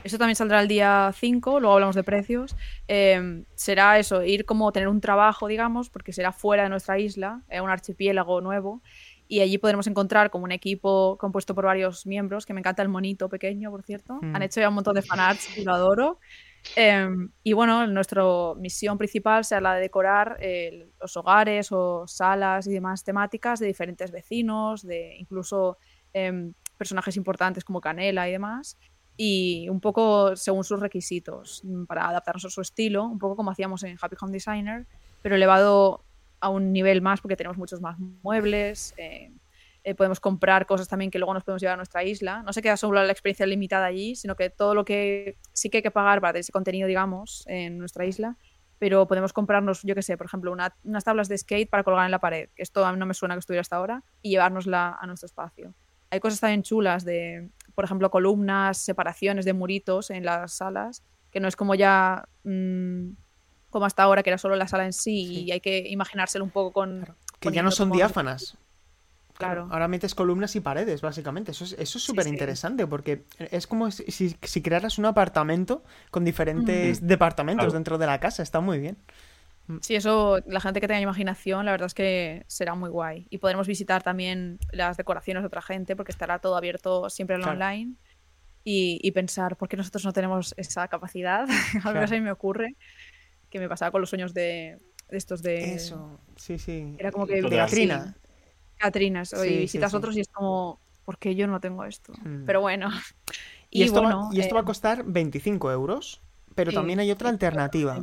Eso 0.05 0.18
también 0.18 0.36
saldrá 0.36 0.61
el 0.62 0.68
día 0.68 1.12
5, 1.14 1.61
luego 1.61 1.74
hablamos 1.74 1.95
de 1.97 2.05
precios. 2.05 2.57
Eh, 2.88 3.45
será 3.55 3.99
eso, 3.99 4.22
ir 4.24 4.45
como 4.47 4.72
tener 4.72 4.88
un 4.88 5.01
trabajo, 5.01 5.47
digamos, 5.47 5.91
porque 5.91 6.12
será 6.12 6.32
fuera 6.32 6.62
de 6.62 6.68
nuestra 6.70 6.99
isla, 6.99 7.43
eh, 7.51 7.61
un 7.61 7.68
archipiélago 7.68 8.41
nuevo. 8.41 8.80
Y 9.28 9.41
allí 9.41 9.59
podremos 9.59 9.86
encontrar 9.86 10.30
como 10.30 10.45
un 10.45 10.53
equipo 10.53 11.16
compuesto 11.18 11.55
por 11.55 11.64
varios 11.66 12.07
miembros, 12.07 12.47
que 12.47 12.55
me 12.55 12.61
encanta 12.61 12.82
el 12.82 12.88
monito 12.88 13.28
pequeño, 13.28 13.70
por 13.70 13.82
cierto. 13.82 14.18
Mm. 14.22 14.34
Han 14.36 14.43
hecho 14.43 14.61
ya 14.61 14.68
un 14.68 14.74
montón 14.74 14.95
de 14.95 15.03
fanarts 15.03 15.57
y 15.59 15.64
lo 15.64 15.72
adoro. 15.74 16.18
Eh, 16.77 17.09
y 17.43 17.53
bueno, 17.53 17.87
nuestra 17.87 18.23
misión 18.57 18.99
principal 18.99 19.45
será 19.45 19.61
la 19.61 19.75
de 19.75 19.81
decorar 19.81 20.37
eh, 20.41 20.89
los 21.01 21.17
hogares 21.17 21.73
o 21.73 22.07
salas 22.07 22.67
y 22.67 22.73
demás 22.73 23.03
temáticas 23.05 23.59
de 23.61 23.67
diferentes 23.67 24.11
vecinos, 24.11 24.87
de 24.87 25.17
incluso 25.17 25.79
em, 26.13 26.53
personajes 26.77 27.17
importantes 27.17 27.65
como 27.65 27.81
Canela 27.81 28.29
y 28.29 28.33
demás 28.33 28.77
y 29.23 29.69
un 29.69 29.81
poco 29.81 30.35
según 30.35 30.65
sus 30.65 30.81
requisitos 30.81 31.61
mm, 31.63 31.85
para 31.85 32.09
adaptarnos 32.09 32.47
a 32.47 32.49
su 32.49 32.63
estilo, 32.63 33.05
un 33.05 33.19
poco 33.19 33.37
como 33.37 33.51
hacíamos 33.51 33.83
en 33.83 33.99
Happy 34.01 34.17
Home 34.19 34.33
Designer, 34.33 34.87
pero 35.21 35.35
elevado 35.35 36.03
a 36.41 36.49
un 36.49 36.73
nivel 36.73 37.03
más 37.03 37.21
porque 37.21 37.37
tenemos 37.37 37.59
muchos 37.59 37.83
más 37.83 37.99
muebles, 37.99 38.95
eh, 38.97 39.31
eh, 39.85 39.95
podemos 39.95 40.20
comprar 40.20 40.66
cosas 40.66 40.89
también 40.89 41.11
que 41.11 41.18
luego 41.18 41.33
nos 41.35 41.45
podemos 41.45 41.61
llevar 41.62 41.74
a 41.74 41.76
nuestra 41.76 42.05
isla. 42.05 42.43
No 42.43 42.53
se 42.53 42.62
queda 42.62 42.76
solo 42.76 43.03
la 43.03 43.11
experiencia 43.12 43.47
limitada 43.47 43.87
allí, 43.87 44.14
sino 44.16 44.37
que 44.37 44.51
todo 44.51 44.74
lo 44.74 44.85
que 44.85 45.37
sí 45.53 45.70
que 45.70 45.78
hay 45.78 45.83
que 45.83 45.91
pagar 45.91 46.20
para 46.20 46.33
tener 46.35 46.41
ese 46.41 46.53
contenido, 46.53 46.87
digamos, 46.89 47.45
en 47.47 47.78
nuestra 47.78 48.05
isla, 48.05 48.37
pero 48.78 49.07
podemos 49.07 49.33
comprarnos, 49.33 49.83
yo 49.83 49.95
qué 49.95 50.03
sé, 50.03 50.16
por 50.16 50.26
ejemplo, 50.26 50.53
una- 50.53 50.74
unas 50.85 51.05
tablas 51.05 51.28
de 51.28 51.37
skate 51.39 51.68
para 51.68 51.83
colgar 51.85 52.05
en 52.07 52.11
la 52.11 52.18
pared, 52.18 52.49
que 52.55 52.62
esto 52.62 52.85
a 52.85 52.93
mí 52.93 52.99
no 52.99 53.07
me 53.07 53.14
suena 53.14 53.35
que 53.35 53.41
estuviera 53.41 53.61
hasta 53.61 53.76
ahora, 53.76 54.03
y 54.22 54.31
llevárnosla 54.31 54.97
a 55.01 55.07
nuestro 55.07 55.26
espacio. 55.26 55.74
Hay 56.11 56.18
cosas 56.20 56.41
también 56.41 56.62
chulas 56.62 57.05
de, 57.05 57.51
por 57.74 57.85
ejemplo, 57.85 58.11
columnas, 58.11 58.78
separaciones 58.78 59.45
de 59.45 59.53
muritos 59.53 60.11
en 60.11 60.24
las 60.24 60.55
salas, 60.55 61.03
que 61.31 61.41
no 61.41 61.47
es 61.49 61.57
como 61.57 61.74
ya 61.74 62.24
mm, 62.45 63.11
como 63.70 63.85
hasta 63.87 64.03
ahora, 64.03 64.22
que 64.24 64.31
era 64.31 64.39
solo 64.39 64.57
la 64.57 64.66
sala 64.66 64.85
en 64.85 64.93
sí, 64.93 65.26
Sí. 65.26 65.45
y 65.45 65.53
hay 65.53 65.61
que 65.61 65.78
imaginárselo 65.89 66.45
un 66.45 66.51
poco 66.51 66.72
con... 66.72 67.07
Que 67.39 67.53
ya 67.53 67.62
no 67.62 67.70
son 67.70 67.93
diáfanas. 67.93 68.57
Claro. 69.41 69.68
Ahora 69.70 69.88
metes 69.88 70.14
columnas 70.14 70.55
y 70.57 70.61
paredes, 70.61 71.01
básicamente. 71.01 71.51
Eso 71.51 71.64
es 71.64 71.72
eso 71.72 71.82
es 71.82 71.91
Sí, 71.91 71.99
súper 72.01 72.24
sí. 72.24 72.30
interesante 72.30 72.86
porque 72.86 73.24
es 73.38 73.66
como 73.66 73.91
si, 73.91 74.05
si- 74.43 74.62
crearas 74.62 74.99
un 74.99 75.07
apartamento 75.07 75.82
con 76.11 76.24
diferentes 76.24 77.03
Mm. 77.03 77.07
departamentos 77.07 77.64
Claro. 77.64 77.72
dentro 77.74 77.99
de 77.99 78.07
la 78.07 78.20
casa. 78.20 78.43
Está 78.43 78.61
muy 78.61 78.78
bien. 78.78 78.97
Sí, 79.82 79.95
eso, 79.95 80.41
la 80.47 80.61
gente 80.61 80.80
que 80.80 80.88
tenga 80.88 81.01
imaginación, 81.01 81.64
la 81.64 81.70
verdad 81.70 81.86
es 81.86 81.95
que 81.95 82.43
será 82.49 82.74
muy 82.74 82.91
guay. 82.91 83.26
Y 83.30 83.38
podremos 83.38 83.68
visitar 83.68 84.03
también 84.03 84.59
las 84.72 84.97
decoraciones 84.97 85.43
de 85.45 85.47
otra 85.47 85.62
gente, 85.62 85.95
porque 85.95 86.11
estará 86.11 86.41
todo 86.41 86.57
abierto 86.57 87.09
siempre 87.09 87.36
en 87.36 87.43
Claro. 87.43 87.55
online. 87.57 87.95
Y, 88.64 88.99
y 89.03 89.12
pensar, 89.12 89.57
¿por 89.57 89.68
qué 89.68 89.76
nosotros 89.76 90.05
no 90.05 90.12
tenemos 90.12 90.55
esa 90.57 90.88
capacidad? 90.88 91.47
Al 91.84 91.95
menos 91.95 92.11
Claro. 92.11 92.16
a 92.16 92.18
mí 92.18 92.20
me 92.20 92.32
ocurre, 92.32 92.74
que 93.49 93.59
me 93.61 93.68
pasaba 93.68 93.93
con 93.93 94.01
los 94.01 94.11
sueños 94.11 94.34
de, 94.34 94.78
de 95.09 95.16
estos 95.16 95.41
de 95.43 95.74
Eso, 95.74 96.18
sí, 96.36 96.59
sí. 96.59 96.97
Era 96.99 97.11
como 97.12 97.26
que 97.28 97.36
De 97.36 97.43
Total. 97.43 97.59
Katrina. 97.61 98.16
Catrinas. 98.81 99.31
Sí, 99.31 99.37
y 99.37 99.49
sí, 99.49 99.59
visitas 99.59 99.91
sí. 99.91 99.97
otros 99.97 100.16
y 100.16 100.20
es 100.20 100.28
como, 100.28 100.81
¿por 101.05 101.18
qué 101.18 101.35
yo 101.35 101.47
no 101.47 101.61
tengo 101.61 101.85
esto? 101.85 102.12
Mm. 102.24 102.45
Pero 102.47 102.61
bueno. 102.61 102.89
Y, 103.72 103.85
esto, 103.85 104.03
bueno, 104.03 104.31
va, 104.31 104.35
y 104.35 104.41
esto 104.41 104.55
eh, 104.55 104.57
va 104.57 104.61
a 104.62 104.64
costar 104.64 105.05
25 105.05 105.70
euros. 105.70 106.20
Pero 106.57 106.72
sí, 106.72 106.74
también 106.74 106.99
hay 106.99 107.12
otra 107.12 107.28
sí, 107.28 107.35
alternativa. 107.35 108.03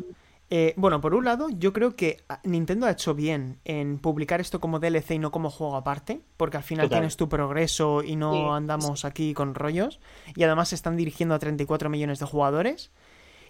Eh, 0.49 0.73
bueno, 0.77 1.01
por 1.01 1.13
un 1.13 1.25
lado, 1.25 1.49
yo 1.49 1.73
creo 1.73 1.97
que 1.97 2.23
ah, 2.29 2.39
Nintendo 2.45 2.85
ha 2.85 2.91
hecho 2.91 3.13
bien 3.13 3.59
en 3.65 3.99
publicar 3.99 4.39
esto 4.39 4.61
como 4.61 4.79
DLC 4.79 5.11
y 5.11 5.19
no 5.19 5.29
como 5.29 5.49
juego 5.49 5.75
aparte, 5.75 6.21
porque 6.37 6.55
al 6.55 6.63
final 6.63 6.85
Total. 6.85 6.99
tienes 6.99 7.17
tu 7.17 7.27
progreso 7.27 8.01
y 8.01 8.15
no 8.15 8.31
Sí, 8.31 8.39
andamos 8.49 9.03
aquí 9.03 9.33
con 9.33 9.55
rollos. 9.55 9.99
Y 10.35 10.43
además 10.43 10.69
se 10.69 10.75
están 10.75 10.95
dirigiendo 10.95 11.35
a 11.35 11.39
34 11.39 11.89
millones 11.89 12.19
de 12.19 12.25
jugadores. 12.25 12.91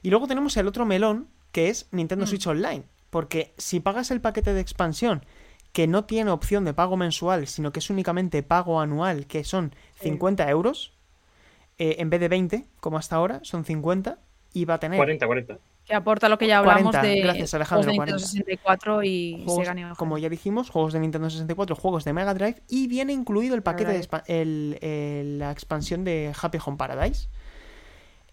Y 0.01 0.09
luego 0.09 0.27
tenemos 0.27 0.57
el 0.57 0.67
otro 0.67 0.85
melón, 0.87 1.27
que 1.51 1.69
es 1.69 1.87
Nintendo 1.91 2.25
Mm. 2.25 2.27
Switch 2.27 2.47
Online. 2.47 2.83
Porque 3.11 3.53
si 3.57 3.79
pagas 3.79 4.09
el 4.09 4.21
paquete 4.21 4.53
de 4.53 4.61
expansión, 4.61 5.23
que 5.77 5.85
no 5.85 6.05
tiene 6.05 6.31
opción 6.31 6.65
de 6.65 6.73
pago 6.73 6.97
mensual, 6.97 7.45
sino 7.45 7.71
que 7.71 7.77
es 7.77 7.89
únicamente 7.91 8.41
pago 8.41 8.81
anual, 8.81 9.27
que 9.27 9.43
son 9.43 9.75
Sí. 9.93 10.05
50 10.09 10.49
euros, 10.49 10.91
eh, 11.77 11.97
en 11.99 12.09
vez 12.09 12.19
de 12.19 12.27
20, 12.29 12.65
como 12.79 12.97
hasta 12.97 13.15
ahora, 13.15 13.41
son 13.43 13.63
50, 13.63 14.17
y 14.53 14.65
va 14.65 14.73
a 14.73 14.79
tener 14.79 14.97
40, 14.97 15.27
40. 15.27 15.59
Que 15.85 15.93
aporta 15.93 16.29
lo 16.29 16.39
que 16.39 16.47
ya 16.47 16.57
hablamos 16.57 16.95
40, 16.95 17.01
de 17.03 17.21
gracias, 17.21 17.53
Alejandro, 17.53 17.91
juegos 17.91 18.07
de 18.07 18.11
Nintendo 18.11 18.17
40. 18.17 18.27
64 18.27 19.03
y 19.03 19.43
juegos, 19.45 19.67
Sega 19.67 19.93
como 19.95 20.17
ya 20.17 20.29
dijimos, 20.29 20.71
juegos 20.71 20.93
de 20.93 20.99
Nintendo 20.99 21.29
64, 21.29 21.75
juegos 21.75 22.03
de 22.05 22.13
Mega 22.13 22.33
Drive, 22.33 22.63
y 22.67 22.87
viene 22.87 23.13
incluido 23.13 23.53
el 23.53 23.61
paquete 23.61 23.91
de 23.91 24.07
el- 24.41 24.79
el- 24.81 25.37
la 25.37 25.51
expansión 25.51 26.03
de 26.03 26.33
Happy 26.41 26.57
Home 26.65 26.77
Paradise. 26.77 27.29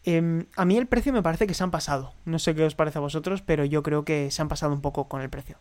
Em, 0.02 0.46
a 0.56 0.64
mí 0.64 0.78
el 0.78 0.86
precio 0.86 1.12
me 1.12 1.22
parece 1.22 1.46
que 1.46 1.52
se 1.52 1.62
han 1.62 1.70
pasado. 1.70 2.14
No 2.24 2.38
sé 2.38 2.54
qué 2.54 2.64
os 2.64 2.74
parece 2.74 2.96
a 2.96 3.02
vosotros, 3.02 3.42
pero 3.42 3.66
yo 3.66 3.82
creo 3.82 4.02
que 4.06 4.30
se 4.30 4.40
han 4.40 4.48
pasado 4.48 4.72
un 4.72 4.80
poco 4.80 5.08
con 5.08 5.20
el 5.20 5.28
precio. 5.28 5.58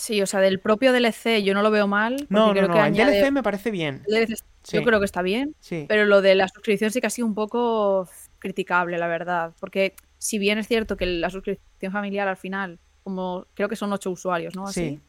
Sí, 0.00 0.22
o 0.22 0.26
sea, 0.26 0.40
del 0.40 0.60
propio 0.60 0.92
DLC 0.92 1.42
yo 1.42 1.52
no 1.54 1.62
lo 1.62 1.70
veo 1.70 1.86
mal. 1.86 2.26
No, 2.30 2.54
no, 2.54 2.62
no, 2.62 2.72
que 2.72 2.78
el 2.78 2.84
añade- 2.94 3.20
DLC 3.20 3.30
me 3.32 3.42
parece 3.42 3.70
bien. 3.70 4.02
DLC 4.08 4.36
Sí. 4.62 4.76
Yo 4.76 4.82
creo 4.82 4.98
que 4.98 5.06
está 5.06 5.22
bien, 5.22 5.54
Sí, 5.60 5.86
pero 5.88 6.04
lo 6.04 6.20
de 6.20 6.34
la 6.34 6.46
suscripción 6.48 6.90
sí 6.90 7.00
que 7.00 7.06
ha 7.06 7.10
sido 7.10 7.26
un 7.26 7.34
poco 7.34 8.06
criticable, 8.38 8.98
la 8.98 9.06
verdad. 9.08 9.54
Porque 9.58 9.94
si 10.18 10.38
bien 10.38 10.58
es 10.58 10.68
cierto 10.68 10.96
que 10.98 11.06
la 11.06 11.30
suscripción 11.30 11.92
familiar 11.92 12.28
al 12.28 12.36
final, 12.36 12.78
como 13.02 13.46
creo 13.54 13.70
que 13.70 13.76
son 13.76 13.90
ocho 13.92 14.10
usuarios, 14.10 14.54
¿no? 14.54 14.66
Así, 14.66 14.80
sí, 14.90 15.00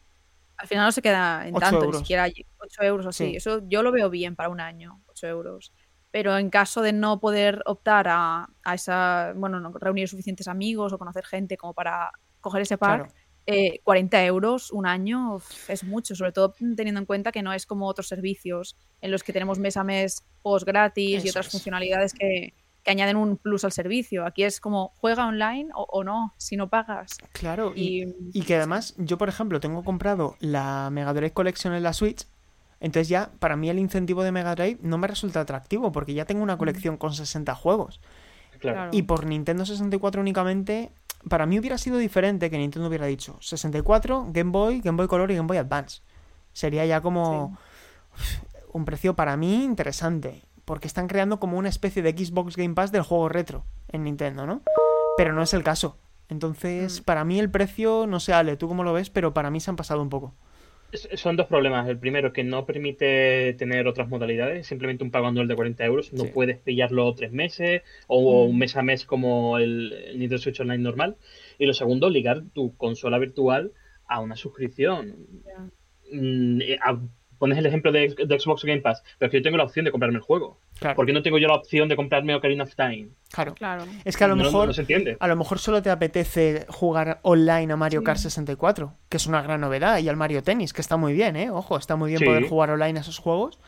al 0.56 0.68
final 0.68 0.86
no 0.86 0.92
se 0.94 1.02
queda 1.02 1.48
en 1.48 1.54
tanto, 1.56 1.78
euros. 1.80 1.96
ni 1.96 2.00
siquiera 2.00 2.24
hay 2.24 2.46
8 2.60 2.84
euros 2.84 3.06
o 3.08 3.10
así. 3.10 3.26
Sí. 3.32 3.36
Eso 3.36 3.62
yo 3.68 3.84
lo 3.84 3.92
veo 3.92 4.10
bien 4.10 4.36
para 4.38 4.48
un 4.50 4.62
año, 4.62 5.02
8 5.08 5.28
euros. 5.28 5.74
Pero 6.12 6.38
en 6.38 6.50
caso 6.50 6.82
de 6.82 6.94
no 6.94 7.20
poder 7.20 7.62
optar 7.66 8.08
a, 8.10 8.48
a 8.64 8.74
esa, 8.74 9.34
bueno, 9.36 9.60
no 9.60 9.72
reunir 9.74 10.08
suficientes 10.08 10.48
amigos 10.48 10.94
o 10.94 10.98
conocer 10.98 11.26
gente 11.26 11.58
como 11.58 11.74
para 11.74 12.12
coger 12.40 12.62
ese 12.62 12.78
pack, 12.78 13.00
claro. 13.08 13.14
40 13.84 14.26
euros 14.26 14.72
un 14.72 14.86
año 14.86 15.42
es 15.68 15.84
mucho, 15.84 16.16
sobre 16.16 16.32
todo 16.32 16.54
teniendo 16.76 17.00
en 17.00 17.06
cuenta 17.06 17.32
que 17.32 17.42
no 17.42 17.54
es 17.54 17.66
como 17.66 17.88
otros 17.88 18.08
servicios 18.08 18.78
en 19.02 19.12
los 19.12 19.24
que 19.24 19.34
tenemos 19.34 19.60
mes 19.60 19.78
a 19.78 19.84
mes 19.84 20.24
juegos 20.42 20.66
gratis 20.66 21.26
y 21.26 21.30
otras 21.30 21.50
funcionalidades 21.50 22.14
que, 22.14 22.54
que, 22.84 22.92
añaden 22.92 23.18
un 23.18 23.38
plus 23.38 23.66
al 23.66 23.72
servicio. 23.72 24.26
Aquí 24.26 24.44
es 24.44 24.60
como 24.60 24.94
juega 24.98 25.28
online 25.28 25.70
o, 25.74 26.04
no, 26.04 26.34
si 26.38 26.56
no 26.56 26.70
pagas. 26.70 27.18
Claro, 27.34 27.74
y, 27.76 28.14
y, 28.34 28.44
que 28.44 28.56
además 28.56 28.96
yo, 28.98 29.18
por 29.18 29.30
ejemplo, 29.30 29.60
tengo 29.60 29.84
comprado 29.84 30.36
la 30.40 30.90
Mega 30.92 31.14
Drive 31.14 31.34
Collection 31.34 31.74
en 31.74 31.84
la 31.84 31.94
Switch. 31.94 32.26
Entonces 32.80 33.10
ya, 33.10 33.32
para 33.40 33.56
mí 33.56 33.70
el 33.70 33.80
incentivo 33.80 34.24
de 34.24 34.32
Mega 34.32 34.56
Drive 34.56 34.80
no 34.82 34.98
me 34.98 35.08
resulta 35.08 35.42
atractivo 35.42 35.92
porque 35.92 36.14
ya 36.14 36.26
tengo 36.26 36.42
una 36.42 36.58
colección 36.58 36.98
con 36.98 37.14
60 37.14 37.54
juegos. 37.56 38.00
Y 38.92 39.04
por 39.04 39.26
Nintendo 39.26 39.66
64 39.66 40.22
únicamente, 40.22 40.92
para 41.30 41.46
mí 41.46 41.60
hubiera 41.60 41.78
sido 41.78 41.98
diferente 41.98 42.50
que 42.50 42.58
Nintendo 42.58 42.88
hubiera 42.88 43.06
dicho 43.06 43.38
64, 43.42 44.28
Game 44.30 44.52
Boy, 44.52 44.82
Game 44.82 44.98
Boy 44.98 45.08
Color 45.08 45.32
y 45.32 45.36
Game 45.36 45.48
Boy 45.48 45.58
Advance. 45.58 46.02
Sería 46.54 46.86
ya 46.86 47.02
como 47.02 47.58
un 48.74 48.86
precio 48.86 49.16
para 49.16 49.38
mí 49.38 49.64
interesante, 49.64 50.42
porque 50.66 50.88
están 50.88 51.08
creando 51.08 51.40
como 51.40 51.58
una 51.58 51.70
especie 51.70 52.02
de 52.02 52.12
Xbox 52.12 52.56
Game 52.56 52.74
Pass 52.74 52.92
del 52.92 53.04
juego 53.04 53.30
retro 53.30 53.66
en 53.90 54.04
Nintendo, 54.04 54.46
¿no? 54.46 54.62
Pero 55.18 55.34
no 55.34 55.44
es 55.44 55.54
el 55.54 55.64
caso. 55.64 55.98
Entonces, 56.30 57.02
mm. 57.02 57.04
para 57.04 57.26
mí 57.26 57.40
el 57.40 57.52
precio, 57.52 58.06
no 58.08 58.20
sé, 58.20 58.34
Ale, 58.34 58.58
tú 58.58 58.68
cómo 58.68 58.84
lo 58.84 58.94
ves, 58.94 59.10
pero 59.10 59.34
para 59.34 59.50
mí 59.50 59.60
se 59.60 59.70
han 59.70 59.76
pasado 59.76 60.02
un 60.02 60.10
poco. 60.10 60.34
Son 60.94 61.38
dos 61.38 61.48
problemas. 61.48 61.88
El 61.88 61.98
primero, 61.98 62.34
que 62.34 62.44
no 62.44 62.66
permite 62.66 63.54
tener 63.54 63.88
otras 63.88 64.10
modalidades, 64.10 64.68
simplemente 64.68 65.04
un 65.04 65.12
pago 65.12 65.28
anual 65.28 65.48
de 65.48 65.56
40 65.56 65.86
euros. 65.86 66.14
No 66.14 66.26
puedes 66.26 66.58
pillarlo 66.58 67.14
tres 67.16 67.32
meses 67.32 67.84
o 68.08 68.46
un 68.46 68.58
mes 68.58 68.76
a 68.76 68.82
mes 68.82 69.06
como 69.06 69.58
el, 69.58 69.94
Nintendo 70.12 70.38
Switch 70.38 70.60
Online 70.60 70.84
normal. 70.84 71.18
Y 71.58 71.66
lo 71.66 71.74
segundo, 71.74 72.10
ligar 72.10 72.44
tu 72.54 72.76
consola 72.76 73.20
virtual 73.20 73.72
a 74.06 74.20
una 74.20 74.36
suscripción. 74.36 75.16
Mm, 76.12 76.62
eh, 76.62 76.80
pones 77.42 77.58
el 77.58 77.66
ejemplo 77.66 77.92
de, 77.92 78.12
Xbox 78.12 78.64
Game 78.64 78.82
Pass, 78.82 79.02
pero 79.18 79.32
que 79.32 79.38
yo 79.38 79.44
tengo 79.44 79.58
la 79.58 79.64
opción 79.64 79.84
de 79.84 79.90
comprarme 79.90 80.18
el 80.18 80.22
juego. 80.22 80.60
Claro. 80.78 80.96
¿Por 80.96 81.08
qué 81.08 81.12
no 81.12 81.24
tengo 81.24 81.40
yo 81.40 81.48
la 81.48 81.56
opción 81.56 81.90
de 81.90 81.96
comprarme 81.96 82.36
Ocarina 82.36 82.66
of 82.66 82.76
Time? 82.76 83.10
Claro, 83.32 83.56
claro. 83.56 83.86
Es 84.06 84.16
que 84.16 84.24
a 84.24 84.28
lo 84.28 84.36
mejor 84.36 84.72
a 85.20 85.28
lo 85.28 85.36
mejor 85.36 85.58
solo 85.58 85.82
te 85.82 85.90
apetece 85.90 86.68
jugar 86.70 87.20
online 87.24 87.74
a 87.74 87.76
Mario 87.76 88.04
Kart 88.04 88.20
64, 88.20 88.94
que 89.10 89.18
es 89.18 89.26
una 89.26 89.42
gran 89.42 89.60
novedad, 89.60 89.98
y 89.98 90.08
al 90.08 90.18
Mario 90.18 90.44
Tennis, 90.44 90.72
que 90.72 90.82
está 90.82 90.98
muy 90.98 91.14
bien, 91.14 91.36
¿eh? 91.36 91.50
Ojo, 91.50 91.78
está 91.78 91.96
muy 91.96 92.12
bien 92.12 92.24
poder 92.24 92.48
jugar 92.48 92.70
online 92.70 93.00
a 93.00 93.02
esos 93.02 93.18
juegos. 93.18 93.60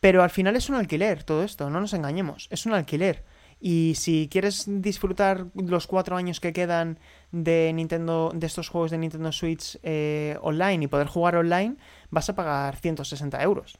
Pero 0.00 0.22
al 0.22 0.30
final 0.30 0.54
es 0.54 0.68
un 0.68 0.76
alquiler 0.76 1.24
todo 1.24 1.42
esto, 1.42 1.70
no 1.70 1.80
nos 1.80 1.94
engañemos, 1.94 2.48
es 2.50 2.66
un 2.66 2.74
alquiler. 2.74 3.24
Y 3.58 3.94
si 3.96 4.28
quieres 4.30 4.64
disfrutar 4.66 5.46
los 5.54 5.86
cuatro 5.86 6.16
años 6.16 6.40
que 6.40 6.52
quedan 6.52 6.98
de 7.36 7.70
Nintendo, 7.74 8.32
de 8.34 8.46
estos 8.46 8.68
juegos 8.68 8.90
de 8.90 8.98
Nintendo 8.98 9.30
Switch 9.30 9.78
eh, 9.82 10.38
online 10.40 10.84
y 10.84 10.86
poder 10.88 11.06
jugar 11.06 11.36
online, 11.36 11.76
vas 12.10 12.28
a 12.30 12.34
pagar 12.34 12.76
160 12.76 13.42
euros. 13.42 13.78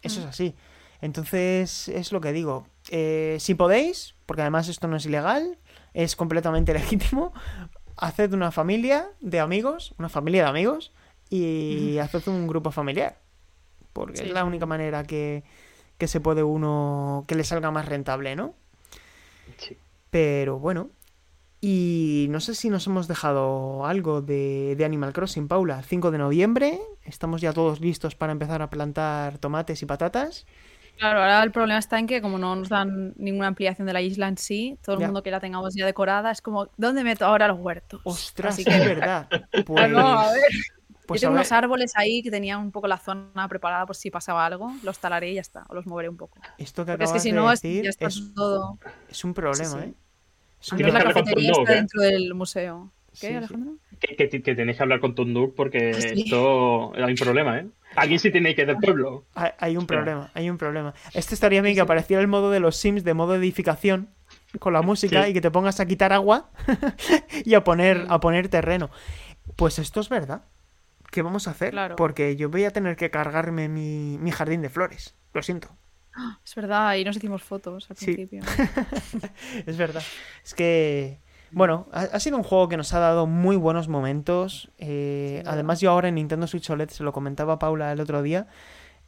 Eso 0.00 0.20
es 0.20 0.26
mm. 0.26 0.28
así. 0.28 0.54
Entonces, 1.02 1.88
es 1.88 2.12
lo 2.12 2.20
que 2.20 2.32
digo. 2.32 2.66
Eh, 2.88 3.36
si 3.40 3.54
podéis, 3.54 4.14
porque 4.24 4.42
además 4.42 4.68
esto 4.68 4.88
no 4.88 4.96
es 4.96 5.04
ilegal, 5.04 5.58
es 5.92 6.16
completamente 6.16 6.72
legítimo, 6.78 7.32
haced 7.96 8.32
una 8.32 8.50
familia 8.50 9.08
de 9.20 9.40
amigos, 9.40 9.94
una 9.98 10.08
familia 10.08 10.44
de 10.44 10.48
amigos, 10.48 10.92
y 11.28 11.98
haced 11.98 12.28
un 12.28 12.46
grupo 12.46 12.70
familiar. 12.70 13.18
Porque 13.92 14.22
es 14.22 14.30
la 14.30 14.44
única 14.44 14.66
manera 14.66 15.04
que, 15.04 15.44
que 15.98 16.08
se 16.08 16.20
puede 16.20 16.42
uno, 16.42 17.24
que 17.26 17.34
le 17.34 17.44
salga 17.44 17.70
más 17.70 17.86
rentable, 17.86 18.36
¿no? 18.36 18.54
Pero 20.10 20.58
bueno. 20.58 20.90
Y 21.64 22.26
no 22.28 22.40
sé 22.40 22.56
si 22.56 22.70
nos 22.70 22.88
hemos 22.88 23.06
dejado 23.06 23.86
algo 23.86 24.20
de, 24.20 24.76
Animal 24.84 25.12
Crossing, 25.12 25.46
Paula. 25.46 25.80
5 25.84 26.10
de 26.10 26.18
noviembre, 26.18 26.80
estamos 27.04 27.40
ya 27.40 27.52
todos 27.52 27.80
listos 27.80 28.16
para 28.16 28.32
empezar 28.32 28.62
a 28.62 28.68
plantar 28.68 29.38
tomates 29.38 29.80
y 29.80 29.86
patatas. 29.86 30.44
Claro, 30.98 31.20
ahora 31.20 31.40
el 31.40 31.52
problema 31.52 31.78
está 31.78 32.00
en 32.00 32.08
que 32.08 32.20
como 32.20 32.36
no 32.36 32.56
nos 32.56 32.68
dan 32.68 33.14
ninguna 33.16 33.46
ampliación 33.46 33.86
de 33.86 33.92
la 33.92 34.02
isla 34.02 34.26
en 34.26 34.38
sí, 34.38 34.76
todo 34.82 34.96
el 34.96 35.02
mundo 35.02 35.22
que 35.22 35.30
la 35.30 35.38
tengamos 35.38 35.72
ya 35.76 35.86
decorada 35.86 36.32
es 36.32 36.42
como, 36.42 36.66
¿dónde 36.76 37.04
meto 37.04 37.26
ahora 37.26 37.46
los 37.46 37.60
huertos? 37.60 38.00
Ostras, 38.02 38.58
es 38.58 38.66
verdad. 38.66 39.28
Pues... 39.64 39.94
a 39.94 40.32
ver. 40.32 40.42
Pues 41.06 41.20
Yo 41.20 41.28
tengo 41.28 41.38
unos 41.38 41.52
árboles 41.52 41.92
ahí 41.94 42.22
que 42.22 42.30
tenían 42.30 42.60
un 42.60 42.72
poco 42.72 42.88
la 42.88 42.98
zona 42.98 43.46
preparada 43.48 43.86
por 43.86 43.94
si 43.94 44.10
pasaba 44.10 44.46
algo, 44.46 44.72
los 44.82 44.98
talaré 44.98 45.30
y 45.30 45.34
ya 45.34 45.40
está, 45.40 45.64
o 45.68 45.74
los 45.74 45.86
moveré 45.86 46.08
un 46.08 46.16
poco. 46.16 46.38
Esto 46.58 46.84
que 46.84 46.96
es 46.98 47.12
que 47.12 47.20
si 47.20 47.30
no, 47.30 47.50
decir 47.50 47.84
ya 47.84 47.90
está 47.90 48.06
es, 48.06 48.34
todo... 48.34 48.78
es 49.08 49.24
un 49.24 49.34
problema, 49.34 49.84
¿eh? 49.84 49.94
Es 50.62 50.92
la 50.92 51.04
cafetería 51.04 51.52
está 51.52 51.72
¿eh? 51.72 51.76
dentro 51.76 52.02
del 52.02 52.34
museo. 52.34 52.90
¿Qué, 53.20 53.36
Alejandro? 53.36 53.76
Que, 54.00 54.16
que, 54.16 54.54
tenéis 54.54 54.78
que 54.78 54.82
hablar 54.82 55.00
con 55.00 55.14
Tunduk 55.14 55.54
porque 55.54 55.90
esto 55.90 56.94
hay 56.94 57.10
un 57.10 57.16
problema, 57.16 57.58
¿eh? 57.58 57.66
Alguien 57.94 58.18
sí 58.18 58.30
tiene 58.30 58.54
que 58.54 58.62
ir 58.62 58.68
del 58.68 58.78
pueblo. 58.78 59.26
Hay, 59.34 59.76
un 59.76 59.86
problema, 59.86 60.30
hay 60.32 60.48
un 60.48 60.56
problema. 60.56 60.94
Esto 61.12 61.34
estaría 61.34 61.60
bien 61.60 61.74
que 61.74 61.82
apareciera 61.82 62.22
el 62.22 62.28
modo 62.28 62.50
de 62.50 62.58
los 62.58 62.76
Sims 62.76 63.04
de 63.04 63.12
modo 63.12 63.34
edificación 63.34 64.08
con 64.58 64.72
la 64.72 64.80
música 64.80 65.28
y 65.28 65.34
que 65.34 65.42
te 65.42 65.50
pongas 65.50 65.78
a 65.78 65.86
quitar 65.86 66.14
agua 66.14 66.50
y 67.44 67.52
a 67.52 67.64
poner, 67.64 68.06
a 68.08 68.18
poner 68.20 68.48
terreno. 68.48 68.88
Pues 69.56 69.78
esto 69.78 70.00
es 70.00 70.08
verdad. 70.08 70.44
¿qué 71.12 71.22
vamos 71.22 71.46
a 71.46 71.52
hacer? 71.52 71.74
Porque 71.96 72.34
yo 72.34 72.48
voy 72.48 72.64
a 72.64 72.72
tener 72.72 72.96
que 72.96 73.10
cargarme 73.10 73.68
mi, 73.68 74.30
jardín 74.32 74.62
de 74.62 74.70
flores. 74.70 75.14
Lo 75.32 75.42
siento. 75.42 75.68
Es 76.44 76.54
verdad, 76.54 76.88
ahí 76.88 77.04
nos 77.04 77.16
hicimos 77.16 77.42
fotos 77.42 77.90
al 77.90 77.96
principio. 77.96 78.42
es 79.66 79.76
verdad. 79.76 80.02
Es 80.44 80.54
que, 80.54 81.20
bueno, 81.50 81.86
ha, 81.92 82.18
sido 82.20 82.36
un 82.36 82.42
juego 82.42 82.68
que 82.68 82.76
nos 82.76 82.92
ha 82.94 82.98
dado 82.98 83.26
muy 83.26 83.56
buenos 83.56 83.88
momentos. 83.88 84.70
Eh, 84.78 85.42
además, 85.46 85.80
yo 85.80 85.90
ahora 85.90 86.08
en 86.08 86.16
Nintendo 86.16 86.46
Switch 86.46 86.68
OLED, 86.70 86.90
se 86.90 87.04
lo 87.04 87.12
comentaba 87.12 87.58
Paula 87.58 87.92
el 87.92 88.00
otro 88.00 88.22
día, 88.22 88.46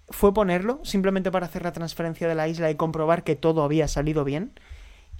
fue 0.08 0.34
ponerlo 0.34 0.80
simplemente 0.84 1.30
para 1.30 1.46
hacer 1.46 1.62
la 1.62 1.72
transferencia 1.72 2.28
de 2.28 2.34
la 2.34 2.48
isla 2.48 2.70
y 2.70 2.74
comprobar 2.74 3.24
que 3.24 3.36
todo 3.36 3.62
había 3.62 3.88
salido 3.88 4.24
bien. 4.24 4.52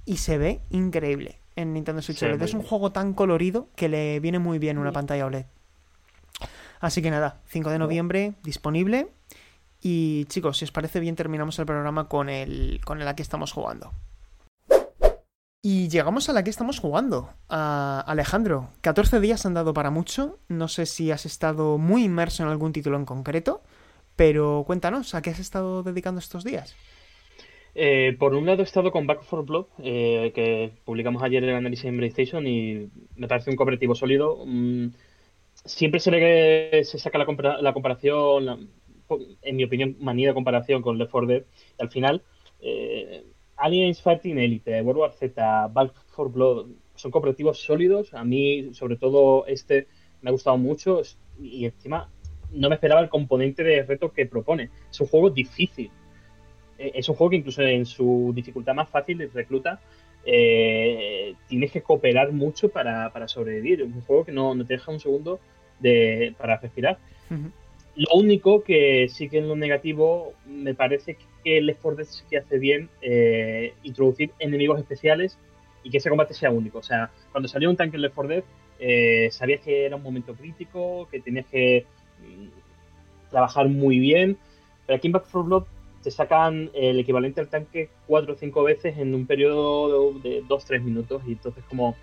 Y 0.06 0.18
se 0.18 0.36
ve 0.36 0.60
increíble 0.68 1.38
en 1.56 1.72
Nintendo 1.72 2.02
Switch 2.02 2.22
OLED. 2.22 2.42
Es 2.42 2.52
un 2.52 2.62
juego 2.62 2.92
tan 2.92 3.14
colorido 3.14 3.68
que 3.74 3.88
le 3.88 4.20
viene 4.20 4.38
muy 4.38 4.58
bien 4.58 4.76
una 4.76 4.92
pantalla 4.92 5.26
OLED. 5.26 5.46
Así 6.80 7.00
que 7.00 7.10
nada, 7.10 7.40
5 7.46 7.70
de 7.70 7.78
noviembre 7.78 8.34
disponible. 8.42 9.08
Y 9.86 10.24
chicos, 10.30 10.56
si 10.56 10.64
os 10.64 10.72
parece 10.72 10.98
bien, 10.98 11.14
terminamos 11.14 11.58
el 11.58 11.66
programa 11.66 12.08
con 12.08 12.30
el, 12.30 12.80
con 12.86 13.02
el 13.02 13.06
a 13.06 13.14
que 13.14 13.20
estamos 13.20 13.52
jugando. 13.52 13.92
Y 15.60 15.90
llegamos 15.90 16.30
a 16.30 16.32
la 16.32 16.42
que 16.42 16.48
estamos 16.48 16.80
jugando. 16.80 17.28
Alejandro, 17.48 18.70
14 18.80 19.20
días 19.20 19.44
han 19.44 19.52
dado 19.52 19.74
para 19.74 19.90
mucho. 19.90 20.38
No 20.48 20.68
sé 20.68 20.86
si 20.86 21.10
has 21.10 21.26
estado 21.26 21.76
muy 21.76 22.04
inmerso 22.04 22.42
en 22.42 22.48
algún 22.48 22.72
título 22.72 22.96
en 22.96 23.04
concreto, 23.04 23.62
pero 24.16 24.64
cuéntanos, 24.66 25.14
¿a 25.14 25.20
qué 25.20 25.28
has 25.28 25.38
estado 25.38 25.82
dedicando 25.82 26.18
estos 26.18 26.44
días? 26.44 26.74
Eh, 27.74 28.16
por 28.18 28.34
un 28.34 28.46
lado 28.46 28.62
he 28.62 28.64
estado 28.64 28.90
con 28.90 29.06
Back 29.06 29.22
for 29.22 29.44
Blood, 29.44 29.66
eh, 29.82 30.32
que 30.34 30.72
publicamos 30.86 31.22
ayer 31.22 31.44
el 31.44 31.56
análisis 31.56 31.84
en 31.84 31.98
PlayStation 31.98 32.46
y 32.46 32.88
me 33.16 33.28
parece 33.28 33.50
un 33.50 33.56
cooperativo 33.56 33.94
sólido 33.94 34.46
siempre 35.64 36.00
se, 36.00 36.10
le, 36.10 36.84
se 36.84 36.98
saca 36.98 37.18
la, 37.18 37.72
comparación, 37.72 38.70
en 39.42 39.56
mi 39.56 39.64
opinión, 39.64 39.96
manía 40.00 40.28
de 40.28 40.34
comparación 40.34 40.82
con 40.82 40.98
Left 40.98 41.12
4 41.12 41.28
Dead. 41.28 41.44
Al 41.78 41.88
final, 41.88 42.22
eh, 42.60 43.24
Aliens 43.56 44.02
Fighting 44.02 44.38
Elite, 44.38 44.82
World 44.82 45.00
War 45.00 45.12
Z, 45.12 45.68
Back 45.68 45.92
4 46.14 46.30
Blood, 46.30 46.66
son 46.94 47.10
cooperativos 47.10 47.60
sólidos. 47.60 48.14
A 48.14 48.24
mí, 48.24 48.72
sobre 48.72 48.96
todo, 48.96 49.46
este 49.46 49.86
me 50.22 50.30
ha 50.30 50.32
gustado 50.32 50.56
mucho 50.56 51.02
y 51.40 51.66
encima 51.66 52.10
no 52.50 52.68
me 52.68 52.76
esperaba 52.76 53.00
el 53.00 53.08
componente 53.08 53.62
de 53.62 53.82
reto 53.82 54.12
que 54.12 54.26
propone. 54.26 54.70
Es 54.90 55.00
un 55.00 55.06
juego 55.06 55.30
difícil. 55.30 55.90
Eh, 56.78 56.92
es 56.94 57.08
un 57.08 57.16
juego 57.16 57.30
que 57.30 57.36
incluso 57.36 57.62
en 57.62 57.84
su 57.84 58.32
dificultad 58.34 58.74
más 58.74 58.88
fácil 58.88 59.30
recluta 59.32 59.80
eh, 60.24 61.34
tienes 61.48 61.70
que 61.70 61.82
cooperar 61.82 62.32
mucho 62.32 62.68
para, 62.68 63.28
sobrevivir. 63.28 63.82
Es 63.82 63.86
un 63.86 64.00
juego 64.02 64.24
que 64.24 64.32
no, 64.32 64.54
no 64.54 64.64
te 64.64 64.74
deja 64.74 64.90
un 64.90 65.00
segundo 65.00 65.40
de, 65.78 66.34
para 66.38 66.56
respirar. 66.56 66.98
Lo 67.96 68.14
único 68.14 68.62
que 68.64 69.08
sí 69.08 69.28
que 69.28 69.38
en 69.38 69.48
lo 69.48 69.56
negativo 69.56 70.32
me 70.46 70.74
parece 70.74 71.16
que 71.44 71.58
el 71.58 71.66
Left 71.66 71.80
4 71.82 71.98
Dead 71.98 72.06
sí 72.06 72.24
que 72.28 72.38
hace 72.38 72.58
bien 72.58 72.88
eh, 73.02 73.74
introducir 73.84 74.32
enemigos 74.38 74.80
especiales 74.80 75.38
y 75.84 75.90
que 75.90 75.98
ese 75.98 76.08
combate 76.08 76.34
sea 76.34 76.50
único. 76.50 76.78
O 76.78 76.82
sea, 76.82 77.10
cuando 77.30 77.48
salió 77.48 77.70
un 77.70 77.76
tanque 77.76 77.96
en 77.96 78.02
Left 78.02 78.14
4 78.14 78.34
Dead, 78.34 78.44
eh, 78.80 79.28
sabías 79.30 79.60
que 79.60 79.86
era 79.86 79.96
un 79.96 80.02
momento 80.02 80.34
crítico, 80.34 81.08
que 81.10 81.20
tenías 81.20 81.46
que 81.46 81.86
mm, 82.20 83.30
trabajar 83.30 83.68
muy 83.68 84.00
bien. 84.00 84.38
Pero 84.86 84.96
aquí 84.96 85.06
en 85.06 85.12
Back 85.12 85.24
4 85.30 85.44
Blood 85.44 85.64
te 86.02 86.10
sacan 86.10 86.70
el 86.74 86.98
equivalente 86.98 87.40
al 87.40 87.48
tanque 87.48 87.88
cuatro 88.06 88.34
o 88.34 88.36
cinco 88.36 88.62
veces 88.62 88.98
en 88.98 89.14
un 89.14 89.26
periodo 89.26 90.12
de 90.18 90.42
2-3 90.42 90.82
minutos. 90.82 91.22
Y 91.26 91.32
entonces, 91.32 91.64
como 91.68 91.96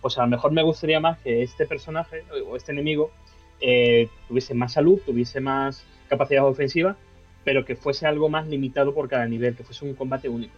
pues 0.00 0.16
a 0.18 0.22
lo 0.22 0.28
mejor 0.28 0.52
me 0.52 0.62
gustaría 0.62 1.00
más 1.00 1.18
que 1.18 1.42
este 1.42 1.66
personaje 1.66 2.22
o 2.46 2.56
este 2.56 2.72
enemigo 2.72 3.10
eh, 3.60 4.08
tuviese 4.28 4.54
más 4.54 4.72
salud, 4.72 5.00
tuviese 5.04 5.40
más 5.40 5.84
capacidad 6.08 6.46
ofensiva, 6.46 6.96
pero 7.44 7.64
que 7.64 7.76
fuese 7.76 8.06
algo 8.06 8.28
más 8.28 8.46
limitado 8.46 8.94
por 8.94 9.08
cada 9.08 9.26
nivel, 9.26 9.54
que 9.54 9.64
fuese 9.64 9.84
un 9.84 9.94
combate 9.94 10.28
único. 10.28 10.54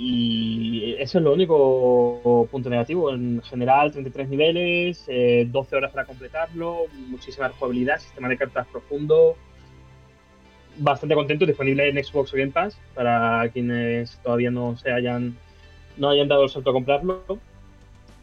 Y 0.00 0.94
eso 0.98 1.18
es 1.18 1.24
lo 1.24 1.32
único 1.32 2.46
punto 2.52 2.70
negativo. 2.70 3.12
En 3.12 3.42
general, 3.42 3.90
33 3.90 4.28
niveles, 4.28 5.06
12 5.06 5.10
eh, 5.10 5.76
horas 5.76 5.90
para 5.90 6.04
completarlo, 6.04 6.84
muchísima 7.08 7.48
jugabilidad, 7.48 7.98
sistema 7.98 8.28
de 8.28 8.36
cartas 8.36 8.68
profundo. 8.68 9.36
Bastante 10.76 11.16
contento, 11.16 11.44
disponible 11.46 11.88
en 11.88 12.04
Xbox 12.04 12.32
Game 12.32 12.52
Pass 12.52 12.78
para 12.94 13.48
quienes 13.52 14.16
todavía 14.22 14.52
no 14.52 14.76
se 14.76 14.92
hayan 14.92 15.36
no 15.96 16.10
hayan 16.10 16.28
dado 16.28 16.44
el 16.44 16.50
salto 16.50 16.70
a 16.70 16.74
comprarlo. 16.74 17.40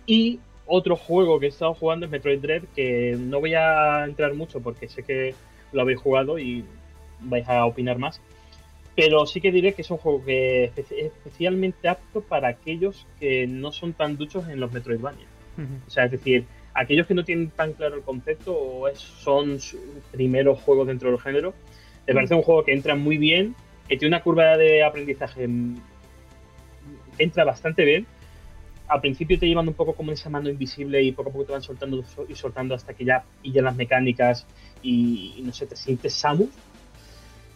Y 0.05 0.39
otro 0.65 0.95
juego 0.95 1.39
que 1.39 1.47
he 1.47 1.49
estado 1.49 1.73
jugando 1.73 2.05
es 2.05 2.11
Metroid 2.11 2.39
Dread, 2.39 2.63
que 2.75 3.15
no 3.19 3.39
voy 3.39 3.53
a 3.53 4.03
entrar 4.05 4.33
mucho 4.33 4.61
porque 4.61 4.87
sé 4.87 5.03
que 5.03 5.35
lo 5.71 5.81
habéis 5.81 5.99
jugado 5.99 6.39
y 6.39 6.65
vais 7.21 7.47
a 7.47 7.65
opinar 7.65 7.97
más. 7.97 8.21
Pero 8.95 9.25
sí 9.25 9.41
que 9.41 9.51
diré 9.51 9.73
que 9.73 9.81
es 9.81 9.91
un 9.91 9.97
juego 9.97 10.23
que 10.23 10.71
es 10.75 10.91
especialmente 10.91 11.87
apto 11.87 12.21
para 12.21 12.47
aquellos 12.47 13.05
que 13.19 13.45
no 13.45 13.71
son 13.71 13.93
tan 13.93 14.17
duchos 14.17 14.47
en 14.47 14.59
los 14.59 14.71
Metroidvania. 14.71 15.25
O 15.87 15.89
sea, 15.89 16.05
es 16.05 16.11
decir, 16.11 16.45
aquellos 16.73 17.07
que 17.07 17.13
no 17.13 17.23
tienen 17.23 17.49
tan 17.49 17.73
claro 17.73 17.95
el 17.95 18.01
concepto 18.01 18.53
o 18.53 18.95
son 18.95 19.59
sus 19.59 19.79
primeros 20.11 20.59
juegos 20.61 20.87
dentro 20.87 21.09
del 21.09 21.19
género, 21.19 21.53
me 22.07 22.13
parece 22.13 22.35
un 22.35 22.41
juego 22.41 22.63
que 22.63 22.73
entra 22.73 22.95
muy 22.95 23.17
bien, 23.17 23.55
que 23.87 23.97
tiene 23.97 24.15
una 24.15 24.23
curva 24.23 24.57
de 24.57 24.83
aprendizaje 24.83 25.47
entra 27.17 27.43
bastante 27.43 27.85
bien. 27.85 28.05
Al 28.87 29.01
principio 29.01 29.39
te 29.39 29.47
llevan 29.47 29.67
un 29.67 29.73
poco 29.73 29.93
como 29.93 30.11
esa 30.11 30.29
mano 30.29 30.49
invisible 30.49 31.01
y 31.01 31.11
poco 31.11 31.29
a 31.29 31.33
poco 31.33 31.45
te 31.45 31.51
van 31.53 31.61
soltando 31.61 32.03
y 32.27 32.35
soltando 32.35 32.75
hasta 32.75 32.93
que 32.93 33.05
ya 33.05 33.23
pillan 33.41 33.65
las 33.65 33.75
mecánicas 33.75 34.45
y, 34.83 35.41
no 35.43 35.51
sé, 35.53 35.65
te 35.65 35.75
sientes 35.75 36.13
Samus 36.13 36.49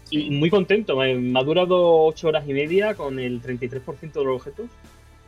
y 0.10 0.32
muy 0.32 0.50
contento. 0.50 0.96
Me, 0.96 1.40
ha 1.40 1.44
durado 1.44 2.06
8 2.06 2.28
horas 2.28 2.48
y 2.48 2.54
media 2.54 2.96
con 2.96 3.20
el 3.20 3.42
33% 3.42 4.12
de 4.12 4.24
los 4.24 4.36
objetos. 4.36 4.70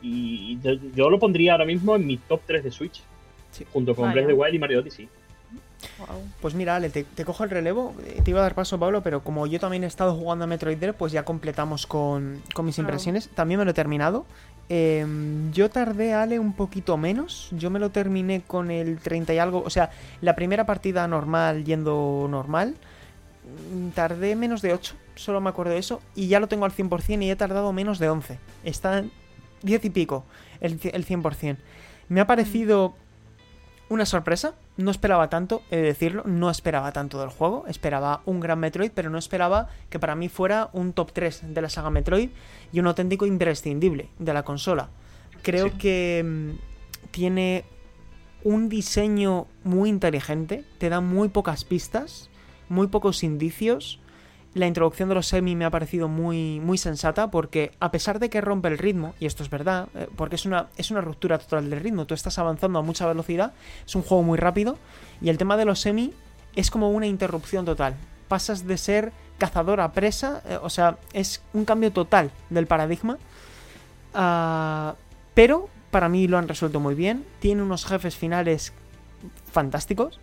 Y 0.00 0.58
yo, 0.94 1.10
lo 1.10 1.18
pondría 1.18 1.52
ahora 1.52 1.64
mismo 1.64 1.94
en 1.94 2.06
mi 2.06 2.16
top 2.16 2.40
3 2.46 2.64
de 2.64 2.70
Switch. 2.72 3.02
Junto 3.72 3.94
con 3.94 4.10
Breath 4.12 4.24
of 4.24 4.30
the 4.30 4.34
Wild 4.34 4.54
y 4.54 4.58
Mario 4.58 4.80
Odyssey. 4.80 5.08
Pues 6.40 6.54
mira, 6.54 6.76
Ale, 6.76 6.90
te, 6.90 7.24
cojo 7.24 7.44
el 7.44 7.50
relevo. 7.50 7.94
Eh, 8.04 8.20
te 8.24 8.30
iba 8.30 8.40
a 8.40 8.42
dar 8.42 8.54
paso, 8.54 8.78
Pablo, 8.78 9.02
pero 9.02 9.22
como 9.22 9.46
yo 9.46 9.60
también 9.60 9.84
he 9.84 9.86
estado 9.86 10.14
jugando 10.14 10.44
a 10.44 10.46
Metroid 10.46 10.78
Dread, 10.78 10.94
pues 10.94 11.12
ya 11.12 11.24
completamos 11.24 11.86
con, 11.86 12.42
mis 12.62 12.78
impresiones. 12.78 13.28
También 13.28 13.58
me 13.58 13.64
lo 13.64 13.72
he 13.72 13.74
terminado. 13.74 14.24
Em, 14.74 15.52
yo 15.52 15.68
tardé, 15.68 16.14
Ale, 16.14 16.38
un 16.38 16.54
poquito 16.54 16.96
menos. 16.96 17.48
Yo 17.50 17.68
me 17.68 17.78
lo 17.78 17.90
terminé 17.90 18.40
con 18.40 18.70
el 18.70 19.00
30 19.00 19.34
y 19.34 19.38
algo. 19.38 19.62
O 19.66 19.68
sea, 19.68 19.90
la 20.22 20.34
primera 20.34 20.64
partida 20.64 21.06
normal, 21.06 21.66
yendo 21.66 22.26
normal. 22.30 22.76
Mm, 23.74 23.90
tardé 23.90 24.34
menos 24.34 24.62
de 24.62 24.72
8, 24.72 24.94
solo 25.14 25.42
me 25.42 25.50
acuerdo 25.50 25.72
de 25.72 25.78
eso, 25.78 26.00
y 26.14 26.28
ya 26.28 26.40
lo 26.40 26.48
tengo 26.48 26.64
al 26.64 26.72
100% 26.72 27.22
y 27.22 27.30
he 27.30 27.36
tardado 27.36 27.70
menos 27.74 27.98
de 27.98 28.08
11. 28.08 28.38
Está 28.64 29.04
10 29.60 29.84
y 29.84 29.90
pico 29.90 30.24
el, 30.60 30.80
el 30.84 31.06
100%. 31.06 31.58
Me 32.08 32.22
ha 32.22 32.26
parecido 32.26 32.94
una 33.92 34.06
sorpresa, 34.06 34.54
no 34.78 34.90
esperaba 34.90 35.28
tanto, 35.28 35.62
he 35.70 35.76
de 35.76 35.82
decirlo, 35.82 36.22
no 36.24 36.48
esperaba 36.48 36.92
tanto 36.92 37.20
del 37.20 37.28
juego, 37.28 37.64
esperaba 37.68 38.22
un 38.24 38.40
gran 38.40 38.58
Metroid, 38.58 38.90
pero 38.94 39.10
no 39.10 39.18
esperaba 39.18 39.68
que 39.90 39.98
para 39.98 40.14
mí 40.14 40.30
fuera 40.30 40.70
un 40.72 40.94
top 40.94 41.12
3 41.12 41.54
de 41.54 41.60
la 41.60 41.68
saga 41.68 41.90
Metroid 41.90 42.30
y 42.72 42.80
un 42.80 42.86
auténtico 42.86 43.26
imprescindible 43.26 44.08
de 44.18 44.32
la 44.32 44.44
consola. 44.44 44.88
Creo 45.42 45.76
que 45.76 46.24
mm, 46.24 47.10
tiene 47.10 47.64
un 48.44 48.70
diseño 48.70 49.46
muy 49.62 49.90
inteligente, 49.90 50.64
te 50.78 50.88
da 50.88 51.02
muy 51.02 51.28
pocas 51.28 51.64
pistas, 51.64 52.30
muy 52.70 52.86
pocos 52.86 53.22
indicios. 53.22 54.00
La 54.54 54.66
introducción 54.66 55.08
de 55.08 55.14
los 55.14 55.26
semi 55.26 55.56
me 55.56 55.64
ha 55.64 55.70
parecido 55.70 56.08
muy, 56.08 56.60
muy 56.60 56.76
sensata 56.76 57.30
porque 57.30 57.72
a 57.80 57.90
pesar 57.90 58.18
de 58.18 58.28
que 58.28 58.42
rompe 58.42 58.68
el 58.68 58.76
ritmo, 58.76 59.14
y 59.18 59.24
esto 59.24 59.42
es 59.42 59.48
verdad, 59.48 59.88
eh, 59.94 60.08
porque 60.14 60.36
es 60.36 60.44
una, 60.44 60.68
es 60.76 60.90
una 60.90 61.00
ruptura 61.00 61.38
total 61.38 61.70
del 61.70 61.80
ritmo, 61.80 62.04
tú 62.04 62.12
estás 62.12 62.38
avanzando 62.38 62.78
a 62.78 62.82
mucha 62.82 63.06
velocidad, 63.06 63.54
es 63.86 63.94
un 63.94 64.02
juego 64.02 64.22
muy 64.22 64.36
rápido, 64.36 64.76
y 65.22 65.30
el 65.30 65.38
tema 65.38 65.56
de 65.56 65.64
los 65.64 65.80
semi 65.80 66.12
es 66.54 66.70
como 66.70 66.90
una 66.90 67.06
interrupción 67.06 67.64
total. 67.64 67.94
Pasas 68.28 68.66
de 68.66 68.76
ser 68.76 69.12
cazador 69.38 69.80
a 69.80 69.92
presa, 69.92 70.42
eh, 70.46 70.58
o 70.60 70.68
sea, 70.68 70.98
es 71.14 71.42
un 71.54 71.64
cambio 71.64 71.90
total 71.90 72.30
del 72.50 72.66
paradigma. 72.66 73.16
Ah, 74.12 74.94
pero 75.34 75.68
para 75.90 76.08
mí 76.08 76.28
lo 76.28 76.38
han 76.38 76.48
resuelto 76.48 76.78
muy 76.78 76.94
bien, 76.94 77.24
tiene 77.40 77.62
unos 77.62 77.86
jefes 77.86 78.16
finales 78.16 78.72
fantásticos. 79.50 80.20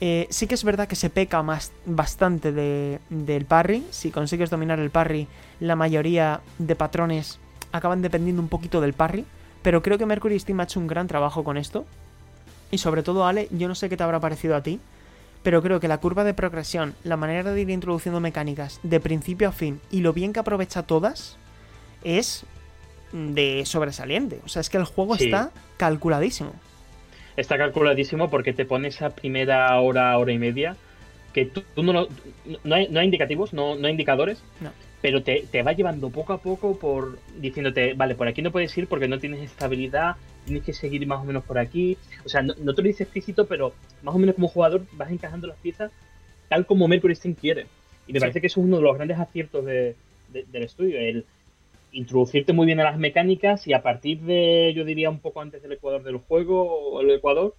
Eh, 0.00 0.26
sí 0.30 0.46
que 0.46 0.54
es 0.54 0.64
verdad 0.64 0.88
que 0.88 0.96
se 0.96 1.10
peca 1.10 1.42
más 1.42 1.72
bastante 1.84 2.52
del 2.52 3.44
parry. 3.44 3.84
Si 3.90 4.10
consigues 4.10 4.50
dominar 4.50 4.78
el 4.78 4.90
parry, 4.90 5.28
la 5.60 5.76
mayoría 5.76 6.40
de 6.58 6.74
patrones 6.74 7.38
acaban 7.70 8.00
dependiendo 8.00 8.40
un 8.40 8.48
poquito 8.48 8.80
del 8.80 8.94
parry. 8.94 9.26
Pero 9.62 9.82
creo 9.82 9.98
que 9.98 10.06
Mercury 10.06 10.38
Steam 10.38 10.60
ha 10.60 10.64
hecho 10.64 10.80
un 10.80 10.86
gran 10.86 11.06
trabajo 11.06 11.44
con 11.44 11.58
esto. 11.58 11.84
Y 12.70 12.78
sobre 12.78 13.02
todo, 13.02 13.26
Ale, 13.26 13.48
yo 13.50 13.68
no 13.68 13.74
sé 13.74 13.90
qué 13.90 13.96
te 13.96 14.02
habrá 14.02 14.20
parecido 14.20 14.56
a 14.56 14.62
ti. 14.62 14.80
Pero 15.42 15.62
creo 15.62 15.80
que 15.80 15.88
la 15.88 15.98
curva 15.98 16.24
de 16.24 16.34
progresión, 16.34 16.94
la 17.04 17.16
manera 17.16 17.52
de 17.52 17.60
ir 17.60 17.70
introduciendo 17.70 18.20
mecánicas 18.20 18.80
de 18.82 19.00
principio 19.00 19.48
a 19.48 19.52
fin 19.52 19.80
y 19.90 20.00
lo 20.00 20.12
bien 20.12 20.32
que 20.32 20.40
aprovecha 20.40 20.82
todas, 20.82 21.36
es 22.04 22.44
de 23.12 23.62
sobresaliente. 23.64 24.40
O 24.44 24.48
sea, 24.48 24.60
es 24.60 24.68
que 24.68 24.76
el 24.76 24.84
juego 24.84 25.14
está 25.14 25.50
calculadísimo 25.78 26.52
está 27.40 27.58
calculadísimo 27.58 28.30
porque 28.30 28.52
te 28.52 28.64
pone 28.64 28.88
esa 28.88 29.10
primera 29.10 29.78
hora, 29.80 30.16
hora 30.18 30.32
y 30.32 30.38
media, 30.38 30.76
que 31.32 31.46
tú, 31.46 31.62
no, 31.76 31.92
lo, 31.92 32.08
no, 32.64 32.74
hay, 32.74 32.88
no, 32.88 33.00
hay, 33.00 33.06
indicativos, 33.06 33.52
no, 33.52 33.76
no 33.76 33.86
hay 33.86 33.92
indicadores, 33.92 34.42
pero 35.00 35.22
te, 35.22 35.44
te, 35.50 35.62
va 35.62 35.72
llevando 35.72 36.10
poco 36.10 36.32
a 36.32 36.38
poco 36.38 36.78
por 36.78 37.18
diciéndote, 37.38 37.94
vale, 37.94 38.14
por 38.14 38.28
aquí 38.28 38.42
no 38.42 38.50
puedes 38.50 38.76
ir 38.76 38.86
porque 38.86 39.08
no 39.08 39.18
tienes 39.18 39.40
estabilidad, 39.40 40.16
tienes 40.44 40.64
que 40.64 40.72
seguir 40.72 41.06
más 41.06 41.20
o 41.20 41.24
menos 41.24 41.44
por 41.44 41.58
aquí. 41.58 41.96
O 42.24 42.28
sea, 42.28 42.42
no, 42.42 42.54
te 42.54 42.82
lo 42.82 42.88
dice 42.88 43.04
explícito, 43.04 43.46
pero 43.46 43.72
más 44.02 44.14
o 44.14 44.18
menos 44.18 44.34
como 44.34 44.48
jugador 44.48 44.82
vas 44.92 45.10
encajando 45.10 45.46
las 45.46 45.56
piezas 45.58 45.90
tal 46.48 46.66
como 46.66 46.88
Mercury 46.88 47.14
Steam 47.14 47.34
quiere. 47.34 47.66
Y 48.06 48.12
me 48.12 48.20
parece 48.20 48.40
que 48.40 48.48
eso 48.48 48.60
es 48.60 48.66
uno 48.66 48.78
de 48.78 48.82
los 48.82 48.96
grandes 48.96 49.18
aciertos 49.18 49.64
de, 49.64 49.94
del 50.32 50.62
estudio, 50.64 50.98
el 50.98 51.24
introducirte 51.92 52.52
muy 52.52 52.66
bien 52.66 52.80
a 52.80 52.84
las 52.84 52.98
mecánicas 52.98 53.66
y 53.66 53.72
a 53.72 53.82
partir 53.82 54.20
de, 54.22 54.72
yo 54.74 54.84
diría, 54.84 55.10
un 55.10 55.20
poco 55.20 55.40
antes 55.40 55.62
del 55.62 55.72
ecuador 55.72 56.02
del 56.02 56.18
juego, 56.18 56.90
o 56.90 57.00
el 57.00 57.10
ecuador, 57.10 57.56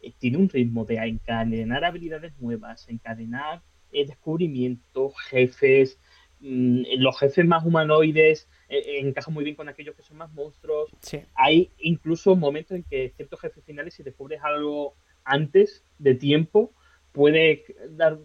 eh, 0.00 0.12
tiene 0.18 0.38
un 0.38 0.48
ritmo 0.48 0.84
de 0.84 0.96
encadenar 0.96 1.84
habilidades 1.84 2.32
nuevas, 2.38 2.88
encadenar 2.88 3.62
eh, 3.92 4.06
descubrimientos, 4.06 5.14
jefes, 5.28 5.98
mm, 6.40 6.82
los 6.98 7.18
jefes 7.18 7.46
más 7.46 7.64
humanoides 7.64 8.48
eh, 8.68 9.00
encajan 9.00 9.34
muy 9.34 9.44
bien 9.44 9.56
con 9.56 9.68
aquellos 9.68 9.94
que 9.94 10.02
son 10.02 10.18
más 10.18 10.32
monstruos. 10.32 10.90
Hay 11.34 11.70
incluso 11.78 12.36
momentos 12.36 12.76
en 12.76 12.84
que 12.84 13.12
ciertos 13.16 13.40
jefes 13.40 13.64
finales, 13.64 13.94
si 13.94 14.02
descubres 14.02 14.40
algo 14.42 14.94
antes 15.24 15.84
de 15.98 16.14
tiempo, 16.14 16.72
puede 17.12 17.64
dar 17.90 18.18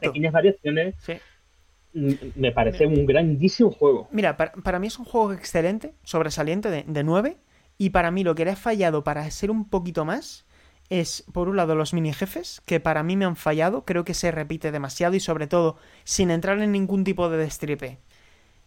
pequeñas 0.00 0.32
variaciones. 0.32 0.94
Sí 0.98 1.14
me 1.94 2.52
parece 2.52 2.86
un 2.86 3.06
grandísimo 3.06 3.70
juego. 3.70 4.08
Mira, 4.10 4.36
para, 4.36 4.78
mí 4.78 4.86
es 4.86 4.98
un 4.98 5.04
juego 5.04 5.32
excelente, 5.32 5.94
sobresaliente 6.04 6.70
de, 6.70 6.84
de 6.86 7.04
9. 7.04 7.36
Y 7.78 7.90
para 7.90 8.10
mí 8.10 8.24
lo 8.24 8.34
que 8.34 8.44
le 8.44 8.52
ha 8.52 8.56
fallado 8.56 9.04
para 9.04 9.28
ser 9.30 9.50
un 9.50 9.68
poquito 9.68 10.04
más 10.04 10.46
es, 10.88 11.24
por 11.32 11.48
un 11.48 11.56
lado, 11.56 11.74
los 11.74 11.94
mini 11.94 12.12
jefes, 12.12 12.62
que 12.66 12.80
para 12.80 13.02
mí 13.02 13.16
me 13.16 13.24
han 13.24 13.36
fallado. 13.36 13.84
Creo 13.84 14.04
que 14.04 14.14
se 14.14 14.30
repite 14.30 14.72
demasiado 14.72 15.14
y, 15.14 15.20
sobre 15.20 15.46
todo, 15.46 15.76
sin 16.04 16.30
entrar 16.30 16.60
en 16.60 16.72
ningún 16.72 17.04
tipo 17.04 17.28
de 17.30 17.38
destripe. 17.38 17.98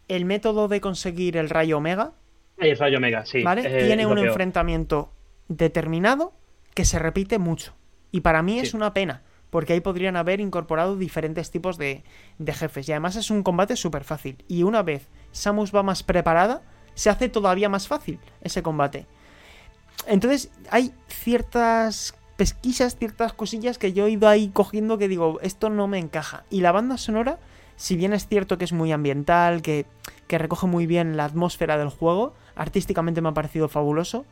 El 0.07 0.25
método 0.25 0.67
de 0.67 0.81
conseguir 0.81 1.37
el 1.37 1.49
rayo 1.49 1.77
omega. 1.77 2.13
El 2.57 2.77
rayo 2.77 2.97
omega, 2.97 3.25
sí. 3.25 3.43
¿Vale? 3.43 3.85
Tiene 3.85 4.05
un 4.05 4.17
enfrentamiento 4.17 5.11
determinado 5.47 6.33
que 6.73 6.85
se 6.85 6.99
repite 6.99 7.37
mucho. 7.39 7.75
Y 8.11 8.21
para 8.21 8.41
mí 8.41 8.59
es 8.59 8.73
una 8.73 8.93
pena 8.93 9.23
porque 9.55 9.71
ahí 9.71 9.79
podrían 9.79 10.17
haber 10.17 10.41
incorporado 10.41 10.97
diferentes 10.97 11.49
tipos 11.49 11.77
de, 11.77 12.03
jefes. 12.45 12.89
Y 12.89 12.91
además 12.91 13.15
es 13.15 13.31
un 13.31 13.41
combate 13.41 13.77
súper 13.77 14.03
fácil. 14.03 14.43
Y 14.49 14.63
una 14.63 14.83
vez 14.83 15.07
Samus 15.31 15.73
va 15.73 15.81
más 15.81 16.03
preparada, 16.03 16.61
se 16.93 17.09
hace 17.09 17.29
todavía 17.29 17.69
más 17.69 17.87
fácil 17.87 18.19
ese 18.41 18.61
combate. 18.61 19.07
Entonces 20.07 20.51
hay 20.71 20.91
ciertas 21.07 22.15
pesquisas, 22.35 22.97
ciertas 22.97 23.31
cosillas 23.31 23.77
que 23.77 23.93
yo 23.93 24.07
he 24.07 24.09
ido 24.09 24.27
ahí 24.27 24.49
cogiendo 24.49 24.97
que 24.97 25.07
digo, 25.07 25.39
esto 25.39 25.69
no 25.69 25.87
me 25.87 25.99
encaja. 25.99 26.43
Y 26.49 26.59
la 26.59 26.73
banda 26.73 26.97
sonora, 26.97 27.39
si 27.77 27.95
bien 27.95 28.11
es 28.11 28.27
cierto 28.27 28.57
que 28.57 28.65
es 28.65 28.73
muy 28.73 28.91
ambiental, 28.91 29.61
que, 29.61 29.85
que 30.27 30.37
recoge 30.37 30.67
muy 30.67 30.85
bien 30.85 31.15
la 31.15 31.23
atmósfera 31.23 31.77
del 31.77 31.87
juego, 31.87 32.33
artísticamente 32.57 33.21
me 33.21 33.29
ha 33.29 33.33
parecido 33.33 33.69
fabuloso, 33.69 34.25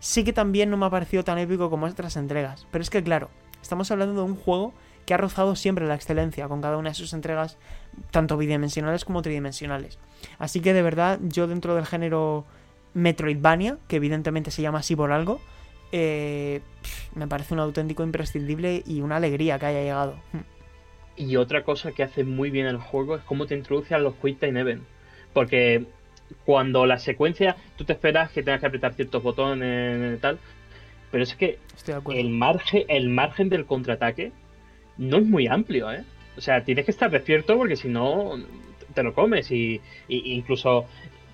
sí 0.00 0.22
que 0.22 0.34
también 0.34 0.68
no 0.68 0.76
me 0.76 0.84
ha 0.84 0.90
parecido 0.90 1.24
tan 1.24 1.38
épico 1.38 1.70
como 1.70 1.86
otras 1.86 2.18
entregas. 2.18 2.66
Pero 2.70 2.82
es 2.82 2.90
que 2.90 3.02
claro, 3.02 3.30
Estamos 3.66 3.90
hablando 3.90 4.14
de 4.14 4.22
un 4.22 4.36
juego 4.36 4.72
que 5.06 5.12
ha 5.12 5.16
rozado 5.16 5.56
siempre 5.56 5.88
la 5.88 5.96
excelencia 5.96 6.46
con 6.46 6.62
cada 6.62 6.76
una 6.76 6.90
de 6.90 6.94
sus 6.94 7.12
entregas, 7.12 7.58
tanto 8.12 8.36
bidimensionales 8.36 9.04
como 9.04 9.22
tridimensionales. 9.22 9.98
Así 10.38 10.60
que 10.60 10.72
de 10.72 10.82
verdad, 10.82 11.18
yo 11.20 11.48
dentro 11.48 11.74
del 11.74 11.84
género 11.84 12.44
Metroidvania, 12.94 13.78
que 13.88 13.96
evidentemente 13.96 14.52
se 14.52 14.62
llama 14.62 14.78
así 14.78 14.94
por 14.94 15.10
algo, 15.10 15.40
eh, 15.90 16.60
me 17.16 17.26
parece 17.26 17.54
un 17.54 17.60
auténtico 17.60 18.04
imprescindible 18.04 18.84
y 18.86 19.00
una 19.00 19.16
alegría 19.16 19.58
que 19.58 19.66
haya 19.66 19.82
llegado. 19.82 20.14
Y 21.16 21.34
otra 21.34 21.64
cosa 21.64 21.90
que 21.90 22.04
hace 22.04 22.22
muy 22.22 22.50
bien 22.50 22.66
el 22.66 22.78
juego 22.78 23.16
es 23.16 23.22
cómo 23.24 23.46
te 23.46 23.56
introduce 23.56 23.96
a 23.96 23.98
los 23.98 24.14
Quick 24.14 24.38
Time 24.38 24.60
Event. 24.60 24.84
Porque 25.32 25.86
cuando 26.44 26.86
la 26.86 27.00
secuencia 27.00 27.56
tú 27.74 27.84
te 27.84 27.94
esperas 27.94 28.30
que 28.30 28.44
tengas 28.44 28.60
que 28.60 28.66
apretar 28.66 28.94
ciertos 28.94 29.24
botones 29.24 30.18
y 30.18 30.20
tal, 30.20 30.38
pero 31.16 31.24
es 31.24 31.34
que 31.34 31.58
el 32.14 32.28
margen, 32.28 32.84
el 32.88 33.08
margen 33.08 33.48
del 33.48 33.64
contraataque 33.64 34.32
no 34.98 35.16
es 35.16 35.24
muy 35.24 35.46
amplio, 35.46 35.90
¿eh? 35.90 36.04
O 36.36 36.42
sea, 36.42 36.62
tienes 36.62 36.84
que 36.84 36.90
estar 36.90 37.10
despierto 37.10 37.56
porque 37.56 37.74
si 37.74 37.88
no 37.88 38.32
te 38.92 39.02
lo 39.02 39.14
comes 39.14 39.50
y, 39.50 39.80
incluso 40.08 40.84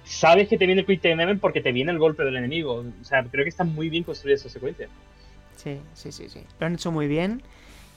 sabes 0.05 0.47
que 0.47 0.57
te 0.57 0.67
viene 0.67 0.87
Quick 0.87 1.01
Time 1.01 1.35
porque 1.39 1.61
te 1.61 1.73
viene 1.73 1.91
el 1.91 1.99
golpe 1.99 2.23
del 2.23 2.37
enemigo. 2.37 2.85
O 3.01 3.05
sea, 3.05 3.25
creo 3.25 3.45
que 3.45 3.49
está 3.49 3.65
muy 3.65 3.89
bien 3.89 4.05
construida 4.05 4.37
esa 4.37 4.49
secuencia. 4.49 4.87
Sí, 5.57 5.81
sí, 5.95 6.13
sí, 6.13 6.29
sí. 6.29 6.43
Lo 6.61 6.67
han 6.67 6.75
hecho 6.75 6.93
muy 6.93 7.09
bien. 7.09 7.43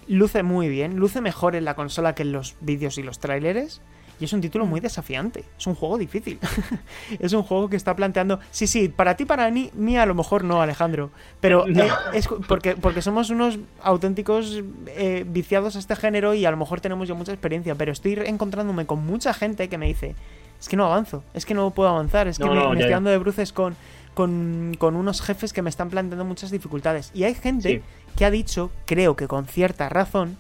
Luce 0.07 0.41
muy 0.41 0.69
bien. 0.69 0.95
Luce 0.95 1.21
mejor 1.21 1.55
en 1.55 1.65
la 1.65 1.75
consola 1.75 2.15
que 2.15 2.23
en 2.23 2.31
los 2.31 2.55
vídeos 2.61 2.97
y 2.97 3.03
los 3.03 3.19
tráileres. 3.19 3.79
Y 4.19 4.25
es 4.25 4.33
un 4.33 4.41
título 4.41 4.65
muy 4.65 4.79
desafiante. 4.79 5.43
Es 5.57 5.67
un 5.67 5.75
juego 5.75 5.97
difícil. 5.97 6.39
es 7.19 7.33
un 7.33 7.43
juego 7.43 7.69
que 7.69 7.75
está 7.75 7.95
planteando. 7.95 8.39
Sí, 8.51 8.67
sí, 8.67 8.87
para 8.87 9.15
ti, 9.15 9.25
para 9.25 9.49
mí, 9.51 9.71
mí 9.73 9.97
a 9.97 10.05
lo 10.05 10.15
mejor 10.15 10.43
no, 10.43 10.61
Alejandro. 10.61 11.11
Pero 11.41 11.67
eh, 11.67 11.89
es 12.13 12.27
porque, 12.47 12.75
porque 12.75 13.01
somos 13.01 13.29
unos 13.29 13.59
auténticos 13.81 14.63
eh, 14.87 15.25
viciados 15.27 15.75
a 15.75 15.79
este 15.79 15.95
género 15.95 16.33
y 16.33 16.45
a 16.45 16.51
lo 16.51 16.57
mejor 16.57 16.81
tenemos 16.81 17.07
ya 17.07 17.13
mucha 17.13 17.33
experiencia. 17.33 17.75
Pero 17.75 17.91
estoy 17.91 18.13
encontrándome 18.25 18.85
con 18.85 19.05
mucha 19.05 19.33
gente 19.33 19.67
que 19.67 19.77
me 19.77 19.87
dice: 19.87 20.15
Es 20.59 20.69
que 20.69 20.77
no 20.77 20.85
avanzo, 20.85 21.23
es 21.33 21.45
que 21.45 21.53
no 21.53 21.71
puedo 21.71 21.89
avanzar, 21.89 22.27
es 22.27 22.37
que 22.37 22.45
me, 22.45 22.57
estoy 22.57 22.89
dando 22.89 23.09
de 23.09 23.17
bruces 23.17 23.51
con, 23.51 23.75
con, 24.13 24.75
con, 24.79 24.95
unos 24.95 25.21
jefes 25.21 25.51
que 25.51 25.61
me 25.61 25.69
están 25.69 25.89
planteando 25.89 26.23
muchas 26.23 26.51
dificultades. 26.51 27.11
Y 27.13 27.23
hay 27.23 27.35
gente 27.35 27.83
que 28.15 28.23
ha 28.23 28.31
dicho, 28.31 28.71
creo 28.85 29.17
que 29.17 29.27
con 29.27 29.45
cierta 29.45 29.89
razón, 29.89 30.37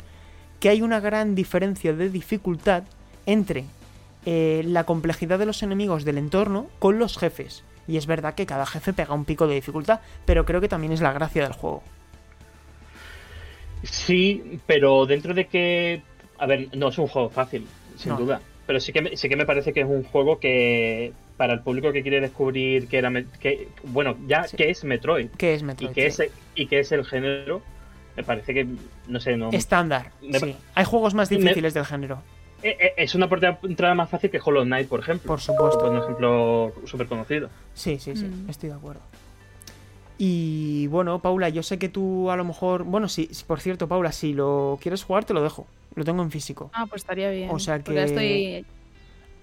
que 0.61 0.69
hay 0.69 0.81
una 0.81 1.01
gran 1.01 1.35
diferencia 1.35 1.93
de 1.93 2.09
dificultad 2.09 2.83
entre 3.25 3.65
eh, 4.25 4.63
la 4.65 4.85
complejidad 4.85 5.39
de 5.39 5.45
los 5.45 5.61
enemigos 5.63 6.05
del 6.05 6.17
entorno 6.17 6.67
con 6.79 6.99
los 6.99 7.17
jefes. 7.17 7.63
Y 7.87 7.97
es 7.97 8.07
verdad 8.07 8.33
que 8.33 8.45
cada 8.45 8.65
jefe 8.65 8.93
pega 8.93 9.13
un 9.13 9.25
pico 9.25 9.47
de 9.47 9.55
dificultad, 9.55 9.99
pero 10.25 10.45
creo 10.45 10.61
que 10.61 10.67
también 10.67 10.91
es 10.91 11.01
la 11.01 11.13
gracia 11.13 11.43
del 11.43 11.53
juego. 11.53 11.83
Sí, 13.83 14.59
pero 14.65 15.05
dentro 15.05 15.33
de 15.33 15.45
que... 15.45 16.01
A 16.37 16.47
ver, 16.47 16.69
no 16.75 16.89
es 16.89 16.97
un 16.97 17.07
juego 17.07 17.29
fácil, 17.29 17.67
sin 17.95 18.15
duda. 18.17 18.41
Pero 18.65 18.79
sí 18.79 18.91
que, 18.91 19.15
sí 19.15 19.29
que 19.29 19.35
me 19.35 19.45
parece 19.45 19.73
que 19.73 19.81
es 19.81 19.87
un 19.87 20.03
juego 20.03 20.39
que 20.39 21.13
para 21.37 21.53
el 21.53 21.61
público 21.61 21.91
que 21.91 22.01
quiere 22.01 22.21
descubrir 22.21 22.87
que 22.87 22.97
era 22.97 23.11
que 23.39 23.67
bueno 23.83 24.15
ya 24.27 24.43
que 24.43 24.69
es 24.69 24.83
Metroid 24.83 25.29
¿Qué 25.37 25.53
es 25.53 25.63
Metroid 25.63 25.91
y 25.91 25.93
que 25.93 26.05
es 26.05 26.23
y 26.55 26.67
que 26.67 26.79
es 26.79 26.91
el 26.91 27.05
género 27.05 27.61
me 28.15 28.23
parece 28.23 28.53
que 28.53 28.65
no 29.07 29.19
sé 29.19 29.35
no 29.35 29.49
estándar 29.51 30.11
sí. 30.21 30.55
hay 30.73 30.85
juegos 30.85 31.13
más 31.13 31.29
difíciles 31.29 31.73
del 31.73 31.85
género 31.85 32.21
es 32.65 33.15
una 33.15 33.29
puerta 33.29 33.51
de 33.51 33.67
entrada 33.67 33.93
más 33.93 34.09
fácil 34.09 34.31
que 34.31 34.39
Hollow 34.43 34.63
Knight, 34.63 34.87
por 34.87 34.99
ejemplo. 34.99 35.27
Por 35.27 35.41
supuesto. 35.41 35.89
Un 35.89 35.97
ejemplo 35.97 36.73
súper 36.85 37.07
conocido. 37.07 37.49
Sí, 37.73 37.99
sí, 37.99 38.15
sí, 38.15 38.25
mm. 38.25 38.49
estoy 38.49 38.69
de 38.69 38.75
acuerdo. 38.75 39.01
Y 40.17 40.87
bueno, 40.87 41.19
Paula, 41.19 41.49
yo 41.49 41.61
sé 41.61 41.77
que 41.77 41.89
tú 41.89 42.31
a 42.31 42.37
lo 42.37 42.45
mejor. 42.45 42.83
Bueno, 42.83 43.07
sí, 43.09 43.29
por 43.47 43.59
cierto, 43.59 43.87
Paula, 43.87 44.11
si 44.11 44.33
lo 44.33 44.79
quieres 44.81 45.03
jugar, 45.03 45.25
te 45.25 45.33
lo 45.33 45.43
dejo. 45.43 45.67
Lo 45.95 46.03
tengo 46.03 46.23
en 46.23 46.31
físico. 46.31 46.71
Ah, 46.73 46.85
pues 46.87 47.01
estaría 47.01 47.29
bien. 47.29 47.49
O 47.51 47.59
sea 47.59 47.79
que. 47.79 48.03
estoy. 48.03 48.65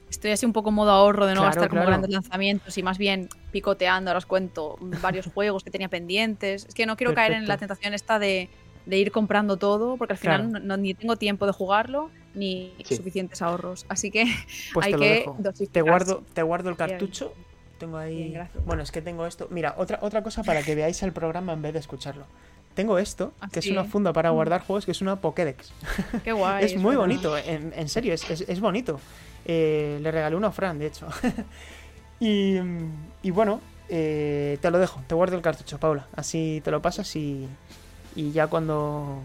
Estoy 0.08 0.32
así 0.32 0.44
un 0.44 0.52
poco 0.52 0.70
modo 0.70 0.90
ahorro 0.90 1.24
de 1.24 1.34
no 1.34 1.40
gastar 1.40 1.70
como 1.70 1.86
grandes 1.86 2.10
lanzamientos 2.10 2.76
y 2.76 2.82
más 2.82 2.98
bien 2.98 3.30
picoteando. 3.50 4.10
Ahora 4.10 4.18
os 4.18 4.26
cuento 4.26 4.76
varios 5.00 5.26
juegos 5.34 5.64
que 5.64 5.70
tenía 5.70 5.88
pendientes. 5.88 6.66
Es 6.66 6.74
que 6.74 6.84
no 6.84 6.96
quiero 6.96 7.14
caer 7.14 7.32
en 7.32 7.48
la 7.48 7.56
tentación 7.56 7.94
esta 7.94 8.18
de, 8.18 8.50
ir 8.86 9.10
comprando 9.10 9.56
todo, 9.56 9.96
porque 9.96 10.12
al 10.12 10.18
final 10.18 10.66
no, 10.66 10.76
ni 10.76 10.92
tengo 10.92 11.16
tiempo 11.16 11.46
de 11.46 11.52
jugarlo 11.52 12.10
ni 12.34 12.72
suficientes 12.88 13.42
ahorros. 13.42 13.86
Así 13.88 14.10
que 14.10 14.24
pues 14.74 14.86
hay 14.86 14.94
que 14.94 15.26
Te 15.70 15.82
guardo, 15.82 16.22
te 16.32 16.42
guardo 16.42 16.70
el 16.70 16.76
cartucho. 16.76 17.34
Tengo 17.78 17.96
ahí. 17.96 18.38
bueno, 18.64 18.82
es 18.82 18.92
que 18.92 19.02
tengo 19.02 19.26
esto. 19.26 19.48
Mira, 19.50 19.74
otra, 19.76 19.98
otra 20.02 20.22
cosa 20.22 20.44
para 20.44 20.62
que 20.62 20.74
veáis 20.76 21.02
el 21.02 21.12
programa 21.12 21.52
en 21.52 21.62
vez 21.62 21.72
de 21.72 21.80
escucharlo. 21.80 22.26
Tengo 22.74 22.98
esto, 22.98 23.34
que 23.52 23.58
es 23.58 23.66
una 23.66 23.84
funda 23.84 24.12
para 24.12 24.30
mm. 24.30 24.34
guardar 24.34 24.60
juegos, 24.62 24.86
que 24.86 24.92
es 24.92 25.00
una 25.02 25.16
Pokédex. 25.16 25.72
Qué 26.24 26.32
guay. 26.32 26.64
es, 26.64 26.76
muy 26.76 26.96
bonito, 26.96 27.36
en, 27.36 27.88
serio, 27.88 28.14
es, 28.14 28.60
bonito. 28.60 28.98
Eh, 29.44 29.98
le 30.00 30.10
regalé 30.10 30.36
uno 30.36 30.46
a 30.46 30.52
Fran, 30.52 30.78
de 30.78 30.86
hecho. 30.86 31.08
y, 32.20 32.56
y, 33.22 33.30
bueno, 33.30 33.60
eh, 33.88 34.58
te 34.62 34.70
lo 34.70 34.78
dejo, 34.78 35.02
te 35.06 35.14
guardo 35.14 35.36
el 35.36 35.42
cartucho, 35.42 35.78
Paula. 35.78 36.06
Así 36.14 36.62
te 36.64 36.70
lo 36.70 36.80
pasas 36.80 37.14
y, 37.14 37.46
y 38.16 38.30
ya 38.32 38.46
cuando 38.46 39.22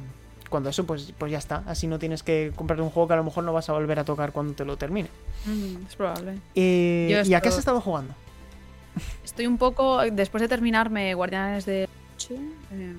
cuando 0.49 0.69
eso, 0.69 0.85
pues, 0.85 1.13
pues 1.17 1.31
ya 1.31 1.37
está. 1.37 1.63
Así 1.67 1.87
no 1.87 1.99
tienes 1.99 2.23
que 2.23 2.51
comprar 2.55 2.81
un 2.81 2.89
juego 2.89 3.07
que 3.07 3.13
a 3.13 3.17
lo 3.17 3.23
mejor 3.23 3.43
no 3.43 3.53
vas 3.53 3.69
a 3.69 3.73
volver 3.73 3.99
a 3.99 4.05
tocar 4.05 4.31
cuando 4.31 4.53
te 4.53 4.65
lo 4.65 4.77
termine. 4.77 5.09
Mm, 5.45 5.85
es 5.87 5.95
probable. 5.95 6.39
Eh, 6.55 7.23
¿Y 7.25 7.33
a 7.33 7.41
qué 7.41 7.49
has 7.49 7.57
estado 7.57 7.81
jugando? 7.81 8.13
Estoy 9.23 9.47
un 9.47 9.57
poco. 9.57 10.01
Después 10.11 10.41
de 10.41 10.47
terminarme 10.47 11.13
Guardianes 11.13 11.65
de 11.65 11.87
Noche, 12.13 12.35
em, 12.71 12.97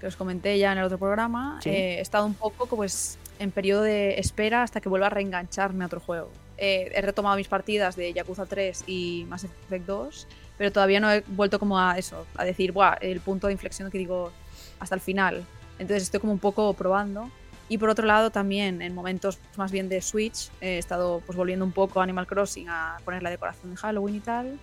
que 0.00 0.06
os 0.06 0.16
comenté 0.16 0.58
ya 0.58 0.72
en 0.72 0.78
el 0.78 0.84
otro 0.84 0.98
programa, 0.98 1.60
eh, 1.64 1.96
he 1.98 2.00
estado 2.00 2.26
un 2.26 2.34
poco 2.34 2.66
pues 2.66 3.18
en 3.38 3.50
periodo 3.50 3.82
de 3.82 4.18
espera 4.18 4.62
hasta 4.62 4.80
que 4.80 4.88
vuelva 4.88 5.06
a 5.06 5.10
reengancharme 5.10 5.84
a 5.84 5.86
otro 5.86 6.00
juego. 6.00 6.30
he 6.64 7.00
retomado 7.02 7.34
mis 7.34 7.48
partidas 7.48 7.96
de 7.96 8.12
Yakuza 8.12 8.46
3 8.46 8.84
y 8.86 9.26
Mass 9.28 9.42
Effect 9.42 9.84
2, 9.84 10.28
pero 10.56 10.70
todavía 10.70 11.00
no 11.00 11.10
he 11.10 11.24
vuelto 11.26 11.58
como 11.58 11.76
a 11.76 11.98
eso, 11.98 12.24
a 12.36 12.44
decir, 12.44 12.70
Buah, 12.70 12.98
el 13.00 13.18
punto 13.18 13.48
de 13.48 13.54
inflexión 13.54 13.90
que 13.90 13.98
digo 13.98 14.30
hasta 14.78 14.94
el 14.94 15.00
final. 15.00 15.44
Entonces 15.82 16.04
estoy 16.04 16.20
como 16.20 16.32
un 16.32 16.38
poco 16.38 16.72
probando. 16.74 17.30
Y 17.68 17.78
por 17.78 17.88
otro 17.88 18.06
lado 18.06 18.30
también 18.30 18.82
en 18.82 18.94
momentos 18.94 19.38
más 19.56 19.72
bien 19.72 19.88
de 19.88 20.02
Switch 20.02 20.50
he 20.60 20.78
estado 20.78 21.22
pues 21.24 21.36
volviendo 21.36 21.64
un 21.64 21.72
poco 21.72 22.00
a 22.00 22.02
Animal 22.02 22.26
Crossing 22.26 22.68
a 22.68 22.98
poner 23.04 23.22
la 23.22 23.30
decoración 23.30 23.70
de 23.70 23.76
Halloween 23.76 24.16
y 24.16 24.20
tal. 24.20 24.58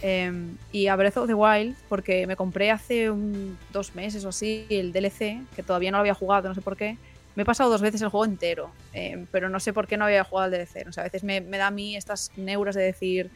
Em, 0.00 0.56
y 0.72 0.88
a 0.88 0.96
Breath 0.96 1.16
of 1.16 1.26
the 1.26 1.34
Wild 1.34 1.76
porque 1.88 2.26
me 2.26 2.36
compré 2.36 2.70
hace 2.70 3.10
un, 3.10 3.58
dos 3.72 3.94
meses 3.94 4.24
o 4.24 4.30
así 4.30 4.66
el 4.68 4.92
DLC, 4.92 5.42
que 5.54 5.62
todavía 5.62 5.90
no 5.90 5.98
lo 5.98 6.00
había 6.00 6.14
jugado, 6.14 6.48
no 6.48 6.54
sé 6.54 6.60
por 6.60 6.76
qué. 6.76 6.96
Me 7.34 7.44
he 7.44 7.46
pasado 7.46 7.70
dos 7.70 7.80
veces 7.80 8.02
el 8.02 8.08
juego 8.08 8.26
entero, 8.26 8.70
eh, 8.92 9.24
pero 9.30 9.48
no 9.48 9.58
sé 9.58 9.72
por 9.72 9.86
qué 9.86 9.96
no 9.96 10.04
había 10.04 10.22
jugado 10.22 10.44
al 10.44 10.50
DLC. 10.50 10.86
O 10.88 10.92
sea, 10.92 11.02
a 11.02 11.06
veces 11.06 11.24
me, 11.24 11.40
da 11.40 11.68
a 11.68 11.70
mí 11.70 11.96
estas 11.96 12.30
neuras 12.36 12.74
de 12.74 12.82
decir, 12.82 13.30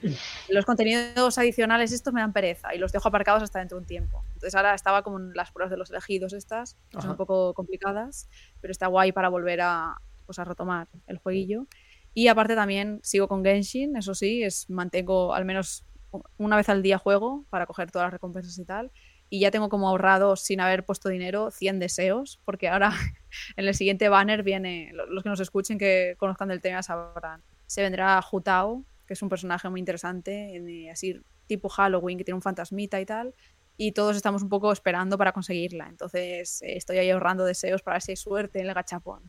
los 0.48 0.64
contenidos 0.66 1.38
adicionales 1.38 1.92
estos 1.92 2.12
me 2.12 2.20
dan 2.20 2.32
pereza 2.32 2.74
y 2.74 2.78
los 2.78 2.92
dejo 2.92 3.08
aparcados 3.08 3.42
hasta 3.42 3.58
dentro 3.58 3.78
de 3.78 3.82
un 3.82 3.86
tiempo. 3.86 4.22
Entonces 4.36 4.54
ahora 4.54 4.74
estaba 4.74 5.02
como 5.02 5.18
en 5.18 5.32
las 5.32 5.50
pruebas 5.50 5.70
de 5.70 5.78
los 5.78 5.90
elegidos 5.90 6.34
estas, 6.34 6.76
que 6.90 7.00
son 7.00 7.12
un 7.12 7.16
poco 7.16 7.54
complicadas, 7.54 8.28
pero 8.60 8.70
está 8.70 8.86
guay 8.86 9.12
para 9.12 9.30
volver 9.30 9.62
a, 9.62 9.96
pues, 10.26 10.38
a 10.38 10.44
retomar 10.44 10.88
el 11.06 11.16
jueguillo. 11.16 11.66
Y 12.12 12.28
aparte 12.28 12.54
también 12.54 13.00
sigo 13.02 13.28
con 13.28 13.42
Genshin, 13.42 13.96
eso 13.96 14.14
sí, 14.14 14.42
es, 14.42 14.68
mantengo 14.68 15.34
al 15.34 15.46
menos 15.46 15.86
una 16.36 16.56
vez 16.56 16.68
al 16.68 16.82
día 16.82 16.98
juego 16.98 17.46
para 17.48 17.64
coger 17.64 17.90
todas 17.90 18.06
las 18.06 18.12
recompensas 18.12 18.58
y 18.58 18.66
tal. 18.66 18.92
Y 19.30 19.40
ya 19.40 19.50
tengo 19.50 19.70
como 19.70 19.88
ahorrado 19.88 20.36
sin 20.36 20.60
haber 20.60 20.84
puesto 20.84 21.08
dinero 21.08 21.50
100 21.50 21.78
deseos, 21.78 22.42
porque 22.44 22.68
ahora 22.68 22.92
en 23.56 23.66
el 23.66 23.74
siguiente 23.74 24.10
banner 24.10 24.42
viene, 24.42 24.92
los 24.92 25.22
que 25.22 25.30
nos 25.30 25.40
escuchen 25.40 25.78
que 25.78 26.14
conozcan 26.18 26.48
del 26.48 26.60
tema 26.60 26.82
sabrán, 26.82 27.42
se 27.64 27.80
vendrá 27.80 28.20
Jutao, 28.20 28.84
que 29.06 29.14
es 29.14 29.22
un 29.22 29.30
personaje 29.30 29.70
muy 29.70 29.80
interesante, 29.80 30.90
así 30.92 31.22
tipo 31.46 31.68
Halloween, 31.68 32.18
que 32.18 32.24
tiene 32.24 32.36
un 32.36 32.42
fantasmita 32.42 33.00
y 33.00 33.06
tal, 33.06 33.34
y 33.76 33.92
todos 33.92 34.16
estamos 34.16 34.42
un 34.42 34.48
poco 34.48 34.72
esperando 34.72 35.18
para 35.18 35.32
conseguirla. 35.32 35.88
Entonces 35.88 36.62
eh, 36.62 36.76
estoy 36.76 36.98
ahí 36.98 37.10
ahorrando 37.10 37.44
deseos 37.44 37.82
para 37.82 37.96
ver 37.96 38.02
si 38.02 38.12
hay 38.12 38.16
suerte 38.16 38.60
en 38.60 38.66
el 38.66 38.74
gachapón. 38.74 39.22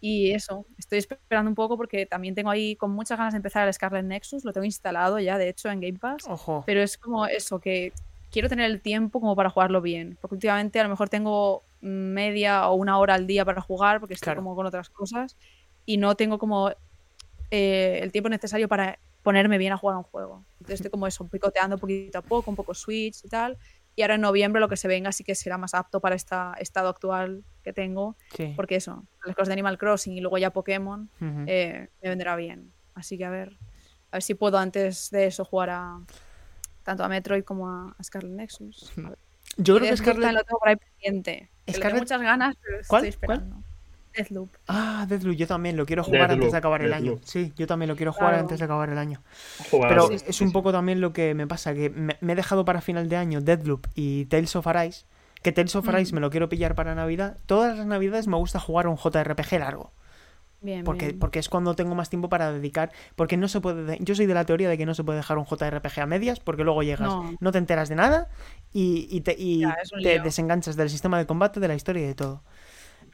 Y 0.00 0.32
eso, 0.32 0.66
estoy 0.78 0.98
esperando 0.98 1.48
un 1.48 1.54
poco 1.54 1.76
porque 1.76 2.06
también 2.06 2.34
tengo 2.34 2.50
ahí 2.50 2.76
con 2.76 2.90
muchas 2.90 3.18
ganas 3.18 3.32
de 3.32 3.38
empezar 3.38 3.66
el 3.66 3.74
Scarlet 3.74 4.04
Nexus, 4.04 4.44
lo 4.44 4.52
tengo 4.52 4.64
instalado 4.64 5.18
ya 5.18 5.38
de 5.38 5.48
hecho 5.48 5.70
en 5.70 5.80
Game 5.80 5.98
Pass. 5.98 6.24
Pero 6.66 6.82
es 6.82 6.98
como 6.98 7.26
eso, 7.26 7.60
que 7.60 7.92
quiero 8.30 8.48
tener 8.48 8.70
el 8.70 8.80
tiempo 8.80 9.20
como 9.20 9.34
para 9.34 9.50
jugarlo 9.50 9.80
bien. 9.80 10.18
Porque 10.20 10.34
últimamente 10.34 10.78
a 10.78 10.84
lo 10.84 10.90
mejor 10.90 11.08
tengo 11.08 11.62
media 11.80 12.68
o 12.68 12.74
una 12.74 12.98
hora 12.98 13.14
al 13.14 13.26
día 13.26 13.44
para 13.44 13.60
jugar 13.60 14.00
porque 14.00 14.14
estoy 14.14 14.34
como 14.34 14.54
con 14.54 14.66
otras 14.66 14.88
cosas 14.88 15.36
y 15.84 15.96
no 15.96 16.14
tengo 16.14 16.38
como 16.38 16.70
eh, 17.50 18.00
el 18.02 18.12
tiempo 18.12 18.28
necesario 18.28 18.68
para 18.68 18.98
ponerme 19.22 19.58
bien 19.58 19.72
a 19.72 19.76
jugar 19.76 19.96
un 19.96 20.02
juego. 20.02 20.44
Entonces 20.54 20.80
estoy 20.80 20.90
como 20.90 21.06
eso, 21.06 21.26
picoteando 21.26 21.78
poquito 21.78 22.18
a 22.18 22.22
poco, 22.22 22.50
un 22.50 22.56
poco 22.56 22.74
Switch 22.74 23.24
y 23.24 23.28
tal. 23.28 23.58
Y 23.94 24.02
ahora 24.02 24.14
en 24.14 24.22
noviembre 24.22 24.60
lo 24.60 24.68
que 24.68 24.76
se 24.76 24.88
venga 24.88 25.12
sí 25.12 25.22
que 25.22 25.34
será 25.34 25.58
más 25.58 25.74
apto 25.74 26.00
para 26.00 26.14
este 26.14 26.34
estado 26.60 26.88
actual 26.88 27.44
que 27.62 27.72
tengo. 27.72 28.16
Porque 28.56 28.76
eso, 28.76 29.04
las 29.24 29.36
cosas 29.36 29.48
de 29.48 29.54
Animal 29.54 29.78
Crossing 29.78 30.14
y 30.14 30.20
luego 30.20 30.38
ya 30.38 30.50
Pokémon 30.50 31.10
eh, 31.46 31.88
me 32.02 32.08
vendrá 32.08 32.36
bien. 32.36 32.72
Así 32.94 33.18
que 33.18 33.24
a 33.24 33.30
ver, 33.30 33.58
a 34.10 34.16
ver 34.16 34.22
si 34.22 34.34
puedo 34.34 34.58
antes 34.58 35.10
de 35.10 35.26
eso 35.26 35.44
jugar 35.44 35.70
a, 35.70 36.00
tanto 36.82 37.04
a 37.04 37.08
Metroid 37.08 37.44
como 37.44 37.68
a, 37.68 37.96
Scarlet 38.02 38.32
Nexus. 38.32 38.92
Yo 39.56 39.76
creo 39.76 39.90
que 39.90 39.96
Scarlet... 39.96 40.32
lo 40.32 40.44
tengo 40.44 40.58
por 40.58 40.68
ahí 40.68 40.76
pendiente. 40.76 41.50
Scarlet... 41.70 42.00
muchas 42.00 42.22
ganas, 42.22 42.56
pero 42.62 42.80
estoy 42.80 43.08
esperando. 43.08 43.56
¿Cuál? 43.56 43.71
Deathloop. 44.16 44.50
Ah, 44.68 45.06
Deathloop, 45.08 45.36
yo 45.36 45.46
también 45.46 45.76
lo 45.76 45.86
quiero 45.86 46.04
jugar 46.04 46.30
antes 46.30 46.52
de 46.52 46.58
acabar 46.58 46.82
el 46.82 46.92
año. 46.92 47.18
Sí, 47.24 47.52
yo 47.56 47.66
también 47.66 47.88
lo 47.88 47.96
quiero 47.96 48.12
jugar 48.12 48.34
antes 48.34 48.58
de 48.58 48.64
acabar 48.64 48.90
el 48.90 48.98
año. 48.98 49.22
Pero 49.70 50.10
es 50.10 50.40
un 50.40 50.52
poco 50.52 50.72
también 50.72 51.00
lo 51.00 51.12
que 51.12 51.34
me 51.34 51.46
pasa, 51.46 51.74
que 51.74 51.90
me, 51.90 52.16
he 52.20 52.34
dejado 52.34 52.64
para 52.64 52.80
final 52.80 53.08
de 53.08 53.16
año 53.16 53.40
Deathloop 53.40 53.86
y 53.94 54.26
Tales 54.26 54.54
of 54.56 54.66
Arise, 54.66 55.04
que 55.42 55.52
Tales 55.52 55.74
of 55.76 55.88
Arise 55.88 56.12
mm. 56.12 56.14
me 56.14 56.20
lo 56.20 56.30
quiero 56.30 56.48
pillar 56.48 56.74
para 56.74 56.94
Navidad. 56.94 57.38
Todas 57.46 57.76
las 57.76 57.86
Navidades 57.86 58.26
me 58.26 58.36
gusta 58.36 58.60
jugar 58.60 58.86
un 58.86 58.96
JRPG 58.96 59.58
largo. 59.58 59.92
Bien, 60.62 60.84
porque, 60.84 61.06
bien. 61.06 61.18
porque 61.18 61.40
es 61.40 61.48
cuando 61.48 61.74
tengo 61.74 61.96
más 61.96 62.08
tiempo 62.08 62.28
para 62.28 62.52
dedicar. 62.52 62.92
Porque 63.16 63.36
no 63.36 63.48
se 63.48 63.60
puede. 63.60 63.82
de- 63.82 63.98
Yo 64.00 64.14
soy 64.14 64.26
de 64.26 64.34
la 64.34 64.44
teoría 64.44 64.68
de 64.68 64.78
que 64.78 64.86
no 64.86 64.94
se 64.94 65.02
puede 65.02 65.16
dejar 65.16 65.36
un 65.38 65.44
JRPG 65.44 66.00
a 66.00 66.06
medias, 66.06 66.38
porque 66.38 66.62
luego 66.62 66.84
llegas, 66.84 67.08
no, 67.08 67.34
No. 67.40 67.52
te 67.52 67.58
enteras 67.58 67.88
de 67.88 67.96
nada 67.96 68.28
y, 68.72 69.08
y 69.10 69.22
te, 69.22 69.34
y 69.36 69.60
Ya, 69.62 69.76
te 70.00 70.20
desenganchas 70.20 70.76
del 70.76 70.88
sistema 70.88 71.18
de 71.18 71.26
combate, 71.26 71.58
de 71.58 71.66
la 71.66 71.74
historia 71.74 72.04
y 72.04 72.06
de 72.06 72.14
todo. 72.14 72.42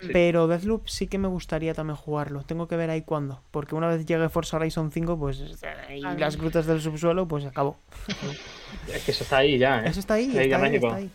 Sí. 0.00 0.10
Pero 0.12 0.46
Deathloop 0.46 0.86
sí 0.88 1.08
que 1.08 1.18
me 1.18 1.26
gustaría 1.26 1.74
también 1.74 1.96
jugarlo. 1.96 2.42
Tengo 2.42 2.68
que 2.68 2.76
ver 2.76 2.88
ahí 2.90 3.02
cuándo. 3.02 3.42
Porque 3.50 3.74
una 3.74 3.88
vez 3.88 4.06
llegue 4.06 4.28
Forza 4.28 4.56
Horizon 4.56 4.92
5, 4.92 5.18
pues. 5.18 5.42
Y 5.90 6.00
las 6.00 6.36
grutas 6.36 6.66
del 6.66 6.80
subsuelo, 6.80 7.26
pues 7.26 7.44
acabó. 7.44 7.76
Es 8.92 9.04
que 9.04 9.10
eso 9.10 9.24
está 9.24 9.38
ahí 9.38 9.58
ya, 9.58 9.82
¿eh? 9.82 9.88
Eso 9.88 10.00
está 10.00 10.14
ahí, 10.14 10.28
Está 10.28 10.40
ahí 10.40 10.46
está 10.46 10.66
ahí, 10.66 10.74
está 10.76 10.94
ahí. 10.94 11.10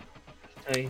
Ahí. 0.76 0.90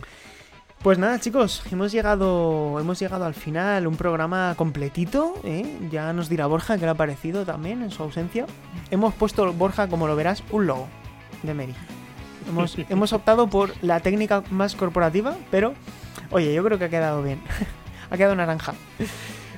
Pues 0.82 0.98
nada, 0.98 1.18
chicos, 1.18 1.62
hemos 1.72 1.92
llegado, 1.92 2.78
hemos 2.78 2.98
llegado 2.98 3.24
al 3.24 3.32
final, 3.32 3.86
un 3.86 3.96
programa 3.96 4.54
completito, 4.54 5.40
¿eh? 5.42 5.64
Ya 5.90 6.12
nos 6.12 6.28
dirá 6.28 6.46
Borja 6.46 6.76
qué 6.76 6.84
le 6.84 6.90
ha 6.90 6.94
parecido 6.94 7.46
también 7.46 7.82
en 7.82 7.90
su 7.90 8.02
ausencia. 8.02 8.44
Hemos 8.90 9.14
puesto, 9.14 9.50
Borja, 9.54 9.88
como 9.88 10.06
lo 10.06 10.14
verás, 10.14 10.44
un 10.50 10.66
logo 10.66 10.86
de 11.42 11.54
Mary. 11.54 11.74
Hemos, 12.48 12.76
hemos 12.90 13.14
optado 13.14 13.48
por 13.48 13.72
la 13.82 14.00
técnica 14.00 14.42
más 14.50 14.74
corporativa, 14.74 15.36
pero, 15.50 15.72
oye, 16.30 16.52
yo 16.52 16.62
creo 16.62 16.78
que 16.78 16.84
ha 16.84 16.90
quedado 16.90 17.22
bien. 17.22 17.40
ha 18.14 18.16
quedado 18.16 18.34
naranja. 18.34 18.74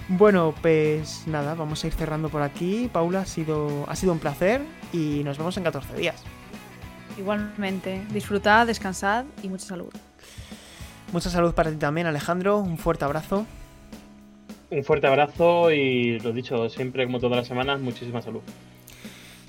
Bueno, 0.09 0.55
pues 0.63 1.25
nada, 1.27 1.55
vamos 1.55 1.83
a 1.83 1.87
ir 1.89 1.93
cerrando 1.93 2.29
por 2.29 2.43
aquí. 2.43 2.89
Paula, 2.93 3.21
ha 3.21 3.27
sido, 3.27 3.85
ha 3.89 3.97
sido 3.97 4.13
un 4.13 4.21
placer 4.21 4.63
y 4.93 5.23
nos 5.25 5.37
vemos 5.37 5.57
en 5.57 5.65
14 5.65 5.97
días. 5.97 6.23
Igualmente, 7.19 8.03
disfrutad, 8.13 8.67
descansad 8.67 9.25
y 9.43 9.49
mucha 9.49 9.67
salud. 9.67 9.93
Mucha 11.13 11.29
salud 11.31 11.55
para 11.55 11.71
ti 11.71 11.77
también, 11.77 12.07
Alejandro. 12.07 12.59
Un 12.59 12.79
fuerte 12.79 13.05
abrazo. 13.05 13.47
Un 14.71 14.85
fuerte 14.85 15.07
abrazo 15.07 15.71
y 15.71 16.19
lo 16.21 16.33
dicho, 16.33 16.69
siempre 16.69 17.05
como 17.05 17.19
todas 17.19 17.39
las 17.39 17.47
semanas, 17.47 17.81
muchísima 17.81 18.23
salud. 18.23 18.43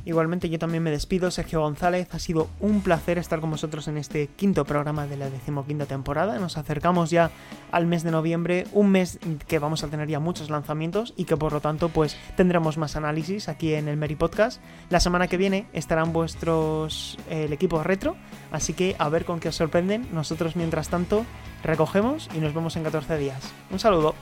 Igualmente 0.08 0.50
yo 0.50 0.58
también 0.58 0.84
me 0.84 0.90
despido, 0.90 1.30
Sergio 1.32 1.60
González. 1.60 2.08
Ha 2.14 2.20
sido 2.20 2.48
un 2.62 2.80
placer 2.80 3.18
estar 3.18 3.42
con 3.42 3.52
vosotros 3.52 3.90
en 3.90 3.98
este 3.98 4.28
quinto 4.28 4.64
programa 4.64 5.06
de 5.06 5.18
la 5.18 5.30
decimoquinta 5.30 5.86
temporada. 5.86 6.40
Nos 6.40 6.58
acercamos 6.58 7.10
ya 7.10 7.30
al 7.74 7.88
mes 7.88 8.04
de 8.04 8.12
noviembre, 8.12 8.68
un 8.72 8.90
mes 8.90 9.20
que 9.50 9.60
vamos 9.60 9.84
a 9.84 9.90
tener 9.90 10.08
ya 10.08 10.22
muchos 10.22 10.50
lanzamientos 10.50 11.14
y 11.18 11.26
que 11.26 11.36
por 11.36 11.52
lo 11.52 11.60
tanto 11.60 11.90
pues 11.90 12.16
tendremos 12.38 12.78
más 12.78 12.96
análisis 12.96 13.50
aquí 13.50 13.74
en 13.74 13.90
el 13.90 13.98
Meri 13.98 14.16
Podcast. 14.16 14.62
La 14.90 15.02
semana 15.02 15.28
que 15.28 15.36
viene 15.36 15.68
estarán 15.74 16.14
vuestros 16.14 17.18
el 17.30 17.52
equipo 17.52 17.84
retro, 17.84 18.16
así 18.54 18.72
que 18.72 18.96
a 19.00 19.10
ver 19.10 19.26
con 19.26 19.42
qué 19.42 19.50
os 19.50 19.56
sorprenden. 19.58 20.08
Nosotros 20.14 20.56
mientras 20.56 20.88
tanto 20.88 21.26
recogemos 21.64 22.30
y 22.34 22.38
nos 22.38 22.54
vemos 22.54 22.78
en 22.78 22.84
14 22.84 23.18
días. 23.18 23.42
Un 23.72 23.80
saludo. 23.80 24.16